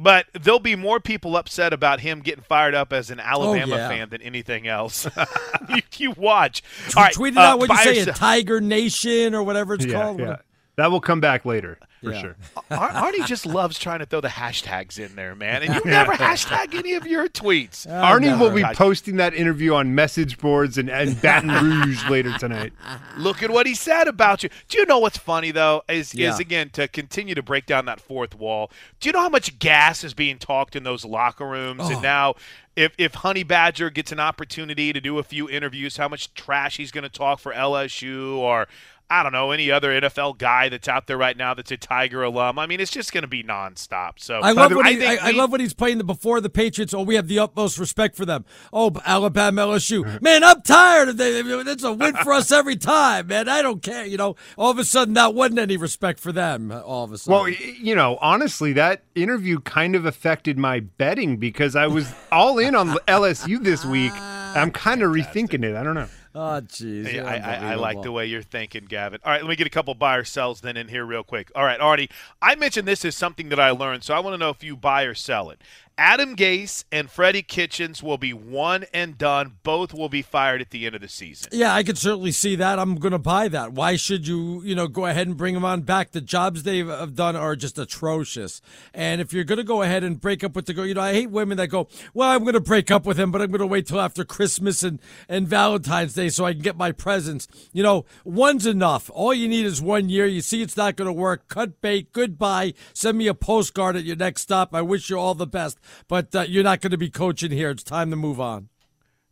But 0.00 0.26
there'll 0.32 0.60
be 0.60 0.76
more 0.76 1.00
people 1.00 1.36
upset 1.36 1.72
about 1.72 1.98
him 1.98 2.20
getting 2.20 2.44
fired 2.44 2.72
up 2.74 2.92
as 2.92 3.10
an 3.10 3.18
Alabama 3.18 3.74
Oh, 3.74 3.78
yeah. 3.78 3.88
fan 3.88 4.08
than 4.10 4.22
anything 4.22 4.68
else. 4.68 5.08
you, 5.68 5.82
you 5.96 6.10
watch. 6.12 6.62
T- 6.62 6.94
All 6.96 7.02
right, 7.02 7.12
tweet 7.12 7.32
it 7.34 7.36
uh, 7.36 7.40
out. 7.40 7.58
What 7.58 7.68
you 7.68 7.74
buy 7.74 7.82
or 7.82 7.84
say? 7.94 8.04
sell- 8.04 8.14
A 8.14 8.16
Tiger 8.16 8.60
Nation 8.60 9.34
or 9.34 9.42
whatever 9.42 9.74
it's 9.74 9.84
Yeah, 9.84 10.00
called. 10.00 10.20
yeah. 10.20 10.36
That 10.78 10.92
will 10.92 11.00
come 11.00 11.20
back 11.20 11.44
later 11.44 11.76
for 12.02 12.12
Yeah. 12.12 12.20
sure. 12.20 12.36
Ar- 12.70 12.90
Arnie 13.10 13.26
just 13.26 13.44
loves 13.44 13.80
trying 13.80 13.98
to 13.98 14.06
throw 14.06 14.20
the 14.20 14.28
hashtags 14.28 14.96
in 14.96 15.16
there, 15.16 15.34
man. 15.34 15.64
And 15.64 15.74
you 15.74 15.80
never 15.90 16.12
hashtag 16.12 16.72
any 16.72 16.94
of 16.94 17.04
your 17.04 17.28
tweets. 17.28 17.84
Arnie 17.88 18.38
will 18.38 18.52
be 18.52 18.62
posting 18.76 19.16
that 19.16 19.34
interview 19.34 19.74
on 19.74 19.96
message 19.96 20.38
boards 20.38 20.78
and, 20.78 20.88
and 20.88 21.20
Baton 21.20 21.50
Rouge 21.50 22.04
later 22.08 22.32
tonight. 22.38 22.72
Look 23.16 23.42
at 23.42 23.50
what 23.50 23.66
he 23.66 23.74
said 23.74 24.06
about 24.06 24.44
you. 24.44 24.50
Do 24.68 24.78
you 24.78 24.86
know 24.86 25.00
what's 25.00 25.18
funny 25.18 25.50
though? 25.50 25.82
Is 25.88 26.14
Yeah. 26.14 26.30
is 26.32 26.38
again 26.38 26.70
to 26.70 26.86
continue 26.86 27.34
to 27.34 27.42
break 27.42 27.66
down 27.66 27.86
that 27.86 28.00
fourth 28.00 28.36
wall. 28.36 28.70
Do 29.00 29.08
you 29.08 29.12
know 29.12 29.22
how 29.22 29.28
much 29.28 29.58
gas 29.58 30.04
is 30.04 30.14
being 30.14 30.38
talked 30.38 30.76
in 30.76 30.84
those 30.84 31.04
locker 31.04 31.44
rooms? 31.48 31.80
Oh. 31.82 31.90
And 31.90 32.02
now, 32.02 32.36
if 32.76 32.92
if 32.98 33.14
Honey 33.14 33.42
Badger 33.42 33.90
gets 33.90 34.12
an 34.12 34.20
opportunity 34.20 34.92
to 34.92 35.00
do 35.00 35.18
a 35.18 35.24
few 35.24 35.50
interviews, 35.50 35.96
how 35.96 36.06
much 36.06 36.32
trash 36.34 36.76
he's 36.76 36.92
going 36.92 37.02
to 37.02 37.08
talk 37.10 37.40
for 37.40 37.52
LSU 37.52 38.36
or. 38.36 38.68
I 39.10 39.22
don't 39.22 39.32
know 39.32 39.52
any 39.52 39.70
other 39.70 39.88
NFL 40.00 40.36
guy 40.36 40.68
that's 40.68 40.86
out 40.86 41.06
there 41.06 41.16
right 41.16 41.36
now 41.36 41.54
that's 41.54 41.70
a 41.70 41.78
Tiger 41.78 42.22
alum. 42.22 42.58
I 42.58 42.66
mean, 42.66 42.78
it's 42.78 42.90
just 42.90 43.12
going 43.12 43.22
to 43.22 43.28
be 43.28 43.42
nonstop. 43.42 44.18
So 44.18 44.40
I 44.40 44.52
love, 44.52 44.74
what 44.74 44.84
he, 44.86 44.96
think 44.96 45.22
I, 45.22 45.28
I 45.28 45.30
we- 45.30 45.38
love 45.38 45.50
what 45.50 45.60
he's 45.60 45.72
playing 45.72 45.96
the 45.96 46.04
before 46.04 46.42
the 46.42 46.50
Patriots. 46.50 46.92
Oh, 46.92 47.02
we 47.02 47.14
have 47.14 47.26
the 47.26 47.38
utmost 47.38 47.78
respect 47.78 48.16
for 48.16 48.26
them. 48.26 48.44
Oh, 48.70 48.92
Alabama, 49.06 49.62
LSU. 49.66 50.20
Man, 50.22 50.44
I'm 50.44 50.60
tired 50.60 51.08
of 51.08 51.16
that. 51.16 51.64
It's 51.68 51.84
a 51.84 51.92
win 51.92 52.16
for 52.16 52.32
us 52.34 52.52
every 52.52 52.76
time, 52.76 53.28
man. 53.28 53.48
I 53.48 53.62
don't 53.62 53.82
care. 53.82 54.04
You 54.04 54.18
know, 54.18 54.36
all 54.58 54.70
of 54.70 54.78
a 54.78 54.84
sudden, 54.84 55.14
that 55.14 55.32
wasn't 55.34 55.60
any 55.60 55.76
respect 55.78 56.20
for 56.20 56.32
them. 56.32 56.70
All 56.70 57.04
of 57.04 57.12
a 57.12 57.18
sudden. 57.18 57.32
Well, 57.40 57.48
you 57.48 57.94
know, 57.94 58.18
honestly, 58.20 58.74
that 58.74 59.02
interview 59.14 59.60
kind 59.60 59.96
of 59.96 60.04
affected 60.04 60.58
my 60.58 60.80
betting 60.80 61.38
because 61.38 61.76
I 61.76 61.86
was 61.86 62.12
all 62.30 62.58
in 62.58 62.74
on 62.74 62.90
LSU 63.08 63.62
this 63.62 63.84
week. 63.84 64.12
Ah, 64.14 64.60
I'm 64.60 64.70
kind 64.70 65.02
of 65.02 65.12
rethinking 65.12 65.64
it. 65.64 65.74
I 65.74 65.82
don't 65.82 65.94
know. 65.94 66.08
Oh, 66.40 66.60
jeez. 66.60 67.12
Yeah, 67.12 67.24
I, 67.24 67.36
I, 67.36 67.72
I 67.72 67.74
like 67.74 68.00
the 68.00 68.12
way 68.12 68.26
you're 68.26 68.42
thinking, 68.42 68.84
Gavin. 68.84 69.18
All 69.24 69.32
right, 69.32 69.42
let 69.42 69.50
me 69.50 69.56
get 69.56 69.66
a 69.66 69.70
couple 69.70 69.92
buy 69.94 70.14
or 70.14 70.22
sells 70.22 70.60
then 70.60 70.76
in 70.76 70.86
here 70.86 71.04
real 71.04 71.24
quick. 71.24 71.50
All 71.56 71.64
right, 71.64 71.80
Artie, 71.80 72.08
I 72.40 72.54
mentioned 72.54 72.86
this 72.86 73.04
is 73.04 73.16
something 73.16 73.48
that 73.48 73.58
I 73.58 73.70
learned, 73.70 74.04
so 74.04 74.14
I 74.14 74.20
want 74.20 74.34
to 74.34 74.38
know 74.38 74.50
if 74.50 74.62
you 74.62 74.76
buy 74.76 75.02
or 75.02 75.14
sell 75.14 75.50
it. 75.50 75.60
Adam 75.98 76.36
Gase 76.36 76.84
and 76.92 77.10
Freddie 77.10 77.42
Kitchens 77.42 78.04
will 78.04 78.18
be 78.18 78.32
one 78.32 78.84
and 78.94 79.18
done. 79.18 79.56
Both 79.64 79.92
will 79.92 80.08
be 80.08 80.22
fired 80.22 80.60
at 80.60 80.70
the 80.70 80.86
end 80.86 80.94
of 80.94 81.00
the 81.00 81.08
season. 81.08 81.48
Yeah, 81.50 81.74
I 81.74 81.82
could 81.82 81.98
certainly 81.98 82.30
see 82.30 82.54
that. 82.54 82.78
I'm 82.78 82.94
going 82.94 83.12
to 83.12 83.18
buy 83.18 83.48
that. 83.48 83.72
Why 83.72 83.96
should 83.96 84.28
you, 84.28 84.62
you 84.62 84.76
know, 84.76 84.86
go 84.86 85.06
ahead 85.06 85.26
and 85.26 85.36
bring 85.36 85.54
them 85.54 85.64
on 85.64 85.82
back? 85.82 86.12
The 86.12 86.20
jobs 86.20 86.62
they 86.62 86.78
have 86.84 87.16
done 87.16 87.34
are 87.34 87.56
just 87.56 87.80
atrocious. 87.80 88.62
And 88.94 89.20
if 89.20 89.32
you're 89.32 89.42
going 89.42 89.58
to 89.58 89.64
go 89.64 89.82
ahead 89.82 90.04
and 90.04 90.20
break 90.20 90.44
up 90.44 90.54
with 90.54 90.66
the 90.66 90.72
girl, 90.72 90.86
you 90.86 90.94
know, 90.94 91.00
I 91.00 91.14
hate 91.14 91.30
women 91.30 91.56
that 91.58 91.66
go, 91.66 91.88
"Well, 92.14 92.30
I'm 92.30 92.44
going 92.44 92.54
to 92.54 92.60
break 92.60 92.92
up 92.92 93.04
with 93.04 93.18
him, 93.18 93.32
but 93.32 93.42
I'm 93.42 93.50
going 93.50 93.58
to 93.58 93.66
wait 93.66 93.88
till 93.88 94.00
after 94.00 94.24
Christmas 94.24 94.84
and 94.84 95.00
and 95.28 95.48
Valentine's 95.48 96.14
Day 96.14 96.28
so 96.28 96.44
I 96.44 96.52
can 96.52 96.62
get 96.62 96.76
my 96.76 96.92
presents." 96.92 97.48
You 97.72 97.82
know, 97.82 98.04
one's 98.24 98.66
enough. 98.66 99.10
All 99.12 99.34
you 99.34 99.48
need 99.48 99.66
is 99.66 99.82
one 99.82 100.08
year. 100.08 100.26
You 100.26 100.42
see 100.42 100.62
it's 100.62 100.76
not 100.76 100.94
going 100.94 101.06
to 101.06 101.12
work. 101.12 101.48
Cut 101.48 101.80
bait. 101.80 102.12
Goodbye. 102.12 102.74
Send 102.94 103.18
me 103.18 103.26
a 103.26 103.34
postcard 103.34 103.96
at 103.96 104.04
your 104.04 104.16
next 104.16 104.42
stop. 104.42 104.72
I 104.74 104.82
wish 104.82 105.10
you 105.10 105.18
all 105.18 105.34
the 105.34 105.46
best, 105.46 105.78
but 106.08 106.34
uh, 106.34 106.40
you're 106.42 106.64
not 106.64 106.80
going 106.80 106.90
to 106.92 106.98
be 106.98 107.10
coaching 107.10 107.50
here. 107.50 107.70
It's 107.70 107.82
time 107.82 108.10
to 108.10 108.16
move 108.16 108.40
on. 108.40 108.68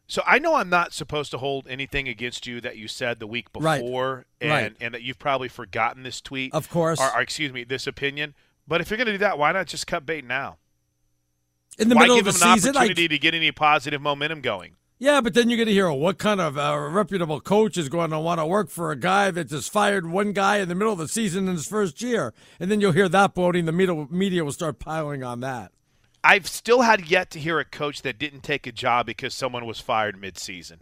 So 0.09 0.23
I 0.25 0.39
know 0.39 0.55
I'm 0.55 0.69
not 0.69 0.93
supposed 0.93 1.33
to 1.33 1.39
hold 1.39 1.67
anything 1.69 2.07
against 2.07 2.47
you 2.47 2.61
that 2.61 2.77
you 2.77 2.87
said 2.87 3.19
the 3.19 3.27
week 3.27 3.49
Right. 3.59 3.81
before, 3.81 4.27
and 4.41 4.51
Right. 4.51 4.77
and 4.81 4.95
that 4.95 5.03
you've 5.03 5.19
probably 5.19 5.49
forgotten 5.49 6.05
this 6.05 6.21
tweet, 6.21 6.55
Of 6.55 6.71
course. 6.71 7.01
or, 7.01 7.11
or 7.13 7.21
excuse 7.21 7.53
me, 7.53 7.65
this 7.65 7.87
opinion. 7.89 8.35
But 8.69 8.81
if 8.81 8.89
you're 8.91 8.99
going 8.99 9.07
to 9.07 9.13
do 9.13 9.19
that, 9.19 9.37
why 9.39 9.51
not 9.53 9.67
just 9.67 9.87
cut 9.87 10.07
bait 10.07 10.25
now? 10.25 10.59
In 11.79 11.89
the 11.89 11.95
why 11.97 12.03
middle 12.03 12.17
give 12.17 12.27
of 12.29 12.39
the 12.39 12.45
him 12.47 12.53
an 12.53 12.57
season, 12.59 12.77
I- 12.77 12.81
opportunity 12.81 13.09
to 13.09 13.19
get 13.19 13.35
any 13.35 13.51
positive 13.53 14.01
momentum 14.01 14.41
going? 14.41 14.77
Yeah, 14.99 15.21
but 15.21 15.35
then 15.35 15.51
you're 15.51 15.59
going 15.59 15.67
to 15.67 15.75
hear 15.75 15.93
what 15.93 16.17
kind 16.17 16.41
of 16.41 16.57
uh, 16.57 16.75
reputable 16.91 17.39
coach 17.41 17.77
is 17.77 17.91
going 17.91 18.11
to 18.13 18.19
want 18.19 18.41
to 18.41 18.47
work 18.47 18.71
for 18.71 18.91
a 18.93 18.97
guy 18.97 19.31
that 19.31 19.45
just 19.51 19.71
fired 19.71 20.09
one 20.09 20.33
guy 20.33 20.57
in 20.57 20.69
the 20.71 20.75
middle 20.75 20.93
of 20.95 20.99
the 20.99 21.07
season 21.07 21.49
in 21.49 21.55
his 21.55 21.67
first 21.67 22.01
year, 22.01 22.33
and 22.59 22.71
then 22.71 22.81
you'll 22.81 22.93
hear 22.93 23.09
that 23.11 23.35
bloating. 23.35 23.67
The 23.67 23.73
media, 23.73 24.07
media 24.09 24.43
will 24.43 24.53
start 24.53 24.79
piling 24.79 25.23
on 25.23 25.41
that. 25.41 25.73
I've 26.29 26.49
still 26.49 26.83
had 26.83 27.09
yet 27.09 27.31
to 27.31 27.39
hear 27.39 27.61
a 27.61 27.65
coach 27.65 28.03
that 28.03 28.19
didn't 28.19 28.41
take 28.43 28.67
a 28.67 28.73
job 28.73 29.07
because 29.07 29.33
someone 29.33 29.65
was 29.65 29.79
fired 29.79 30.21
mid-season. 30.21 30.79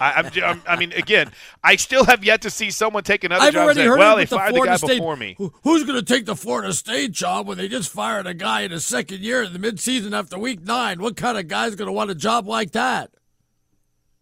I, 0.00 0.30
I'm, 0.42 0.62
I 0.66 0.76
mean, 0.76 0.92
again, 0.92 1.32
I 1.62 1.76
still 1.76 2.04
have 2.06 2.24
yet 2.24 2.40
to 2.42 2.50
see 2.50 2.70
someone 2.70 3.02
take 3.02 3.22
another 3.22 3.44
I've 3.44 3.52
job. 3.52 3.64
already 3.64 3.80
and 3.80 3.84
say, 3.86 3.90
heard 3.90 3.98
well, 3.98 4.16
they 4.16 4.24
the 4.24 4.36
fired 4.36 4.50
Florida 4.54 4.72
the 4.72 4.78
guy 4.80 4.86
State. 4.86 4.96
before 4.96 5.16
me. 5.16 5.34
Who- 5.36 5.52
who's 5.64 5.84
going 5.84 6.02
to 6.02 6.14
take 6.14 6.24
the 6.24 6.34
Florida 6.34 6.72
State 6.72 7.12
job 7.12 7.46
when 7.46 7.58
they 7.58 7.68
just 7.68 7.90
fired 7.90 8.26
a 8.26 8.32
guy 8.34 8.62
in 8.62 8.70
his 8.70 8.84
second 8.86 9.20
year 9.20 9.42
in 9.42 9.52
the 9.52 9.58
midseason 9.58 10.12
after 10.18 10.38
week 10.38 10.62
nine? 10.62 11.02
What 11.02 11.16
kind 11.16 11.36
of 11.36 11.46
guy's 11.46 11.74
going 11.74 11.86
to 11.88 11.92
want 11.92 12.10
a 12.10 12.14
job 12.14 12.48
like 12.48 12.72
that? 12.72 13.10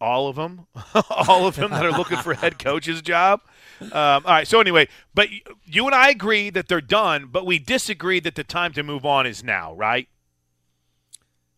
all 0.01 0.29
of 0.29 0.37
them, 0.37 0.67
all 1.11 1.47
of 1.47 1.57
them 1.57 1.71
that 1.71 1.87
are 1.87 1.93
looking 1.93 2.19
for 2.19 2.35
head 2.35 2.59
coach's 2.59 3.01
job. 3.01 3.41
Um, 3.81 3.91
all 3.93 4.21
right. 4.27 4.47
So 4.47 4.61
anyway, 4.61 4.89
but 5.15 5.29
you 5.65 5.87
and 5.87 5.95
I 5.95 6.11
agree 6.11 6.51
that 6.51 6.69
they're 6.69 6.83
done, 6.83 7.29
but 7.33 7.47
we 7.47 7.59
disagree 7.59 8.21
that 8.21 8.35
the 8.35 8.45
time 8.45 8.73
to 8.75 8.83
move 8.83 9.07
on 9.07 9.25
is 9.27 9.43
now, 9.43 9.73
right? 9.75 10.09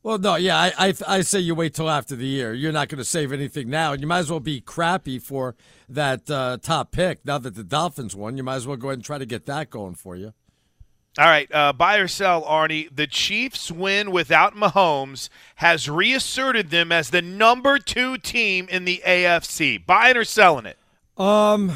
Well, 0.07 0.19
no, 0.19 0.37
yeah, 0.37 0.57
I, 0.57 0.73
I, 0.79 0.95
I 1.09 1.21
say 1.23 1.41
you 1.41 1.57
wait 1.57 1.75
till 1.75 1.91
after 1.91 2.15
the 2.15 2.29
year. 2.29 2.55
You're 2.55 2.71
not 2.71 2.89
going 2.89 2.99
to 2.99 3.05
save 3.05 3.33
anything 3.33 3.69
now, 3.69 3.93
and 3.93 4.01
you 4.01 4.07
might 4.07 4.21
as 4.21 4.31
well 4.31 4.39
be 4.39 4.61
crappy 4.61 5.19
for 5.19 5.57
that 5.89 6.31
uh, 6.31 6.59
top 6.63 6.93
pick. 6.93 7.27
Now 7.27 7.39
that 7.39 7.57
the 7.57 7.65
Dolphins 7.65 8.15
won, 8.15 8.37
you 8.37 8.45
might 8.45 8.55
as 8.55 8.69
well 8.69 8.77
go 8.77 8.91
ahead 8.91 8.99
and 8.99 9.05
try 9.05 9.19
to 9.19 9.27
get 9.27 9.47
that 9.47 9.69
going 9.69 9.97
for 9.97 10.15
you. 10.15 10.33
All 11.19 11.27
right, 11.27 11.53
uh, 11.53 11.73
buy 11.73 11.97
or 11.97 12.07
sell, 12.07 12.45
Arnie. 12.45 12.89
The 12.95 13.09
Chiefs' 13.09 13.73
win 13.73 14.13
without 14.13 14.55
Mahomes 14.55 15.29
has 15.57 15.91
reasserted 15.91 16.71
them 16.71 16.93
as 16.93 17.11
the 17.11 17.21
number 17.21 17.81
two 17.81 18.17
team 18.17 18.69
in 18.71 18.85
the 18.85 19.03
AFC. 19.05 19.85
Buying 19.85 20.17
or 20.17 20.23
selling 20.23 20.67
it? 20.67 20.79
Um, 21.17 21.73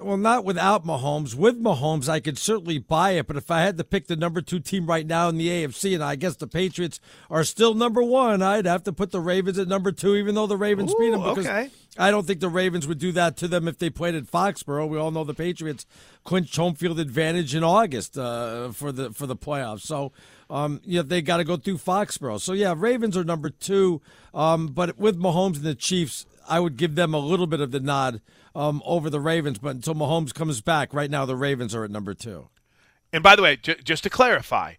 well, 0.00 0.16
not 0.16 0.44
without 0.44 0.84
Mahomes. 0.84 1.34
With 1.34 1.60
Mahomes, 1.62 2.08
I 2.08 2.20
could 2.20 2.38
certainly 2.38 2.78
buy 2.78 3.12
it. 3.12 3.26
But 3.26 3.36
if 3.36 3.50
I 3.50 3.62
had 3.62 3.76
to 3.78 3.84
pick 3.84 4.06
the 4.06 4.16
number 4.16 4.40
two 4.40 4.60
team 4.60 4.86
right 4.86 5.06
now 5.06 5.28
in 5.28 5.36
the 5.36 5.48
AFC, 5.48 5.94
and 5.94 6.02
I 6.02 6.16
guess 6.16 6.36
the 6.36 6.46
Patriots 6.46 7.00
are 7.30 7.44
still 7.44 7.74
number 7.74 8.02
one, 8.02 8.42
I'd 8.42 8.66
have 8.66 8.84
to 8.84 8.92
put 8.92 9.10
the 9.10 9.20
Ravens 9.20 9.58
at 9.58 9.68
number 9.68 9.92
two, 9.92 10.14
even 10.16 10.34
though 10.34 10.46
the 10.46 10.56
Ravens 10.56 10.94
beat 10.98 11.10
them. 11.10 11.22
Because 11.22 11.46
okay. 11.46 11.70
I 11.98 12.10
don't 12.10 12.26
think 12.26 12.40
the 12.40 12.48
Ravens 12.48 12.86
would 12.86 12.98
do 12.98 13.12
that 13.12 13.36
to 13.38 13.48
them 13.48 13.66
if 13.68 13.78
they 13.78 13.90
played 13.90 14.14
at 14.14 14.24
Foxborough. 14.24 14.88
We 14.88 14.98
all 14.98 15.10
know 15.10 15.24
the 15.24 15.34
Patriots 15.34 15.86
clinched 16.24 16.56
home 16.56 16.74
field 16.74 17.00
advantage 17.00 17.54
in 17.54 17.64
August 17.64 18.16
uh, 18.16 18.70
for 18.72 18.92
the 18.92 19.12
for 19.12 19.26
the 19.26 19.36
playoffs. 19.36 19.82
So. 19.82 20.12
Um, 20.50 20.80
yeah, 20.82 21.02
they 21.02 21.20
got 21.20 21.36
to 21.36 21.44
go 21.44 21.58
through 21.58 21.76
Foxborough. 21.76 22.40
So 22.40 22.54
yeah, 22.54 22.72
Ravens 22.74 23.18
are 23.18 23.22
number 23.22 23.50
two. 23.50 24.00
Um, 24.32 24.68
but 24.68 24.98
with 24.98 25.18
Mahomes 25.18 25.56
and 25.56 25.64
the 25.64 25.74
Chiefs, 25.74 26.24
I 26.48 26.60
would 26.60 26.76
give 26.76 26.94
them 26.94 27.14
a 27.14 27.18
little 27.18 27.46
bit 27.46 27.60
of 27.60 27.70
the 27.70 27.80
nod 27.80 28.20
um, 28.54 28.82
over 28.84 29.10
the 29.10 29.20
Ravens. 29.20 29.58
But 29.58 29.76
until 29.76 29.94
Mahomes 29.94 30.34
comes 30.34 30.60
back, 30.60 30.92
right 30.94 31.10
now 31.10 31.24
the 31.24 31.36
Ravens 31.36 31.74
are 31.74 31.84
at 31.84 31.90
number 31.90 32.14
two. 32.14 32.48
And 33.12 33.22
by 33.22 33.36
the 33.36 33.42
way, 33.42 33.56
j- 33.56 33.76
just 33.84 34.02
to 34.04 34.10
clarify, 34.10 34.74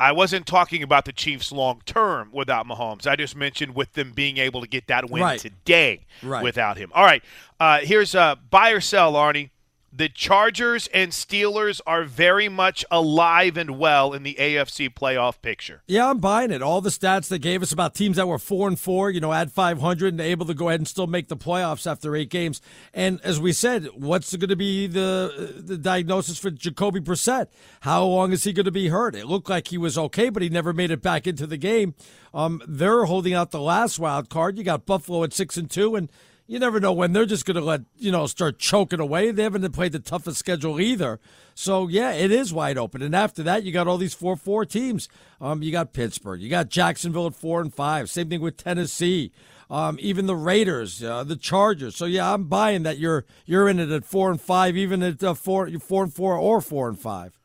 I 0.00 0.10
wasn't 0.12 0.46
talking 0.46 0.82
about 0.82 1.04
the 1.04 1.12
Chiefs 1.12 1.52
long 1.52 1.80
term 1.86 2.30
without 2.32 2.66
Mahomes. 2.66 3.06
I 3.06 3.14
just 3.14 3.36
mentioned 3.36 3.76
with 3.76 3.92
them 3.92 4.12
being 4.12 4.38
able 4.38 4.60
to 4.60 4.66
get 4.66 4.88
that 4.88 5.08
win 5.10 5.22
Right. 5.22 5.38
today 5.38 6.06
Right. 6.24 6.42
without 6.42 6.76
him. 6.76 6.90
All 6.92 7.04
right, 7.04 7.22
uh, 7.60 7.78
here's 7.80 8.14
uh, 8.16 8.34
buy 8.50 8.70
or 8.70 8.80
sell, 8.80 9.12
Arnie. 9.12 9.50
The 9.94 10.08
Chargers 10.08 10.88
and 10.94 11.12
Steelers 11.12 11.82
are 11.86 12.04
very 12.04 12.48
much 12.48 12.82
alive 12.90 13.58
and 13.58 13.78
well 13.78 14.14
in 14.14 14.22
the 14.22 14.36
AFC 14.38 14.88
playoff 14.88 15.42
picture. 15.42 15.82
Yeah, 15.86 16.08
I'm 16.08 16.16
buying 16.16 16.50
it. 16.50 16.62
All 16.62 16.80
the 16.80 16.88
stats 16.88 17.28
they 17.28 17.38
gave 17.38 17.60
us 17.62 17.72
about 17.72 17.94
teams 17.94 18.16
that 18.16 18.26
were 18.26 18.38
four 18.38 18.68
and 18.68 18.80
four, 18.80 19.10
you 19.10 19.20
know, 19.20 19.34
at 19.34 19.50
500 19.50 20.14
and 20.14 20.20
able 20.22 20.46
to 20.46 20.54
go 20.54 20.70
ahead 20.70 20.80
and 20.80 20.88
still 20.88 21.06
make 21.06 21.28
the 21.28 21.36
playoffs 21.36 21.86
after 21.86 22.16
eight 22.16 22.30
games. 22.30 22.62
And 22.94 23.20
as 23.22 23.38
we 23.38 23.52
said, 23.52 23.86
what's 23.94 24.34
going 24.34 24.48
to 24.48 24.56
be 24.56 24.86
the 24.86 25.56
the 25.58 25.76
diagnosis 25.76 26.38
for 26.38 26.50
Jacoby 26.50 27.00
Brissett? 27.00 27.48
How 27.82 28.02
long 28.06 28.32
is 28.32 28.44
he 28.44 28.54
going 28.54 28.64
to 28.64 28.72
be 28.72 28.88
hurt? 28.88 29.14
It 29.14 29.26
looked 29.26 29.50
like 29.50 29.68
he 29.68 29.76
was 29.76 29.98
okay, 29.98 30.30
but 30.30 30.42
he 30.42 30.48
never 30.48 30.72
made 30.72 30.90
it 30.90 31.02
back 31.02 31.26
into 31.26 31.46
the 31.46 31.58
game. 31.58 31.94
Um, 32.32 32.62
they're 32.66 33.04
holding 33.04 33.34
out 33.34 33.50
the 33.50 33.60
last 33.60 33.98
wild 33.98 34.30
card. 34.30 34.56
You 34.56 34.64
got 34.64 34.86
Buffalo 34.86 35.22
at 35.22 35.34
six 35.34 35.58
and 35.58 35.70
two, 35.70 35.96
and 35.96 36.08
you 36.52 36.58
never 36.58 36.80
know 36.80 36.92
when 36.92 37.14
they're 37.14 37.24
just 37.24 37.46
going 37.46 37.56
to 37.56 37.62
let 37.62 37.80
you 37.96 38.12
know 38.12 38.26
start 38.26 38.58
choking 38.58 39.00
away. 39.00 39.30
They 39.30 39.42
haven't 39.42 39.72
played 39.72 39.92
the 39.92 39.98
toughest 39.98 40.36
schedule 40.36 40.78
either, 40.78 41.18
so 41.54 41.88
yeah, 41.88 42.12
it 42.12 42.30
is 42.30 42.52
wide 42.52 42.76
open. 42.76 43.00
And 43.00 43.16
after 43.16 43.42
that, 43.44 43.62
you 43.62 43.72
got 43.72 43.88
all 43.88 43.96
these 43.96 44.12
four 44.12 44.36
four 44.36 44.66
teams. 44.66 45.08
Um, 45.40 45.62
you 45.62 45.72
got 45.72 45.94
Pittsburgh, 45.94 46.42
you 46.42 46.50
got 46.50 46.68
Jacksonville 46.68 47.26
at 47.26 47.34
four 47.34 47.62
and 47.62 47.72
five. 47.72 48.10
Same 48.10 48.28
thing 48.28 48.42
with 48.42 48.58
Tennessee. 48.58 49.32
Um, 49.70 49.96
even 50.02 50.26
the 50.26 50.36
Raiders, 50.36 51.02
uh, 51.02 51.24
the 51.24 51.36
Chargers. 51.36 51.96
So 51.96 52.04
yeah, 52.04 52.34
I'm 52.34 52.44
buying 52.44 52.82
that 52.82 52.98
you're 52.98 53.24
you're 53.46 53.66
in 53.66 53.80
it 53.80 53.90
at 53.90 54.04
four 54.04 54.30
and 54.30 54.38
five, 54.38 54.76
even 54.76 55.02
at 55.02 55.24
uh, 55.24 55.32
four 55.32 55.70
four 55.80 56.02
and 56.02 56.12
four 56.12 56.36
or 56.36 56.60
four 56.60 56.86
and 56.86 56.98
five. 56.98 57.38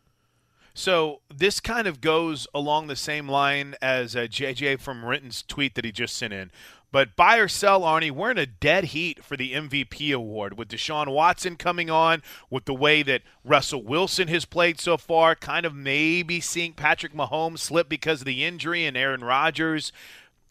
So 0.78 1.22
this 1.34 1.60
kind 1.60 1.88
of 1.88 2.02
goes 2.02 2.46
along 2.54 2.86
the 2.86 2.96
same 2.96 3.28
line 3.28 3.74
as 3.82 4.16
uh, 4.16 4.28
JJ 4.30 4.80
from 4.80 5.04
Renton's 5.04 5.42
tweet 5.42 5.74
that 5.74 5.84
he 5.86 5.92
just 5.92 6.16
sent 6.16 6.34
in. 6.34 6.52
But 6.92 7.16
buy 7.16 7.38
or 7.38 7.48
sell, 7.48 7.82
Arnie, 7.82 8.12
we're 8.12 8.32
in 8.32 8.38
a 8.38 8.46
dead 8.46 8.86
heat 8.86 9.24
for 9.24 9.36
the 9.36 9.54
MVP 9.54 10.14
award 10.14 10.58
with 10.58 10.70
Deshaun 10.70 11.14
Watson 11.14 11.58
coming 11.58 11.90
on, 11.90 12.24
with 12.50 12.66
the 12.66 12.74
way 12.74 13.04
that 13.04 13.24
Russell 13.44 13.84
Wilson 13.84 14.30
has 14.30 14.46
played 14.46 14.80
so 14.80 14.98
far, 14.98 15.36
kind 15.36 15.66
of 15.66 15.76
maybe 15.76 16.40
seeing 16.40 16.74
Patrick 16.74 17.14
Mahomes 17.14 17.60
slip 17.60 17.90
because 17.90 18.22
of 18.22 18.26
the 18.26 18.46
injury 18.46 18.86
and 18.86 18.96
Aaron 18.96 19.24
Rodgers 19.24 19.92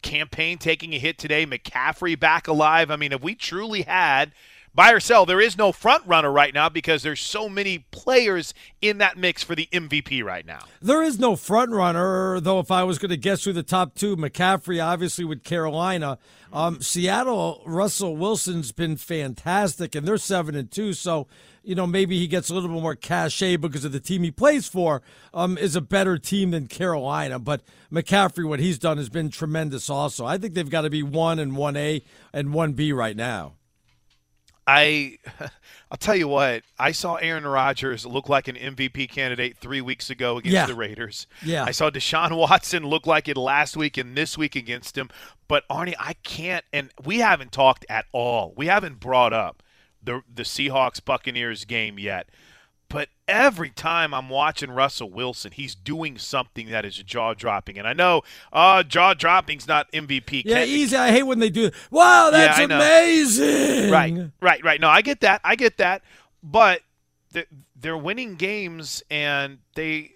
campaign 0.03 0.57
taking 0.57 0.93
a 0.93 0.99
hit 0.99 1.17
today, 1.17 1.45
McCaffrey 1.45 2.19
back 2.19 2.47
alive. 2.47 2.91
I 2.91 2.95
mean, 2.95 3.11
if 3.11 3.21
we 3.21 3.35
truly 3.35 3.81
had 3.81 4.31
buy 4.77 4.91
or 4.91 4.99
sell, 4.99 5.25
there 5.25 5.41
is 5.41 5.57
no 5.57 5.71
front 5.71 6.05
runner 6.05 6.31
right 6.31 6.53
now 6.53 6.69
because 6.69 7.01
there's 7.01 7.19
so 7.19 7.49
many 7.49 7.79
players 7.89 8.53
in 8.79 8.99
that 8.99 9.17
mix 9.17 9.43
for 9.43 9.55
the 9.55 9.67
MVP 9.73 10.23
right 10.23 10.45
now. 10.45 10.59
There 10.79 11.01
is 11.01 11.19
no 11.19 11.35
front 11.35 11.71
runner, 11.71 12.39
though. 12.39 12.59
If 12.59 12.69
I 12.69 12.83
was 12.83 12.99
going 12.99 13.09
to 13.09 13.17
guess 13.17 13.43
who 13.43 13.53
the 13.53 13.63
top 13.63 13.95
two, 13.95 14.15
McCaffrey 14.15 14.81
obviously 14.81 15.25
with 15.25 15.43
Carolina, 15.43 16.19
um, 16.53 16.79
Seattle. 16.79 17.63
Russell 17.65 18.15
Wilson's 18.15 18.71
been 18.71 18.97
fantastic, 18.97 19.95
and 19.95 20.07
they're 20.07 20.19
seven 20.19 20.55
and 20.55 20.69
two. 20.69 20.93
So 20.93 21.27
you 21.63 21.73
know 21.73 21.87
maybe 21.87 22.19
he 22.19 22.27
gets 22.27 22.51
a 22.51 22.53
little 22.53 22.69
bit 22.69 22.79
more 22.79 22.95
cachet 22.95 23.55
because 23.55 23.83
of 23.83 23.91
the 23.91 23.99
team 23.99 24.21
he 24.21 24.29
plays 24.29 24.67
for. 24.67 25.01
Um, 25.33 25.57
is 25.57 25.75
a 25.75 25.81
better 25.81 26.19
team 26.19 26.51
than 26.51 26.67
Carolina, 26.67 27.39
but 27.39 27.63
McCaffrey, 27.91 28.47
what 28.47 28.59
he's 28.59 28.77
done 28.77 28.97
has 28.97 29.09
been 29.09 29.31
tremendous. 29.31 29.89
Also, 29.89 30.23
I 30.23 30.37
think 30.37 30.53
they've 30.53 30.69
got 30.69 30.81
to 30.81 30.91
be 30.91 31.01
one 31.01 31.39
and 31.39 31.57
one 31.57 31.75
A 31.75 32.03
and 32.31 32.53
one 32.53 32.73
B 32.73 32.93
right 32.93 33.15
now. 33.15 33.53
I, 34.67 35.17
I'll 35.91 35.97
tell 35.97 36.15
you 36.15 36.27
what. 36.27 36.63
I 36.77 36.91
saw 36.91 37.15
Aaron 37.15 37.45
Rodgers 37.47 38.05
look 38.05 38.27
like 38.27 38.47
an 38.49 38.55
MVP 38.55 39.09
candidate 39.09 39.57
three 39.57 39.79
weeks 39.81 40.09
ago 40.09 40.37
against 40.37 40.53
Yeah. 40.53 40.65
the 40.65 40.75
Raiders. 40.75 41.25
Yeah. 41.41 41.63
I 41.63 41.71
saw 41.71 41.89
Deshaun 41.89 42.37
Watson 42.37 42.83
look 42.83 43.07
like 43.07 43.27
it 43.27 43.37
last 43.37 43.77
week 43.77 43.97
and 43.97 44.15
this 44.17 44.37
week 44.37 44.55
against 44.55 44.97
him. 44.97 45.09
But 45.47 45.67
Arnie, 45.69 45.95
I 45.97 46.13
can't. 46.23 46.65
And 46.73 46.91
we 47.03 47.19
haven't 47.19 47.51
talked 47.53 47.85
at 47.89 48.05
all. 48.11 48.53
We 48.57 48.67
haven't 48.67 48.99
brought 48.99 49.31
up 49.33 49.63
the 50.03 50.21
the 50.33 50.43
Seahawks 50.43 51.03
Buccaneers 51.03 51.65
game 51.65 51.97
yet. 51.97 52.27
Every 53.27 53.69
time 53.69 54.13
I'm 54.13 54.29
watching 54.29 54.71
Russell 54.71 55.09
Wilson, 55.09 55.51
he's 55.51 55.75
doing 55.75 56.17
something 56.17 56.69
that 56.69 56.85
is 56.85 56.95
jaw 56.97 57.33
dropping. 57.33 57.77
And 57.77 57.87
I 57.87 57.93
know, 57.93 58.21
uh, 58.53 58.83
jaw 58.83 59.13
dropping's 59.13 59.67
not 59.67 59.91
MVP. 59.91 60.43
Yeah, 60.45 60.59
Can- 60.59 60.67
easy. 60.69 60.95
I 60.95 61.11
hate 61.11 61.23
when 61.23 61.39
they 61.39 61.49
do. 61.49 61.71
Wow, 61.91 62.29
that's 62.31 62.57
Yeah, 62.57 62.65
amazing. 62.65 63.91
Right, 63.91 64.13
right, 64.41 64.63
right. 64.63 64.79
No, 64.79 64.87
I 64.87 65.01
get 65.01 65.21
that. 65.21 65.41
I 65.43 65.55
get 65.55 65.77
that. 65.77 66.03
But 66.41 66.81
they're, 67.31 67.45
they're 67.75 67.97
winning 67.97 68.35
games, 68.35 69.03
and 69.11 69.59
they 69.75 70.13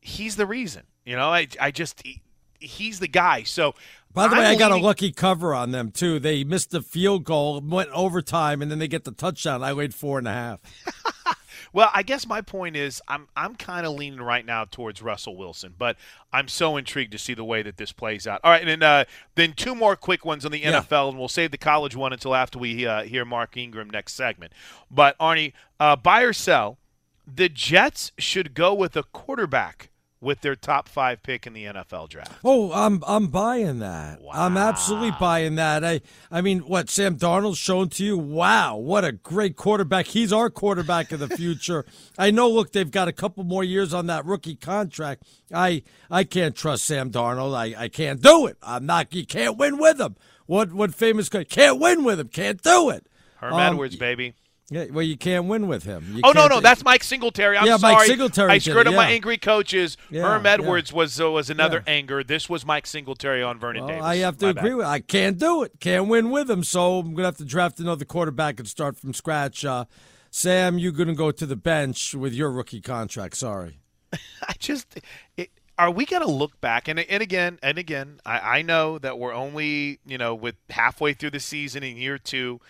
he's 0.00 0.36
the 0.36 0.46
reason. 0.46 0.82
You 1.04 1.16
know, 1.16 1.28
I 1.28 1.46
I 1.60 1.70
just 1.70 2.02
he, 2.04 2.22
he's 2.58 2.98
the 2.98 3.08
guy. 3.08 3.44
So 3.44 3.74
By 4.12 4.28
the 4.28 4.34
way, 4.34 4.46
I'm 4.46 4.56
I 4.56 4.58
got 4.58 4.72
a 4.72 4.76
lucky 4.76 5.12
cover 5.12 5.54
on 5.54 5.70
them 5.70 5.90
too. 5.92 6.18
They 6.18 6.42
missed 6.44 6.70
the 6.72 6.82
field 6.82 7.24
goal, 7.24 7.60
went 7.60 7.90
overtime, 7.90 8.62
and 8.62 8.70
then 8.70 8.78
they 8.78 8.88
get 8.88 9.04
the 9.04 9.12
touchdown. 9.12 9.62
I 9.62 9.72
laid 9.72 9.94
four 9.94 10.18
and 10.18 10.26
a 10.26 10.32
half. 10.32 10.60
Well, 11.72 11.90
I 11.94 12.02
guess 12.02 12.26
my 12.26 12.40
point 12.40 12.76
is 12.76 13.02
I'm 13.08 13.28
I'm 13.36 13.54
kind 13.54 13.86
of 13.86 13.92
leaning 13.94 14.20
right 14.20 14.44
now 14.44 14.64
towards 14.64 15.02
Russell 15.02 15.36
Wilson, 15.36 15.74
but 15.76 15.96
I'm 16.32 16.48
so 16.48 16.76
intrigued 16.76 17.12
to 17.12 17.18
see 17.18 17.34
the 17.34 17.44
way 17.44 17.62
that 17.62 17.76
this 17.76 17.92
plays 17.92 18.26
out. 18.26 18.40
All 18.44 18.50
right, 18.50 18.60
and 18.60 18.68
then, 18.68 18.82
uh, 18.82 19.04
then 19.36 19.52
two 19.52 19.74
more 19.74 19.96
quick 19.96 20.24
ones 20.24 20.44
on 20.44 20.52
the 20.52 20.58
Yeah. 20.60 20.80
NFL, 20.80 21.10
and 21.10 21.18
we'll 21.18 21.28
save 21.28 21.50
the 21.50 21.58
college 21.58 21.96
one 21.96 22.12
until 22.12 22.34
after 22.34 22.58
we 22.58 22.86
uh, 22.86 23.02
hear 23.04 23.24
Mark 23.24 23.56
Ingram 23.56 23.90
next 23.90 24.14
segment. 24.14 24.52
But 24.90 25.18
Arnie, 25.18 25.52
uh, 25.80 25.96
buy 25.96 26.22
or 26.22 26.32
sell, 26.32 26.78
the 27.26 27.48
Jets 27.48 28.12
should 28.18 28.54
go 28.54 28.72
with 28.74 28.96
a 28.96 29.02
quarterback 29.02 29.90
with 30.20 30.40
their 30.40 30.56
top 30.56 30.88
five 30.88 31.22
pick 31.22 31.46
in 31.46 31.52
the 31.52 31.64
NFL 31.64 32.08
draft. 32.08 32.32
Oh, 32.44 32.72
I'm 32.72 33.02
I'm 33.06 33.28
buying 33.28 33.80
that. 33.80 34.20
I'm 34.32 34.56
absolutely 34.56 35.12
buying 35.20 35.56
that. 35.56 35.84
I 35.84 36.00
I 36.30 36.40
mean, 36.40 36.60
what 36.60 36.88
Sam 36.88 37.16
Darnold's 37.16 37.58
shown 37.58 37.88
to 37.90 38.04
you? 38.04 38.16
Wow, 38.18 38.76
what 38.76 39.04
a 39.04 39.12
great 39.12 39.56
quarterback. 39.56 40.06
He's 40.06 40.32
our 40.32 40.48
quarterback 40.50 41.12
of 41.12 41.20
the 41.20 41.28
future. 41.28 41.84
I 42.18 42.30
know. 42.30 42.48
Look, 42.48 42.72
they've 42.72 42.90
got 42.90 43.08
a 43.08 43.12
couple 43.12 43.44
more 43.44 43.62
years 43.64 43.92
on 43.92 44.06
that 44.06 44.24
rookie 44.24 44.56
contract. 44.56 45.22
I 45.52 45.82
I 46.10 46.24
can't 46.24 46.56
trust 46.56 46.84
Sam 46.84 47.10
Darnold. 47.10 47.54
I, 47.54 47.84
I 47.84 47.88
can't 47.88 48.22
do 48.22 48.46
it. 48.46 48.56
I'm 48.62 48.86
not. 48.86 49.14
You 49.14 49.26
can't 49.26 49.56
win 49.58 49.76
with 49.78 50.00
him. 50.00 50.16
What 50.46 50.72
what 50.72 50.94
famous 50.94 51.28
guy 51.28 51.44
can't 51.44 51.78
win 51.78 52.04
with 52.04 52.18
him? 52.20 52.28
Can't 52.28 52.62
do 52.62 52.90
it. 52.90 53.06
Herm 53.36 53.52
Um, 53.52 53.60
Edwards, 53.74 53.96
baby. 53.96 54.34
Yeah, 54.68 54.86
well, 54.90 55.04
you 55.04 55.16
can't 55.16 55.44
win 55.44 55.68
with 55.68 55.84
him. 55.84 56.04
You 56.16 56.22
oh 56.24 56.32
no, 56.32 56.48
no, 56.48 56.60
that's 56.60 56.82
Mike 56.82 57.04
Singletary. 57.04 57.56
I'm 57.56 57.66
Yeah, 57.66 57.76
sorry. 57.76 57.94
Mike 57.94 58.06
Singletary 58.08 58.50
I 58.50 58.58
screwed 58.58 58.88
up 58.88 58.94
my 58.94 59.08
angry 59.10 59.38
coaches. 59.38 59.96
Yeah, 60.10 60.22
Herm 60.22 60.44
yeah. 60.44 60.54
Edwards 60.54 60.92
was 60.92 61.20
uh, 61.20 61.30
was 61.30 61.50
another 61.50 61.84
Yeah. 61.86 61.92
anger. 61.92 62.24
This 62.24 62.48
was 62.48 62.66
Mike 62.66 62.86
Singletary 62.86 63.44
on 63.44 63.60
Vernon 63.60 63.82
Well, 63.84 63.88
Davis. 63.90 64.04
I 64.04 64.16
have 64.16 64.38
to 64.38 64.46
My 64.46 64.50
agree 64.50 64.70
bad. 64.70 64.76
with. 64.76 64.86
I 64.86 64.98
can't 65.00 65.38
do 65.38 65.62
it. 65.62 65.78
Can't 65.78 66.08
win 66.08 66.30
with 66.30 66.50
him. 66.50 66.64
So 66.64 66.98
I'm 66.98 67.14
gonna 67.14 67.28
have 67.28 67.36
to 67.36 67.44
draft 67.44 67.78
another 67.78 68.04
quarterback 68.04 68.58
and 68.58 68.66
start 68.68 68.98
from 68.98 69.14
scratch. 69.14 69.64
Uh, 69.64 69.84
Sam, 70.32 70.78
you're 70.80 70.90
gonna 70.92 71.14
go 71.14 71.30
to 71.30 71.46
the 71.46 71.56
bench 71.56 72.12
with 72.14 72.32
your 72.34 72.50
rookie 72.50 72.80
contract. 72.80 73.36
Sorry. 73.36 73.78
I 74.12 74.54
just 74.58 74.98
it, 75.36 75.50
are 75.78 75.90
we 75.90 76.06
going 76.06 76.22
to 76.22 76.30
look 76.30 76.58
back 76.60 76.88
and 76.88 76.98
and 76.98 77.22
again 77.22 77.58
and 77.62 77.76
again 77.76 78.18
I, 78.24 78.58
I 78.58 78.62
know 78.62 78.98
that 78.98 79.18
we're 79.18 79.34
only 79.34 79.98
you 80.06 80.16
know 80.16 80.34
with 80.34 80.54
halfway 80.70 81.12
through 81.12 81.30
the 81.30 81.40
season 81.40 81.82
in 81.82 81.96
year 81.98 82.16
two 82.16 82.60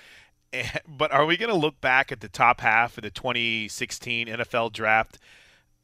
but 0.89 1.13
are 1.13 1.27
we 1.27 1.37
going 1.37 1.51
to 1.51 1.57
look 1.57 1.81
back 1.81 2.13
at 2.13 2.21
the 2.21 2.29
top 2.29 2.61
half 2.61 2.97
of 2.99 3.03
the 3.05 3.11
2016 3.11 4.27
NFL 4.29 4.73
draft 4.73 5.19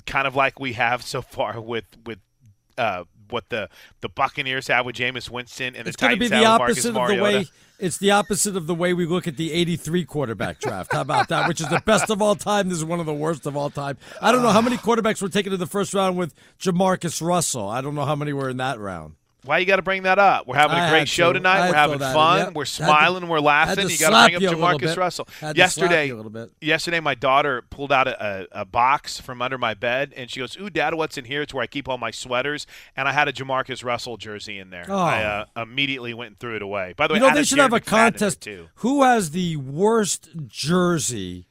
kind 0.07 0.27
of 0.27 0.35
like 0.35 0.59
we 0.59 0.73
have 0.75 1.03
so 1.03 1.23
far 1.23 1.61
with 1.61 1.85
with 2.05 2.19
uh, 2.79 3.05
what 3.31 3.49
the 3.51 3.69
the 4.01 4.09
Buccaneers 4.09 4.69
have 4.69 4.87
with 4.87 4.97
Jameis 4.97 5.31
Winston 5.31 5.77
and 5.77 5.87
It's 5.87 5.97
the 5.97 6.07
going 6.07 6.15
to 6.15 6.21
be 6.21 6.29
Titans 6.29 6.43
the 6.43 6.49
have 6.49 6.61
with 6.61 6.69
Marcus 6.69 6.85
opposite 6.85 6.89
of 6.89 6.95
the 6.95 7.01
Mariota? 7.01 7.39
way. 7.39 7.47
It's 7.79 7.99
the 7.99 8.11
opposite 8.13 8.57
of 8.57 8.67
the 8.69 8.75
way 8.75 8.95
we 8.95 9.07
look 9.07 9.27
at 9.27 9.37
the 9.37 9.53
'83 9.53 10.05
quarterback 10.05 10.61
draft. 10.61 10.93
How 10.93 11.01
about 11.01 11.29
that? 11.29 11.49
Which 11.49 11.61
is 11.61 11.69
the 11.69 11.83
best 11.85 12.11
of 12.11 12.23
all 12.23 12.37
time. 12.37 12.69
This 12.69 12.79
is 12.79 12.85
one 12.85 13.01
of 13.01 13.07
the 13.07 13.15
worst 13.15 13.45
of 13.47 13.57
all 13.57 13.71
time. 13.71 13.99
I 14.21 14.31
don't 14.31 14.43
know 14.43 14.51
how 14.51 14.61
many 14.63 14.77
quarterbacks 14.77 15.21
were 15.21 15.29
taken 15.29 15.53
in 15.53 15.59
the 15.59 15.67
first 15.67 15.93
round 15.93 16.17
with 16.17 16.33
Jamarcus 16.61 17.21
Russell. 17.21 17.69
I 17.69 17.81
don't 17.81 17.95
know 17.97 18.05
how 18.05 18.15
many 18.15 18.33
were 18.33 18.49
in 18.49 18.59
that 18.59 18.79
round. 18.79 19.15
Why 19.45 19.59
you 19.59 19.67
got 19.67 19.77
to 19.77 19.83
bring 19.83 20.05
that 20.05 20.21
up? 20.21 20.47
We're 20.47 20.55
having 20.55 20.79
a 20.79 20.89
great 20.89 21.09
show 21.09 21.33
to. 21.33 21.39
tonight. 21.39 21.59
I 21.63 21.69
We're 21.71 21.75
having 21.75 21.99
throw 21.99 22.07
that 22.07 22.11
in. 22.11 22.15
fun. 22.15 22.39
Yep. 22.39 22.55
We're 22.55 22.63
Had 22.63 22.67
to- 22.67 22.73
smiling. 22.85 23.29
We're 23.29 23.41
laughing. 23.41 23.89
You 23.89 23.99
got 23.99 24.29
to 24.31 24.39
bring 24.39 24.49
up 24.51 24.57
Jamarcus. 24.57 24.97
Russell. 24.97 25.25
Had 25.25 25.33
to 25.33 25.39
slap 25.39 25.57
yesterday, 25.57 26.07
you 26.07 26.15
a 26.15 26.17
little 26.17 26.31
bit. 26.31 26.53
yesterday, 26.61 27.01
my 27.01 27.15
daughter 27.17 27.63
pulled 27.63 27.91
out 27.91 28.07
a, 28.07 28.47
a, 28.55 28.61
a 28.61 28.65
box 28.65 29.19
from 29.21 29.43
under 29.43 29.59
my 29.59 29.75
bed, 29.75 30.13
and 30.17 30.31
she 30.31 30.39
goes, 30.39 30.57
"Ooh, 30.59 30.71
Dad, 30.71 30.95
what's 30.95 31.19
in 31.19 31.25
here?" 31.25 31.43
It's 31.43 31.53
where 31.53 31.65
I 31.65 31.67
keep 31.67 31.89
all 31.89 31.99
my 31.99 32.13
sweaters, 32.13 32.67
and 32.97 33.09
I 33.09 33.13
had 33.13 33.27
a 33.27 33.33
Jamarcus 33.33 33.83
Russell 33.85 34.17
jersey 34.17 34.61
in 34.61 34.71
there. 34.71 34.85
Oh. 34.89 34.97
I 34.97 35.23
uh, 35.25 35.45
immediately 35.61 36.15
went 36.15 36.29
and 36.29 36.39
threw 36.39 36.55
it 36.55 36.63
away. 36.63 36.95
By 36.97 37.09
the 37.09 37.15
way, 37.15 37.21
you 37.21 37.27
know 37.27 37.35
they 37.35 37.43
should 37.43 37.59
have 37.59 37.73
a 37.73 37.81
McFadden 37.81 37.87
contest. 37.87 38.41
too. 38.43 38.69
Who 38.77 39.03
has 39.03 39.33
the 39.33 39.57
worst 39.57 40.29
jersey 40.47 41.47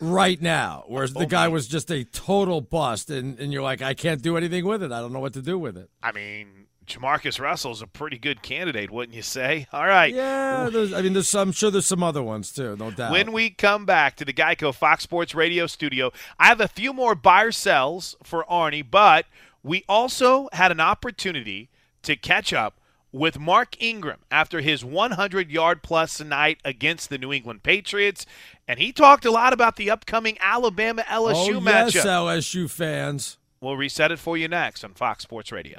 right 0.00 0.42
now? 0.42 0.84
Whereas 0.88 1.12
the 1.14 1.26
guy 1.26 1.46
was 1.48 1.68
just 1.68 1.90
a 1.90 2.02
total 2.04 2.60
bust, 2.60 3.10
and, 3.10 3.38
and 3.38 3.52
you're 3.52 3.62
like, 3.62 3.80
I 3.80 3.94
can't 3.94 4.20
do 4.22 4.36
anything 4.36 4.64
with 4.66 4.82
it. 4.82 4.90
I 4.90 5.00
don't 5.00 5.12
know 5.12 5.20
what 5.20 5.34
to 5.34 5.42
do 5.42 5.58
with 5.58 5.76
it. 5.76 5.88
I 6.02 6.10
mean, 6.12 6.48
Jamarcus 6.86 7.40
Russell's 7.40 7.82
a 7.82 7.86
pretty 7.86 8.18
good 8.18 8.42
candidate, 8.42 8.90
wouldn't 8.90 9.14
you 9.14 9.22
say? 9.22 9.66
All 9.72 9.86
right. 9.86 10.14
Yeah, 10.14 10.68
I 10.72 11.02
mean, 11.02 11.12
there's 11.12 11.28
some, 11.28 11.48
I'm 11.48 11.52
sure 11.52 11.70
there's 11.70 11.86
some 11.86 12.02
other 12.02 12.22
ones 12.22 12.52
too, 12.52 12.76
no 12.76 12.90
doubt. 12.90 13.12
When 13.12 13.32
we 13.32 13.50
come 13.50 13.86
back 13.86 14.16
to 14.16 14.24
the 14.24 14.32
Geico 14.32 14.74
Fox 14.74 15.04
Sports 15.04 15.34
Radio 15.34 15.66
studio, 15.66 16.12
I 16.38 16.46
have 16.46 16.60
a 16.60 16.68
few 16.68 16.92
more 16.92 17.14
buyer 17.14 17.52
sells 17.52 18.16
for 18.22 18.44
Arnie, 18.50 18.84
but 18.88 19.26
we 19.62 19.84
also 19.88 20.48
had 20.52 20.72
an 20.72 20.80
opportunity 20.80 21.70
to 22.02 22.16
catch 22.16 22.52
up 22.52 22.80
with 23.12 23.38
Mark 23.38 23.80
Ingram 23.80 24.20
after 24.30 24.60
his 24.60 24.84
100 24.84 25.50
yard 25.50 25.82
plus 25.82 26.20
night 26.20 26.58
against 26.64 27.10
the 27.10 27.18
New 27.18 27.32
England 27.32 27.62
Patriots. 27.62 28.26
And 28.66 28.80
he 28.80 28.92
talked 28.92 29.24
a 29.24 29.30
lot 29.30 29.52
about 29.52 29.76
the 29.76 29.90
upcoming 29.90 30.38
Alabama 30.40 31.02
LSU 31.02 31.56
oh, 31.56 31.60
matchup. 31.60 31.94
yes, 31.94 32.06
LSU 32.06 32.70
fans. 32.70 33.36
We'll 33.60 33.76
reset 33.76 34.10
it 34.10 34.18
for 34.18 34.36
you 34.36 34.48
next 34.48 34.82
on 34.82 34.94
Fox 34.94 35.22
Sports 35.22 35.52
Radio. 35.52 35.78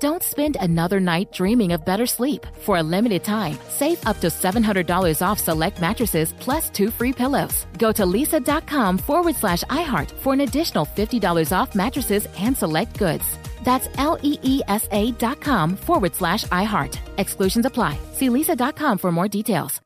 Don't 0.00 0.22
spend 0.22 0.56
another 0.60 0.98
night 1.00 1.30
dreaming 1.32 1.72
of 1.72 1.84
better 1.84 2.06
sleep. 2.06 2.46
For 2.62 2.78
a 2.78 2.82
limited 2.82 3.22
time, 3.24 3.58
save 3.68 4.04
up 4.06 4.18
to 4.20 4.28
$700 4.28 5.20
off 5.26 5.38
select 5.38 5.80
mattresses 5.80 6.32
plus 6.40 6.70
two 6.70 6.90
free 6.90 7.12
pillows. 7.12 7.66
Go 7.78 7.92
to 7.92 8.04
leesa.com 8.04 8.98
forward 8.98 9.36
slash 9.36 9.62
iHeart 9.64 10.10
for 10.10 10.32
an 10.32 10.40
additional 10.40 10.86
$50 10.86 11.52
off 11.56 11.74
mattresses 11.74 12.26
and 12.38 12.56
select 12.56 12.98
goods. 12.98 13.24
That's 13.64 13.88
L 13.98 14.18
E 14.22 14.38
E 14.42 14.60
S 14.68 14.86
A 14.90 15.12
dot 15.12 15.40
com 15.40 15.76
forward 15.76 16.14
slash 16.14 16.44
iHeart. 16.44 16.98
Exclusions 17.18 17.66
apply. 17.66 17.98
See 18.12 18.28
leesa.com 18.28 18.98
for 18.98 19.10
more 19.10 19.28
details. 19.28 19.80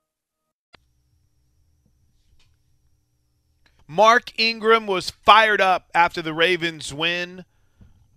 Mark 3.91 4.39
Ingram 4.39 4.87
was 4.87 5.09
fired 5.09 5.63
up 5.63 5.89
after 5.95 6.21
the 6.21 6.35
Ravens 6.35 6.93
win 6.93 7.47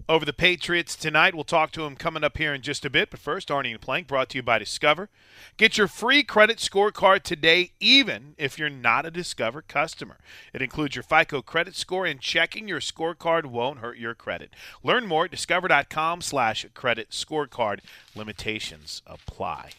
over 0.10 0.26
the 0.26 0.34
Patriots 0.34 0.96
tonight. 0.96 1.34
We'll 1.36 1.44
talk 1.44 1.72
to 1.74 1.84
him 1.86 1.96
coming 1.96 2.24
up 2.24 2.38
here 2.38 2.54
in 2.54 2.62
just 2.62 2.86
a 2.86 2.90
bit. 2.90 3.10
But 3.10 3.20
first, 3.20 3.50
Arnie 3.50 3.72
and 3.72 3.82
Plank 3.82 4.08
brought 4.08 4.30
to 4.30 4.38
you 4.38 4.44
by 4.44 4.60
Discover. 4.60 5.10
Get 5.58 5.78
your 5.78 5.88
free 5.88 6.24
credit 6.24 6.58
scorecard 6.58 7.24
today, 7.24 7.72
even 7.80 8.36
if 8.38 8.58
you're 8.60 8.70
not 8.70 9.06
a 9.06 9.12
Discover 9.12 9.64
customer. 9.64 10.18
It 10.54 10.62
includes 10.62 10.96
your 10.96 11.04
FICO 11.04 11.42
credit 11.42 11.76
score, 11.76 12.06
and 12.06 12.20
checking 12.20 12.68
your 12.68 12.80
scorecard 12.80 13.46
won't 13.46 13.80
hurt 13.80 13.98
your 13.98 14.16
credit. 14.16 14.52
Learn 14.84 15.08
more 15.08 15.26
at 15.26 15.32
discover.com 15.32 16.22
slash 16.22 16.66
credit 16.74 17.10
scorecard. 17.12 17.80
Limitations 18.16 19.02
apply. 19.08 19.72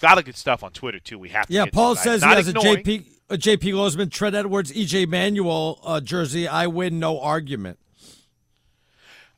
Got 0.00 0.18
a 0.18 0.22
good 0.22 0.36
stuff 0.36 0.62
on 0.62 0.72
Twitter, 0.72 0.98
too. 1.00 1.18
We 1.18 1.30
have 1.30 1.46
to 1.46 1.52
Yeah, 1.52 1.66
Paul 1.66 1.96
says 1.96 2.22
he 2.22 2.28
Not 2.28 2.36
has 2.36 2.48
ignoring- 2.48 2.78
a 2.80 2.82
JP, 2.82 3.04
a 3.30 3.36
JP 3.38 3.72
Losman, 3.72 4.10
Trent 4.10 4.34
Edwards, 4.34 4.72
EJ 4.72 5.06
Manuel 5.08 5.80
uh, 5.84 6.00
jersey. 6.00 6.46
I 6.46 6.66
win, 6.66 6.98
no 6.98 7.20
argument. 7.20 7.78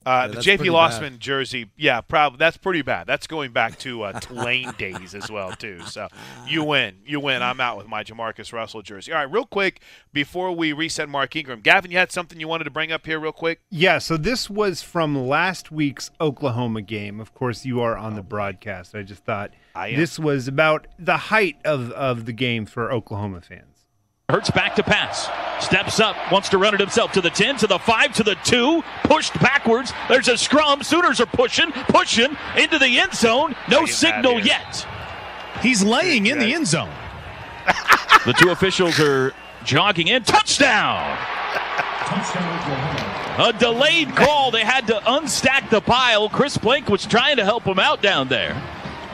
Uh, 0.06 0.28
the 0.28 0.36
JP 0.36 0.56
pretty 0.58 0.70
Losman 0.70 1.18
jersey, 1.18 1.68
yeah, 1.76 2.00
probably 2.00 2.38
that's 2.38 2.56
pretty 2.56 2.80
bad. 2.82 3.08
That's 3.08 3.26
going 3.26 3.52
back 3.52 3.76
to 3.80 4.04
uh, 4.04 4.12
Tulane 4.20 4.70
days 4.78 5.16
as 5.16 5.28
well 5.32 5.50
too. 5.50 5.80
So 5.80 6.06
you 6.46 6.62
win, 6.62 6.98
you 7.04 7.18
win. 7.18 7.42
I'm 7.42 7.60
out 7.60 7.76
with 7.76 7.88
my 7.88 8.04
Jamarcus 8.04 8.52
Russell 8.52 8.82
jersey. 8.82 9.12
All 9.12 9.18
right, 9.18 9.30
real 9.30 9.46
quick 9.46 9.80
before 10.12 10.52
we 10.52 10.72
reset 10.72 11.08
Mark 11.08 11.34
Ingram, 11.34 11.60
Gavin, 11.60 11.90
you 11.90 11.98
had 11.98 12.12
something 12.12 12.38
you 12.38 12.46
wanted 12.46 12.64
to 12.64 12.70
bring 12.70 12.92
up 12.92 13.04
here, 13.04 13.18
real 13.18 13.32
quick. 13.32 13.62
Yeah, 13.68 13.98
so 13.98 14.16
this 14.16 14.48
was 14.48 14.80
from 14.80 15.26
last 15.26 15.72
week's 15.72 16.12
Oklahoma 16.20 16.82
game. 16.82 17.18
Of 17.18 17.34
course, 17.34 17.64
you 17.64 17.80
are 17.80 17.96
on 17.96 18.14
the 18.14 18.22
broadcast. 18.22 18.94
I 18.94 19.02
just 19.02 19.24
thought 19.24 19.50
I 19.74 19.92
this 19.92 20.20
was 20.20 20.46
about 20.46 20.86
the 21.00 21.16
height 21.16 21.56
of, 21.64 21.90
of 21.90 22.26
the 22.26 22.32
game 22.32 22.64
for 22.64 22.92
Oklahoma 22.92 23.40
fans. 23.40 23.75
Hurts 24.28 24.50
back 24.50 24.74
to 24.74 24.82
pass. 24.82 25.28
Steps 25.64 26.00
up, 26.00 26.16
wants 26.32 26.48
to 26.48 26.58
run 26.58 26.74
it 26.74 26.80
himself 26.80 27.12
to 27.12 27.20
the 27.20 27.30
10, 27.30 27.58
to 27.58 27.68
the 27.68 27.78
5, 27.78 28.12
to 28.14 28.24
the 28.24 28.34
2. 28.42 28.82
Pushed 29.04 29.34
backwards. 29.34 29.92
There's 30.08 30.26
a 30.26 30.36
scrum. 30.36 30.82
Sooners 30.82 31.20
are 31.20 31.26
pushing, 31.26 31.70
pushing 31.70 32.36
into 32.58 32.80
the 32.80 32.98
end 32.98 33.14
zone. 33.14 33.54
No 33.70 33.86
signal 33.86 34.40
yet. 34.40 34.84
He's 35.62 35.84
laying 35.84 36.26
in 36.26 36.40
the 36.40 36.52
end 36.52 36.66
zone. 36.66 36.90
the 38.26 38.32
two 38.32 38.50
officials 38.50 38.98
are 38.98 39.32
jogging 39.64 40.08
in. 40.08 40.24
Touchdown! 40.24 41.16
A 43.38 43.54
delayed 43.56 44.16
call. 44.16 44.50
They 44.50 44.64
had 44.64 44.88
to 44.88 44.94
unstack 45.06 45.70
the 45.70 45.80
pile. 45.80 46.28
Chris 46.28 46.58
Plank 46.58 46.88
was 46.88 47.06
trying 47.06 47.36
to 47.36 47.44
help 47.44 47.62
him 47.62 47.78
out 47.78 48.02
down 48.02 48.26
there. 48.26 48.60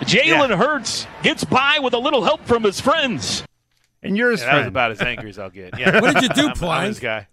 Jalen 0.01 0.57
Hurts 0.57 1.07
gets 1.23 1.45
by 1.45 1.81
with 1.81 1.93
a 1.93 1.99
little 1.99 2.25
help 2.25 2.47
from 2.47 2.63
his 2.63 2.81
friends. 2.81 3.45
And 4.03 4.17
yours, 4.17 4.41
Yeah, 4.41 4.47
that 4.53 4.59
was 4.59 4.67
about 4.69 4.91
as 4.91 5.01
angry 5.01 5.31
as 5.31 5.39
I'll 5.39 5.51
get. 5.51 5.79
Yeah. 5.79 6.01
What 6.01 6.15
did 6.15 6.23
you 6.25 6.29
do, 6.31 6.41
I'm- 6.43 6.51
I'm 6.51 6.57
Plank? 6.57 6.89
this 6.91 7.01
guy. 7.01 7.29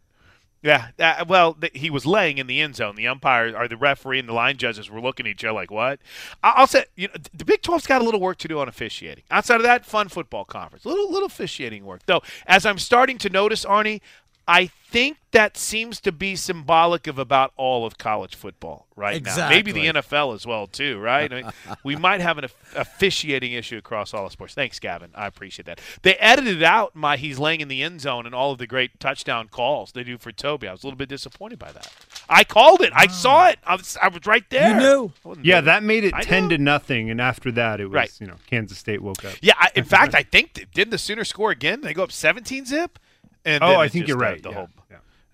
Yeah, 0.62 0.88
uh, 1.00 1.24
well, 1.26 1.54
th- 1.54 1.72
he 1.74 1.90
was 1.90 2.06
laying 2.06 2.38
in 2.38 2.46
the 2.48 2.60
end 2.60 2.76
zone. 2.76 2.98
The 2.98 3.08
umpire 3.08 3.56
or 3.58 3.70
the 3.70 3.78
referee 3.78 4.20
and 4.20 4.28
the 4.28 4.34
line 4.34 4.58
judges 4.58 4.90
were 4.90 5.00
looking 5.00 5.26
at 5.26 5.30
each 5.32 5.46
other 5.46 5.54
like, 5.54 5.72
"What?" 5.72 6.02
I- 6.44 6.52
I'll 6.58 6.68
say, 6.68 6.84
you 6.98 7.08
know, 7.08 7.14
the 7.34 7.46
Big 7.46 7.62
12's 7.62 7.88
got 7.88 8.02
a 8.02 8.04
little 8.04 8.20
work 8.20 8.38
to 8.40 8.48
do 8.50 8.60
on 8.60 8.68
officiating. 8.68 9.24
Outside 9.32 9.56
of 9.56 9.64
that, 9.64 9.86
fun 9.86 10.10
football 10.10 10.44
conference, 10.44 10.86
little 10.86 11.10
little 11.10 11.28
officiating 11.28 11.86
work. 11.86 12.02
Though, 12.08 12.22
as 12.46 12.66
I'm 12.66 12.78
starting 12.78 13.18
to 13.20 13.30
notice, 13.30 13.64
Arnie, 13.64 14.02
I 14.50 14.72
think 14.90 15.18
that 15.30 15.56
seems 15.58 16.00
to 16.02 16.12
be 16.12 16.36
symbolic 16.36 17.06
of 17.06 17.20
about 17.20 17.54
all 17.56 17.86
of 17.86 18.00
college 18.00 18.34
football 18.34 18.88
right 18.96 19.24
now. 19.24 19.48
Maybe 19.48 19.72
the 19.72 19.86
NFL 19.86 20.34
as 20.34 20.48
well 20.48 20.66
too, 20.66 20.98
right? 20.98 21.32
I 21.32 21.42
mean, 21.44 21.52
we 21.84 21.96
might 21.96 22.20
have 22.20 22.40
an 22.40 22.46
officiating 22.76 23.54
issue 23.54 23.78
across 23.78 24.12
all 24.12 24.26
of 24.26 24.32
sports. 24.32 24.56
Thanks, 24.56 24.80
Gavin. 24.80 25.12
I 25.14 25.28
appreciate 25.28 25.68
that. 25.68 25.80
They 26.02 26.16
edited 26.16 26.64
out 26.64 26.96
my 26.96 27.16
he's 27.16 27.38
laying 27.38 27.62
in 27.62 27.68
the 27.68 27.84
end 27.84 28.02
zone 28.02 28.26
and 28.26 28.34
all 28.34 28.52
of 28.52 28.58
the 28.58 28.66
great 28.66 29.00
touchdown 29.00 29.50
calls 29.50 29.92
they 29.92 30.04
do 30.04 30.18
for 30.18 30.32
Toby. 30.32 30.68
I 30.68 30.72
was 30.72 30.84
a 30.84 30.88
little 30.88 30.98
bit 30.98 31.10
disappointed 31.10 31.60
by 31.60 31.72
that. 31.72 31.94
I 32.28 32.44
called 32.44 32.82
it. 32.82 32.92
I 32.94 33.06
ah. 33.08 33.12
saw 33.12 33.48
it. 33.50 33.60
I 33.64 33.76
was, 33.76 34.00
I 34.02 34.08
was 34.08 34.26
right 34.26 34.50
there. 34.50 34.72
You 34.72 34.80
knew. 34.80 35.12
Yeah, 35.44 35.58
doing 35.58 35.66
that 35.66 35.84
made 35.84 36.06
it 36.06 36.16
I 36.16 36.24
ten 36.24 36.46
know. 36.46 36.50
to 36.50 36.58
nothing, 36.58 37.12
and 37.12 37.22
after 37.22 37.52
that, 37.52 37.80
it 37.80 37.86
was 37.86 37.94
Right. 37.94 38.12
you 38.20 38.26
know 38.26 38.38
Kansas 38.48 38.80
State 38.80 39.04
woke 39.04 39.24
up. 39.24 39.36
Yeah, 39.44 39.54
I, 39.60 39.70
in 39.76 39.84
fact, 39.96 40.16
I 40.16 40.24
think 40.24 40.54
didn't 40.74 40.90
the 40.90 40.98
Sooners 40.98 41.30
score 41.30 41.52
again? 41.52 41.82
They 41.82 41.94
go 41.94 42.02
up 42.04 42.12
17 42.12 42.66
zip. 42.66 42.98
And 43.46 43.64
Oh, 43.64 43.70
then 43.70 43.80
I 43.80 43.88
think 43.88 44.06
just, 44.06 44.10
you're 44.10 44.26
uh, 44.26 44.32
right. 44.32 44.44
The 44.44 44.50
Yeah, 44.50 44.56
whole, 44.56 44.70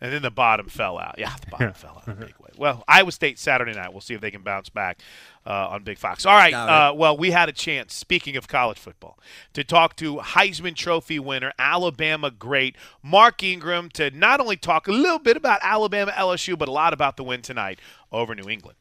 and 0.02 0.14
then 0.14 0.22
the 0.22 0.30
bottom 0.32 0.68
fell 0.68 0.99
out. 0.99 1.15
Yeah, 1.18 1.34
the 1.44 1.48
bottom 1.52 1.73
fell 1.73 1.98
out 1.98 2.07
in 2.07 2.22
a 2.22 2.26
big 2.26 2.36
way. 2.40 2.49
Well, 2.57 2.84
Iowa 2.88 3.11
State 3.11 3.40
Saturday 3.40 3.73
night. 3.73 3.91
We'll 3.91 4.02
see 4.02 4.14
if 4.14 4.22
they 4.22 4.30
can 4.30 4.41
bounce 4.44 4.69
back 4.69 4.99
uh, 5.45 5.69
on 5.69 5.84
Big 5.84 5.98
Fox. 5.98 6.26
All 6.26 6.36
right. 6.36 6.53
Uh, 6.53 6.94
well, 6.95 7.18
we 7.18 7.32
had 7.32 7.49
a 7.49 7.52
chance. 7.53 7.94
Speaking 7.94 8.36
of 8.38 8.48
college 8.48 8.77
football, 8.77 9.18
to 9.53 9.64
talk 9.64 9.95
to 9.98 10.18
Heisman 10.18 10.76
Trophy 10.76 11.18
winner, 11.18 11.53
Alabama 11.57 12.30
great 12.30 12.76
Mark 13.02 13.41
Ingram, 13.41 13.90
to 13.91 14.11
not 14.11 14.40
only 14.40 14.57
talk 14.57 14.88
a 14.88 14.91
little 14.91 15.19
bit 15.19 15.38
about 15.38 15.60
Alabama 15.64 16.11
LSU, 16.11 16.57
but 16.57 16.68
a 16.68 16.72
lot 16.72 16.94
about 16.94 17.18
the 17.18 17.23
win 17.23 17.41
tonight 17.41 17.80
over 18.11 18.36
New 18.36 18.49
England. 18.49 18.77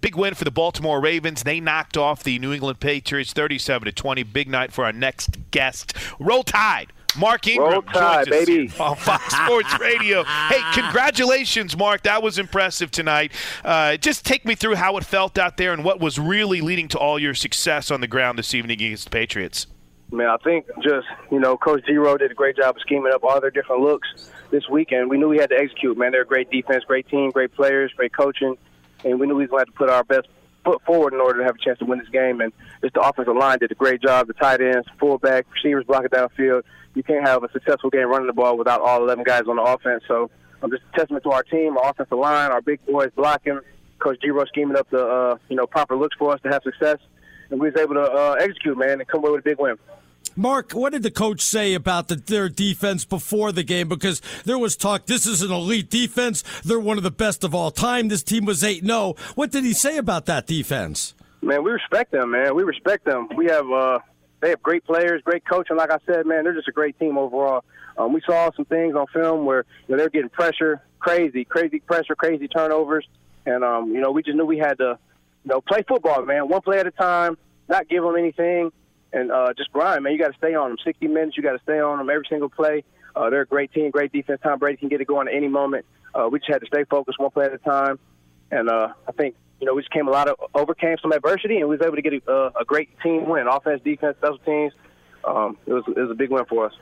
Big 0.00 0.16
win 0.16 0.34
for 0.34 0.44
the 0.44 0.50
Baltimore 0.50 1.00
Ravens. 1.00 1.42
They 1.42 1.60
knocked 1.60 1.96
off 1.96 2.22
the 2.22 2.38
New 2.38 2.52
England 2.54 2.80
Patriots 2.80 3.32
37 3.34 3.86
to 3.86 3.92
20. 3.92 4.22
Big 4.22 4.48
night 4.48 4.72
for 4.72 4.84
our 4.86 4.92
next 4.92 5.50
guest. 5.50 5.92
Roll 6.18 6.42
Tide. 6.42 6.92
Mark 7.18 7.46
Ingram 7.46 7.72
Roll 7.72 7.82
Tide, 7.82 8.28
us 8.32 8.46
baby. 8.46 8.72
on 8.80 8.96
Fox 8.96 9.34
Sports 9.34 9.78
Radio. 9.80 10.24
Hey, 10.24 10.60
congratulations, 10.72 11.76
Mark. 11.76 12.02
That 12.02 12.22
was 12.22 12.38
impressive 12.38 12.90
tonight. 12.90 13.32
Uh, 13.64 13.96
just 13.96 14.24
take 14.24 14.44
me 14.44 14.54
through 14.54 14.76
how 14.76 14.96
it 14.96 15.04
felt 15.04 15.38
out 15.38 15.56
there 15.56 15.72
and 15.72 15.84
what 15.84 16.00
was 16.00 16.18
really 16.18 16.60
leading 16.60 16.88
to 16.88 16.98
all 16.98 17.18
your 17.18 17.34
success 17.34 17.90
on 17.90 18.00
the 18.00 18.06
ground 18.06 18.38
this 18.38 18.54
evening 18.54 18.80
against 18.80 19.04
the 19.04 19.10
Patriots. 19.10 19.66
Man, 20.12 20.28
I 20.28 20.36
think 20.38 20.66
just, 20.82 21.06
you 21.30 21.38
know, 21.38 21.56
Coach 21.56 21.84
Zero 21.86 22.16
did 22.16 22.32
a 22.32 22.34
great 22.34 22.56
job 22.56 22.76
of 22.76 22.82
scheming 22.82 23.12
up 23.12 23.22
all 23.22 23.40
their 23.40 23.50
different 23.50 23.82
looks 23.82 24.30
this 24.50 24.68
weekend. 24.68 25.08
We 25.08 25.18
knew 25.18 25.28
we 25.28 25.38
had 25.38 25.50
to 25.50 25.56
execute, 25.56 25.96
man. 25.96 26.10
They're 26.12 26.22
a 26.22 26.26
great 26.26 26.50
defense, 26.50 26.82
great 26.84 27.08
team, 27.08 27.30
great 27.30 27.52
players, 27.54 27.92
great 27.96 28.12
coaching, 28.12 28.56
and 29.04 29.20
we 29.20 29.26
knew 29.26 29.36
we 29.36 29.44
was 29.44 29.50
going 29.50 29.64
to 29.64 29.70
have 29.70 29.74
to 29.74 29.78
put 29.78 29.88
our 29.88 30.04
best 30.04 30.26
foot 30.64 30.82
forward 30.84 31.14
in 31.14 31.20
order 31.20 31.38
to 31.38 31.44
have 31.44 31.54
a 31.54 31.58
chance 31.58 31.78
to 31.78 31.84
win 31.84 32.00
this 32.00 32.08
game. 32.08 32.40
And 32.40 32.52
just 32.82 32.94
the 32.94 33.00
offensive 33.00 33.36
line 33.36 33.58
did 33.58 33.70
a 33.70 33.74
great 33.74 34.02
job. 34.02 34.26
The 34.26 34.34
tight 34.34 34.60
ends, 34.60 34.86
fullback, 34.98 35.46
receivers 35.54 35.84
blocking 35.86 36.08
downfield. 36.10 36.62
You 36.94 37.02
can't 37.02 37.26
have 37.26 37.44
a 37.44 37.52
successful 37.52 37.90
game 37.90 38.08
running 38.08 38.26
the 38.26 38.32
ball 38.32 38.56
without 38.56 38.80
all 38.80 39.02
11 39.02 39.24
guys 39.24 39.42
on 39.48 39.56
the 39.56 39.62
offense. 39.62 40.02
So 40.08 40.30
I'm 40.62 40.70
just 40.70 40.82
a 40.92 40.96
testament 40.96 41.24
to 41.24 41.30
our 41.30 41.42
team, 41.42 41.76
our 41.78 41.90
offensive 41.90 42.18
line, 42.18 42.50
our 42.50 42.60
big 42.60 42.84
boys 42.86 43.10
blocking, 43.14 43.60
Coach 43.98 44.20
Zero 44.20 44.44
scheming 44.46 44.76
up 44.76 44.88
the, 44.90 45.06
uh, 45.06 45.38
you 45.48 45.56
know, 45.56 45.66
proper 45.66 45.96
looks 45.96 46.16
for 46.16 46.32
us 46.32 46.40
to 46.42 46.48
have 46.48 46.62
success. 46.62 46.98
And 47.50 47.60
we 47.60 47.70
was 47.70 47.80
able 47.80 47.94
to 47.94 48.02
uh, 48.02 48.36
execute, 48.40 48.76
man, 48.78 49.00
and 49.00 49.08
come 49.08 49.20
away 49.20 49.32
with 49.32 49.40
a 49.40 49.44
big 49.44 49.58
win. 49.58 49.76
Mark, 50.36 50.72
what 50.72 50.92
did 50.92 51.02
the 51.02 51.10
coach 51.10 51.40
say 51.40 51.74
about 51.74 52.08
the, 52.08 52.16
their 52.16 52.48
defense 52.48 53.04
before 53.04 53.52
the 53.52 53.64
game? 53.64 53.88
Because 53.88 54.22
there 54.44 54.58
was 54.58 54.76
talk, 54.76 55.06
this 55.06 55.26
is 55.26 55.42
an 55.42 55.50
elite 55.50 55.90
defense. 55.90 56.44
They're 56.64 56.80
one 56.80 56.96
of 56.96 57.02
the 57.02 57.10
best 57.10 57.42
of 57.42 57.54
all 57.54 57.70
time. 57.70 58.08
This 58.08 58.22
team 58.22 58.44
was 58.44 58.62
8 58.62 58.84
0. 58.84 59.16
What 59.34 59.50
did 59.50 59.64
he 59.64 59.72
say 59.72 59.96
about 59.96 60.26
that 60.26 60.46
defense? 60.46 61.14
Man, 61.42 61.64
we 61.64 61.72
respect 61.72 62.12
them, 62.12 62.30
man. 62.30 62.54
We 62.54 62.62
respect 62.62 63.04
them. 63.06 63.28
We 63.36 63.46
have 63.46 63.68
uh 63.70 63.98
they 64.40 64.50
have 64.50 64.62
great 64.62 64.84
players, 64.84 65.22
great 65.22 65.44
coaching. 65.46 65.76
Like 65.76 65.90
I 65.90 65.98
said, 66.06 66.26
man, 66.26 66.44
they're 66.44 66.54
just 66.54 66.68
a 66.68 66.72
great 66.72 66.98
team 66.98 67.18
overall. 67.18 67.64
Um, 67.96 68.12
we 68.12 68.22
saw 68.26 68.50
some 68.56 68.64
things 68.64 68.94
on 68.94 69.06
film 69.12 69.44
where 69.44 69.64
you 69.86 69.94
know 69.94 69.98
they're 69.98 70.08
getting 70.08 70.30
pressure, 70.30 70.82
crazy, 70.98 71.44
crazy 71.44 71.80
pressure, 71.80 72.14
crazy 72.14 72.48
turnovers, 72.48 73.06
and 73.46 73.62
um, 73.62 73.92
you 73.92 74.00
know 74.00 74.10
we 74.10 74.22
just 74.22 74.36
knew 74.36 74.44
we 74.44 74.58
had 74.58 74.78
to, 74.78 74.98
you 75.44 75.48
know, 75.48 75.60
play 75.60 75.82
football, 75.86 76.24
man, 76.24 76.48
one 76.48 76.62
play 76.62 76.78
at 76.78 76.86
a 76.86 76.90
time, 76.90 77.36
not 77.68 77.88
give 77.88 78.02
them 78.02 78.16
anything, 78.16 78.72
and 79.12 79.30
uh, 79.30 79.52
just 79.56 79.72
grind, 79.72 80.02
man. 80.02 80.12
You 80.12 80.18
got 80.18 80.32
to 80.32 80.38
stay 80.38 80.54
on 80.54 80.70
them. 80.70 80.78
60 80.82 81.06
minutes, 81.08 81.36
you 81.36 81.42
got 81.42 81.52
to 81.52 81.62
stay 81.62 81.78
on 81.80 81.98
them 81.98 82.08
every 82.08 82.26
single 82.28 82.48
play. 82.48 82.84
Uh, 83.14 83.28
they're 83.28 83.42
a 83.42 83.46
great 83.46 83.72
team, 83.72 83.90
great 83.90 84.12
defense. 84.12 84.40
Tom 84.42 84.58
Brady 84.58 84.78
can 84.78 84.88
get 84.88 85.00
it 85.00 85.06
going 85.06 85.28
at 85.28 85.34
any 85.34 85.48
moment. 85.48 85.84
Uh, 86.14 86.28
we 86.30 86.38
just 86.38 86.50
had 86.50 86.60
to 86.60 86.66
stay 86.66 86.84
focused, 86.84 87.18
one 87.18 87.30
play 87.30 87.46
at 87.46 87.52
a 87.52 87.58
time, 87.58 87.98
and 88.50 88.68
uh, 88.70 88.88
I 89.06 89.12
think 89.12 89.34
you 89.60 89.66
know 89.66 89.74
we 89.74 89.82
just 89.82 89.92
came 89.92 90.08
a 90.08 90.10
lot 90.10 90.28
of 90.28 90.36
overcame 90.54 90.96
some 91.00 91.12
adversity, 91.12 91.58
and 91.58 91.68
we 91.68 91.76
was 91.76 91.86
able 91.86 91.96
to 91.96 92.02
get 92.02 92.14
a, 92.26 92.50
a 92.60 92.64
great 92.64 92.88
team 93.00 93.28
win, 93.28 93.46
offense, 93.46 93.82
defense, 93.84 94.16
special 94.18 94.38
teams. 94.38 94.72
Um, 95.24 95.56
it 95.66 95.72
was 95.72 95.84
it 95.88 96.00
was 96.00 96.10
a 96.10 96.14
big 96.14 96.30
win 96.30 96.44
for 96.46 96.66
us. 96.66 96.72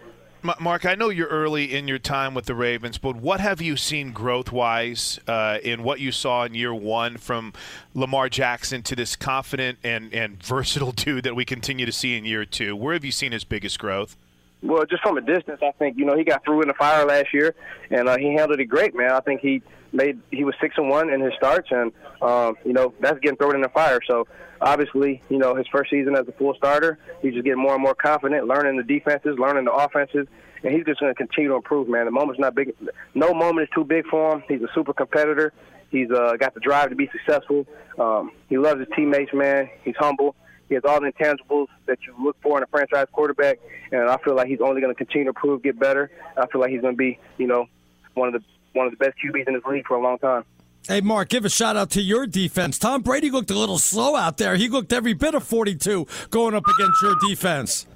Mark, 0.60 0.86
I 0.86 0.94
know 0.94 1.09
you're 1.09 1.26
early 1.26 1.74
in 1.74 1.88
your 1.88 1.98
time 1.98 2.32
with 2.32 2.46
the 2.46 2.55
Ravens, 2.55 2.96
but 2.96 3.16
what 3.16 3.40
have 3.40 3.60
you 3.60 3.76
seen 3.76 4.12
growth 4.12 4.52
wise 4.52 5.18
uh, 5.26 5.59
in 5.64 5.82
what 5.82 5.98
you 5.98 6.12
saw 6.12 6.44
in 6.44 6.55
year 6.55 6.72
one 6.72 7.16
from 7.16 7.52
Lamar 7.92 8.28
Jackson 8.28 8.82
to 8.84 8.94
this 8.94 9.16
confident 9.16 9.78
and, 9.82 10.14
and 10.14 10.40
versatile 10.42 10.92
dude 10.92 11.24
that 11.24 11.34
we 11.34 11.44
continue 11.44 11.86
to 11.86 11.92
see 11.92 12.16
in 12.16 12.24
year 12.24 12.44
two? 12.44 12.76
Where 12.76 12.92
have 12.94 13.05
you 13.05 13.10
seen 13.10 13.32
his 13.32 13.42
biggest 13.42 13.80
growth? 13.80 14.16
Well, 14.62 14.84
just 14.86 15.02
from 15.02 15.18
a 15.18 15.20
distance, 15.20 15.60
I 15.60 15.72
think 15.72 15.98
you 15.98 16.05
know 16.05 16.16
he 16.16 16.22
got 16.22 16.44
through 16.44 16.62
in 16.62 16.68
the 16.68 16.74
fire 16.74 17.05
last 17.05 17.34
year, 17.34 17.55
and 17.90 18.09
uh, 18.09 18.16
he 18.16 18.34
handled 18.34 18.60
it 18.60 18.66
great, 18.66 18.94
man. 18.94 19.10
I 19.10 19.20
think 19.20 19.40
he 19.40 19.62
made 19.93 20.20
he 20.31 20.44
was 20.44 20.55
six 20.60 20.74
and 20.77 20.89
one 20.89 21.10
in 21.10 21.20
his 21.20 21.32
starts, 21.36 21.69
and 21.70 21.93
um, 22.23 22.56
you 22.65 22.73
know 22.73 22.93
that's 23.01 23.19
getting 23.20 23.36
thrown 23.36 23.55
in 23.55 23.62
the 23.62 23.69
fire. 23.69 24.01
So 24.06 24.27
obviously, 24.60 25.23
you 25.28 25.39
know 25.39 25.55
his 25.55 25.66
first 25.70 25.90
season 25.90 26.15
as 26.15 26.27
a 26.28 26.32
full 26.32 26.55
starter, 26.55 26.98
he's 27.23 27.35
just 27.35 27.44
getting 27.44 27.62
more 27.62 27.74
and 27.74 27.82
more 27.82 27.94
confident, 27.94 28.47
learning 28.47 28.77
the 28.77 28.82
defenses, 28.82 29.39
learning 29.39 29.65
the 29.65 29.73
offenses, 29.73 30.27
and 30.62 30.74
he's 30.74 30.85
just 30.85 31.01
going 31.01 31.12
to 31.12 31.16
continue 31.16 31.51
to 31.51 31.56
improve, 31.56 31.89
man. 31.89 32.05
The 32.05 32.10
moment's 32.10 32.40
not 32.40 32.55
big. 32.55 32.74
No 33.15 33.32
moment 33.35 33.69
is 33.69 33.74
too 33.74 33.85
big 33.85 34.06
for 34.06 34.35
him. 34.35 34.43
He's 34.48 34.62
a 34.62 34.69
super 34.74 34.93
competitor. 34.93 35.52
He's 35.90 36.10
uh, 36.10 36.36
got 36.39 36.55
the 36.55 36.60
drive 36.60 36.90
to 36.90 36.97
be 36.97 37.09
successful. 37.12 37.66
Um, 37.98 38.32
he 38.48 38.59
loves 38.59 38.81
his 38.81 38.89
teammates, 38.94 39.32
man. 39.32 39.70
He's 39.85 39.97
humble. 39.98 40.35
He 40.69 40.74
has 40.74 40.85
all 40.86 41.01
the 41.01 41.10
intangibles 41.10 41.69
that 41.86 41.98
you 42.06 42.15
look 42.23 42.36
for 42.43 42.59
in 42.59 42.62
a 42.62 42.66
franchise 42.66 43.06
quarterback, 43.10 43.59
and 43.90 44.02
I 44.10 44.19
feel 44.19 44.35
like 44.35 44.48
he's 44.48 44.60
only 44.60 44.82
going 44.82 44.94
to 44.94 44.98
continue 44.98 45.24
to 45.24 45.31
improve, 45.31 45.62
get 45.62 45.78
better. 45.78 46.10
I 46.36 46.47
feel 46.48 46.60
like 46.60 46.70
he's 46.70 46.82
going 46.82 46.93
to 46.93 46.98
be, 46.98 47.19
you 47.39 47.47
know, 47.47 47.66
one 48.12 48.28
of 48.28 48.35
the 48.35 48.43
one 48.73 48.86
of 48.86 48.93
the 48.93 48.97
best 48.97 49.16
QBs 49.24 49.47
in 49.47 49.55
this 49.55 49.65
league 49.65 49.86
for 49.86 49.97
a 49.97 50.01
long 50.01 50.19
time. 50.19 50.45
Hey, 50.86 51.01
Mark, 51.03 51.28
give 51.28 51.45
a 51.45 51.51
shout 51.51 51.77
out 51.77 51.90
to 51.90 52.01
your 52.01 52.27
defense. 52.27 52.78
Tom 52.78 53.03
Brady 53.03 53.31
looked 53.31 53.51
a 53.51 53.59
little 53.59 53.78
slow 53.78 54.16
out 54.16 54.39
there. 54.39 54.57
He 54.57 54.69
looked 54.69 54.93
every 54.93 55.12
bit 55.12 55.35
of 55.35 55.45
42 55.45 56.07
going 56.31 56.55
up 56.55 56.65
against 56.66 57.03
your 57.03 57.15
defense. 57.28 57.86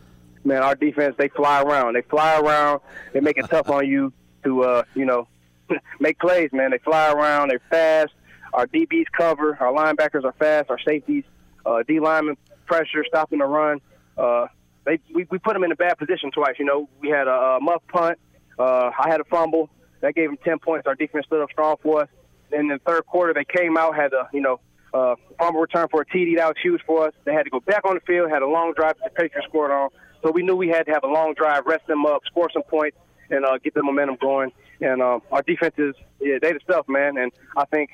Man, 0.44 0.62
our 0.62 0.74
defense, 0.74 1.14
they 1.16 1.28
fly 1.28 1.62
around. 1.62 1.94
They 1.94 2.02
fly 2.02 2.38
around. 2.38 2.80
They 3.12 3.20
make 3.20 3.38
it 3.38 3.48
tough 3.48 3.70
on 3.70 3.86
you 3.86 4.12
to, 4.44 4.62
uh, 4.62 4.82
you 4.94 5.06
know, 5.06 5.26
make 6.00 6.18
plays, 6.18 6.50
man. 6.52 6.72
They 6.72 6.78
fly 6.78 7.12
around. 7.12 7.48
They're 7.48 7.62
fast. 7.70 8.12
Our 8.52 8.66
DBs 8.66 9.06
cover. 9.16 9.56
Our 9.58 9.72
linebackers 9.72 10.24
are 10.24 10.32
fast. 10.32 10.68
Our 10.68 10.78
safeties, 10.80 11.24
uh, 11.64 11.84
D 11.86 12.00
lineman 12.00 12.36
pressure, 12.66 13.04
stopping 13.06 13.38
the 13.38 13.46
run. 13.46 13.80
Uh, 14.18 14.48
they 14.84 14.98
we, 15.14 15.26
we 15.30 15.38
put 15.38 15.54
them 15.54 15.64
in 15.64 15.72
a 15.72 15.76
bad 15.76 15.96
position 15.96 16.30
twice. 16.30 16.56
You 16.58 16.64
know, 16.64 16.88
we 17.00 17.08
had 17.08 17.28
a, 17.28 17.56
a 17.56 17.60
muff 17.60 17.82
punt. 17.88 18.18
Uh, 18.58 18.90
I 18.98 19.08
had 19.08 19.20
a 19.20 19.24
fumble. 19.24 19.70
That 20.02 20.14
gave 20.14 20.28
them 20.28 20.38
10 20.44 20.58
points. 20.58 20.86
Our 20.86 20.94
defense 20.94 21.26
stood 21.26 21.40
up 21.40 21.50
strong 21.50 21.76
for 21.82 22.02
us. 22.02 22.08
Then 22.50 22.60
In 22.60 22.68
the 22.68 22.78
third 22.84 23.06
quarter, 23.06 23.32
they 23.32 23.44
came 23.44 23.78
out, 23.78 23.96
had 23.96 24.12
a, 24.12 24.28
you 24.32 24.42
know, 24.42 24.60
uh, 24.92 25.14
fumble 25.38 25.60
return 25.60 25.88
for 25.90 26.02
a 26.02 26.06
TD. 26.06 26.36
That 26.36 26.48
was 26.48 26.56
huge 26.62 26.82
for 26.86 27.08
us. 27.08 27.14
They 27.24 27.32
had 27.32 27.44
to 27.44 27.50
go 27.50 27.60
back 27.60 27.84
on 27.86 27.94
the 27.94 28.00
field, 28.00 28.30
had 28.30 28.42
a 28.42 28.48
long 28.48 28.74
drive 28.74 28.96
that 28.98 29.14
the 29.14 29.22
Patriots 29.22 29.46
scored 29.48 29.70
on. 29.70 29.88
So 30.22 30.30
we 30.30 30.42
knew 30.42 30.54
we 30.54 30.68
had 30.68 30.84
to 30.86 30.92
have 30.92 31.04
a 31.04 31.08
long 31.08 31.34
drive, 31.34 31.66
rest 31.66 31.86
them 31.86 32.04
up, 32.04 32.22
score 32.26 32.50
some 32.52 32.62
points, 32.62 32.96
and 33.30 33.44
uh, 33.44 33.58
get 33.58 33.74
the 33.74 33.82
momentum 33.82 34.18
going. 34.20 34.52
And 34.80 35.00
uh, 35.00 35.20
our 35.30 35.42
defense 35.42 35.74
is, 35.78 35.94
yeah, 36.20 36.38
they 36.42 36.52
the 36.52 36.60
stuff, 36.62 36.86
man. 36.88 37.16
And 37.16 37.32
I 37.56 37.64
think, 37.66 37.90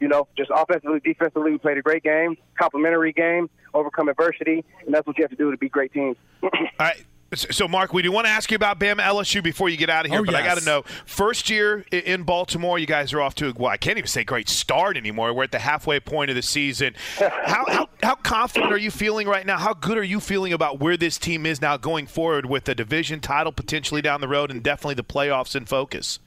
you 0.00 0.08
know, 0.08 0.26
just 0.36 0.50
offensively, 0.52 1.00
defensively, 1.00 1.52
we 1.52 1.58
played 1.58 1.78
a 1.78 1.82
great 1.82 2.02
game, 2.02 2.36
complimentary 2.58 3.12
game, 3.12 3.48
overcome 3.72 4.08
adversity, 4.08 4.64
and 4.84 4.94
that's 4.94 5.06
what 5.06 5.16
you 5.16 5.24
have 5.24 5.30
to 5.30 5.36
do 5.36 5.50
to 5.50 5.56
beat 5.56 5.72
great 5.72 5.92
teams. 5.92 6.16
All 6.42 6.50
right. 6.80 7.04
So, 7.34 7.66
Mark, 7.66 7.92
we 7.92 8.02
do 8.02 8.12
want 8.12 8.26
to 8.26 8.30
ask 8.30 8.50
you 8.50 8.56
about 8.56 8.78
Bama 8.78 9.00
LSU 9.00 9.42
before 9.42 9.68
you 9.68 9.76
get 9.76 9.88
out 9.88 10.04
of 10.04 10.10
here, 10.10 10.20
Oh, 10.20 10.24
but 10.24 10.34
I 10.34 10.42
got 10.42 10.58
to 10.58 10.64
know 10.64 10.82
first 11.06 11.48
year 11.48 11.84
in 11.90 12.24
Baltimore, 12.24 12.78
you 12.78 12.86
guys 12.86 13.12
are 13.12 13.20
off 13.20 13.34
to 13.36 13.48
a, 13.48 13.52
well, 13.54 13.70
I 13.70 13.76
can't 13.78 13.96
even 13.96 14.08
say 14.08 14.22
great 14.22 14.48
start 14.48 14.96
anymore. 14.96 15.32
We're 15.32 15.44
at 15.44 15.52
the 15.52 15.58
halfway 15.58 15.98
point 16.00 16.30
of 16.30 16.36
the 16.36 16.42
season. 16.42 16.94
How, 17.18 17.64
how, 17.68 17.88
how 18.02 18.14
confident 18.16 18.72
are 18.72 18.78
you 18.78 18.90
feeling 18.90 19.26
right 19.26 19.46
now? 19.46 19.58
How 19.58 19.74
good 19.74 19.98
are 19.98 20.02
you 20.02 20.20
feeling 20.20 20.52
about 20.52 20.80
where 20.80 20.96
this 20.96 21.18
team 21.18 21.46
is 21.46 21.60
now 21.60 21.76
going 21.76 22.06
forward 22.06 22.46
with 22.46 22.64
the 22.64 22.74
division 22.74 23.20
title 23.20 23.52
potentially 23.52 24.00
down 24.02 24.20
the 24.20 24.28
road 24.28 24.50
and 24.50 24.62
definitely 24.62 24.94
the 24.94 25.04
playoffs 25.04 25.54
in 25.54 25.66
focus? 25.66 26.18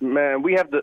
man, 0.00 0.42
we 0.42 0.54
have 0.54 0.70
to, 0.70 0.82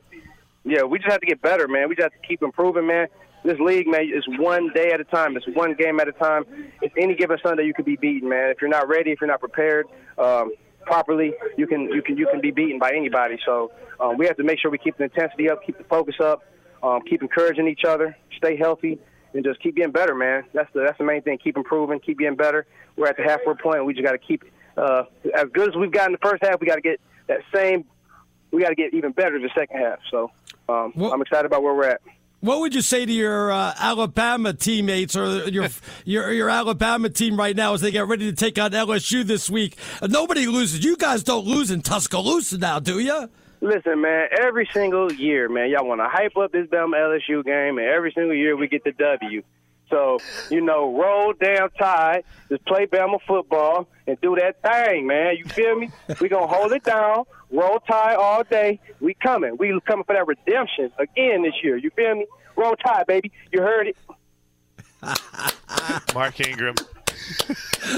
yeah, 0.64 0.84
we 0.84 1.00
just 1.00 1.12
have 1.12 1.22
to 1.22 1.28
get 1.28 1.42
better, 1.42 1.68
man. 1.68 1.90
We 1.90 1.96
just 1.96 2.12
have 2.12 2.22
to 2.22 2.28
keep 2.28 2.42
improving, 2.42 2.88
man. 2.88 3.08
This 3.46 3.60
league, 3.60 3.88
man, 3.88 4.10
is 4.12 4.26
one 4.40 4.72
day 4.74 4.92
at 4.92 5.00
a 5.00 5.04
time. 5.04 5.38
It's 5.38 5.46
one 5.54 5.76
game 5.76 6.00
at 6.00 6.08
a 6.08 6.12
time. 6.12 6.46
It's 6.82 6.94
any 6.98 7.14
given 7.14 7.38
Sunday 7.44 7.66
you 7.66 7.76
could 7.76 7.86
be 7.86 7.96
beaten, 7.96 8.28
man. 8.28 8.50
If 8.50 8.58
you're 8.60 8.70
not 8.70 8.88
ready, 8.88 9.12
if 9.12 9.22
you're 9.22 9.30
not 9.30 9.40
prepared 9.40 9.86
um, 10.18 10.52
properly, 10.82 11.34
you 11.56 11.68
can 11.68 11.84
you 11.84 12.02
can 12.02 12.18
you 12.18 12.28
can 12.32 12.42
be 12.42 12.50
beaten 12.50 12.80
by 12.80 12.92
anybody. 12.92 13.38
So 13.46 13.72
um, 14.00 14.18
we 14.18 14.26
have 14.26 14.36
to 14.38 14.44
make 14.44 14.60
sure 14.60 14.72
we 14.72 14.80
keep 14.80 14.98
the 14.98 15.04
intensity 15.04 15.50
up, 15.50 15.64
keep 15.64 15.78
the 15.78 15.84
focus 15.84 16.16
up, 16.20 16.44
um, 16.82 17.02
keep 17.08 17.22
encouraging 17.22 17.68
each 17.68 17.84
other, 17.88 18.18
stay 18.36 18.58
healthy, 18.58 18.98
and 19.36 19.44
just 19.44 19.60
keep 19.62 19.76
getting 19.76 19.92
better, 19.92 20.16
man. 20.16 20.46
That's 20.54 20.72
the 20.74 20.82
that's 20.82 20.98
the 20.98 21.06
main 21.06 21.22
thing. 21.22 21.38
Keep 21.38 21.58
improving, 21.58 22.00
keep 22.00 22.18
getting 22.18 22.38
better. 22.38 22.66
We're 22.96 23.08
at 23.08 23.18
the 23.18 23.24
halfway 23.24 23.54
point. 23.54 23.86
We 23.86 23.94
just 23.94 24.06
got 24.06 24.14
to 24.14 24.18
keep 24.18 24.44
uh, 24.76 25.04
as 25.36 25.46
good 25.54 25.70
as 25.70 25.76
we've 25.76 25.92
got 25.92 26.08
in 26.08 26.14
the 26.14 26.28
first 26.28 26.44
half. 26.44 26.60
We 26.60 26.66
got 26.66 26.76
to 26.76 26.82
get 26.82 27.00
that 27.28 27.42
same 27.54 27.86
we 28.52 28.62
got 28.62 28.70
to 28.70 28.76
get 28.76 28.94
even 28.94 29.12
better 29.12 29.36
in 29.36 29.44
the 29.44 29.50
second 29.56 29.78
half. 29.78 30.00
So 30.10 30.32
um, 30.70 30.94
I'm 30.96 31.22
excited 31.22 31.46
about 31.46 31.62
where 31.62 31.74
we're 31.74 31.90
at. 31.90 32.02
What 32.42 32.60
would 32.60 32.76
you 32.76 32.82
say 32.82 33.06
to 33.06 33.12
your 33.12 33.52
uh, 33.52 33.74
Alabama 33.80 34.54
teammates 34.54 35.16
or 35.16 35.48
your 35.50 35.68
your 36.06 36.32
your 36.32 36.50
Alabama 36.50 37.10
team 37.10 37.38
right 37.38 37.56
now 37.56 37.74
as 37.74 37.82
they 37.82 37.92
get 37.92 38.08
ready 38.08 38.30
to 38.30 38.36
take 38.36 38.60
on 38.60 38.72
LSU 38.72 39.24
this 39.24 39.50
week? 39.50 39.78
Nobody 40.02 40.46
loses. 40.46 40.84
You 40.84 40.98
guys 40.98 41.24
don't 41.24 41.46
lose 41.46 41.72
in 41.72 41.82
Tuscaloosa 41.82 42.58
now, 42.58 42.80
do 42.80 43.00
you? 43.00 43.30
Listen, 43.62 44.02
man, 44.02 44.28
every 44.40 44.70
single 44.72 45.12
year, 45.12 45.50
man, 45.50 45.70
y'all 45.70 45.88
want 45.88 46.00
to 46.02 46.08
hype 46.08 46.38
up 46.38 46.52
this 46.52 46.68
Bama 46.68 46.96
LSU 46.96 47.44
game, 47.44 47.80
and 47.80 47.88
every 47.88 48.12
single 48.12 48.36
year 48.36 48.56
we 48.56 48.68
get 48.68 48.84
the 48.84 48.92
W. 48.92 49.42
So, 49.90 50.18
you 50.50 50.62
know, 50.62 50.98
roll 51.00 51.34
down 51.34 51.70
tide, 51.72 52.24
just 52.50 52.66
play 52.66 52.86
Bama 52.86 53.20
football 53.28 53.88
and 54.08 54.20
do 54.22 54.36
that 54.36 54.62
thing, 54.62 55.08
man. 55.08 55.36
You 55.38 55.46
feel 55.46 55.76
me? 55.78 55.90
we 56.20 56.30
going 56.30 56.48
to 56.48 56.54
hold 56.54 56.72
it 56.72 56.84
down, 56.84 57.26
roll 57.52 57.80
tide 57.80 58.16
all 58.16 58.44
day. 58.44 58.80
We 59.00 59.14
coming. 59.14 59.58
We 59.58 59.80
coming 59.86 60.06
for 60.06 60.14
that 60.14 60.28
redemption 60.28 60.92
again 60.98 61.44
this 61.44 61.54
year. 61.64 61.78
You 61.78 61.92
feel 61.92 62.16
me? 62.16 62.26
Roll 62.56 62.76
tide, 62.76 63.06
baby. 63.08 63.32
You 63.52 63.62
heard 63.62 63.88
it. 63.88 63.98
Mark 66.14 66.40
Ingram. 66.40 66.76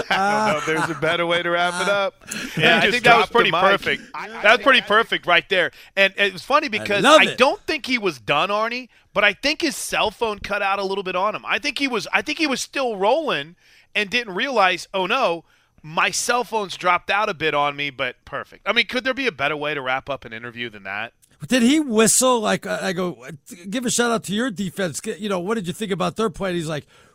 I 0.09 0.45
don't 0.45 0.53
know 0.53 0.57
if 0.59 0.65
there's 0.65 0.97
a 0.97 0.99
better 0.99 1.25
way 1.25 1.41
to 1.43 1.49
wrap 1.49 1.81
it 1.81 1.89
up. 1.89 2.15
Yeah, 2.57 2.79
I 2.79 2.91
think 2.91 3.03
that 3.03 3.17
was 3.17 3.27
dropped 3.27 3.27
the 3.27 3.33
pretty 3.33 3.51
mic. 3.51 3.61
perfect. 3.61 4.03
That 4.13 4.57
was 4.57 4.63
pretty 4.63 4.81
perfect 4.81 5.25
right 5.25 5.47
there. 5.49 5.71
And 5.95 6.13
it 6.17 6.33
was 6.33 6.43
funny 6.43 6.69
because 6.69 7.03
love 7.03 7.21
I, 7.21 7.35
don't 7.35 7.61
think 7.61 7.85
he 7.85 7.97
was 7.97 8.19
done, 8.19 8.49
Arnie, 8.49 8.89
but 9.13 9.23
I 9.23 9.33
think 9.33 9.61
his 9.61 9.75
cell 9.75 10.11
phone 10.11 10.39
cut 10.39 10.61
out 10.61 10.79
a 10.79 10.83
little 10.83 11.03
bit 11.03 11.15
on 11.15 11.35
him. 11.35 11.43
I 11.45 11.59
think 11.59 11.79
he 11.79 11.87
was 11.87 12.07
I 12.13 12.21
think 12.21 12.37
he 12.37 12.47
was 12.47 12.61
still 12.61 12.97
rolling 12.97 13.55
and 13.95 14.09
didn't 14.09 14.35
realize, 14.35 14.87
oh 14.93 15.05
no, 15.05 15.43
my 15.81 16.11
cell 16.11 16.43
phone's 16.43 16.75
dropped 16.75 17.09
out 17.09 17.29
a 17.29 17.33
bit 17.33 17.53
on 17.53 17.75
me, 17.75 17.89
but 17.89 18.15
perfect. 18.25 18.67
I 18.67 18.73
mean, 18.73 18.87
could 18.87 19.03
there 19.03 19.13
be 19.13 19.27
a 19.27 19.31
better 19.31 19.55
way 19.55 19.73
to 19.73 19.81
wrap 19.81 20.09
up 20.09 20.25
an 20.25 20.33
interview 20.33 20.69
than 20.69 20.83
that? 20.83 21.13
Did 21.47 21.61
he 21.61 21.79
whistle? 21.79 22.39
Like 22.39 22.65
uh, 22.65 22.79
I 22.81 22.93
go, 22.93 23.25
give 23.69 23.85
a 23.85 23.91
shout 23.91 24.11
out 24.11 24.23
to 24.25 24.33
your 24.33 24.49
defense. 24.49 25.01
You 25.05 25.29
know, 25.29 25.39
what 25.39 25.55
did 25.55 25.67
you 25.67 25.73
think 25.73 25.91
about 25.91 26.15
their 26.15 26.29
play? 26.29 26.49
And 26.49 26.57
he's 26.57 26.67
like, 26.67 26.85
whew, 26.87 27.06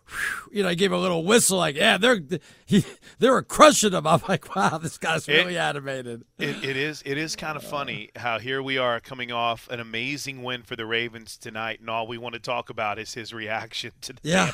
you 0.50 0.62
know, 0.62 0.68
I 0.68 0.74
gave 0.74 0.92
a 0.92 0.98
little 0.98 1.24
whistle, 1.24 1.58
like, 1.58 1.76
yeah, 1.76 1.98
they're 1.98 2.20
he, 2.66 2.84
they 3.18 3.28
were 3.30 3.42
crushing 3.42 3.92
him. 3.92 4.06
I'm 4.06 4.20
like, 4.28 4.54
wow, 4.54 4.78
this 4.78 4.98
guy's 4.98 5.28
really 5.28 5.58
animated. 5.58 6.24
It, 6.38 6.64
it 6.64 6.76
is. 6.76 7.02
It 7.04 7.18
is 7.18 7.36
kind 7.36 7.56
of 7.56 7.62
funny 7.62 8.10
how 8.16 8.38
here 8.38 8.62
we 8.62 8.78
are 8.78 9.00
coming 9.00 9.30
off 9.32 9.68
an 9.70 9.80
amazing 9.80 10.42
win 10.42 10.62
for 10.62 10.76
the 10.76 10.86
Ravens 10.86 11.36
tonight, 11.36 11.80
and 11.80 11.90
all 11.90 12.06
we 12.06 12.18
want 12.18 12.34
to 12.34 12.40
talk 12.40 12.70
about 12.70 12.98
is 12.98 13.14
his 13.14 13.32
reaction 13.32 13.92
to 14.02 14.12
the 14.12 14.20
Yeah. 14.22 14.52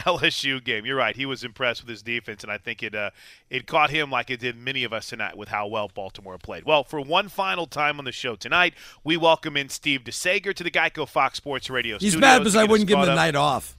LSU 0.00 0.62
game. 0.64 0.84
You're 0.84 0.96
right. 0.96 1.16
He 1.16 1.26
was 1.26 1.44
impressed 1.44 1.82
with 1.82 1.90
his 1.90 2.02
defense, 2.02 2.42
and 2.42 2.50
I 2.52 2.58
think 2.58 2.82
it 2.82 2.94
uh, 2.94 3.10
it 3.50 3.66
caught 3.66 3.90
him 3.90 4.10
like 4.10 4.30
it 4.30 4.40
did 4.40 4.56
many 4.56 4.84
of 4.84 4.92
us 4.92 5.08
tonight 5.08 5.36
with 5.36 5.48
how 5.48 5.66
well 5.66 5.88
Baltimore 5.92 6.38
played. 6.38 6.64
Well, 6.64 6.84
for 6.84 7.00
one 7.00 7.28
final 7.28 7.66
time 7.66 7.98
on 7.98 8.04
the 8.04 8.12
show 8.12 8.34
tonight, 8.36 8.74
we 9.02 9.16
welcome 9.16 9.56
in 9.56 9.68
Steve 9.68 10.02
DeSager 10.04 10.54
to 10.54 10.64
the 10.64 10.70
Geico 10.70 11.06
Fox 11.08 11.36
Sports 11.38 11.70
Radio 11.70 11.98
He's 11.98 12.16
mad 12.16 12.38
because 12.40 12.56
I 12.56 12.64
wouldn't 12.64 12.88
give 12.88 12.98
him 12.98 13.04
the 13.06 13.12
up. 13.12 13.16
night 13.16 13.36
off. 13.36 13.76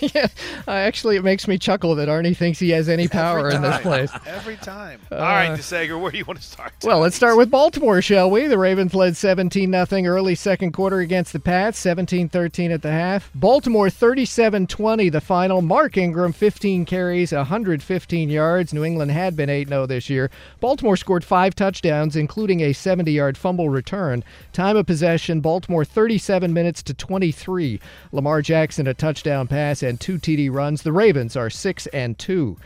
yeah, 0.00 0.26
uh, 0.68 0.70
actually, 0.70 1.16
it 1.16 1.24
makes 1.24 1.46
me 1.48 1.58
chuckle 1.58 1.94
that 1.96 2.08
Arnie 2.08 2.36
thinks 2.36 2.58
he 2.58 2.70
has 2.70 2.88
any 2.88 3.08
power 3.08 3.50
in 3.50 3.62
this 3.62 3.80
place. 3.80 4.10
Every 4.26 4.56
time. 4.56 5.00
Uh, 5.10 5.16
All 5.16 5.22
right, 5.22 5.50
DeSager, 5.58 6.00
where 6.00 6.10
do 6.10 6.18
you 6.18 6.24
want 6.24 6.40
to 6.40 6.46
start? 6.46 6.72
Well, 6.82 7.00
let's 7.00 7.16
start 7.16 7.36
with 7.36 7.50
Baltimore, 7.50 8.02
shall 8.02 8.30
we? 8.30 8.46
The 8.46 8.58
Ravens 8.58 8.94
led 8.94 9.16
17 9.16 9.70
0 9.72 10.04
early 10.04 10.34
second 10.34 10.72
quarter 10.72 11.00
against 11.00 11.32
the 11.32 11.40
Pats, 11.40 11.78
17 11.78 12.28
13 12.28 12.70
at 12.70 12.82
the 12.82 12.90
half. 12.90 13.30
Baltimore 13.34 13.90
37 13.90 14.66
20 14.66 15.08
the 15.10 15.20
final. 15.20 15.62
Mark 15.62 15.96
Ingram 15.96 16.32
15 16.32 16.84
carries, 16.84 17.32
115 17.32 18.28
yards. 18.28 18.72
New 18.72 18.84
England 18.84 19.10
had 19.10 19.36
been 19.36 19.50
8 19.50 19.68
0 19.68 19.86
this 19.86 20.10
year. 20.10 20.30
Baltimore 20.60 20.96
scored 20.96 21.24
five 21.24 21.54
touchdowns, 21.54 22.16
including 22.16 22.60
a 22.60 22.72
70 22.72 23.12
yard 23.12 23.36
fumble 23.36 23.68
return. 23.68 24.24
Time 24.52 24.76
of 24.76 24.86
possession, 24.86 25.40
Baltimore 25.40 25.84
37 25.84 26.52
minutes 26.52 26.82
to 26.84 26.94
23. 26.94 27.80
Lamar 28.12 28.42
Jackson 28.42 28.86
a 28.86 28.94
touchdown 28.94 29.46
pass 29.46 29.82
and 29.82 30.00
two 30.00 30.18
TD 30.36 30.52
runs. 30.52 30.82
The 30.82 30.92
Ravens 30.92 31.36
are 31.36 31.50
6 31.50 31.86
and 31.88 32.18
2. 32.18 32.56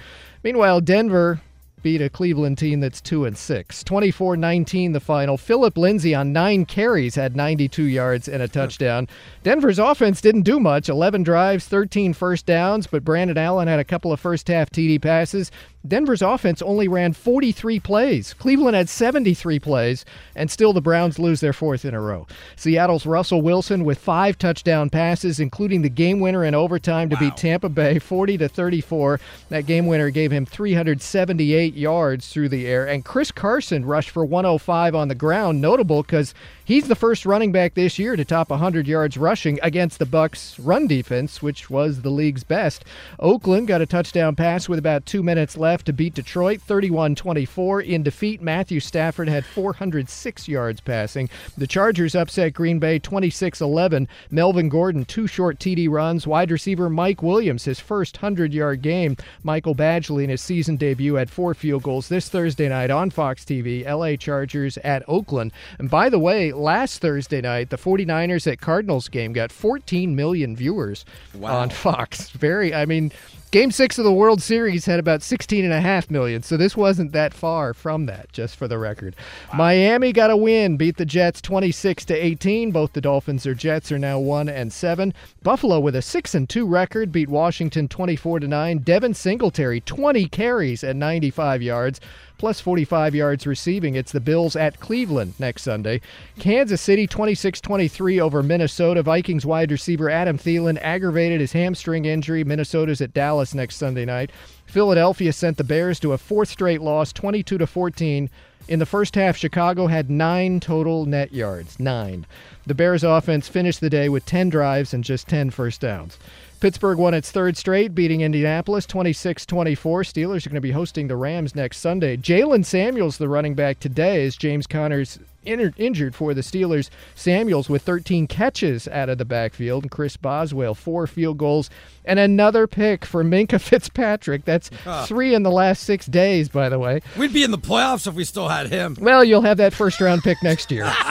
Meanwhile, 0.43 0.81
Denver 0.81 1.41
beat 1.83 2.03
a 2.03 2.11
Cleveland 2.11 2.59
team 2.59 2.81
that's 2.81 3.01
2 3.01 3.25
and 3.25 3.37
6. 3.37 3.85
24-19 3.85 4.93
the 4.93 5.01
final. 5.01 5.39
Philip 5.39 5.79
Lindsay 5.79 6.15
on 6.15 6.33
9 6.33 6.67
carries 6.67 7.15
had 7.15 7.35
92 7.35 7.85
yards 7.85 8.29
and 8.29 8.43
a 8.43 8.49
touchdown. 8.49 9.09
Denver's 9.43 9.79
offense 9.79 10.21
didn't 10.21 10.43
do 10.43 10.61
much. 10.61 10.89
11 10.89 11.23
drives, 11.23 11.67
13 11.67 12.13
first 12.13 12.45
downs, 12.45 12.87
but 12.87 13.05
Brandon 13.05 13.39
Allen 13.39 13.69
had 13.69 13.81
a 13.81 13.85
couple 13.85 14.13
of 14.13 14.21
first 14.21 14.49
half 14.49 14.71
TD 14.71 15.01
passes. 15.01 15.51
Denver's 15.87 16.21
offense 16.21 16.61
only 16.61 16.89
ran 16.89 17.15
43 17.15 17.81
plays. 17.81 18.35
Cleveland 18.35 18.77
had 18.77 18.89
73 18.89 19.59
plays, 19.59 20.05
and 20.35 20.51
still 20.51 20.73
the 20.73 20.81
Browns 20.83 21.19
lose 21.19 21.41
their 21.41 21.55
fourth 21.55 21.85
in 21.85 21.95
a 21.95 22.01
row. 22.01 22.27
Seattle's 22.55 23.07
Russell 23.07 23.41
Wilson 23.41 23.85
with 23.85 23.99
five 23.99 24.37
touchdown 24.37 24.91
passes, 24.91 25.41
including 25.41 25.81
the 25.83 25.89
game 25.89 26.21
winner 26.21 26.45
in 26.45 26.55
overtime 26.55 27.09
to 27.09 27.17
beat 27.17 27.37
Tampa 27.37 27.69
Bay 27.69 27.99
40 27.99 28.39
to 28.39 28.49
34. 28.49 29.21
That 29.49 29.67
game 29.67 29.87
winner 29.87 30.11
gave 30.11 30.31
him 30.31 30.45
378 30.45 31.75
yards 31.75 32.29
through 32.29 32.51
the 32.51 32.67
air, 32.67 32.87
and 32.87 33.05
Chris 33.05 33.31
Carson 33.33 33.87
rushed 33.87 34.11
for 34.11 34.25
105 34.25 34.95
on 34.95 35.09
the 35.09 35.15
ground. 35.15 35.61
Notable 35.61 36.03
because 36.03 36.35
he's 36.71 36.87
the 36.87 36.95
first 36.95 37.27
running 37.27 37.51
back 37.51 37.75
this 37.75 37.99
year 37.99 38.15
to 38.15 38.25
top 38.25 38.49
100 38.49 38.87
yards 38.87 39.17
rushing 39.17 39.59
against 39.61 39.99
the 39.99 40.07
Bucks' 40.07 40.57
run 40.57 40.87
defense, 40.87 41.43
which 41.43 41.69
was 41.69 42.03
the 42.03 42.11
league's 42.11 42.45
best. 42.45 42.85
Oakland 43.19 43.67
got 43.67 43.81
a 43.81 43.87
touchdown 43.87 44.37
pass 44.37 44.69
with 44.69 44.79
about 44.79 45.05
two 45.05 45.21
minutes 45.21 45.57
left 45.57 45.87
to 45.87 45.93
beat 45.93 46.15
Detroit 46.15 46.61
31 46.61 47.17
24. 47.17 47.81
In 47.81 48.05
defeat, 48.05 48.41
Matthew 48.41 48.79
Stafford 48.79 49.29
had 49.29 49.45
406 49.45 50.47
yards 50.47 50.81
passing. 50.81 51.29
The 51.59 51.67
Chargers 51.67 52.15
upset 52.15 52.53
Green 52.53 52.79
Bay 52.79 53.01
26 53.01 53.61
11. 53.61 54.07
Melvin 54.31 54.69
Gordon, 54.69 55.05
two 55.05 55.27
short 55.27 55.59
TD 55.59 55.91
runs. 55.91 56.25
Wide 56.25 56.53
receiver 56.53 56.89
Mike 56.89 57.21
Williams, 57.21 57.65
his 57.65 57.81
first 57.81 58.23
100 58.23 58.55
yard 58.55 58.81
game. 58.81 59.17
Michael 59.43 59.75
Badgley 59.75 60.23
in 60.23 60.31
his 60.31 60.41
season 60.41 60.77
debut 60.77 61.15
had 61.15 61.31
four 61.31 61.53
field 61.53 61.83
goals 61.83 62.09
this 62.09 62.29
Thursday 62.29 62.69
night 62.69 62.93
on 62.93 63.11
Fox 63.11 63.45
TV. 63.45 63.85
LA 63.85 64.15
Chargers 64.15 64.79
at 64.79 65.03
Oakland. 65.09 65.51
And 65.81 65.91
by 65.91 66.09
the 66.09 66.21
way, 66.21 66.53
last 66.61 67.01
Thursday 67.01 67.41
night, 67.41 67.71
the 67.71 67.77
49ers 67.77 68.51
at 68.51 68.61
Cardinals 68.61 69.09
game 69.09 69.33
got 69.33 69.51
14 69.51 70.15
million 70.15 70.55
viewers 70.55 71.05
wow. 71.35 71.59
on 71.59 71.71
Fox. 71.71 72.31
Very, 72.31 72.75
I 72.75 72.87
mean, 72.87 73.13
Game 73.51 73.73
six 73.73 73.99
of 73.99 74.05
the 74.05 74.13
World 74.13 74.41
Series 74.41 74.85
had 74.85 75.01
about 75.01 75.23
16.5 75.23 76.09
million, 76.09 76.41
so 76.41 76.57
this 76.57 76.77
wasn't 76.77 77.11
that 77.11 77.35
far 77.35 77.75
from 77.75 78.07
that, 78.07 78.31
just 78.33 78.55
for 78.55 78.69
the 78.69 78.79
record. 78.79 79.17
Wow. 79.51 79.59
Miami 79.59 80.13
got 80.13 80.31
a 80.31 80.37
win, 80.37 80.77
beat 80.77 80.99
the 80.99 81.05
Jets 81.05 81.41
26 81.41 82.05
to 82.05 82.15
18. 82.15 82.71
Both 82.71 82.93
the 82.93 83.01
Dolphins 83.01 83.47
or 83.47 83.55
Jets 83.55 83.91
are 83.91 83.99
now 83.99 84.21
1 84.21 84.49
and 84.49 84.73
7. 84.73 85.13
Buffalo 85.43 85.81
with 85.81 85.97
a 85.97 86.03
6 86.03 86.33
and 86.37 86.49
2 86.49 86.65
record 86.65 87.11
beat 87.11 87.29
Washington 87.29 87.89
24 87.89 88.39
to 88.39 88.47
9. 88.47 88.79
Devin 88.79 89.15
Singletary 89.15 89.81
20 89.81 90.29
carries 90.29 90.85
at 90.85 90.95
95 90.95 91.61
yards 91.61 92.01
plus 92.41 92.59
45 92.59 93.15
yards 93.15 93.47
receiving. 93.47 93.97
It's 93.97 94.13
the 94.13 94.21
Bills 94.21 94.57
at 94.57 94.81
Cleveland 94.81 95.35
next 95.39 95.61
Sunday. 95.61 96.01
Kansas 96.39 96.81
City 96.81 97.07
26 97.07 97.61
23 97.61 98.19
over 98.19 98.43
Minnesota. 98.43 99.03
Vikings 99.03 99.45
wide 99.45 99.71
receiver 99.71 100.09
Adam 100.09 100.39
Thielen 100.39 100.79
aggravated 100.81 101.43
his 101.43 101.53
hamstring 101.53 102.07
injury. 102.07 102.43
Minnesota's 102.43 103.03
at 103.03 103.13
Dallas 103.13 103.40
next 103.55 103.77
Sunday 103.77 104.05
night. 104.05 104.31
Philadelphia 104.67 105.33
sent 105.33 105.57
the 105.57 105.65
Bears 105.65 105.99
to 106.01 106.13
a 106.13 106.19
fourth 106.19 106.49
straight 106.49 106.81
loss, 106.81 107.13
22 107.13 107.59
to 107.59 107.67
14. 107.67 108.31
In 108.69 108.79
the 108.79 108.87
first 108.87 109.15
half, 109.17 109.37
Chicago 109.37 109.89
had 109.89 110.11
nine 110.11 110.61
total 110.61 111.07
net 111.07 111.33
yards. 111.33 111.81
Nine. 111.81 112.27
The 112.67 112.75
Bears 112.75 113.03
offense 113.03 113.49
finished 113.49 113.81
the 113.81 113.91
day 113.91 114.09
with 114.09 114.27
10 114.27 114.49
drives 114.49 114.95
and 114.95 115.03
just 115.03 115.27
10 115.27 115.51
first 115.51 115.81
downs. 115.81 116.19
Pittsburgh 116.61 116.99
won 116.99 117.15
its 117.15 117.31
third 117.31 117.57
straight, 117.57 117.95
beating 117.95 118.21
Indianapolis 118.21 118.85
26 118.85 119.47
24. 119.47 120.03
Steelers 120.03 120.47
are 120.47 120.51
going 120.51 120.57
to 120.57 120.61
be 120.61 120.73
hosting 120.73 121.09
the 121.09 121.17
Rams 121.17 121.55
next 121.55 121.79
Sunday. 121.79 122.19
Jaylen 122.19 122.67
Samuels, 122.67 123.17
the 123.17 123.31
running 123.31 123.55
back 123.55 123.81
today, 123.81 124.25
is 124.25 124.37
James 124.37 124.67
Conner's 124.67 125.19
injured 125.45 126.15
for 126.15 126.35
the 126.35 126.43
Steelers. 126.43 126.91
Samuels 127.15 127.71
with 127.71 127.81
13 127.83 128.27
catches 128.27 128.87
out 128.89 129.09
of 129.09 129.17
the 129.17 129.25
backfield, 129.25 129.85
and 129.85 129.91
Chris 129.91 130.19
Boswell, 130.19 130.75
four 130.75 131.07
field 131.07 131.39
goals, 131.39 131.71
and 132.05 132.19
another 132.19 132.67
pick 132.67 133.05
for 133.05 133.23
Minkah 133.25 133.61
Fitzpatrick. 133.61 134.45
That's 134.45 134.71
three 135.07 135.35
in 135.35 135.43
the 135.43 135.51
last 135.51 135.85
six 135.85 136.07
days, 136.07 136.49
by 136.49 136.69
the 136.69 136.79
way. 136.79 137.03
We'd 137.17 137.33
be 137.33 137.43
in 137.45 137.51
the 137.51 137.59
playoffs 137.59 138.07
if 138.07 138.15
we 138.15 138.25
still 138.25 138.49
had 138.49 138.69
him. 138.69 138.97
Well, 139.01 139.25
you'll 139.25 139.43
have 139.43 139.59
that 139.59 139.73
first 139.73 140.01
round 140.01 140.23
pick 140.23 140.43
next 140.43 140.71
year. 140.71 140.93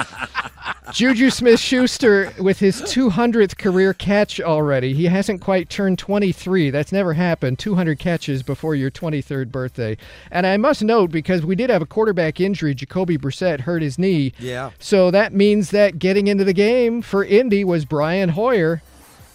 Juju 0.94 1.30
Smith 1.30 1.60
Schuster 1.60 2.34
with 2.40 2.60
his 2.60 2.82
200th 2.82 3.58
career 3.58 3.94
catch 3.94 4.42
already. 4.42 4.94
He 4.94 5.06
hasn't 5.06 5.40
quite 5.40 5.70
turned 5.70 6.00
23. 6.00 6.72
That's 6.72 6.92
never 6.92 7.14
happened. 7.14 7.60
200 7.60 8.00
catches 8.00 8.42
before 8.42 8.74
your 8.74 8.90
23rd 8.90 9.52
birthday. 9.52 9.98
And 10.32 10.48
I 10.48 10.58
must 10.58 10.84
note, 10.84 11.12
because 11.12 11.46
we 11.46 11.56
did 11.56 11.70
have 11.70 11.84
a 11.84 11.86
quarterback 11.86 12.40
injury, 12.40 12.74
Jacoby 12.74 13.18
Brissett 13.18 13.62
hurt 13.62 13.84
his 13.84 14.00
knee. 14.00 14.34
Yeah. 14.40 14.72
So 14.80 15.12
that 15.12 15.32
means 15.34 15.70
that 15.72 16.00
getting 16.00 16.28
into 16.28 16.44
the 16.44 16.54
game 16.54 17.02
for 17.04 17.24
Indy 17.24 17.64
was 17.64 17.86
Brian 17.86 18.30
Hoyer. 18.30 18.82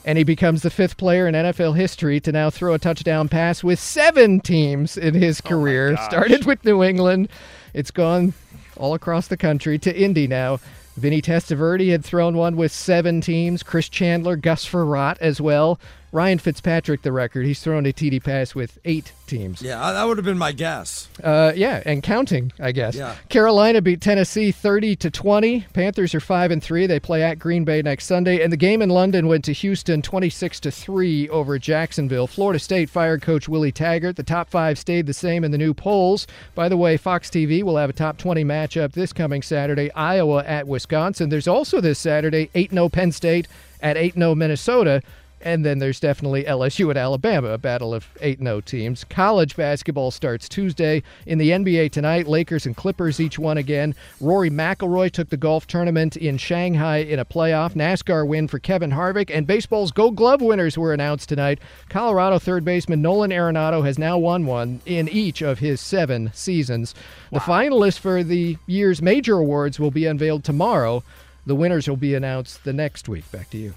And 0.04 0.18
he 0.18 0.24
becomes 0.24 0.62
the 0.62 0.70
fifth 0.70 0.96
player 0.96 1.26
in 1.26 1.34
NFL 1.34 1.76
history 1.76 2.20
to 2.20 2.32
now 2.32 2.50
throw 2.50 2.74
a 2.74 2.78
touchdown 2.78 3.28
pass 3.28 3.64
with 3.64 3.78
seven 3.78 4.40
teams 4.40 4.96
in 4.96 5.14
his 5.14 5.40
oh 5.44 5.48
career. 5.48 5.96
Oh 5.98 6.04
Started 6.04 6.44
with 6.44 6.64
New 6.64 6.82
England. 6.82 7.28
It's 7.72 7.90
gone 7.90 8.34
all 8.76 8.94
across 8.94 9.28
the 9.28 9.36
country 9.36 9.78
to 9.78 9.96
Indy 9.96 10.26
now. 10.26 10.58
Vinny 10.96 11.20
Testaverde 11.20 11.90
had 11.90 12.04
thrown 12.04 12.36
one 12.36 12.56
with 12.56 12.70
seven 12.70 13.20
teams. 13.20 13.62
Chris 13.62 13.88
Chandler, 13.88 14.36
Gus 14.36 14.64
Frerotte 14.68 15.18
as 15.20 15.40
well. 15.40 15.80
Ryan 16.14 16.38
Fitzpatrick, 16.38 17.02
the 17.02 17.10
record. 17.10 17.44
He's 17.44 17.60
thrown 17.60 17.86
a 17.86 17.92
TD 17.92 18.22
pass 18.22 18.54
with 18.54 18.78
eight 18.84 19.12
teams. 19.26 19.60
Yeah, 19.60 19.92
that 19.92 20.04
would 20.04 20.16
have 20.16 20.24
been 20.24 20.38
my 20.38 20.52
guess. 20.52 21.08
Uh, 21.20 21.52
yeah, 21.56 21.82
and 21.84 22.04
counting, 22.04 22.52
I 22.60 22.70
guess. 22.70 22.94
Yeah. 22.94 23.16
Carolina 23.28 23.82
beat 23.82 24.00
Tennessee 24.00 24.52
30 24.52 24.94
to 24.94 25.10
20. 25.10 25.66
Panthers 25.72 26.14
are 26.14 26.20
5 26.20 26.52
and 26.52 26.62
3. 26.62 26.86
They 26.86 27.00
play 27.00 27.24
at 27.24 27.40
Green 27.40 27.64
Bay 27.64 27.82
next 27.82 28.06
Sunday. 28.06 28.44
And 28.44 28.52
the 28.52 28.56
game 28.56 28.80
in 28.80 28.90
London 28.90 29.26
went 29.26 29.44
to 29.46 29.52
Houston 29.52 30.02
26 30.02 30.60
to 30.60 30.70
3 30.70 31.28
over 31.30 31.58
Jacksonville. 31.58 32.28
Florida 32.28 32.60
State 32.60 32.90
fired 32.90 33.20
coach 33.20 33.48
Willie 33.48 33.72
Taggart. 33.72 34.14
The 34.14 34.22
top 34.22 34.48
5 34.50 34.78
stayed 34.78 35.06
the 35.06 35.14
same 35.14 35.42
in 35.42 35.50
the 35.50 35.58
new 35.58 35.74
polls. 35.74 36.28
By 36.54 36.68
the 36.68 36.76
way, 36.76 36.96
Fox 36.96 37.28
TV 37.28 37.64
will 37.64 37.76
have 37.76 37.90
a 37.90 37.92
top 37.92 38.18
20 38.18 38.44
matchup 38.44 38.92
this 38.92 39.12
coming 39.12 39.42
Saturday, 39.42 39.90
Iowa 39.90 40.44
at 40.44 40.68
Wisconsin. 40.68 41.28
There's 41.28 41.48
also 41.48 41.80
this 41.80 41.98
Saturday 41.98 42.50
8-0 42.54 42.92
Penn 42.92 43.10
State 43.10 43.48
at 43.80 43.96
8-0 43.96 44.36
Minnesota. 44.36 45.02
And 45.44 45.62
then 45.62 45.78
there's 45.78 46.00
definitely 46.00 46.44
LSU 46.44 46.90
at 46.90 46.96
Alabama, 46.96 47.50
a 47.50 47.58
battle 47.58 47.92
of 47.92 48.08
8 48.22 48.38
0 48.38 48.62
teams. 48.62 49.04
College 49.04 49.54
basketball 49.54 50.10
starts 50.10 50.48
Tuesday. 50.48 51.02
In 51.26 51.36
the 51.36 51.50
NBA 51.50 51.92
tonight, 51.92 52.26
Lakers 52.26 52.64
and 52.64 52.74
Clippers 52.74 53.20
each 53.20 53.38
won 53.38 53.58
again. 53.58 53.94
Rory 54.22 54.48
McIlroy 54.48 55.10
took 55.10 55.28
the 55.28 55.36
golf 55.36 55.66
tournament 55.66 56.16
in 56.16 56.38
Shanghai 56.38 56.96
in 56.96 57.18
a 57.18 57.26
playoff. 57.26 57.74
NASCAR 57.74 58.26
win 58.26 58.48
for 58.48 58.58
Kevin 58.58 58.90
Harvick. 58.90 59.30
And 59.30 59.46
baseball's 59.46 59.92
Gold 59.92 60.16
Glove 60.16 60.40
winners 60.40 60.78
were 60.78 60.94
announced 60.94 61.28
tonight. 61.28 61.58
Colorado 61.90 62.38
third 62.38 62.64
baseman 62.64 63.02
Nolan 63.02 63.30
Arenado 63.30 63.84
has 63.84 63.98
now 63.98 64.16
won 64.16 64.46
one 64.46 64.80
in 64.86 65.10
each 65.10 65.42
of 65.42 65.58
his 65.58 65.78
seven 65.78 66.30
seasons. 66.32 66.94
Wow. 67.30 67.38
The 67.38 67.44
finalists 67.44 67.98
for 67.98 68.24
the 68.24 68.56
year's 68.66 69.02
major 69.02 69.36
awards 69.36 69.78
will 69.78 69.90
be 69.90 70.06
unveiled 70.06 70.42
tomorrow. 70.42 71.02
The 71.44 71.54
winners 71.54 71.86
will 71.86 71.96
be 71.96 72.14
announced 72.14 72.64
the 72.64 72.72
next 72.72 73.10
week. 73.10 73.30
Back 73.30 73.50
to 73.50 73.58
you. 73.58 73.74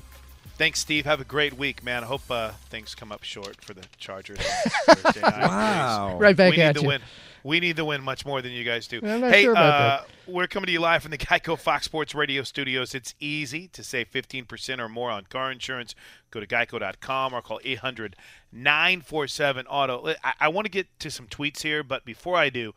Thanks, 0.57 0.79
Steve. 0.79 1.05
Have 1.05 1.21
a 1.21 1.25
great 1.25 1.55
week, 1.55 1.83
man. 1.83 2.03
I 2.03 2.07
hope 2.07 2.21
uh, 2.31 2.51
things 2.69 2.95
come 2.95 3.11
up 3.11 3.21
short 3.23 3.63
for 3.63 3.75
the 3.75 3.85
Chargers. 3.97 4.39
wow. 5.21 6.17
Right 6.19 6.35
back 6.35 6.55
we 6.55 6.61
at 6.61 6.75
need 6.75 6.81
you. 6.81 6.81
the 6.81 6.87
win. 6.87 7.01
We 7.43 7.59
need 7.59 7.75
the 7.75 7.85
win 7.85 8.01
much 8.01 8.25
more 8.25 8.41
than 8.41 8.51
you 8.51 8.63
guys 8.63 8.87
do. 8.87 8.99
Hey, 9.01 9.43
sure 9.43 9.55
uh, 9.55 10.01
we're 10.25 10.47
coming 10.47 10.65
to 10.65 10.71
you 10.71 10.79
live 10.79 11.03
from 11.03 11.11
the 11.11 11.17
Geico 11.17 11.57
Fox 11.59 11.85
Sports 11.85 12.15
Radio 12.15 12.41
studios. 12.41 12.95
It's 12.95 13.13
easy 13.19 13.67
to 13.69 13.83
save 13.83 14.11
15% 14.11 14.79
or 14.79 14.89
more 14.89 15.11
on 15.11 15.25
car 15.25 15.51
insurance. 15.51 15.93
Go 16.31 16.39
to 16.39 16.47
geico.com 16.47 17.33
or 17.33 17.41
call 17.43 17.61
800 17.63 18.15
947 18.51 19.67
Auto. 19.67 20.07
I, 20.23 20.33
I 20.39 20.47
want 20.49 20.65
to 20.65 20.71
get 20.71 20.87
to 20.99 21.11
some 21.11 21.27
tweets 21.27 21.61
here, 21.61 21.83
but 21.83 22.03
before 22.03 22.35
I 22.35 22.49
do, 22.49 22.73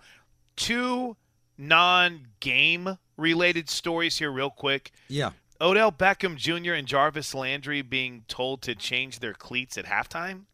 two 0.54 1.16
non 1.56 2.28
game 2.40 2.98
related 3.16 3.68
stories 3.70 4.18
here, 4.18 4.30
real 4.30 4.50
quick. 4.50 4.92
Yeah. 5.08 5.30
Odell 5.60 5.92
Beckham 5.92 6.36
Jr. 6.36 6.72
and 6.72 6.86
Jarvis 6.86 7.34
Landry 7.34 7.82
being 7.82 8.24
told 8.28 8.62
to 8.62 8.74
change 8.74 9.18
their 9.18 9.34
cleats 9.34 9.76
at 9.76 9.84
halftime? 9.84 10.44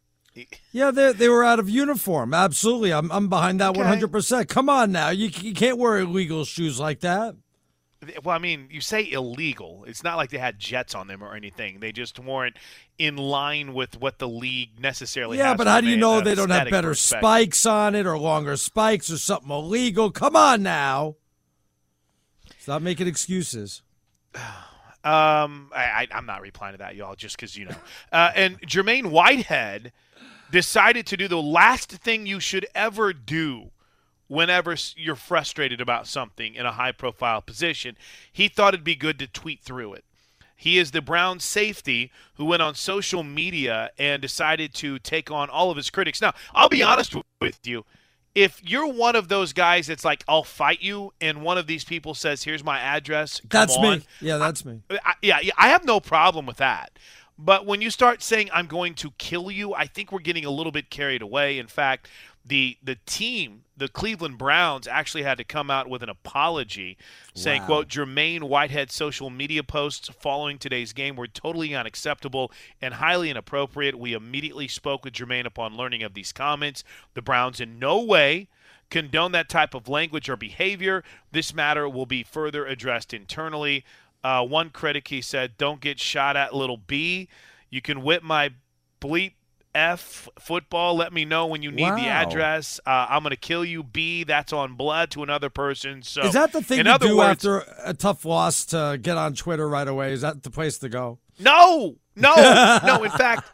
Yeah, 0.71 0.91
they 0.91 1.13
they 1.13 1.29
were 1.29 1.43
out 1.43 1.59
of 1.59 1.69
uniform. 1.69 2.33
Absolutely, 2.33 2.93
I'm 2.93 3.11
I'm 3.11 3.27
behind 3.27 3.59
that 3.59 3.71
Okay. 3.71 3.79
100. 3.79 4.11
percent 4.11 4.49
Come 4.49 4.69
on 4.69 4.91
now, 4.91 5.09
you 5.09 5.29
you 5.41 5.53
can't 5.53 5.77
wear 5.77 5.97
illegal 5.97 6.45
shoes 6.45 6.79
like 6.79 6.99
that. 6.99 7.35
Well, 8.23 8.35
I 8.35 8.37
mean, 8.37 8.67
you 8.69 8.79
say 8.79 9.09
illegal. 9.11 9.83
It's 9.87 10.03
not 10.03 10.17
like 10.17 10.29
they 10.29 10.37
had 10.37 10.59
jets 10.59 10.93
on 10.93 11.07
them 11.07 11.23
or 11.23 11.33
anything. 11.33 11.79
They 11.79 11.91
just 11.91 12.19
weren't 12.19 12.55
in 12.99 13.17
line 13.17 13.73
with 13.73 13.99
what 13.99 14.19
the 14.19 14.27
league 14.27 14.79
necessarily 14.79 15.39
Yeah, 15.39 15.55
but 15.55 15.65
how 15.65 15.81
do 15.81 15.87
you 15.87 15.97
know 15.97 16.21
they 16.21 16.35
don't 16.35 16.51
have 16.51 16.69
better 16.69 16.89
perspective. 16.89 17.21
spikes 17.23 17.65
on 17.65 17.95
it 17.95 18.05
or 18.05 18.19
longer 18.19 18.55
spikes 18.55 19.09
or 19.09 19.17
something 19.17 19.49
illegal? 19.49 20.11
Come 20.11 20.35
on 20.35 20.61
now. 20.61 21.15
Stop 22.59 22.83
making 22.83 23.07
excuses. 23.07 23.81
Um, 25.03 25.71
I, 25.73 26.07
I'm 26.11 26.25
not 26.25 26.41
replying 26.41 26.73
to 26.73 26.79
that, 26.79 26.95
y'all, 26.95 27.15
just 27.15 27.37
because 27.37 27.55
you 27.55 27.65
know. 27.65 27.75
Uh, 28.11 28.31
and 28.35 28.59
Jermaine 28.61 29.07
Whitehead 29.07 29.93
decided 30.51 31.05
to 31.07 31.17
do 31.17 31.27
the 31.27 31.41
last 31.41 31.91
thing 31.91 32.25
you 32.25 32.39
should 32.39 32.65
ever 32.75 33.13
do 33.13 33.71
whenever 34.27 34.75
you're 34.95 35.15
frustrated 35.15 35.79
about 35.79 36.07
something 36.07 36.55
in 36.55 36.65
a 36.65 36.71
high-profile 36.73 37.41
position. 37.41 37.95
He 38.31 38.49
thought 38.49 38.73
it'd 38.73 38.83
be 38.83 38.95
good 38.95 39.19
to 39.19 39.27
tweet 39.27 39.61
through 39.61 39.93
it. 39.93 40.03
He 40.55 40.77
is 40.79 40.91
the 40.91 41.01
Brown 41.01 41.39
safety 41.39 42.11
who 42.33 42.45
went 42.45 42.63
on 42.63 42.75
social 42.75 43.23
media 43.23 43.91
and 43.97 44.21
decided 44.21 44.73
to 44.75 44.99
take 44.99 45.29
on 45.31 45.49
all 45.49 45.69
of 45.69 45.77
his 45.77 45.89
critics. 45.89 46.19
Now, 46.19 46.33
I'll 46.53 46.67
be 46.67 46.83
honest 46.83 47.15
with 47.39 47.65
you. 47.65 47.85
If 48.37 48.61
you're 48.63 48.87
one 48.87 49.15
of 49.15 49.29
those 49.29 49.51
guys 49.51 49.87
that's 49.87 50.05
like, 50.05 50.23
I'll 50.27 50.43
fight 50.43 50.81
you, 50.81 51.11
and 51.19 51.41
one 51.41 51.57
of 51.57 51.65
these 51.65 51.83
people 51.83 52.13
says, 52.13 52.43
Here's 52.43 52.63
my 52.63 52.79
address. 52.79 53.39
come 53.39 53.47
That's 53.49 53.75
on," 53.75 53.97
me. 53.99 54.05
Yeah, 54.21 54.37
that's 54.37 54.63
me. 54.63 54.81
I, 54.91 55.13
yeah, 55.23 55.39
yeah, 55.41 55.53
I 55.57 55.69
have 55.69 55.83
no 55.85 55.99
problem 55.99 56.45
with 56.45 56.57
that. 56.57 56.91
But 57.37 57.65
when 57.65 57.81
you 57.81 57.91
start 57.91 58.23
saying 58.23 58.49
I'm 58.51 58.67
going 58.67 58.95
to 58.95 59.11
kill 59.17 59.51
you, 59.51 59.73
I 59.73 59.85
think 59.85 60.11
we're 60.11 60.19
getting 60.19 60.45
a 60.45 60.49
little 60.49 60.71
bit 60.71 60.89
carried 60.89 61.21
away. 61.21 61.59
In 61.59 61.67
fact, 61.67 62.07
the 62.43 62.77
the 62.81 62.95
team, 63.05 63.63
the 63.75 63.87
Cleveland 63.87 64.37
Browns, 64.37 64.87
actually 64.87 65.23
had 65.23 65.37
to 65.37 65.43
come 65.43 65.69
out 65.69 65.87
with 65.89 66.01
an 66.01 66.09
apology, 66.09 66.97
saying, 67.35 67.61
Wow. 67.63 67.67
"quote 67.67 67.89
Jermaine 67.89 68.43
Whitehead's 68.43 68.95
social 68.95 69.29
media 69.29 69.63
posts 69.63 70.09
following 70.09 70.57
today's 70.57 70.93
game 70.93 71.15
were 71.15 71.27
totally 71.27 71.75
unacceptable 71.75 72.51
and 72.81 72.95
highly 72.95 73.29
inappropriate. 73.29 73.99
We 73.99 74.13
immediately 74.13 74.67
spoke 74.67 75.03
with 75.03 75.13
Jermaine 75.13 75.45
upon 75.45 75.75
learning 75.75 76.03
of 76.03 76.13
these 76.13 76.31
comments. 76.31 76.83
The 77.13 77.21
Browns 77.21 77.59
in 77.59 77.79
no 77.79 78.01
way." 78.01 78.47
condone 78.89 79.33
that 79.33 79.49
type 79.49 79.73
of 79.73 79.89
language 79.89 80.29
or 80.29 80.37
behavior. 80.37 81.03
This 81.33 81.53
matter 81.53 81.89
will 81.89 82.05
be 82.05 82.23
further 82.23 82.65
addressed 82.65 83.13
internally. 83.13 83.83
Uh, 84.23 84.43
one 84.45 84.69
critic, 84.69 85.07
he 85.07 85.21
said, 85.21 85.57
don't 85.57 85.79
get 85.79 85.99
shot 85.99 86.35
at, 86.35 86.53
little 86.53 86.77
B. 86.77 87.29
You 87.69 87.81
can 87.81 88.01
whip 88.03 88.23
my 88.23 88.51
bleep 88.99 89.33
F 89.75 90.27
football. 90.39 90.95
Let 90.95 91.13
me 91.13 91.23
know 91.23 91.45
when 91.45 91.61
you 91.61 91.71
need 91.71 91.83
Wow. 91.83 91.95
the 91.97 92.07
address. 92.07 92.79
Uh, 92.85 93.05
I'm 93.09 93.21
going 93.21 93.29
to 93.31 93.35
kill 93.37 93.63
you. 93.63 93.83
B 93.83 94.23
that's 94.23 94.51
on 94.51 94.73
blood 94.73 95.11
to 95.11 95.21
another 95.23 95.49
person. 95.51 96.01
So 96.01 96.23
Is 96.23 96.33
that 96.33 96.51
the 96.51 96.61
thing 96.63 96.79
in 96.79 96.87
you 96.87 96.97
do 96.97 97.17
words, 97.17 97.45
after 97.45 97.63
a 97.83 97.93
tough 97.93 98.25
loss 98.25 98.65
to 98.67 98.97
get 99.01 99.17
on 99.17 99.33
Twitter 99.35 99.69
right 99.69 99.87
away? 99.87 100.13
Is 100.13 100.21
that 100.21 100.41
the 100.43 100.49
place 100.49 100.79
to 100.79 100.89
go? 100.89 101.19
No, 101.39 101.97
no, 102.15 102.33
no. 102.85 103.03
In 103.03 103.11
fact, 103.11 103.47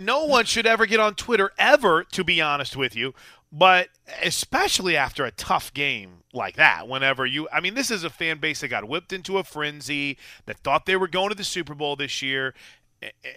no 0.00 0.24
one 0.24 0.44
should 0.46 0.66
ever 0.66 0.86
get 0.86 0.98
on 1.00 1.14
Twitter 1.14 1.52
ever, 1.58 2.04
to 2.04 2.24
be 2.24 2.40
honest 2.40 2.76
with 2.76 2.96
you. 2.96 3.14
But 3.52 3.88
especially 4.22 4.96
after 4.96 5.24
a 5.24 5.32
tough 5.32 5.74
game 5.74 6.22
like 6.32 6.56
that, 6.56 6.86
whenever 6.88 7.26
you, 7.26 7.48
I 7.52 7.60
mean, 7.60 7.74
this 7.74 7.90
is 7.90 8.04
a 8.04 8.10
fan 8.10 8.38
base 8.38 8.60
that 8.60 8.68
got 8.68 8.88
whipped 8.88 9.12
into 9.12 9.38
a 9.38 9.44
frenzy, 9.44 10.18
that 10.46 10.58
thought 10.58 10.86
they 10.86 10.96
were 10.96 11.08
going 11.08 11.30
to 11.30 11.34
the 11.34 11.44
Super 11.44 11.74
Bowl 11.74 11.96
this 11.96 12.22
year, 12.22 12.54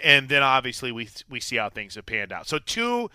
and 0.04 0.30
then 0.30 0.44
obviously 0.44 0.92
we 0.92 1.10
we 1.30 1.40
see 1.40 1.56
how 1.56 1.70
things 1.70 1.96
have 1.96 2.06
panned 2.06 2.32
out. 2.32 2.48
So 2.48 2.60
two 2.60 3.10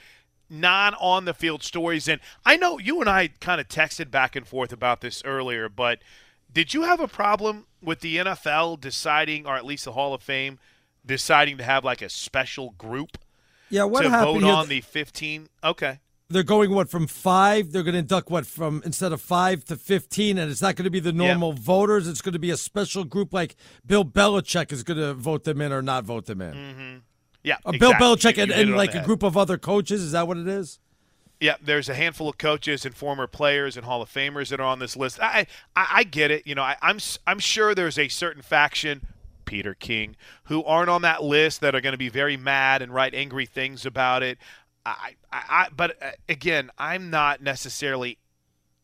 non 0.50 0.94
on 0.94 1.24
the 1.24 1.34
field 1.34 1.62
stories, 1.62 2.08
and 2.08 2.20
I 2.44 2.56
know 2.56 2.78
you 2.78 3.00
and 3.00 3.08
I 3.08 3.28
kind 3.40 3.60
of 3.60 3.68
texted 3.68 4.10
back 4.10 4.34
and 4.34 4.46
forth 4.46 4.72
about 4.72 5.00
this 5.00 5.22
earlier, 5.24 5.68
but 5.68 6.00
did 6.52 6.74
you 6.74 6.82
have 6.82 6.98
a 6.98 7.08
problem 7.08 7.66
with 7.80 8.00
the 8.00 8.16
NFL 8.16 8.80
deciding, 8.80 9.46
or 9.46 9.56
at 9.56 9.64
least 9.64 9.84
the 9.84 9.92
Hall 9.92 10.14
of 10.14 10.22
Fame, 10.22 10.58
deciding 11.06 11.58
to 11.58 11.64
have 11.64 11.84
like 11.84 12.02
a 12.02 12.08
special 12.08 12.70
group 12.70 13.18
Yeah, 13.70 13.84
what 13.84 14.02
to 14.02 14.10
happened 14.10 14.40
vote 14.40 14.46
here? 14.46 14.54
on 14.54 14.68
the 14.68 14.80
15? 14.80 15.48
Okay. 15.64 16.00
They're 16.30 16.42
going 16.42 16.74
what 16.74 16.90
from 16.90 17.06
five? 17.06 17.72
They're 17.72 17.82
going 17.82 17.94
to 17.94 18.00
induct 18.00 18.28
what 18.30 18.46
from 18.46 18.82
instead 18.84 19.12
of 19.12 19.20
five 19.22 19.64
to 19.64 19.76
fifteen, 19.76 20.36
and 20.36 20.50
it's 20.50 20.60
not 20.60 20.76
going 20.76 20.84
to 20.84 20.90
be 20.90 21.00
the 21.00 21.10
normal 21.12 21.54
voters. 21.54 22.06
It's 22.06 22.20
going 22.20 22.34
to 22.34 22.38
be 22.38 22.50
a 22.50 22.56
special 22.58 23.04
group 23.04 23.32
like 23.32 23.56
Bill 23.86 24.04
Belichick 24.04 24.70
is 24.70 24.82
going 24.82 24.98
to 24.98 25.14
vote 25.14 25.44
them 25.44 25.62
in 25.62 25.72
or 25.72 25.80
not 25.80 26.04
vote 26.04 26.26
them 26.26 26.42
in. 26.42 26.52
Mm-hmm. 26.52 26.96
Yeah. 27.44 27.56
Uh, 27.64 27.72
Bill. 27.72 27.94
Belichick 27.94 28.36
You- 28.36 28.42
and, 28.42 28.50
you 28.50 28.56
hit 28.58 28.66
and 28.68 28.76
like 28.76 28.94
a 28.94 29.02
group 29.02 29.22
of 29.22 29.38
other 29.38 29.56
coaches. 29.56 30.02
Is 30.02 30.12
that 30.12 30.28
what 30.28 30.36
it 30.36 30.46
is? 30.48 30.80
Yeah, 31.40 31.54
there's 31.62 31.88
a 31.88 31.94
handful 31.94 32.28
of 32.28 32.36
coaches 32.36 32.84
and 32.84 32.94
former 32.94 33.26
players 33.26 33.78
and 33.78 33.86
Hall 33.86 34.02
of 34.02 34.12
Famers 34.12 34.48
that 34.50 34.60
are 34.60 34.66
on 34.66 34.80
this 34.80 34.96
list. 34.98 35.18
I 35.22 35.46
I, 35.74 35.86
I 35.94 36.04
get 36.04 36.30
it. 36.30 36.46
You 36.46 36.54
know, 36.54 36.62
I, 36.62 36.76
I'm 36.82 36.98
I'm 37.26 37.38
sure 37.38 37.74
there's 37.74 37.98
a 37.98 38.08
certain 38.08 38.42
faction, 38.42 39.00
Peter 39.48 39.74
King, 39.74 40.14
who 40.44 40.62
aren't 40.64 40.90
on 40.90 41.02
that 41.02 41.22
list 41.24 41.62
that 41.62 41.74
are 41.74 41.80
going 41.80 41.92
to 41.94 41.98
be 41.98 42.10
very 42.10 42.36
mad 42.36 42.82
and 42.82 42.92
write 42.92 43.14
angry 43.14 43.46
things 43.46 43.86
about 43.86 44.22
it. 44.22 44.38
I, 44.84 45.16
I, 45.32 45.42
I 45.48 45.68
but 45.74 46.00
uh, 46.02 46.10
again, 46.28 46.70
I'm 46.76 47.08
not 47.08 47.42
necessarily 47.42 48.18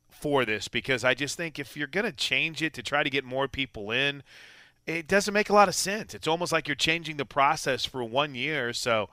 for 0.09 0.47
this 0.47 0.69
because 0.69 1.05
I 1.05 1.12
just 1.12 1.36
think 1.36 1.59
if 1.59 1.77
you're 1.77 1.86
going 1.86 2.07
to 2.07 2.12
change 2.12 2.62
it 2.62 2.73
to 2.74 2.82
try 2.82 3.03
to 3.03 3.11
get 3.11 3.24
more 3.24 3.47
people 3.47 3.91
in, 3.91 4.23
it 4.86 5.07
doesn't 5.07 5.35
make 5.35 5.51
a 5.51 5.55
lot 5.55 5.69
of 5.69 5.74
sense. 5.74 6.15
It's 6.15 6.27
almost 6.27 6.51
like 6.51 6.66
you're 6.66 6.74
changing 6.74 7.19
the 7.19 7.27
process 7.27 7.85
for 7.85 8.03
one 8.03 8.35
year. 8.35 8.73
So 8.73 9.11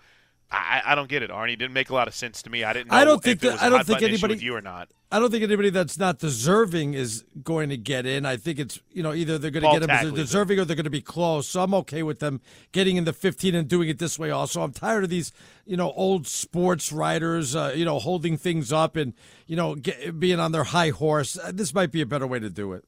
I, 0.49 0.81
I 0.85 0.95
don't 0.95 1.09
get 1.09 1.21
it, 1.21 1.29
Arnie. 1.29 1.53
It 1.53 1.57
didn't 1.57 1.73
make 1.73 1.89
a 1.89 1.93
lot 1.93 2.07
of 2.07 2.15
sense 2.15 2.41
to 2.43 2.49
me. 2.49 2.63
I 2.63 2.71
didn't. 2.71 2.91
Know 2.91 2.97
I 2.97 3.03
don't 3.03 3.21
think 3.21 3.41
that- 3.41 3.53
was 3.53 3.61
don't 3.61 3.85
think 3.85 4.01
anybody- 4.01 4.35
with 4.35 4.43
you 4.43 4.55
or 4.55 4.61
not. 4.61 4.89
I 5.13 5.19
don't 5.19 5.29
think 5.29 5.43
anybody 5.43 5.69
that's 5.69 5.99
not 5.99 6.19
deserving 6.19 6.93
is 6.93 7.25
going 7.43 7.67
to 7.69 7.75
get 7.75 8.05
in. 8.05 8.25
I 8.25 8.37
think 8.37 8.59
it's 8.59 8.79
you 8.91 9.03
know 9.03 9.13
either 9.13 9.37
they're 9.37 9.51
going 9.51 9.63
to 9.63 9.69
get 9.79 9.89
Tagley 9.89 10.01
they're 10.03 10.11
deserving 10.23 10.59
or 10.59 10.65
they're 10.65 10.75
going 10.75 10.85
to 10.85 10.89
be 10.89 11.01
close. 11.01 11.47
So 11.47 11.61
I'm 11.61 11.73
okay 11.73 12.01
with 12.01 12.19
them 12.19 12.39
getting 12.71 12.95
in 12.95 13.03
the 13.03 13.11
15 13.13 13.53
and 13.53 13.67
doing 13.67 13.89
it 13.89 13.99
this 13.99 14.17
way. 14.17 14.31
Also, 14.31 14.61
I'm 14.61 14.71
tired 14.71 15.03
of 15.03 15.09
these 15.09 15.33
you 15.65 15.75
know 15.75 15.91
old 15.91 16.27
sports 16.27 16.91
writers 16.91 17.55
uh, 17.55 17.73
you 17.75 17.83
know 17.83 17.99
holding 17.99 18.37
things 18.37 18.71
up 18.71 18.95
and 18.95 19.13
you 19.47 19.55
know 19.55 19.75
get, 19.75 20.19
being 20.19 20.39
on 20.39 20.53
their 20.53 20.63
high 20.63 20.89
horse. 20.91 21.37
Uh, 21.37 21.51
This 21.53 21.73
might 21.73 21.91
be 21.91 22.01
a 22.01 22.05
better 22.05 22.25
way 22.27 22.39
to 22.39 22.49
do 22.49 22.71
it. 22.73 22.85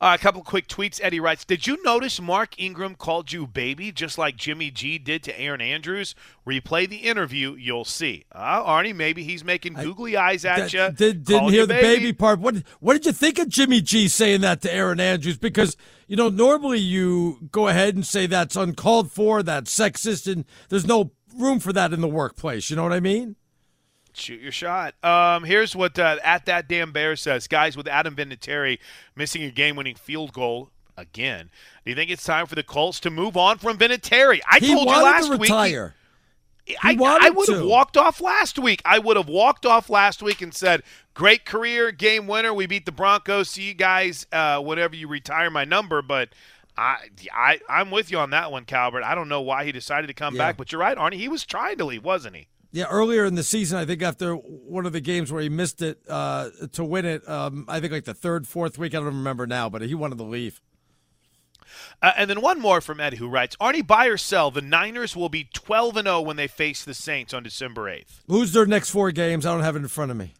Uh, 0.00 0.16
a 0.18 0.22
couple 0.22 0.42
quick 0.42 0.66
tweets. 0.68 1.00
Eddie 1.02 1.20
writes, 1.20 1.44
"Did 1.44 1.66
you 1.66 1.82
notice 1.82 2.20
Mark 2.20 2.54
Ingram 2.58 2.94
called 2.94 3.32
you 3.32 3.46
baby, 3.46 3.92
just 3.92 4.18
like 4.18 4.36
Jimmy 4.36 4.70
G 4.70 4.98
did 4.98 5.22
to 5.24 5.40
Erin 5.40 5.60
Andrews? 5.60 6.14
Replay 6.46 6.88
the 6.88 6.96
interview, 6.96 7.54
you'll 7.54 7.84
see." 7.84 8.24
Uh, 8.32 8.62
Arnie, 8.62 8.94
maybe 8.94 9.24
he's 9.24 9.44
making 9.44 9.74
googly 9.74 10.16
eyes 10.16 10.44
at 10.44 10.72
you. 10.72 10.90
Did, 10.90 11.24
didn't 11.24 11.50
hear 11.50 11.66
the 11.66 11.74
baby. 11.74 12.12
part. 12.12 12.40
What 12.40 12.56
What 12.80 12.94
did 12.94 13.06
you 13.06 13.12
think 13.12 13.38
of 13.38 13.48
Jimmy 13.48 13.80
G 13.80 14.08
saying 14.08 14.40
that 14.42 14.60
to 14.62 14.74
Erin 14.74 15.00
Andrews? 15.00 15.38
Because 15.38 15.76
you 16.06 16.16
know 16.16 16.28
normally 16.28 16.78
you 16.78 17.48
go 17.50 17.68
ahead 17.68 17.94
and 17.94 18.06
say 18.06 18.26
that's 18.26 18.56
uncalled 18.56 19.10
for, 19.12 19.42
that's 19.42 19.74
sexist, 19.74 20.30
and 20.30 20.44
there's 20.68 20.86
no 20.86 21.12
room 21.36 21.60
for 21.60 21.72
that 21.72 21.92
in 21.92 22.00
the 22.00 22.08
workplace. 22.08 22.70
You 22.70 22.76
know 22.76 22.82
what 22.82 22.92
I 22.92 23.00
mean? 23.00 23.36
Shoot 24.14 24.40
your 24.40 24.52
shot. 24.52 24.94
Um, 25.04 25.44
here's 25.44 25.74
what 25.74 25.98
uh, 25.98 26.18
at 26.22 26.46
that 26.46 26.68
damn 26.68 26.92
bear 26.92 27.16
says, 27.16 27.46
guys. 27.48 27.76
With 27.76 27.88
Adam 27.88 28.14
Vinatieri 28.14 28.78
missing 29.16 29.42
a 29.42 29.50
game-winning 29.50 29.96
field 29.96 30.32
goal 30.32 30.70
again, 30.96 31.50
do 31.84 31.90
you 31.90 31.96
think 31.96 32.10
it's 32.10 32.22
time 32.24 32.46
for 32.46 32.54
the 32.54 32.62
Colts 32.62 33.00
to 33.00 33.10
move 33.10 33.36
on 33.36 33.58
from 33.58 33.76
Vinatieri? 33.76 34.40
I 34.48 34.60
he 34.60 34.72
told 34.72 34.86
you 34.88 34.92
last 35.02 35.30
to 35.32 35.36
week. 35.36 35.48
he- 36.64 36.76
I, 36.82 36.94
I 37.26 37.30
would 37.30 37.48
have 37.48 37.64
walked 37.66 37.96
off 37.98 38.20
last 38.20 38.58
week. 38.58 38.80
I 38.86 38.98
would 38.98 39.16
have 39.18 39.28
walked 39.28 39.66
off 39.66 39.90
last 39.90 40.22
week 40.22 40.40
and 40.40 40.54
said, 40.54 40.82
"Great 41.12 41.44
career, 41.44 41.90
game 41.92 42.26
winner. 42.26 42.54
We 42.54 42.66
beat 42.66 42.86
the 42.86 42.92
Broncos. 42.92 43.50
See 43.50 43.64
you 43.64 43.74
guys. 43.74 44.26
Uh, 44.32 44.60
whenever 44.60 44.96
you 44.96 45.06
retire 45.08 45.50
my 45.50 45.64
number." 45.64 46.00
But 46.00 46.30
I, 46.78 47.08
I, 47.34 47.60
I'm 47.68 47.90
with 47.90 48.10
you 48.10 48.18
on 48.18 48.30
that 48.30 48.50
one, 48.50 48.64
Calvert. 48.64 49.02
I 49.04 49.14
don't 49.14 49.28
know 49.28 49.42
why 49.42 49.64
he 49.64 49.72
decided 49.72 50.06
to 50.06 50.14
come 50.14 50.36
Yeah. 50.36 50.38
back, 50.42 50.56
but 50.56 50.72
you're 50.72 50.80
right, 50.80 50.96
Arnie. 50.96 51.14
He 51.16 51.28
was 51.28 51.44
trying 51.44 51.76
to 51.78 51.84
leave, 51.84 52.02
wasn't 52.04 52.36
he? 52.36 52.46
Yeah, 52.74 52.86
earlier 52.90 53.24
in 53.24 53.36
the 53.36 53.44
season, 53.44 53.78
I 53.78 53.84
think 53.84 54.02
after 54.02 54.34
one 54.34 54.84
of 54.84 54.92
the 54.92 55.00
games 55.00 55.30
where 55.30 55.40
he 55.40 55.48
missed 55.48 55.80
it 55.80 56.00
uh, 56.08 56.50
to 56.72 56.82
win 56.82 57.04
it, 57.04 57.26
um, 57.28 57.66
I 57.68 57.78
think 57.78 57.92
like 57.92 58.02
the 58.02 58.14
third, 58.14 58.48
fourth 58.48 58.78
week, 58.78 58.94
I 58.94 58.96
don't 58.96 59.06
remember 59.06 59.46
now, 59.46 59.68
but 59.68 59.82
he 59.82 59.94
wanted 59.94 60.18
to 60.18 60.24
leave. 60.24 60.60
Uh, 62.02 62.10
and 62.16 62.28
then 62.28 62.40
one 62.40 62.60
more 62.60 62.80
from 62.80 62.98
Eddie, 62.98 63.18
who 63.18 63.28
writes, 63.28 63.54
"Arnie, 63.60 63.86
buy 63.86 64.06
or 64.06 64.16
sell? 64.16 64.50
The 64.50 64.60
Niners 64.60 65.14
will 65.14 65.28
be 65.28 65.48
12 65.52 65.98
and 65.98 66.08
0 66.08 66.22
when 66.22 66.34
they 66.34 66.48
face 66.48 66.84
the 66.84 66.94
Saints 66.94 67.32
on 67.32 67.44
December 67.44 67.82
8th." 67.82 68.22
Who's 68.26 68.52
their 68.52 68.66
next 68.66 68.90
four 68.90 69.12
games? 69.12 69.46
I 69.46 69.52
don't 69.52 69.62
have 69.62 69.76
it 69.76 69.78
in 69.78 69.88
front 69.88 70.10
of 70.10 70.16
me. 70.16 70.34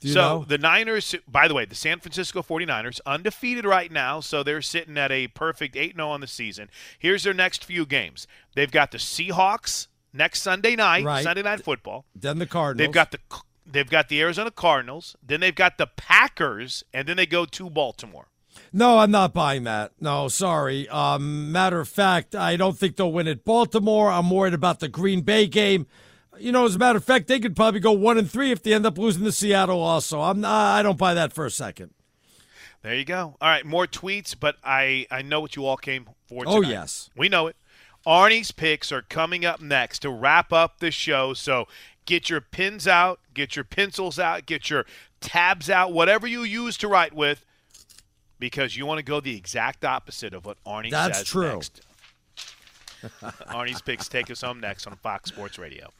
So 0.00 0.14
know? 0.14 0.44
the 0.46 0.58
Niners, 0.58 1.14
by 1.26 1.48
the 1.48 1.54
way, 1.54 1.64
the 1.64 1.74
San 1.74 2.00
Francisco 2.00 2.42
49ers, 2.42 3.00
undefeated 3.06 3.64
right 3.64 3.90
now, 3.90 4.20
so 4.20 4.42
they're 4.42 4.60
sitting 4.60 4.98
at 4.98 5.10
a 5.10 5.28
perfect 5.28 5.74
8 5.74 5.94
0 5.94 6.06
on 6.06 6.20
the 6.20 6.26
season. 6.26 6.68
Here's 6.98 7.22
their 7.22 7.32
next 7.32 7.64
few 7.64 7.86
games. 7.86 8.26
They've 8.54 8.70
got 8.70 8.90
the 8.90 8.98
Seahawks 8.98 9.86
next 10.16 10.42
Sunday 10.42 10.76
night, 10.76 11.04
Right. 11.04 11.22
Sunday 11.24 11.42
night 11.42 11.62
football. 11.62 12.04
Then 12.14 12.38
the 12.38 12.46
Cardinals. 12.46 12.86
They've 12.86 12.94
got 12.94 13.10
the 13.12 13.18
they've 13.64 13.90
got 13.90 14.08
the 14.08 14.20
Arizona 14.20 14.50
Cardinals, 14.50 15.16
then 15.22 15.40
they've 15.40 15.54
got 15.54 15.76
the 15.78 15.86
Packers, 15.86 16.84
and 16.92 17.08
then 17.08 17.16
they 17.16 17.26
go 17.26 17.44
to 17.44 17.68
Baltimore. 17.70 18.28
No, 18.72 18.98
I'm 18.98 19.10
not 19.10 19.34
buying 19.34 19.64
that. 19.64 19.92
No, 20.00 20.28
sorry. 20.28 20.88
Um, 20.88 21.52
matter 21.52 21.78
of 21.80 21.88
fact, 21.88 22.34
I 22.34 22.56
don't 22.56 22.76
think 22.78 22.96
they'll 22.96 23.12
win 23.12 23.28
at 23.28 23.44
Baltimore. 23.44 24.10
I'm 24.10 24.30
worried 24.30 24.54
about 24.54 24.80
the 24.80 24.88
Green 24.88 25.20
Bay 25.20 25.46
game. 25.46 25.86
You 26.38 26.52
know, 26.52 26.64
as 26.64 26.74
a 26.74 26.78
matter 26.78 26.98
of 26.98 27.04
fact, 27.04 27.28
they 27.28 27.38
could 27.38 27.54
probably 27.56 27.80
go 27.80 27.92
one 27.92 28.18
and 28.18 28.30
three 28.30 28.50
if 28.50 28.62
they 28.62 28.72
end 28.74 28.84
up 28.86 28.98
losing 28.98 29.24
to 29.24 29.32
Seattle. 29.32 29.80
Also, 29.80 30.20
I'm 30.20 30.40
not, 30.40 30.78
I 30.78 30.82
don't 30.82 30.98
buy 30.98 31.14
that 31.14 31.32
for 31.32 31.46
a 31.46 31.50
second. 31.50 31.90
There 32.82 32.94
you 32.94 33.04
go. 33.04 33.36
All 33.40 33.48
right, 33.48 33.64
more 33.64 33.86
tweets, 33.86 34.34
but 34.38 34.56
I 34.62 35.06
I 35.10 35.22
know 35.22 35.40
what 35.40 35.56
you 35.56 35.66
all 35.66 35.76
came 35.76 36.06
for. 36.28 36.44
Oh, 36.46 36.62
yes. 36.62 37.10
we 37.16 37.28
know 37.28 37.46
it. 37.48 37.56
Arnie's 38.06 38.52
picks 38.52 38.92
are 38.92 39.02
coming 39.02 39.44
up 39.44 39.60
next 39.60 40.00
to 40.00 40.10
wrap 40.10 40.52
up 40.52 40.78
the 40.78 40.90
show. 40.90 41.34
So 41.34 41.66
get 42.04 42.30
your 42.30 42.40
pens 42.40 42.86
out, 42.86 43.18
get 43.34 43.56
your 43.56 43.64
pencils 43.64 44.18
out, 44.18 44.46
get 44.46 44.70
your 44.70 44.86
tabs 45.20 45.68
out, 45.68 45.92
whatever 45.92 46.26
you 46.26 46.42
use 46.42 46.76
to 46.78 46.88
write 46.88 47.12
with, 47.12 47.44
because 48.38 48.76
you 48.76 48.86
want 48.86 48.98
to 48.98 49.04
go 49.04 49.20
the 49.20 49.36
exact 49.36 49.84
opposite 49.84 50.32
of 50.32 50.44
what 50.46 50.62
Arnie 50.64 50.90
That's 50.90 51.18
says 51.18 51.26
true. 51.26 51.54
next. 51.54 51.80
Arnie's 53.48 53.82
picks 53.82 54.08
take 54.08 54.30
us 54.30 54.42
home 54.42 54.60
next 54.60 54.86
on 54.86 54.94
Fox 54.96 55.30
Sports 55.30 55.58
Radio. 55.58 55.90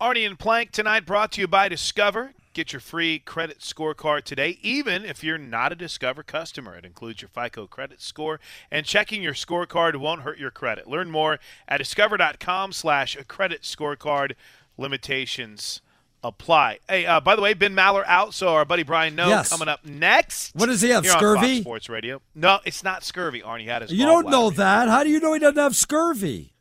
Arnie 0.00 0.26
and 0.26 0.38
Plank 0.38 0.70
tonight 0.70 1.04
brought 1.04 1.32
to 1.32 1.40
you 1.40 1.48
by 1.48 1.68
Discover. 1.68 2.32
Get 2.58 2.72
your 2.72 2.80
free 2.80 3.20
credit 3.20 3.60
scorecard 3.60 4.24
today, 4.24 4.58
even 4.62 5.04
if 5.04 5.22
you're 5.22 5.38
not 5.38 5.70
a 5.70 5.76
Discover 5.76 6.24
customer. 6.24 6.74
It 6.74 6.84
includes 6.84 7.22
your 7.22 7.28
FICO 7.28 7.68
credit 7.68 8.02
score, 8.02 8.40
and 8.68 8.84
checking 8.84 9.22
your 9.22 9.32
scorecard 9.34 9.94
won't 9.94 10.22
hurt 10.22 10.38
your 10.40 10.50
credit. 10.50 10.88
Learn 10.88 11.08
more 11.08 11.38
at 11.68 11.78
discover.com 11.78 12.72
slash 12.72 13.16
credit 13.28 13.62
scorecard. 13.62 14.32
Limitations 14.76 15.82
apply. 16.24 16.80
Hey, 16.88 17.06
uh, 17.06 17.20
by 17.20 17.36
the 17.36 17.42
way, 17.42 17.54
Ben 17.54 17.76
Maller 17.76 18.02
out, 18.08 18.34
so 18.34 18.48
our 18.48 18.64
buddy 18.64 18.82
Brian 18.82 19.14
Noe 19.14 19.28
Yes. 19.28 19.50
coming 19.50 19.68
up 19.68 19.84
next. 19.86 20.52
What 20.56 20.66
does 20.66 20.80
he 20.82 20.88
have, 20.88 21.06
scurvy? 21.06 21.60
Sports 21.60 21.88
Radio. 21.88 22.20
No, 22.34 22.58
it's 22.64 22.82
not 22.82 23.04
scurvy. 23.04 23.40
Arnie 23.40 23.66
had 23.66 23.82
his 23.82 23.92
You 23.92 24.04
don't 24.04 24.28
know 24.30 24.50
that. 24.50 24.88
How 24.88 25.04
do 25.04 25.10
you 25.10 25.20
know 25.20 25.32
he 25.32 25.38
doesn't 25.38 25.62
have 25.62 25.76
scurvy? 25.76 26.54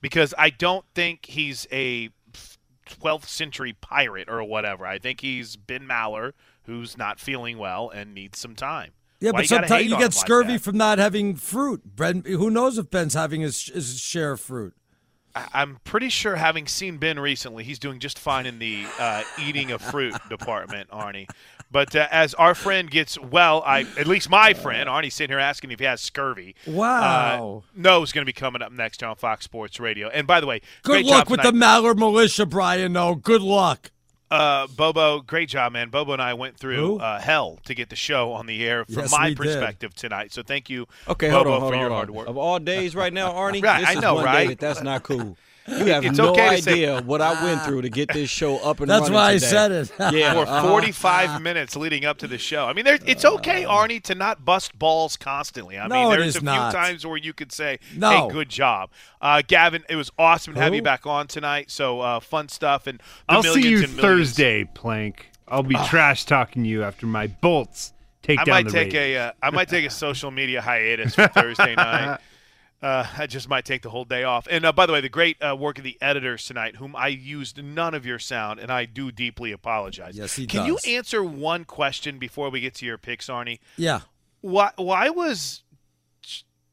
because 0.00 0.34
I 0.38 0.50
don't 0.50 0.84
think 0.94 1.26
he's 1.26 1.66
a 1.72 2.10
12th 2.88 3.26
century 3.26 3.72
pirate 3.72 4.28
or 4.28 4.42
whatever. 4.44 4.86
I 4.86 4.98
think 4.98 5.20
he's 5.20 5.56
Ben 5.56 5.82
Maller, 5.82 6.32
who's 6.64 6.96
not 6.96 7.20
feeling 7.20 7.58
well 7.58 7.90
and 7.90 8.14
needs 8.14 8.38
some 8.38 8.54
time. 8.54 8.92
Yeah, 9.20 9.30
Why 9.30 9.38
but 9.38 9.42
you 9.42 9.48
sometimes 9.48 9.84
you 9.84 9.90
get 9.90 9.98
him 9.98 10.02
like 10.04 10.12
scurvy 10.12 10.58
from 10.58 10.76
not 10.76 10.98
having 10.98 11.34
fruit. 11.34 11.82
Ben, 11.84 12.22
who 12.24 12.50
knows 12.50 12.78
if 12.78 12.90
Ben's 12.90 13.14
having 13.14 13.40
his, 13.40 13.66
his 13.66 13.98
share 13.98 14.32
of 14.32 14.40
fruit? 14.40 14.74
I- 15.52 15.62
am 15.62 15.78
pretty 15.84 16.08
sure, 16.08 16.36
having 16.36 16.66
seen 16.66 16.98
Ben 16.98 17.18
recently, 17.18 17.64
he's 17.64 17.78
doing 17.78 17.98
just 17.98 18.18
fine 18.18 18.46
in 18.46 18.58
the 18.58 18.84
uh, 18.98 19.22
eating 19.40 19.70
of 19.70 19.80
fruit 19.82 20.14
department, 20.30 20.90
Arnie. 20.90 21.28
But 21.70 21.94
uh, 21.94 22.08
as 22.10 22.34
our 22.34 22.54
friend 22.54 22.90
gets 22.90 23.18
well, 23.18 23.62
I 23.66 23.80
at 23.98 24.06
least 24.06 24.30
my 24.30 24.54
friend 24.54 24.88
Arnie's 24.88 25.14
sitting 25.14 25.32
here 25.32 25.38
asking 25.38 25.70
if 25.70 25.78
he 25.78 25.84
has 25.84 26.00
scurvy. 26.00 26.54
Wow. 26.66 27.64
Uh, 27.66 27.70
Noe's 27.78 28.12
going 28.12 28.22
to 28.22 28.26
be 28.26 28.32
coming 28.32 28.62
up 28.62 28.72
next 28.72 29.02
on 29.02 29.16
Fox 29.16 29.44
Sports 29.44 29.78
Radio. 29.78 30.08
And 30.08 30.26
by 30.26 30.40
the 30.40 30.46
way, 30.46 30.62
good 30.82 31.04
luck 31.04 31.28
with 31.28 31.42
the 31.42 31.52
Mallard 31.52 31.98
Militia, 31.98 32.46
Brian. 32.46 32.94
No, 32.94 33.14
good 33.14 33.42
luck. 33.42 33.90
Uh, 34.30 34.66
Bobo, 34.66 35.20
great 35.20 35.48
job, 35.48 35.72
man. 35.72 35.88
Bobo 35.88 36.12
and 36.12 36.20
I 36.20 36.34
went 36.34 36.56
through 36.58 36.98
uh, 36.98 37.18
hell 37.20 37.58
to 37.64 37.74
get 37.74 37.88
the 37.88 37.96
show 37.96 38.32
on 38.32 38.46
the 38.46 38.64
air 38.66 38.84
from 38.84 38.94
Yes, 39.02 39.10
my 39.12 39.24
we 39.28 39.28
did. 39.30 39.36
perspective 39.38 39.94
tonight. 39.94 40.32
So 40.32 40.42
thank 40.42 40.68
you, 40.68 40.86
Okay, 41.08 41.30
Bobo, 41.30 41.50
hold 41.50 41.54
on, 41.54 41.60
hold 41.60 41.72
for 41.72 41.74
on, 41.76 41.80
your 41.80 41.90
hard 41.90 42.10
work. 42.10 42.28
Of 42.28 42.36
all 42.36 42.58
days 42.58 42.94
right 42.94 43.12
now, 43.12 43.32
Arnie, 43.32 43.62
Right, 43.62 43.80
this 43.80 43.88
I 43.88 43.92
is 43.94 44.00
know, 44.00 44.14
one 44.16 44.24
right? 44.24 44.42
day 44.44 44.46
that 44.54 44.58
that's 44.58 44.82
not 44.82 45.02
cool. 45.02 45.36
You 45.68 45.84
have 45.92 46.04
It's 46.04 46.16
no 46.18 46.30
okay 46.30 46.56
to 46.56 46.62
say- 46.62 46.72
idea 46.72 47.02
what 47.02 47.20
I 47.20 47.44
went 47.44 47.62
through 47.62 47.82
to 47.82 47.90
get 47.90 48.12
this 48.12 48.30
show 48.30 48.56
up 48.58 48.80
and 48.80 48.88
That's 48.90 49.02
running 49.02 49.14
why 49.14 49.30
I 49.32 49.36
said 49.38 49.70
it. 49.72 49.92
yeah, 50.12 50.32
for 50.32 50.40
uh-huh. 50.48 50.68
45 50.68 51.42
minutes 51.42 51.76
leading 51.76 52.04
up 52.04 52.18
to 52.18 52.26
the 52.26 52.38
show. 52.38 52.66
I 52.66 52.72
mean, 52.72 52.84
there, 52.84 52.98
it's 53.06 53.24
okay, 53.24 53.64
Arnie, 53.64 54.02
to 54.04 54.14
not 54.14 54.44
bust 54.44 54.78
balls 54.78 55.16
constantly. 55.16 55.78
I 55.78 55.86
No, 55.86 55.94
mean, 56.08 56.10
there's 56.18 56.28
is 56.28 56.36
a 56.36 56.40
few 56.40 56.46
not. 56.46 56.72
times 56.72 57.06
where 57.06 57.16
you 57.18 57.32
could 57.32 57.52
say, 57.52 57.78
No. 57.94 58.10
"Hey, 58.28 58.32
good 58.32 58.48
job, 58.48 58.90
uh, 59.20 59.42
Gavin." 59.46 59.84
It 59.88 59.96
was 59.96 60.10
awesome 60.18 60.54
to 60.54 60.60
have 60.60 60.74
you 60.74 60.82
back 60.82 61.06
on 61.06 61.26
tonight. 61.26 61.70
So 61.70 62.00
uh, 62.00 62.20
fun 62.20 62.48
stuff 62.48 62.86
and 62.86 62.98
the 62.98 63.04
I'll 63.28 63.42
see 63.42 63.68
you 63.68 63.78
and. 63.84 63.88
Thursday, 63.90 64.64
Plank. 64.64 65.30
I'll 65.46 65.62
be 65.62 65.76
trash 65.86 66.24
talking 66.24 66.64
you 66.64 66.82
after 66.82 67.06
my 67.06 67.26
bolts 67.26 67.92
take 68.22 68.38
I 68.40 68.44
down 68.44 68.52
might 68.54 68.64
the 68.66 68.70
take 68.72 68.92
ratings. 68.92 69.16
a 69.16 69.16
uh, 69.16 69.32
I 69.42 69.50
might 69.50 69.68
take 69.68 69.86
a 69.86 69.90
social 69.90 70.30
media 70.30 70.60
hiatus 70.60 71.14
for 71.14 71.26
Thursday 71.28 71.74
night. 71.76 72.18
Uh, 72.80 73.06
I 73.18 73.26
just 73.26 73.48
might 73.48 73.64
take 73.64 73.82
the 73.82 73.90
whole 73.90 74.04
day 74.04 74.24
off. 74.24 74.46
And 74.50 74.64
uh, 74.64 74.72
by 74.72 74.86
the 74.86 74.92
way, 74.92 75.00
the 75.00 75.08
great 75.08 75.36
uh, 75.42 75.56
work 75.56 75.78
of 75.78 75.84
the 75.84 75.98
editors 76.00 76.44
tonight, 76.44 76.76
whom 76.76 76.94
I 76.94 77.08
used 77.08 77.62
none 77.62 77.94
of 77.94 78.06
your 78.06 78.18
sound, 78.18 78.60
and 78.60 78.70
I 78.70 78.84
do 78.84 79.10
deeply 79.10 79.52
apologize. 79.52 80.16
Yes, 80.16 80.36
he 80.36 80.46
Can 80.46 80.66
does. 80.66 80.86
you 80.86 80.96
answer 80.96 81.22
one 81.22 81.64
question 81.64 82.18
before 82.18 82.50
we 82.50 82.60
get 82.60 82.74
to 82.76 82.86
your 82.86 82.98
picks, 82.98 83.28
Arnie? 83.28 83.58
Yeah. 83.76 84.00
Why 84.40 84.70
why 84.76 85.10
was 85.10 85.64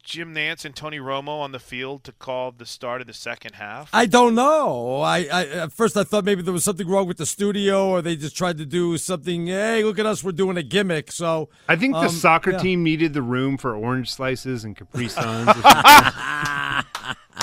Jim 0.06 0.36
Nantz 0.36 0.64
and 0.64 0.76
Tony 0.76 1.00
Romo 1.00 1.42
on 1.42 1.52
the 1.52 1.60
field 1.60 2.04
to 2.04 2.12
call 2.12 2.52
the 2.52 2.66
start 2.66 3.02
of 3.02 3.08
the 3.08 3.14
second 3.14 3.56
half? 3.56 3.90
I 3.92 4.06
don't 4.06 4.36
know. 4.36 5.02
I, 5.02 5.26
I 5.26 5.46
at 5.48 5.72
first 5.72 5.98
I 5.98 6.04
thought 6.04 6.24
maybe 6.24 6.44
there 6.44 6.54
was 6.54 6.64
something 6.64 6.88
wrong 6.88 7.08
with 7.08 7.18
the 7.18 7.26
studio, 7.26 7.90
or 7.90 8.04
they 8.04 8.16
just 8.16 8.38
tried 8.38 8.60
to 8.60 8.68
do 8.68 8.98
something. 9.00 9.48
Hey, 9.48 9.84
look 9.84 9.98
at 9.98 10.06
us, 10.06 10.24
we're 10.24 10.32
doing 10.32 10.58
a 10.58 10.64
gimmick. 10.64 11.12
So 11.12 11.50
I 11.68 11.76
think 11.76 11.96
the 11.96 12.02
um, 12.02 12.10
soccer 12.10 12.52
yeah. 12.52 12.60
team 12.60 12.84
needed 12.84 13.14
the 13.14 13.24
room 13.24 13.58
for 13.58 13.76
orange 13.76 14.12
slices 14.12 14.64
and 14.64 14.78
Capri 14.78 15.08
Suns. 15.08 15.50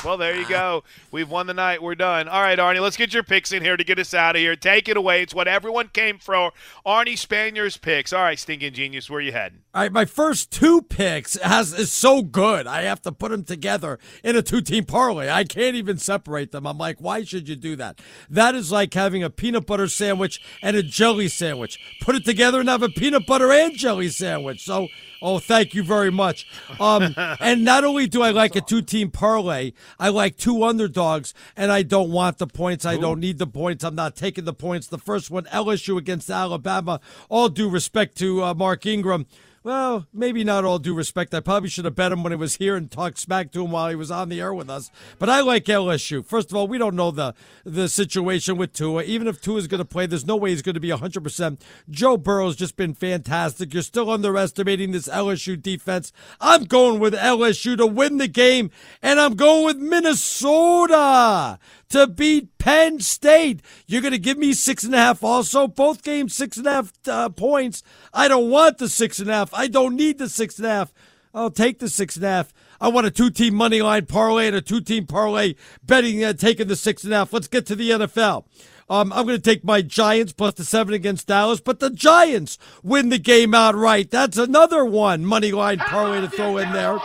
well, 0.04 0.16
there 0.16 0.36
you 0.36 0.48
go. 0.48 0.82
We've 1.10 1.30
won 1.30 1.46
the 1.46 1.54
night. 1.54 1.82
We're 1.82 1.94
done. 1.94 2.28
All 2.28 2.40
right, 2.40 2.58
Arnie, 2.58 2.80
let's 2.80 2.96
get 2.96 3.14
your 3.14 3.22
picks 3.22 3.52
in 3.52 3.62
here 3.62 3.76
to 3.76 3.84
get 3.84 3.98
us 3.98 4.14
out 4.14 4.34
of 4.34 4.40
here. 4.40 4.56
Take 4.56 4.88
it 4.88 4.96
away. 4.96 5.22
It's 5.22 5.34
what 5.34 5.46
everyone 5.46 5.88
came 5.88 6.18
for. 6.18 6.52
Arnie 6.84 7.18
Spanier's 7.18 7.76
picks. 7.76 8.12
All 8.12 8.22
right, 8.22 8.38
Stinking 8.38 8.72
Genius, 8.72 9.08
where 9.08 9.20
you 9.20 9.32
heading? 9.32 9.60
All 9.74 9.82
right, 9.82 9.92
my 9.92 10.04
first 10.04 10.50
two 10.50 10.82
picks 10.82 11.40
has 11.40 11.72
is 11.72 11.92
so 11.92 12.22
good. 12.22 12.66
I 12.66 12.82
have 12.82 13.00
to 13.02 13.12
put 13.12 13.30
them 13.30 13.44
together 13.44 13.98
in 14.22 14.36
a 14.36 14.42
two-team 14.42 14.84
parlay. 14.84 15.30
I 15.30 15.44
can't 15.44 15.76
even 15.76 15.98
separate 15.98 16.52
them. 16.52 16.66
I'm 16.66 16.78
like, 16.78 16.98
why 16.98 17.24
should 17.24 17.48
you 17.48 17.56
do 17.56 17.76
that? 17.76 18.00
That 18.28 18.54
is 18.54 18.70
like 18.70 18.92
having 18.92 19.22
a 19.22 19.30
peanut 19.30 19.66
butter 19.66 19.88
sandwich 19.88 20.42
and 20.62 20.76
a 20.76 20.82
jelly 20.82 21.28
sandwich. 21.28 21.78
Put 22.00 22.16
it 22.16 22.24
together 22.24 22.60
and 22.60 22.68
have 22.68 22.82
a 22.82 22.88
peanut 22.88 23.26
butter 23.26 23.50
and 23.50 23.74
jelly 23.74 24.08
sandwich. 24.08 24.64
So, 24.64 24.88
oh, 25.22 25.38
thank 25.38 25.74
you 25.74 25.82
very 25.82 26.10
much. 26.10 26.46
Um, 26.78 27.14
and 27.40 27.64
not 27.64 27.84
only 27.84 28.06
do 28.06 28.20
I 28.22 28.30
like 28.30 28.56
a 28.56 28.60
two-team 28.60 29.10
parlay, 29.10 29.72
I 29.98 30.08
like 30.08 30.36
two 30.36 30.62
underdogs, 30.64 31.34
and 31.56 31.70
I 31.72 31.82
don't 31.82 32.10
want 32.10 32.38
the 32.38 32.46
points. 32.46 32.84
I 32.84 32.96
don't 32.96 33.20
need 33.20 33.38
the 33.38 33.46
points. 33.46 33.84
I'm 33.84 33.94
not 33.94 34.16
taking 34.16 34.44
the 34.44 34.52
points. 34.52 34.86
The 34.86 34.98
first 34.98 35.30
one, 35.30 35.44
LSU 35.44 35.96
against 35.96 36.30
Alabama. 36.30 37.00
All 37.28 37.48
due 37.48 37.68
respect 37.68 38.16
to 38.18 38.42
uh, 38.42 38.54
Mark 38.54 38.86
Ingram. 38.86 39.26
Well, 39.64 40.08
maybe 40.12 40.42
not 40.42 40.64
all 40.64 40.80
due 40.80 40.92
respect. 40.92 41.32
I 41.32 41.38
probably 41.38 41.68
should 41.68 41.84
have 41.84 41.94
bet 41.94 42.10
him 42.10 42.24
when 42.24 42.32
he 42.32 42.36
was 42.36 42.56
here 42.56 42.74
and 42.74 42.90
talked 42.90 43.18
smack 43.18 43.52
to 43.52 43.64
him 43.64 43.70
while 43.70 43.88
he 43.88 43.94
was 43.94 44.10
on 44.10 44.28
the 44.28 44.40
air 44.40 44.52
with 44.52 44.68
us. 44.68 44.90
But 45.20 45.30
I 45.30 45.40
like 45.40 45.66
LSU. 45.66 46.26
First 46.26 46.50
of 46.50 46.56
all, 46.56 46.66
we 46.66 46.78
don't 46.78 46.96
know 46.96 47.12
the 47.12 47.34
the 47.64 47.88
situation 47.88 48.56
with 48.56 48.72
Tua. 48.72 49.04
Even 49.04 49.28
if 49.28 49.40
Tua 49.40 49.58
is 49.58 49.68
going 49.68 49.78
to 49.78 49.84
play, 49.84 50.06
there's 50.06 50.26
no 50.26 50.34
way 50.34 50.50
he's 50.50 50.62
going 50.62 50.74
to 50.74 50.80
be 50.80 50.88
100%. 50.88 51.60
Joe 51.88 52.16
Burrow's 52.16 52.56
just 52.56 52.76
been 52.76 52.92
fantastic. 52.92 53.72
You're 53.72 53.84
still 53.84 54.10
underestimating 54.10 54.90
this 54.90 55.06
LSU 55.06 55.60
defense. 55.60 56.12
I'm 56.40 56.64
going 56.64 56.98
with 56.98 57.14
LSU 57.14 57.76
to 57.76 57.86
win 57.86 58.18
the 58.18 58.26
game, 58.26 58.72
and 59.00 59.20
I'm 59.20 59.34
going 59.34 59.64
with 59.64 59.76
Minnesota 59.76 61.60
to 61.92 62.06
beat 62.06 62.58
Penn 62.58 63.00
State. 63.00 63.60
You're 63.86 64.02
going 64.02 64.12
to 64.12 64.18
give 64.18 64.38
me 64.38 64.52
six 64.52 64.84
and 64.84 64.94
a 64.94 64.98
half 64.98 65.22
also. 65.22 65.66
Both 65.66 66.02
games, 66.02 66.34
six 66.34 66.56
and 66.56 66.66
a 66.66 66.72
half 66.72 66.92
uh, 67.06 67.28
points. 67.28 67.82
I 68.12 68.28
don't 68.28 68.50
want 68.50 68.78
the 68.78 68.88
six 68.88 69.18
and 69.18 69.30
a 69.30 69.34
half. 69.34 69.54
I 69.54 69.68
don't 69.68 69.96
need 69.96 70.18
the 70.18 70.28
six 70.28 70.58
and 70.58 70.66
a 70.66 70.70
half. 70.70 70.92
I'll 71.34 71.50
take 71.50 71.78
the 71.78 71.88
six 71.88 72.16
and 72.16 72.24
a 72.24 72.28
half. 72.28 72.52
I 72.80 72.88
want 72.88 73.06
a 73.06 73.10
two 73.10 73.30
team 73.30 73.54
money 73.54 73.80
line 73.80 74.06
parlay 74.06 74.48
and 74.48 74.56
a 74.56 74.60
two 74.60 74.80
team 74.80 75.06
parlay 75.06 75.54
betting 75.82 76.24
uh, 76.24 76.32
taking 76.32 76.66
the 76.66 76.76
six 76.76 77.04
and 77.04 77.12
a 77.12 77.18
half. 77.18 77.32
Let's 77.32 77.48
get 77.48 77.66
to 77.66 77.76
the 77.76 77.90
NFL. 77.90 78.44
Um, 78.90 79.12
I'm 79.12 79.26
going 79.26 79.38
to 79.38 79.42
take 79.42 79.64
my 79.64 79.80
Giants 79.80 80.32
plus 80.32 80.54
the 80.54 80.64
seven 80.64 80.92
against 80.92 81.26
Dallas, 81.26 81.60
but 81.60 81.80
the 81.80 81.90
Giants 81.90 82.58
win 82.82 83.08
the 83.08 83.18
game 83.18 83.54
outright. 83.54 84.10
That's 84.10 84.36
another 84.36 84.84
one 84.84 85.24
money 85.24 85.52
line 85.52 85.78
parlay 85.78 86.20
to 86.20 86.28
throw 86.28 86.58
in 86.58 86.72
there. 86.72 86.98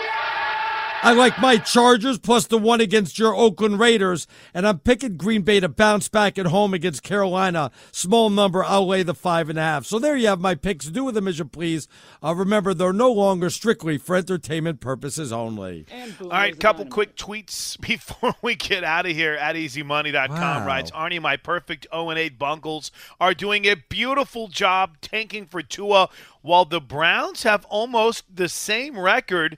I 1.03 1.13
like 1.13 1.39
my 1.39 1.57
Chargers 1.57 2.17
plus 2.17 2.47
the 2.47 2.57
one 2.57 2.81
against 2.81 3.19
your 3.19 3.35
Oakland 3.35 3.79
Raiders, 3.79 4.27
and 4.53 4.67
I'm 4.67 4.79
picking 4.79 5.15
Green 5.15 5.43
Bay 5.43 5.59
to 5.59 5.69
bounce 5.69 6.09
back 6.09 6.39
at 6.39 6.47
home 6.47 6.73
against 6.73 7.03
Carolina. 7.03 7.71
Small 7.91 8.29
number, 8.31 8.63
I'll 8.63 8.87
lay 8.87 9.03
the 9.03 9.13
five 9.13 9.47
and 9.49 9.59
a 9.59 9.61
half. 9.61 9.85
So 9.85 9.99
there 9.99 10.15
you 10.15 10.27
have 10.27 10.39
my 10.39 10.55
picks. 10.55 10.87
Do 10.87 11.05
with 11.05 11.15
them 11.15 11.27
as 11.27 11.37
you 11.37 11.45
please. 11.45 11.87
Uh, 12.23 12.33
remember, 12.35 12.73
they're 12.73 12.91
no 12.91 13.11
longer 13.11 13.49
strictly 13.51 13.97
for 13.97 14.15
entertainment 14.15 14.79
purposes 14.79 15.31
only. 15.31 15.85
All 16.19 16.29
right, 16.29 16.59
couple 16.59 16.85
quick 16.85 17.15
tweets 17.15 17.79
before 17.87 18.35
we 18.41 18.55
get 18.55 18.83
out 18.83 19.05
of 19.05 19.11
here 19.11 19.35
at 19.35 19.55
easymoney.com. 19.55 20.29
Wow. 20.29 20.65
Writes 20.65 20.91
Arnie, 20.91 21.21
my 21.21 21.37
perfect 21.37 21.85
0 21.93 22.09
and 22.09 22.19
8 22.19 22.39
Bungles 22.39 22.91
are 23.19 23.35
doing 23.35 23.65
a 23.65 23.75
beautiful 23.75 24.47
job 24.47 24.97
tanking 25.01 25.45
for 25.45 25.61
Tua, 25.61 26.09
while 26.41 26.65
the 26.65 26.81
Browns 26.81 27.43
have 27.43 27.65
almost 27.65 28.23
the 28.33 28.49
same 28.49 28.97
record, 28.97 29.57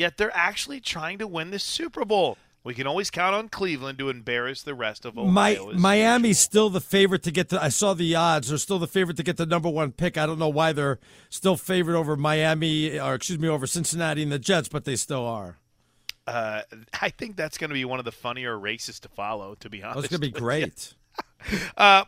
yet 0.00 0.16
they're 0.16 0.34
actually 0.34 0.80
trying 0.80 1.18
to 1.18 1.26
win 1.26 1.50
the 1.50 1.58
Super 1.58 2.04
Bowl. 2.04 2.38
We 2.62 2.74
can 2.74 2.86
always 2.86 3.10
count 3.10 3.34
on 3.34 3.48
Cleveland 3.48 3.98
to 3.98 4.10
embarrass 4.10 4.62
the 4.62 4.74
rest 4.74 5.06
of 5.06 5.16
Ohio. 5.16 5.30
My 5.72 5.72
Miami's 5.74 6.38
still 6.38 6.68
the 6.68 6.80
favorite 6.80 7.22
to 7.22 7.30
get 7.30 7.48
the. 7.48 7.62
I 7.62 7.70
saw 7.70 7.94
the 7.94 8.14
odds. 8.14 8.48
They're 8.48 8.58
still 8.58 8.78
the 8.78 8.86
favorite 8.86 9.16
to 9.16 9.22
get 9.22 9.38
the 9.38 9.46
number 9.46 9.70
one 9.70 9.92
pick. 9.92 10.18
I 10.18 10.26
don't 10.26 10.38
know 10.38 10.48
why 10.48 10.72
they're 10.72 10.98
still 11.30 11.56
favored 11.56 11.96
over 11.96 12.16
Miami, 12.16 12.98
or 13.00 13.14
excuse 13.14 13.38
me, 13.38 13.48
over 13.48 13.66
Cincinnati 13.66 14.22
and 14.22 14.30
the 14.30 14.38
Jets, 14.38 14.68
but 14.68 14.84
they 14.84 14.96
still 14.96 15.24
are. 15.24 15.56
Uh, 16.26 16.62
I 17.00 17.08
think 17.08 17.36
that's 17.36 17.56
going 17.56 17.70
to 17.70 17.74
be 17.74 17.86
one 17.86 17.98
of 17.98 18.04
the 18.04 18.12
funnier 18.12 18.58
races 18.58 19.00
to 19.00 19.08
follow. 19.08 19.54
To 19.60 19.70
be 19.70 19.82
honest, 19.82 20.04
it's 20.04 20.08
gonna 20.08 20.20
be 20.20 20.28
with 20.28 20.34
you. 20.34 20.40
great. 20.40 20.94
Uh, 21.76 22.04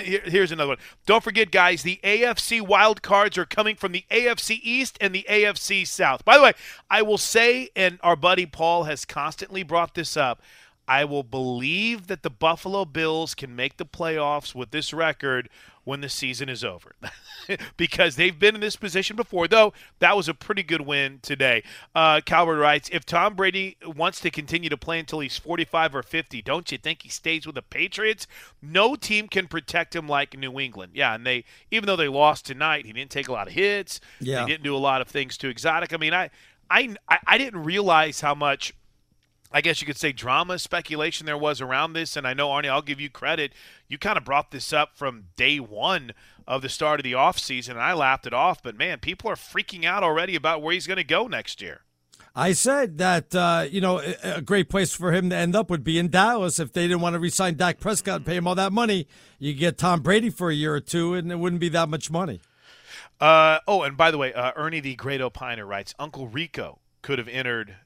here- 0.00 0.22
here's 0.24 0.52
another 0.52 0.68
one. 0.68 0.78
Don't 1.06 1.24
forget, 1.24 1.50
guys, 1.50 1.82
the 1.82 1.98
AFC 2.04 2.60
wild 2.60 3.00
cards 3.00 3.38
are 3.38 3.46
coming 3.46 3.74
from 3.74 3.92
the 3.92 4.04
AFC 4.10 4.60
East 4.62 4.98
and 5.00 5.14
the 5.14 5.24
AFC 5.28 5.86
South. 5.86 6.24
By 6.26 6.36
the 6.36 6.42
way, 6.42 6.52
I 6.90 7.00
will 7.00 7.16
say, 7.16 7.70
and 7.74 7.98
our 8.02 8.16
buddy 8.16 8.44
Paul 8.44 8.84
has 8.84 9.06
constantly 9.06 9.62
brought 9.62 9.94
this 9.94 10.14
up. 10.14 10.42
I 10.86 11.04
will 11.06 11.22
believe 11.22 12.08
that 12.08 12.22
the 12.22 12.28
Buffalo 12.28 12.84
Bills 12.84 13.34
can 13.34 13.56
make 13.56 13.76
the 13.78 13.86
playoffs 13.86 14.54
with 14.54 14.72
this 14.72 14.92
record 14.92 15.48
when 15.84 16.00
the 16.00 16.08
season 16.08 16.48
is 16.48 16.62
over. 16.62 16.94
because 17.76 18.16
they've 18.16 18.38
been 18.38 18.54
in 18.54 18.60
this 18.60 18.76
position 18.76 19.16
before, 19.16 19.48
though 19.48 19.72
that 19.98 20.16
was 20.16 20.28
a 20.28 20.34
pretty 20.34 20.62
good 20.62 20.82
win 20.82 21.18
today. 21.22 21.62
Uh, 21.94 22.20
Calvert 22.24 22.58
writes 22.58 22.88
If 22.92 23.04
Tom 23.04 23.34
Brady 23.34 23.76
wants 23.84 24.20
to 24.20 24.30
continue 24.30 24.68
to 24.68 24.76
play 24.76 24.98
until 24.98 25.20
he's 25.20 25.36
45 25.36 25.96
or 25.96 26.02
50, 26.02 26.42
don't 26.42 26.70
you 26.70 26.78
think 26.78 27.02
he 27.02 27.08
stays 27.08 27.46
with 27.46 27.54
the 27.54 27.62
Patriots? 27.62 28.26
No 28.60 28.94
team 28.94 29.28
can 29.28 29.48
protect 29.48 29.94
him 29.94 30.08
like 30.08 30.38
New 30.38 30.60
England. 30.60 30.92
Yeah, 30.94 31.14
and 31.14 31.26
they, 31.26 31.44
even 31.70 31.86
though 31.86 31.96
they 31.96 32.08
lost 32.08 32.46
tonight, 32.46 32.86
he 32.86 32.92
didn't 32.92 33.10
take 33.10 33.28
a 33.28 33.32
lot 33.32 33.48
of 33.48 33.54
hits. 33.54 34.00
Yeah. 34.20 34.42
He 34.42 34.52
didn't 34.52 34.64
do 34.64 34.76
a 34.76 34.78
lot 34.78 35.00
of 35.00 35.08
things 35.08 35.36
too 35.36 35.48
exotic. 35.48 35.92
I 35.92 35.96
mean, 35.96 36.14
I, 36.14 36.30
I, 36.70 36.94
I 37.26 37.38
didn't 37.38 37.62
realize 37.62 38.20
how 38.20 38.34
much. 38.34 38.74
I 39.52 39.60
guess 39.60 39.80
you 39.80 39.86
could 39.86 39.98
say 39.98 40.12
drama 40.12 40.58
speculation 40.58 41.26
there 41.26 41.38
was 41.38 41.60
around 41.60 41.92
this. 41.92 42.16
And 42.16 42.26
I 42.26 42.34
know, 42.34 42.48
Arnie, 42.48 42.68
I'll 42.68 42.82
give 42.82 43.00
you 43.00 43.10
credit. 43.10 43.52
You 43.88 43.98
kind 43.98 44.16
of 44.16 44.24
brought 44.24 44.50
this 44.50 44.72
up 44.72 44.96
from 44.96 45.24
day 45.36 45.58
one 45.58 46.12
of 46.46 46.62
the 46.62 46.68
start 46.68 47.00
of 47.00 47.04
the 47.04 47.12
offseason, 47.12 47.70
and 47.70 47.80
I 47.80 47.92
laughed 47.92 48.26
it 48.26 48.32
off. 48.32 48.62
But, 48.62 48.76
man, 48.76 48.98
people 48.98 49.30
are 49.30 49.36
freaking 49.36 49.84
out 49.84 50.02
already 50.02 50.34
about 50.34 50.62
where 50.62 50.72
he's 50.72 50.86
going 50.86 50.96
to 50.96 51.04
go 51.04 51.26
next 51.26 51.60
year. 51.60 51.82
I 52.34 52.52
said 52.52 52.96
that 52.96 53.34
uh, 53.34 53.66
you 53.70 53.82
know 53.82 54.00
a, 54.22 54.40
great 54.40 54.70
place 54.70 54.94
for 54.94 55.12
him 55.12 55.28
to 55.28 55.36
end 55.36 55.54
up 55.54 55.68
would 55.68 55.84
be 55.84 55.98
in 55.98 56.08
Dallas 56.08 56.58
if 56.58 56.72
they 56.72 56.88
didn't 56.88 57.02
want 57.02 57.12
to 57.12 57.20
re-sign 57.20 57.56
Dak 57.56 57.78
Prescott 57.78 58.16
and 58.16 58.26
pay 58.26 58.36
him 58.36 58.46
all 58.46 58.54
that 58.54 58.72
money. 58.72 59.06
You 59.38 59.52
get 59.52 59.76
Tom 59.76 60.00
Brady 60.00 60.30
for 60.30 60.50
a 60.50 60.54
year 60.54 60.74
or 60.74 60.80
two, 60.80 61.12
and 61.12 61.30
it 61.30 61.38
wouldn't 61.38 61.60
be 61.60 61.68
that 61.70 61.90
much 61.90 62.10
money. 62.10 62.40
Uh, 63.20 63.58
oh, 63.68 63.82
and 63.82 63.98
by 63.98 64.10
the 64.10 64.18
way, 64.18 64.32
uh, 64.32 64.52
Ernie 64.56 64.80
the 64.80 64.94
Great 64.94 65.20
Opiner 65.20 65.68
writes 65.68 65.94
Uncle 65.98 66.26
Rico 66.26 66.78
could 67.02 67.18
have 67.18 67.28
entered 67.28 67.76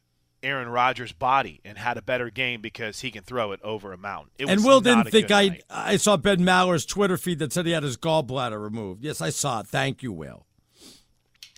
Aaron 0.47 0.69
Rodgers' 0.69 1.13
body 1.13 1.61
and 1.65 1.77
had 1.77 1.97
a 1.99 2.03
better 2.03 2.31
game 2.31 2.61
because 2.61 3.01
he 3.01 3.11
can 3.11 3.25
throw 3.25 3.51
it 3.51 3.61
over 3.63 3.93
a 3.93 3.99
mountain. 3.99 4.31
It 4.39 4.49
and 4.49 4.65
Will 4.65 4.81
didn't 4.81 5.11
think 5.11 5.31
I 5.33 5.49
night. 5.49 5.65
I 5.69 5.97
saw 5.97 6.17
Ben 6.17 6.45
Maller's 6.45 6.87
Twitter 6.87 7.17
feed 7.17 7.41
that 7.41 7.53
said 7.53 7.67
he 7.67 7.73
had 7.73 7.83
his 7.83 7.97
gallbladder 7.97 8.63
removed. 8.63 9.03
Yes, 9.03 9.21
I 9.21 9.31
saw 9.31 9.61
it. 9.61 9.67
Thank 9.67 10.05
you, 10.05 10.13
Will. 10.13 10.47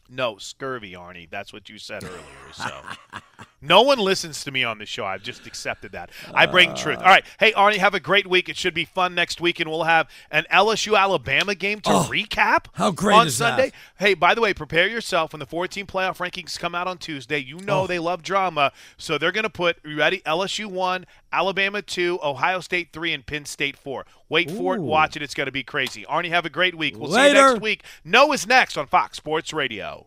No, 0.08 0.38
scurvy, 0.38 0.92
Arnie. 0.92 1.28
That's 1.28 1.52
what 1.52 1.68
you 1.68 1.76
said 1.78 2.02
earlier. 2.02 2.52
So 2.54 2.80
no 3.60 3.82
one 3.82 3.98
listens 3.98 4.44
to 4.44 4.50
me 4.50 4.62
on 4.62 4.78
the 4.78 4.86
show. 4.86 5.04
I've 5.04 5.22
just 5.22 5.46
accepted 5.46 5.92
that. 5.92 6.10
I 6.32 6.46
bring 6.46 6.70
uh, 6.70 6.76
truth. 6.76 6.98
All 6.98 7.04
right. 7.04 7.24
Hey, 7.40 7.52
Arnie, 7.52 7.76
have 7.76 7.94
a 7.94 8.00
great 8.00 8.26
week. 8.26 8.48
It 8.48 8.56
should 8.56 8.74
be 8.74 8.84
fun 8.84 9.14
next 9.14 9.40
week, 9.40 9.58
and 9.58 9.68
we'll 9.68 9.84
have 9.84 10.08
an 10.30 10.46
LSU 10.52 10.98
Alabama 10.98 11.54
game 11.54 11.80
to 11.80 11.90
oh, 11.90 12.08
recap 12.08 12.66
how 12.74 12.90
great 12.90 13.16
on 13.16 13.30
Sunday. 13.30 13.70
That? 13.70 13.74
Hey, 14.04 14.14
by 14.14 14.34
the 14.34 14.40
way, 14.40 14.54
prepare 14.54 14.86
yourself 14.86 15.32
when 15.32 15.40
the 15.40 15.46
14 15.46 15.86
playoff 15.86 16.18
rankings 16.18 16.58
come 16.58 16.74
out 16.74 16.86
on 16.86 16.98
Tuesday. 16.98 17.38
You 17.38 17.58
know 17.58 17.82
oh. 17.82 17.86
they 17.86 17.98
love 17.98 18.22
drama, 18.22 18.72
so 18.96 19.18
they're 19.18 19.32
going 19.32 19.44
to 19.44 19.50
put, 19.50 19.78
you 19.84 19.98
ready? 19.98 20.20
LSU 20.20 20.66
1, 20.66 21.06
Alabama 21.32 21.82
2, 21.82 22.20
Ohio 22.22 22.60
State 22.60 22.92
3, 22.92 23.12
and 23.12 23.26
Penn 23.26 23.44
State 23.44 23.76
4. 23.76 24.06
Wait 24.28 24.50
Ooh. 24.50 24.56
for 24.56 24.76
it. 24.76 24.80
Watch 24.80 25.16
it. 25.16 25.22
It's 25.22 25.34
going 25.34 25.46
to 25.46 25.52
be 25.52 25.64
crazy. 25.64 26.04
Arnie, 26.08 26.28
have 26.28 26.46
a 26.46 26.50
great 26.50 26.76
week. 26.76 26.96
We'll 26.96 27.10
Later. 27.10 27.34
see 27.34 27.40
you 27.40 27.48
next 27.48 27.62
week. 27.62 27.84
Noe 28.04 28.32
is 28.32 28.46
next 28.46 28.76
on 28.76 28.86
Fox 28.86 29.16
Sports 29.16 29.52
Radio. 29.52 30.06